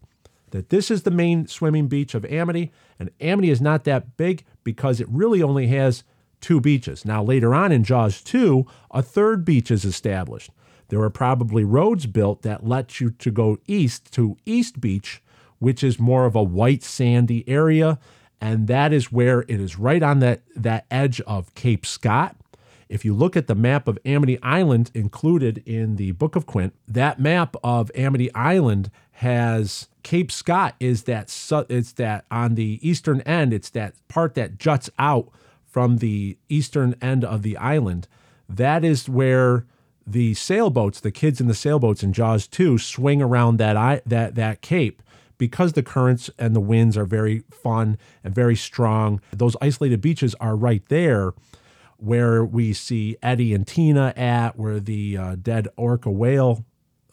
that 0.53 0.71
this 0.71 0.91
is 0.91 1.03
the 1.03 1.11
main 1.11 1.49
swimming 1.49 1.89
beach 1.89 2.15
of 2.15 2.25
Amity, 2.25 2.73
and 2.99 3.11
Amity 3.21 3.51
is 3.51 3.61
not 3.61 3.85
that 3.85 4.17
big 4.17 4.45
because 4.65 5.01
it 5.01 5.09
really 5.09 5.43
only 5.43 5.69
has 5.69 6.03
two 6.41 6.61
beaches. 6.61 7.05
Now, 7.05 7.23
later 7.23 7.55
on 7.55 7.73
in 7.73 7.85
Jaws 7.85 8.23
2, 8.23 8.67
a 8.91 9.03
third 9.03 9.45
beach 9.45 9.71
is 9.71 9.85
established. 9.85 10.51
There 10.89 11.01
are 11.01 11.11
probably 11.11 11.65
roads 11.65 12.07
built 12.07 12.43
that 12.43 12.67
let 12.67 13.01
you 13.01 13.11
to 13.11 13.31
go 13.31 13.59
east 13.67 14.13
to 14.13 14.37
East 14.45 14.81
Beach, 14.81 15.23
which 15.59 15.83
is 15.83 15.99
more 15.99 16.27
of 16.27 16.35
a 16.35 16.43
white 16.43 16.83
sandy 16.83 17.49
area, 17.49 17.99
and 18.41 18.67
that 18.67 18.93
is 18.93 19.11
where 19.11 19.43
it 19.43 19.61
is 19.61 19.79
right 19.79 20.03
on 20.03 20.19
that, 20.19 20.43
that 20.55 20.85
edge 20.91 21.21
of 21.23 21.55
Cape 21.55 21.87
Scott. 21.87 22.37
If 22.95 23.05
you 23.05 23.13
look 23.13 23.37
at 23.37 23.49
the 23.49 23.57
map 23.57 23.89
of 23.89 23.99
Amity 24.05 24.41
Island 24.41 24.93
included 24.95 25.65
in 25.67 25.97
the 25.97 26.13
Book 26.13 26.37
of 26.37 26.47
Quint, 26.47 26.75
that 26.87 27.19
map 27.19 27.57
of 27.65 27.91
Amity 27.97 28.33
Island 28.37 28.89
has 29.15 29.89
Cape 30.05 30.31
Scott 30.31 30.77
is 30.79 31.03
that 31.03 31.29
su- 31.29 31.67
it's 31.69 31.91
that 31.95 32.25
on 32.31 32.55
the 32.55 32.79
eastern 32.89 33.21
end, 33.23 33.53
it's 33.53 33.71
that 33.71 33.95
part 34.07 34.35
that 34.35 34.59
juts 34.59 34.91
out 34.97 35.29
from 35.67 35.97
the 35.97 36.39
eastern 36.49 36.95
end 37.03 37.25
of 37.25 37.43
the 37.43 37.57
island. 37.57 38.07
That 38.49 38.85
is 38.85 39.09
where 39.09 39.67
the 40.07 40.35
sailboats, 40.35 41.01
the 41.01 41.11
kids 41.11 41.41
in 41.41 41.49
the 41.49 41.55
sailboats 41.55 42.05
in 42.05 42.13
Jaws 42.13 42.47
2 42.47 42.79
swing 42.79 43.21
around 43.21 43.57
that 43.57 43.77
I, 43.77 44.03
that 44.07 44.37
that 44.37 44.61
cape 44.61 45.03
because 45.37 45.73
the 45.73 45.83
currents 45.83 46.31
and 46.39 46.55
the 46.55 46.61
winds 46.61 46.97
are 46.97 47.07
very 47.07 47.43
fun 47.51 47.99
and 48.23 48.33
very 48.33 48.55
strong. 48.55 49.21
Those 49.33 49.57
isolated 49.61 50.01
beaches 50.01 50.37
are 50.37 50.55
right 50.55 50.85
there 50.87 51.35
where 51.99 52.45
we 52.45 52.73
see 52.73 53.17
Eddie 53.23 53.55
and 53.55 53.67
Tina 53.67 54.13
at, 54.17 54.59
where 54.59 54.81
the 54.81 55.17
uh, 55.17 55.37
dead 55.37 55.69
orca 55.77 56.11
whale 56.11 56.65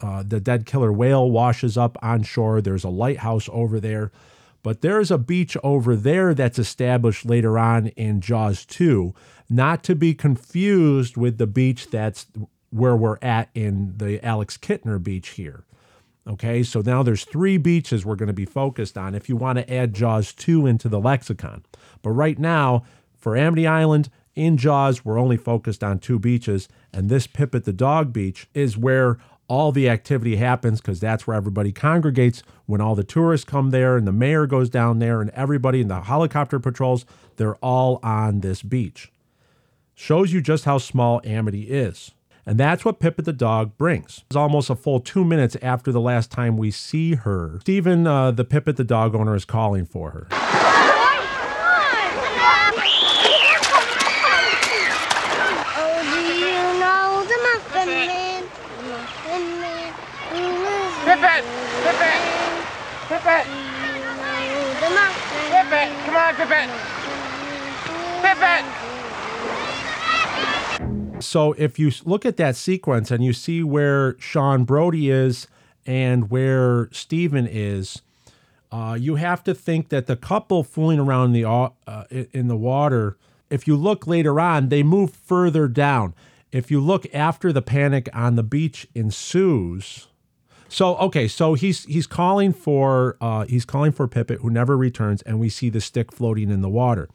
uh, 0.02 0.22
the 0.26 0.40
dead 0.40 0.66
killer 0.66 0.92
whale 0.92 1.30
washes 1.30 1.78
up 1.78 1.96
on 2.02 2.22
shore. 2.22 2.60
There's 2.60 2.84
a 2.84 2.88
lighthouse 2.88 3.48
over 3.52 3.78
there. 3.78 4.10
But 4.62 4.80
there's 4.80 5.10
a 5.10 5.18
beach 5.18 5.56
over 5.64 5.96
there 5.96 6.34
that's 6.34 6.58
established 6.58 7.24
later 7.24 7.58
on 7.58 7.88
in 7.88 8.20
Jaws 8.20 8.64
2, 8.66 9.12
not 9.50 9.82
to 9.84 9.96
be 9.96 10.14
confused 10.14 11.16
with 11.16 11.38
the 11.38 11.48
beach 11.48 11.90
that's 11.90 12.26
where 12.70 12.96
we're 12.96 13.18
at 13.20 13.50
in 13.54 13.94
the 13.96 14.24
Alex 14.24 14.56
Kintner 14.56 15.02
beach 15.02 15.30
here. 15.30 15.64
Okay, 16.26 16.62
so 16.62 16.80
now 16.80 17.02
there's 17.02 17.24
three 17.24 17.56
beaches 17.56 18.04
we're 18.04 18.14
going 18.14 18.28
to 18.28 18.32
be 18.32 18.44
focused 18.44 18.96
on 18.96 19.16
if 19.16 19.28
you 19.28 19.34
want 19.34 19.58
to 19.58 19.72
add 19.72 19.94
Jaws 19.94 20.32
2 20.32 20.66
into 20.66 20.88
the 20.88 21.00
lexicon. 21.00 21.64
But 22.00 22.10
right 22.10 22.38
now, 22.38 22.84
for 23.18 23.36
Amity 23.36 23.66
Island, 23.66 24.08
in 24.34 24.56
Jaws, 24.56 25.04
we're 25.04 25.18
only 25.18 25.36
focused 25.36 25.84
on 25.84 25.98
two 25.98 26.18
beaches, 26.18 26.68
and 26.92 27.08
this 27.08 27.26
Pipit 27.26 27.64
the 27.64 27.72
Dog 27.72 28.12
Beach 28.12 28.48
is 28.54 28.76
where 28.76 29.18
all 29.48 29.72
the 29.72 29.88
activity 29.88 30.36
happens 30.36 30.80
because 30.80 31.00
that's 31.00 31.26
where 31.26 31.36
everybody 31.36 31.72
congregates 31.72 32.42
when 32.66 32.80
all 32.80 32.94
the 32.94 33.04
tourists 33.04 33.44
come 33.44 33.70
there 33.70 33.96
and 33.96 34.06
the 34.06 34.12
mayor 34.12 34.46
goes 34.46 34.70
down 34.70 34.98
there 34.98 35.20
and 35.20 35.30
everybody 35.30 35.80
in 35.82 35.88
the 35.88 36.00
helicopter 36.02 36.58
patrols, 36.58 37.04
they're 37.36 37.56
all 37.56 38.00
on 38.02 38.40
this 38.40 38.62
beach. 38.62 39.12
Shows 39.94 40.32
you 40.32 40.40
just 40.40 40.64
how 40.64 40.78
small 40.78 41.20
Amity 41.24 41.64
is. 41.64 42.12
And 42.46 42.58
that's 42.58 42.84
what 42.84 42.98
Pipit 42.98 43.24
the 43.24 43.32
dog 43.32 43.76
brings. 43.76 44.24
It's 44.26 44.36
almost 44.36 44.68
a 44.70 44.74
full 44.74 45.00
two 45.00 45.24
minutes 45.24 45.56
after 45.62 45.92
the 45.92 46.00
last 46.00 46.30
time 46.30 46.56
we 46.56 46.70
see 46.70 47.14
her. 47.14 47.58
Stephen, 47.60 48.06
uh, 48.06 48.30
the 48.32 48.44
Pipit 48.44 48.76
the 48.76 48.84
dog 48.84 49.14
owner, 49.14 49.34
is 49.36 49.44
calling 49.44 49.84
for 49.84 50.10
her. 50.10 50.26
Oh, 55.74 56.02
do 56.10 56.20
you 56.34 56.80
know 56.80 57.22
the 57.28 57.38
Muffin 57.46 57.88
Man? 57.88 58.42
Muffin 58.88 59.44
Man. 59.60 59.92
Pipit! 61.04 61.44
Pipit! 61.84 62.20
Pipit! 65.52 65.88
Come 66.04 66.16
on, 66.16 66.34
Pipit! 66.34 66.68
Pipit! 68.22 68.64
So 71.22 71.52
if 71.52 71.78
you 71.78 71.90
look 72.04 72.26
at 72.26 72.36
that 72.36 72.56
sequence 72.56 73.10
and 73.10 73.24
you 73.24 73.32
see 73.32 73.62
where 73.62 74.18
Sean 74.18 74.64
Brody 74.64 75.08
is 75.08 75.46
and 75.86 76.30
where 76.30 76.90
Steven 76.92 77.46
is, 77.46 78.02
uh, 78.70 78.98
you 79.00 79.14
have 79.14 79.42
to 79.44 79.54
think 79.54 79.88
that 79.88 80.06
the 80.06 80.16
couple 80.16 80.62
fooling 80.62 80.98
around 80.98 81.34
in 81.34 81.42
the 81.42 81.46
uh, 81.46 81.70
in 82.10 82.48
the 82.48 82.56
water. 82.56 83.16
If 83.48 83.66
you 83.66 83.76
look 83.76 84.06
later 84.06 84.40
on, 84.40 84.68
they 84.68 84.82
move 84.82 85.12
further 85.12 85.68
down. 85.68 86.14
If 86.50 86.70
you 86.70 86.80
look 86.80 87.06
after 87.14 87.52
the 87.52 87.62
panic 87.62 88.10
on 88.12 88.36
the 88.36 88.42
beach 88.42 88.88
ensues, 88.94 90.08
so 90.72 90.96
okay, 90.96 91.28
so 91.28 91.52
he's 91.52 91.84
he's 91.84 92.06
calling 92.06 92.52
for 92.54 93.18
uh, 93.20 93.44
he's 93.44 93.66
calling 93.66 93.92
for 93.92 94.08
Pipit, 94.08 94.40
who 94.40 94.48
never 94.48 94.76
returns, 94.76 95.20
and 95.22 95.38
we 95.38 95.50
see 95.50 95.68
the 95.68 95.82
stick 95.82 96.10
floating 96.10 96.50
in 96.50 96.62
the 96.62 96.70
water. 96.70 97.10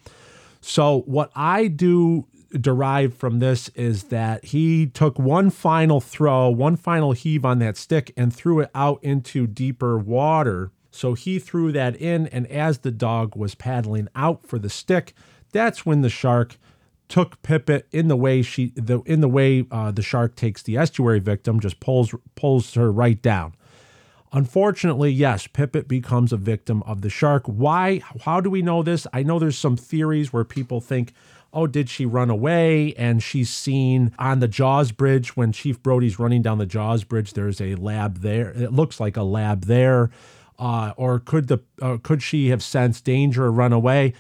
So 0.62 1.02
what 1.02 1.32
I 1.36 1.68
do 1.68 2.28
derive 2.52 3.16
from 3.16 3.40
this 3.40 3.70
is 3.70 4.06
that 4.06 4.46
he 4.46 4.86
took 4.86 5.18
one 5.18 5.50
final 5.50 6.00
throw, 6.00 6.50
one 6.50 6.76
final 6.78 7.14
heave 7.14 7.44
on 7.44 7.58
that 7.60 7.78
stick, 7.78 8.14
and 8.16 8.34
threw 8.34 8.60
it 8.60 8.70
out 8.76 9.04
into 9.04 9.48
deeper 9.48 9.98
water. 9.98 10.72
So 10.92 11.16
he 11.16 11.40
threw 11.40 11.72
that 11.72 11.96
in, 11.96 12.28
and 12.28 12.46
as 12.48 12.80
the 12.80 12.92
dog 12.92 13.36
was 13.36 13.56
paddling 13.56 14.08
out 14.16 14.46
for 14.46 14.60
the 14.60 14.70
stick, 14.70 15.14
that's 15.52 15.86
when 15.86 16.02
the 16.02 16.10
shark 16.10 16.58
took 17.08 17.42
Pipit 17.42 17.88
in 17.92 18.08
the 18.08 18.16
way 18.16 18.42
she 18.42 18.74
the 18.76 19.02
in 19.02 19.22
the 19.22 19.28
way 19.30 19.66
uh, 19.72 19.92
the 19.92 20.02
shark 20.02 20.36
takes 20.36 20.62
the 20.64 20.78
estuary 20.78 21.20
victim, 21.20 21.60
just 21.60 21.80
pulls 21.80 22.14
pulls 22.36 22.74
her 22.74 22.92
right 22.92 23.22
down. 23.22 23.54
Unfortunately, 24.34 25.10
yes, 25.10 25.48
Pipit 25.48 25.88
becomes 25.88 26.34
a 26.34 26.38
victim 26.38 26.84
of 26.84 27.02
the 27.02 27.10
shark. 27.10 27.44
Why? 27.46 28.02
How 28.22 28.42
do 28.42 28.50
we 28.50 28.62
know 28.62 28.84
this? 28.84 29.08
I 29.14 29.24
know 29.24 29.40
there's 29.40 29.58
some 29.58 29.78
theories 29.78 30.34
where 30.34 30.44
people 30.44 30.82
think, 30.82 31.14
oh, 31.54 31.66
did 31.66 31.90
she 31.90 32.06
run 32.06 32.30
away? 32.30 32.94
And 32.98 33.24
she's 33.24 33.50
seen 33.50 34.12
on 34.20 34.40
the 34.40 34.48
Jaws 34.50 34.92
Bridge 34.92 35.38
when 35.38 35.54
Chief 35.54 35.82
Brody's 35.82 36.20
running 36.20 36.42
down 36.42 36.58
the 36.58 36.66
Jaws 36.66 37.06
Bridge. 37.06 37.34
There's 37.34 37.62
a 37.62 37.76
lab 37.76 38.18
there. 38.20 38.50
It 38.50 38.74
looks 38.74 39.00
like 39.00 39.16
a 39.16 39.24
lab 39.24 39.66
there. 39.66 40.10
Uh, 40.60 40.92
or 40.98 41.20
could 41.20 41.48
the 41.48 41.60
uh, 41.82 41.98
could 42.02 42.22
she 42.22 42.50
have 42.50 42.64
sensed 42.64 43.06
danger 43.06 43.46
or 43.46 43.52
run 43.52 43.72
away? 43.72 44.14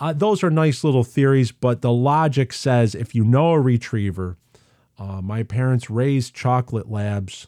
Uh, 0.00 0.12
those 0.14 0.42
are 0.42 0.50
nice 0.50 0.82
little 0.82 1.04
theories, 1.04 1.52
but 1.52 1.82
the 1.82 1.92
logic 1.92 2.52
says 2.54 2.94
if 2.94 3.14
you 3.14 3.22
know 3.22 3.52
a 3.52 3.60
retriever, 3.60 4.38
uh, 4.98 5.20
my 5.20 5.42
parents 5.42 5.90
raised 5.90 6.34
chocolate 6.34 6.90
labs. 6.90 7.46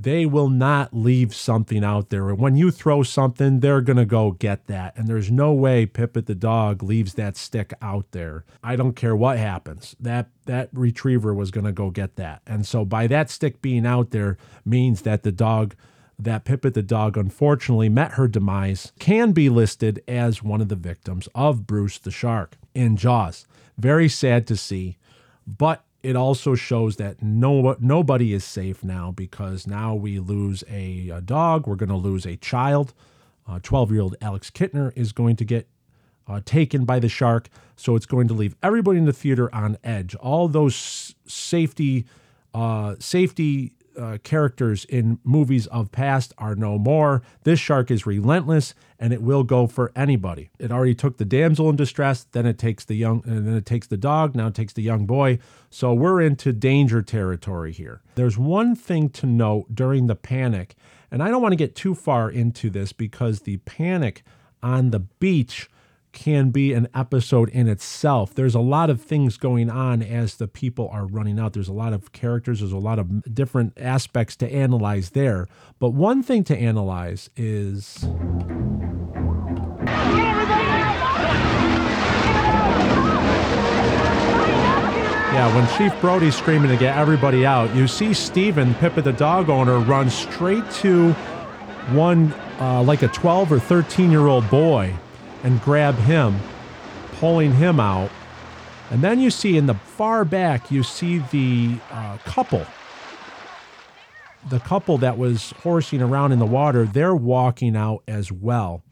they 0.00 0.24
will 0.24 0.48
not 0.48 0.94
leave 0.94 1.34
something 1.34 1.82
out 1.82 2.08
there. 2.08 2.28
And 2.30 2.38
when 2.38 2.54
you 2.54 2.70
throw 2.70 3.02
something, 3.02 3.58
they're 3.58 3.80
going 3.80 3.96
to 3.96 4.06
go 4.06 4.30
get 4.30 4.68
that. 4.68 4.96
And 4.96 5.08
there's 5.08 5.28
no 5.30 5.52
way 5.52 5.86
Pipit 5.86 6.26
the 6.26 6.36
dog 6.36 6.84
leaves 6.84 7.14
that 7.14 7.36
stick 7.36 7.74
out 7.82 8.12
there. 8.12 8.44
I 8.62 8.76
don't 8.76 8.94
care 8.94 9.16
what 9.16 9.38
happens. 9.38 9.96
That 9.98 10.28
that 10.46 10.68
retriever 10.72 11.34
was 11.34 11.50
going 11.50 11.66
to 11.66 11.72
go 11.72 11.90
get 11.90 12.14
that. 12.14 12.42
And 12.46 12.64
so 12.64 12.84
by 12.84 13.08
that 13.08 13.28
stick 13.28 13.60
being 13.60 13.84
out 13.84 14.12
there 14.12 14.38
means 14.64 15.02
that 15.02 15.24
the 15.24 15.32
dog 15.32 15.74
that 16.18 16.44
Pipit 16.44 16.74
the 16.74 16.82
dog 16.82 17.16
unfortunately 17.16 17.88
met 17.88 18.12
her 18.12 18.26
demise 18.26 18.92
can 18.98 19.32
be 19.32 19.48
listed 19.48 20.02
as 20.08 20.42
one 20.42 20.60
of 20.60 20.68
the 20.68 20.76
victims 20.76 21.28
of 21.34 21.66
Bruce 21.66 21.98
the 21.98 22.10
shark 22.10 22.56
in 22.74 22.96
Jaws. 22.96 23.46
Very 23.76 24.08
sad 24.08 24.46
to 24.48 24.56
see, 24.56 24.96
but 25.46 25.84
it 26.02 26.16
also 26.16 26.54
shows 26.54 26.96
that 26.96 27.22
no 27.22 27.76
nobody 27.80 28.32
is 28.32 28.44
safe 28.44 28.82
now 28.82 29.12
because 29.12 29.66
now 29.66 29.94
we 29.94 30.18
lose 30.18 30.64
a, 30.68 31.08
a 31.10 31.20
dog, 31.20 31.66
we're 31.66 31.76
going 31.76 31.88
to 31.88 31.96
lose 31.96 32.26
a 32.26 32.36
child. 32.36 32.94
12 33.62 33.92
year 33.92 34.02
old 34.02 34.14
Alex 34.20 34.50
Kintner 34.50 34.92
is 34.94 35.12
going 35.12 35.34
to 35.36 35.44
get 35.44 35.66
uh, 36.26 36.40
taken 36.44 36.84
by 36.84 36.98
the 36.98 37.08
shark, 37.08 37.48
so 37.76 37.96
it's 37.96 38.04
going 38.04 38.28
to 38.28 38.34
leave 38.34 38.54
everybody 38.62 38.98
in 38.98 39.06
the 39.06 39.12
theater 39.12 39.52
on 39.54 39.78
edge. 39.82 40.14
All 40.16 40.48
those 40.48 41.14
safety 41.26 42.04
uh, 42.52 42.96
safety 42.98 43.72
uh, 43.98 44.18
characters 44.22 44.84
in 44.84 45.18
movies 45.24 45.66
of 45.66 45.92
past 45.92 46.32
are 46.38 46.54
no 46.54 46.78
more. 46.78 47.22
This 47.44 47.58
shark 47.58 47.90
is 47.90 48.06
relentless 48.06 48.74
and 48.98 49.12
it 49.12 49.22
will 49.22 49.42
go 49.42 49.66
for 49.66 49.92
anybody. 49.94 50.50
It 50.58 50.72
already 50.72 50.94
took 50.94 51.18
the 51.18 51.24
damsel 51.24 51.68
in 51.70 51.76
distress, 51.76 52.24
then 52.32 52.46
it 52.46 52.58
takes 52.58 52.84
the 52.84 52.94
young 52.94 53.22
and 53.26 53.46
then 53.46 53.54
it 53.54 53.66
takes 53.66 53.86
the 53.86 53.96
dog, 53.96 54.34
now 54.34 54.46
it 54.46 54.54
takes 54.54 54.72
the 54.72 54.82
young 54.82 55.06
boy. 55.06 55.38
So 55.70 55.92
we're 55.92 56.20
into 56.20 56.52
danger 56.52 57.02
territory 57.02 57.72
here. 57.72 58.02
There's 58.14 58.38
one 58.38 58.74
thing 58.74 59.10
to 59.10 59.26
note 59.26 59.74
during 59.74 60.06
the 60.06 60.16
panic, 60.16 60.74
and 61.10 61.22
I 61.22 61.28
don't 61.28 61.42
want 61.42 61.52
to 61.52 61.56
get 61.56 61.74
too 61.74 61.94
far 61.94 62.30
into 62.30 62.70
this 62.70 62.92
because 62.92 63.40
the 63.40 63.58
panic 63.58 64.22
on 64.62 64.90
the 64.90 65.00
beach 65.00 65.68
can 66.18 66.50
be 66.50 66.72
an 66.72 66.88
episode 66.94 67.48
in 67.50 67.68
itself. 67.68 68.34
There's 68.34 68.56
a 68.56 68.60
lot 68.60 68.90
of 68.90 69.00
things 69.00 69.36
going 69.36 69.70
on 69.70 70.02
as 70.02 70.34
the 70.34 70.48
people 70.48 70.88
are 70.92 71.06
running 71.06 71.38
out. 71.38 71.52
There's 71.52 71.68
a 71.68 71.72
lot 71.72 71.92
of 71.92 72.10
characters, 72.10 72.58
there's 72.58 72.72
a 72.72 72.76
lot 72.76 72.98
of 72.98 73.32
different 73.32 73.74
aspects 73.76 74.34
to 74.36 74.52
analyze 74.52 75.10
there. 75.10 75.46
But 75.78 75.90
one 75.90 76.24
thing 76.24 76.42
to 76.44 76.56
analyze 76.56 77.30
is. 77.36 78.02
Yeah, 85.32 85.54
when 85.54 85.68
Chief 85.78 86.00
Brody's 86.00 86.34
screaming 86.34 86.70
to 86.70 86.76
get 86.76 86.96
everybody 86.96 87.46
out, 87.46 87.72
you 87.76 87.86
see 87.86 88.12
Steven, 88.12 88.74
Pipit 88.74 89.04
the 89.04 89.12
dog 89.12 89.48
owner, 89.48 89.78
run 89.78 90.10
straight 90.10 90.68
to 90.72 91.12
one, 91.92 92.34
uh, 92.58 92.82
like 92.82 93.02
a 93.02 93.08
12 93.08 93.52
or 93.52 93.60
13 93.60 94.10
year 94.10 94.26
old 94.26 94.50
boy 94.50 94.92
and 95.42 95.60
grab 95.62 95.94
him, 95.94 96.38
pulling 97.14 97.52
him 97.54 97.80
out. 97.80 98.10
And 98.90 99.02
then 99.02 99.20
you 99.20 99.30
see 99.30 99.56
in 99.56 99.66
the 99.66 99.74
far 99.74 100.24
back, 100.24 100.70
you 100.70 100.82
see 100.82 101.18
the 101.18 101.78
uh, 101.90 102.18
couple. 102.24 102.66
The 104.48 104.60
couple 104.60 104.98
that 104.98 105.18
was 105.18 105.52
horsing 105.62 106.00
around 106.00 106.32
in 106.32 106.38
the 106.38 106.46
water, 106.46 106.86
they're 106.86 107.14
walking 107.14 107.76
out 107.76 108.02
as 108.08 108.32
well. 108.32 108.82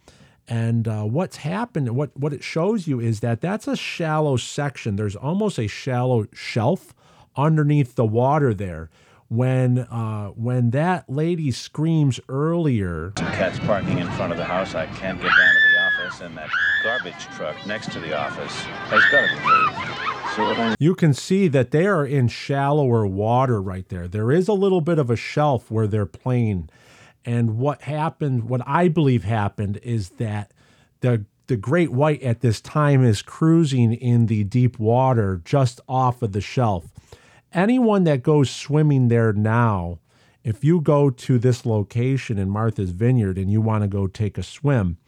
And 0.48 0.86
uh, 0.86 1.04
what's 1.04 1.38
happened, 1.38 1.96
what, 1.96 2.16
what 2.16 2.32
it 2.32 2.44
shows 2.44 2.86
you 2.86 3.00
is 3.00 3.20
that 3.20 3.40
that's 3.40 3.66
a 3.66 3.76
shallow 3.76 4.36
section. 4.36 4.96
There's 4.96 5.16
almost 5.16 5.58
a 5.58 5.66
shallow 5.66 6.26
shelf 6.32 6.94
underneath 7.34 7.94
the 7.94 8.04
water 8.04 8.54
there. 8.54 8.90
When 9.28 9.80
uh, 9.80 10.28
when 10.28 10.70
that 10.70 11.10
lady 11.10 11.50
screams 11.50 12.20
earlier, 12.28 13.10
cats 13.16 13.58
parking 13.58 13.98
in 13.98 14.08
front 14.12 14.30
of 14.30 14.38
the 14.38 14.44
house. 14.44 14.76
I 14.76 14.86
can't 14.86 15.20
get 15.20 15.30
down 15.30 15.65
office, 16.06 16.20
and 16.20 16.36
that 16.36 16.50
garbage 16.82 17.26
truck 17.36 17.66
next 17.66 17.92
to 17.92 18.00
the 18.00 18.16
office 18.16 18.52
has 18.88 19.04
got 19.10 19.28
to 19.28 19.36
be 19.36 19.42
moved. 19.46 20.66
So 20.68 20.74
you 20.78 20.94
can 20.94 21.14
see 21.14 21.48
that 21.48 21.70
they 21.70 21.86
are 21.86 22.04
in 22.04 22.28
shallower 22.28 23.06
water 23.06 23.60
right 23.60 23.88
there. 23.88 24.06
There 24.06 24.30
is 24.30 24.48
a 24.48 24.52
little 24.52 24.80
bit 24.80 24.98
of 24.98 25.10
a 25.10 25.16
shelf 25.16 25.70
where 25.70 25.86
they're 25.86 26.06
playing. 26.06 26.68
And 27.24 27.58
what 27.58 27.82
happened, 27.82 28.48
what 28.48 28.60
I 28.66 28.88
believe 28.88 29.24
happened, 29.24 29.78
is 29.82 30.10
that 30.10 30.52
the 31.00 31.24
the 31.48 31.56
great 31.56 31.92
white 31.92 32.20
at 32.24 32.40
this 32.40 32.60
time 32.60 33.04
is 33.04 33.22
cruising 33.22 33.92
in 33.92 34.26
the 34.26 34.42
deep 34.42 34.80
water 34.80 35.40
just 35.44 35.80
off 35.88 36.20
of 36.20 36.32
the 36.32 36.40
shelf. 36.40 36.86
Anyone 37.52 38.02
that 38.02 38.24
goes 38.24 38.50
swimming 38.50 39.06
there 39.06 39.32
now, 39.32 40.00
if 40.42 40.64
you 40.64 40.80
go 40.80 41.08
to 41.08 41.38
this 41.38 41.64
location 41.64 42.36
in 42.36 42.50
Martha's 42.50 42.90
Vineyard 42.90 43.38
and 43.38 43.48
you 43.48 43.60
want 43.60 43.82
to 43.82 43.88
go 43.88 44.08
take 44.08 44.36
a 44.38 44.42
swim, 44.42 44.98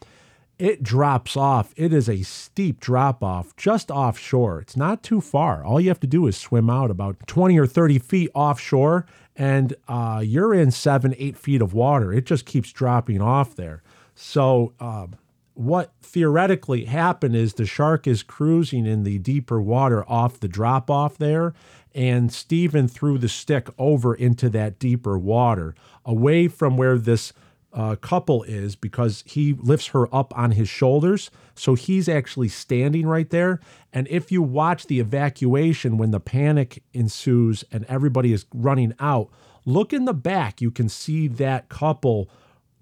it 0.59 0.83
drops 0.83 1.37
off. 1.37 1.73
It 1.77 1.93
is 1.93 2.09
a 2.09 2.21
steep 2.21 2.81
drop 2.81 3.23
off 3.23 3.55
just 3.55 3.89
offshore. 3.89 4.59
It's 4.59 4.75
not 4.75 5.01
too 5.01 5.21
far. 5.21 5.63
All 5.63 5.79
you 5.79 5.87
have 5.87 6.01
to 6.01 6.07
do 6.07 6.27
is 6.27 6.37
swim 6.37 6.69
out 6.69 6.91
about 6.91 7.15
20 7.27 7.57
or 7.57 7.65
30 7.65 7.97
feet 7.99 8.29
offshore, 8.35 9.05
and 9.37 9.73
uh, 9.87 10.21
you're 10.23 10.53
in 10.53 10.69
seven, 10.71 11.15
eight 11.17 11.37
feet 11.37 11.61
of 11.61 11.73
water. 11.73 12.11
It 12.11 12.25
just 12.25 12.45
keeps 12.45 12.73
dropping 12.73 13.21
off 13.21 13.55
there. 13.55 13.81
So, 14.15 14.73
um, 14.81 15.15
what 15.53 15.91
theoretically 16.01 16.85
happened 16.85 17.35
is 17.35 17.53
the 17.53 17.65
shark 17.65 18.07
is 18.07 18.23
cruising 18.23 18.85
in 18.85 19.03
the 19.03 19.17
deeper 19.17 19.61
water 19.61 20.09
off 20.09 20.39
the 20.39 20.47
drop 20.47 20.89
off 20.89 21.17
there, 21.17 21.53
and 21.93 22.31
Stephen 22.31 22.87
threw 22.87 23.17
the 23.17 23.27
stick 23.27 23.69
over 23.77 24.15
into 24.15 24.49
that 24.49 24.79
deeper 24.79 25.17
water, 25.17 25.75
away 26.05 26.47
from 26.47 26.77
where 26.77 26.97
this 26.97 27.33
uh, 27.73 27.95
couple 27.95 28.43
is 28.43 28.75
because 28.75 29.23
he 29.25 29.53
lifts 29.53 29.87
her 29.87 30.13
up 30.13 30.35
on 30.37 30.51
his 30.51 30.69
shoulders. 30.69 31.29
So 31.55 31.75
he's 31.75 32.09
actually 32.09 32.49
standing 32.49 33.05
right 33.05 33.29
there. 33.29 33.59
And 33.93 34.07
if 34.09 34.31
you 34.31 34.41
watch 34.41 34.87
the 34.87 34.99
evacuation 34.99 35.97
when 35.97 36.11
the 36.11 36.19
panic 36.19 36.83
ensues 36.93 37.63
and 37.71 37.85
everybody 37.85 38.33
is 38.33 38.45
running 38.53 38.93
out, 38.99 39.29
look 39.65 39.93
in 39.93 40.05
the 40.05 40.13
back. 40.13 40.61
You 40.61 40.71
can 40.71 40.89
see 40.89 41.27
that 41.27 41.69
couple 41.69 42.29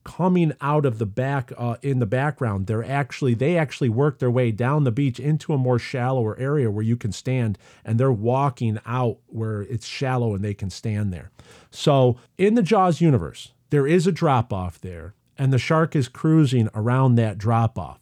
coming 0.07 0.53
out 0.61 0.85
of 0.85 0.99
the 0.99 1.05
back 1.05 1.51
uh, 1.57 1.75
in 1.81 1.99
the 1.99 2.05
background 2.05 2.65
they're 2.65 2.85
actually 2.85 3.33
they 3.33 3.57
actually 3.57 3.89
work 3.89 4.19
their 4.19 4.31
way 4.31 4.51
down 4.51 4.85
the 4.85 4.91
beach 4.91 5.19
into 5.19 5.51
a 5.51 5.57
more 5.57 5.77
shallower 5.77 6.39
area 6.39 6.71
where 6.71 6.81
you 6.81 6.95
can 6.95 7.11
stand 7.11 7.57
and 7.83 7.99
they're 7.99 8.09
walking 8.09 8.79
out 8.85 9.17
where 9.27 9.63
it's 9.63 9.85
shallow 9.85 10.33
and 10.33 10.45
they 10.45 10.53
can 10.53 10.69
stand 10.69 11.11
there 11.11 11.29
so 11.71 12.15
in 12.37 12.55
the 12.55 12.61
jaws 12.61 13.01
universe 13.01 13.51
there 13.69 13.87
is 13.87 14.07
a 14.07 14.11
drop 14.11 14.53
off 14.53 14.79
there 14.79 15.13
and 15.37 15.53
the 15.53 15.59
shark 15.59 15.95
is 15.95 16.07
cruising 16.07 16.69
around 16.73 17.15
that 17.15 17.37
drop 17.37 17.77
off 17.77 18.01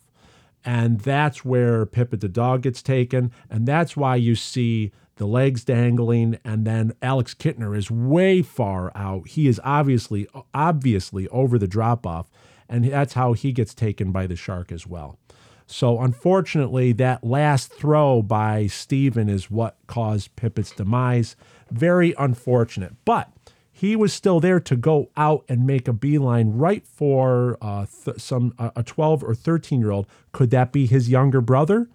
and 0.63 1.01
that's 1.01 1.45
where 1.45 1.85
Pipit 1.85 2.21
the 2.21 2.29
dog 2.29 2.63
gets 2.63 2.81
taken 2.81 3.31
and 3.49 3.67
that's 3.67 3.95
why 3.97 4.15
you 4.15 4.35
see 4.35 4.91
the 5.17 5.25
legs 5.25 5.63
dangling, 5.63 6.37
and 6.43 6.65
then 6.65 6.93
Alex 7.01 7.33
Kintner 7.33 7.77
is 7.77 7.89
way 7.89 8.41
far 8.41 8.91
out. 8.95 9.29
He 9.29 9.47
is 9.47 9.61
obviously 9.63 10.27
obviously 10.53 11.27
over 11.29 11.57
the 11.57 11.67
drop 11.67 12.05
off, 12.05 12.29
and 12.67 12.85
that's 12.85 13.13
how 13.13 13.33
he 13.33 13.51
gets 13.51 13.73
taken 13.73 14.11
by 14.11 14.27
the 14.27 14.35
shark 14.35 14.71
as 14.71 14.85
well. 14.85 15.17
So 15.67 15.99
unfortunately, 15.99 16.91
that 16.93 17.23
last 17.23 17.73
throw 17.73 18.21
by 18.21 18.67
Steven 18.67 19.29
is 19.29 19.49
what 19.49 19.77
caused 19.87 20.35
Pipit's 20.35 20.71
demise. 20.71 21.35
Very 21.71 22.13
unfortunate, 22.19 22.93
but 23.05 23.31
he 23.77 23.93
was 23.97 24.13
still 24.13 24.39
there 24.39 24.61
to 24.61 24.77
go 24.77 25.09
out 25.17 25.43
and 25.49 25.67
make 25.67 25.85
a 25.89 25.91
beeline 25.91 26.53
right 26.53 26.87
for 26.87 27.57
uh, 27.61 27.85
th- 28.05 28.21
some 28.21 28.53
uh, 28.57 28.69
a 28.73 28.83
12 28.83 29.21
or 29.21 29.35
13 29.35 29.81
year 29.81 29.91
old. 29.91 30.07
Could 30.31 30.49
that 30.51 30.71
be 30.71 30.85
his 30.85 31.09
younger 31.09 31.41
brother? 31.41 31.89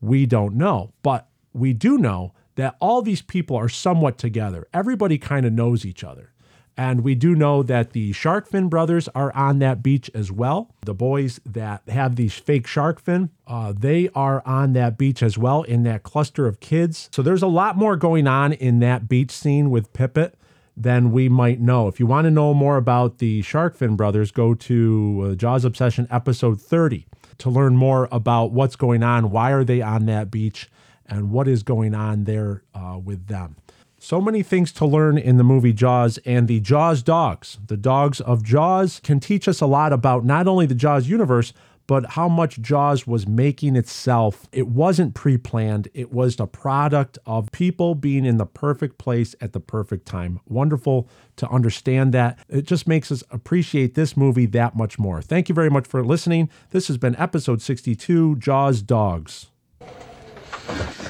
We 0.00 0.26
don't 0.26 0.56
know, 0.56 0.92
but 1.04 1.28
we 1.52 1.72
do 1.72 1.98
know 1.98 2.32
that 2.56 2.74
all 2.80 3.00
these 3.00 3.22
people 3.22 3.56
are 3.56 3.68
somewhat 3.68 4.18
together. 4.18 4.66
Everybody 4.74 5.16
kind 5.16 5.46
of 5.46 5.52
knows 5.52 5.86
each 5.86 6.02
other. 6.02 6.32
And 6.76 7.02
we 7.02 7.14
do 7.14 7.36
know 7.36 7.62
that 7.62 7.92
the 7.92 8.12
shark 8.12 8.48
fin 8.48 8.68
brothers 8.68 9.08
are 9.14 9.32
on 9.36 9.60
that 9.60 9.84
beach 9.84 10.10
as 10.14 10.32
well. 10.32 10.74
The 10.80 10.94
boys 10.94 11.38
that 11.46 11.88
have 11.88 12.16
these 12.16 12.34
fake 12.34 12.66
shark 12.66 13.00
fin, 13.00 13.30
uh, 13.46 13.72
they 13.72 14.08
are 14.16 14.42
on 14.44 14.72
that 14.72 14.98
beach 14.98 15.22
as 15.22 15.38
well 15.38 15.62
in 15.62 15.84
that 15.84 16.02
cluster 16.02 16.48
of 16.48 16.58
kids. 16.58 17.08
So 17.12 17.22
there's 17.22 17.44
a 17.44 17.46
lot 17.46 17.76
more 17.76 17.94
going 17.94 18.26
on 18.26 18.52
in 18.52 18.80
that 18.80 19.08
beach 19.08 19.30
scene 19.30 19.70
with 19.70 19.92
Pipit 19.92 20.34
than 20.76 21.12
we 21.12 21.28
might 21.28 21.60
know. 21.60 21.88
If 21.88 22.00
you 22.00 22.06
want 22.06 22.24
to 22.24 22.30
know 22.30 22.52
more 22.54 22.76
about 22.76 23.18
the 23.18 23.42
shark 23.42 23.76
fin 23.76 23.96
brothers, 23.96 24.30
go 24.30 24.54
to 24.54 25.28
uh, 25.32 25.34
Jaws 25.34 25.64
Obsession 25.64 26.06
episode 26.10 26.60
30 26.60 27.06
to 27.38 27.50
learn 27.50 27.76
more 27.76 28.08
about 28.10 28.52
what's 28.52 28.76
going 28.76 29.02
on. 29.02 29.30
Why 29.30 29.50
are 29.50 29.64
they 29.64 29.80
on 29.82 30.06
that 30.06 30.30
beach? 30.30 30.68
and 31.06 31.30
what 31.30 31.48
is 31.48 31.62
going 31.62 31.94
on 31.94 32.24
there 32.24 32.62
uh, 32.74 32.98
with 33.02 33.26
them. 33.26 33.56
So 33.98 34.20
many 34.20 34.42
things 34.42 34.70
to 34.72 34.86
learn 34.86 35.16
in 35.16 35.38
the 35.38 35.44
movie 35.44 35.72
Jaws, 35.72 36.18
and 36.26 36.46
the 36.46 36.60
Jaws 36.60 37.02
dogs, 37.02 37.58
the 37.66 37.76
dogs 37.76 38.20
of 38.20 38.42
Jaws, 38.42 39.00
can 39.02 39.18
teach 39.18 39.48
us 39.48 39.60
a 39.60 39.66
lot 39.66 39.92
about 39.92 40.24
not 40.24 40.46
only 40.46 40.66
the 40.66 40.74
Jaws 40.74 41.08
universe, 41.08 41.54
but 41.86 42.12
how 42.12 42.28
much 42.28 42.60
Jaws 42.60 43.06
was 43.06 43.26
making 43.26 43.76
itself. 43.76 44.48
It 44.52 44.68
wasn't 44.68 45.14
pre 45.14 45.36
planned, 45.36 45.88
it 45.94 46.12
was 46.12 46.36
the 46.36 46.46
product 46.46 47.18
of 47.26 47.50
people 47.52 47.94
being 47.94 48.24
in 48.24 48.38
the 48.38 48.46
perfect 48.46 48.98
place 48.98 49.34
at 49.40 49.52
the 49.52 49.60
perfect 49.60 50.06
time. 50.06 50.40
Wonderful 50.46 51.08
to 51.36 51.48
understand 51.48 52.12
that. 52.14 52.38
It 52.48 52.66
just 52.66 52.86
makes 52.86 53.10
us 53.10 53.22
appreciate 53.30 53.94
this 53.94 54.16
movie 54.16 54.46
that 54.46 54.76
much 54.76 54.98
more. 54.98 55.20
Thank 55.20 55.48
you 55.48 55.54
very 55.54 55.70
much 55.70 55.86
for 55.86 56.04
listening. 56.04 56.48
This 56.70 56.88
has 56.88 56.96
been 56.96 57.16
episode 57.16 57.60
62 57.60 58.36
Jaws 58.36 58.82
Dogs. 58.82 59.46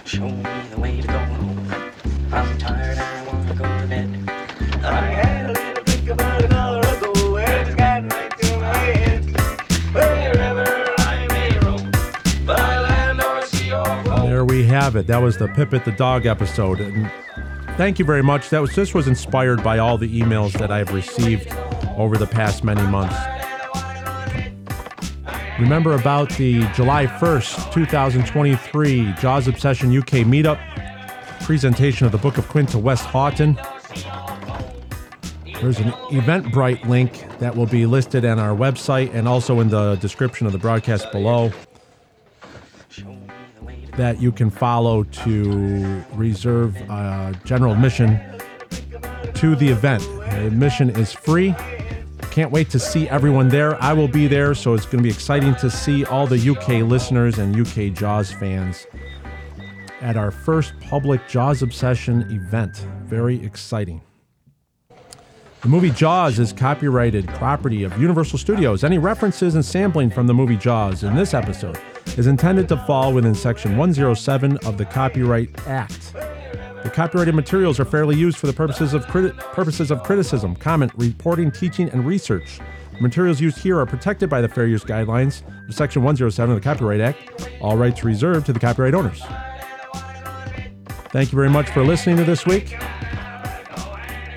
Show 0.05 0.29
me 0.29 0.43
the 0.71 0.81
way 0.81 1.01
to 1.01 1.07
go. 1.07 1.15
I'm 2.33 2.59
tired 2.59 3.14
have 14.75 14.97
it. 14.97 15.07
That 15.07 15.19
was 15.19 15.39
the 15.39 15.47
Pipit 15.47 15.85
the 15.85 15.93
Dog 15.93 16.27
episode. 16.27 16.81
And 16.81 17.09
thank 17.77 18.01
you 18.01 18.05
very 18.05 18.23
much. 18.23 18.51
That 18.51 18.61
was 18.61 18.75
this 18.75 18.93
was 18.93 19.07
inspired 19.07 19.63
by 19.63 19.79
all 19.79 19.97
the 19.97 20.21
emails 20.21 20.53
that 20.59 20.73
I've 20.73 20.93
received 20.93 21.53
over 21.97 22.17
the 22.17 22.27
past 22.27 22.65
many 22.65 22.83
months. 22.83 23.17
Remember 25.61 25.93
about 25.93 26.31
the 26.31 26.67
July 26.75 27.07
1st, 27.07 27.73
2023 27.73 29.15
Jaws 29.21 29.47
Obsession 29.47 29.97
UK 29.97 30.27
meetup 30.27 30.59
presentation 31.45 32.07
of 32.07 32.11
the 32.11 32.19
Book 32.19 32.37
of 32.37 32.49
Quint 32.49 32.71
to 32.71 32.79
Westhoughton. 32.79 33.57
There's 35.61 35.79
an 35.79 35.93
Eventbrite 36.11 36.85
link 36.89 37.25
that 37.39 37.55
will 37.55 37.67
be 37.67 37.87
listed 37.87 38.25
on 38.25 38.41
our 38.41 38.57
website 38.57 39.15
and 39.15 39.29
also 39.29 39.61
in 39.61 39.69
the 39.69 39.95
description 39.97 40.47
of 40.47 40.53
the 40.53 40.59
broadcast 40.59 41.13
below 41.13 41.53
that 43.97 44.21
you 44.21 44.33
can 44.33 44.51
follow 44.51 45.05
to 45.05 46.03
reserve 46.15 46.77
uh, 46.91 47.33
general 47.45 47.73
admission 47.73 48.19
to 49.35 49.55
the 49.57 49.69
event. 49.69 50.03
Admission 50.33 50.91
is 50.91 51.13
free. 51.13 51.55
Can't 52.31 52.51
wait 52.51 52.69
to 52.71 52.79
see 52.81 53.09
everyone 53.09 53.49
there. 53.49 53.81
I 53.83 53.93
will 53.93 54.09
be 54.09 54.27
there, 54.27 54.55
so 54.55 54.75
it's 54.75 54.87
going 54.87 54.99
to 54.99 55.03
be 55.03 55.11
exciting 55.11 55.55
to 55.57 55.71
see 55.71 56.05
all 56.05 56.27
the 56.27 56.51
UK 56.51 56.89
listeners 56.89 57.39
and 57.39 57.55
UK 57.55 57.97
Jaws 57.97 58.33
fans 58.33 58.87
at 60.01 60.17
our 60.17 60.31
first 60.31 60.75
public 60.81 61.27
Jaws 61.29 61.63
Obsession 61.63 62.23
event. 62.31 62.87
Very 63.05 63.43
exciting. 63.45 64.03
The 65.65 65.71
movie 65.71 65.93
Jaws 65.93 66.39
is 66.39 66.53
copyrighted 66.53 67.27
property 67.27 67.85
of 67.85 67.99
Universal 67.99 68.39
Studios. 68.39 68.85
Any 68.85 68.99
references 68.99 69.55
and 69.55 69.65
sampling 69.65 70.11
from 70.11 70.27
the 70.27 70.35
movie 70.35 70.59
Jaws 70.59 71.05
in 71.05 71.17
this 71.17 71.33
episode 71.33 71.81
is 72.19 72.27
intended 72.27 72.69
to 72.69 72.77
fall 72.87 73.15
within 73.15 73.35
Section 73.35 73.79
107 73.79 74.59
of 74.59 74.77
the 74.77 74.85
Copyright 74.85 75.67
Act. 75.67 76.13
The 76.13 76.91
copyrighted 76.93 77.35
materials 77.35 77.81
are 77.81 77.87
fairly 77.87 78.15
used 78.15 78.37
for 78.37 78.47
the 78.47 78.53
purposes 78.53 78.93
of 78.93 79.07
criti- 79.07 79.35
purposes 79.55 79.91
of 79.91 80.03
criticism, 80.03 80.55
comment, 80.55 80.93
reporting, 80.97 81.51
teaching, 81.51 81.89
and 81.89 82.05
research. 82.05 82.59
The 82.97 83.01
materials 83.01 83.41
used 83.41 83.57
here 83.57 83.81
are 83.81 83.87
protected 83.87 84.29
by 84.29 84.43
the 84.43 84.49
fair 84.51 84.67
use 84.67 84.85
guidelines 84.85 85.41
of 85.67 85.75
Section 85.75 86.03
107 86.03 86.55
of 86.55 86.63
the 86.63 86.69
Copyright 86.69 87.01
Act. 87.01 87.49
All 87.63 87.79
rights 87.79 88.05
reserved 88.05 88.45
to 88.47 88.53
the 88.53 88.61
copyright 88.61 88.93
owners. 88.93 89.23
Thank 91.09 91.33
you 91.33 91.37
very 91.37 91.49
much 91.49 91.71
for 91.71 91.83
listening 91.83 92.19
to 92.19 92.25
this 92.25 92.45
week. 92.45 92.77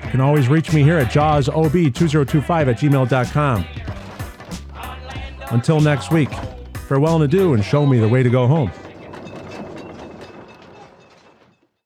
You 0.08 0.12
can 0.12 0.20
always 0.22 0.48
reach 0.48 0.72
me 0.72 0.82
here 0.82 0.96
at 0.96 1.12
jawsob2025 1.12 2.48
at 2.66 2.78
gmail.com. 2.78 3.66
Until 5.50 5.80
next 5.82 6.10
week, 6.10 6.30
farewell 6.88 7.16
and 7.16 7.24
adieu, 7.24 7.52
and 7.52 7.62
show 7.62 7.84
me 7.84 7.98
the 7.98 8.08
way 8.08 8.22
to 8.22 8.30
go 8.30 8.46
home. 8.46 8.70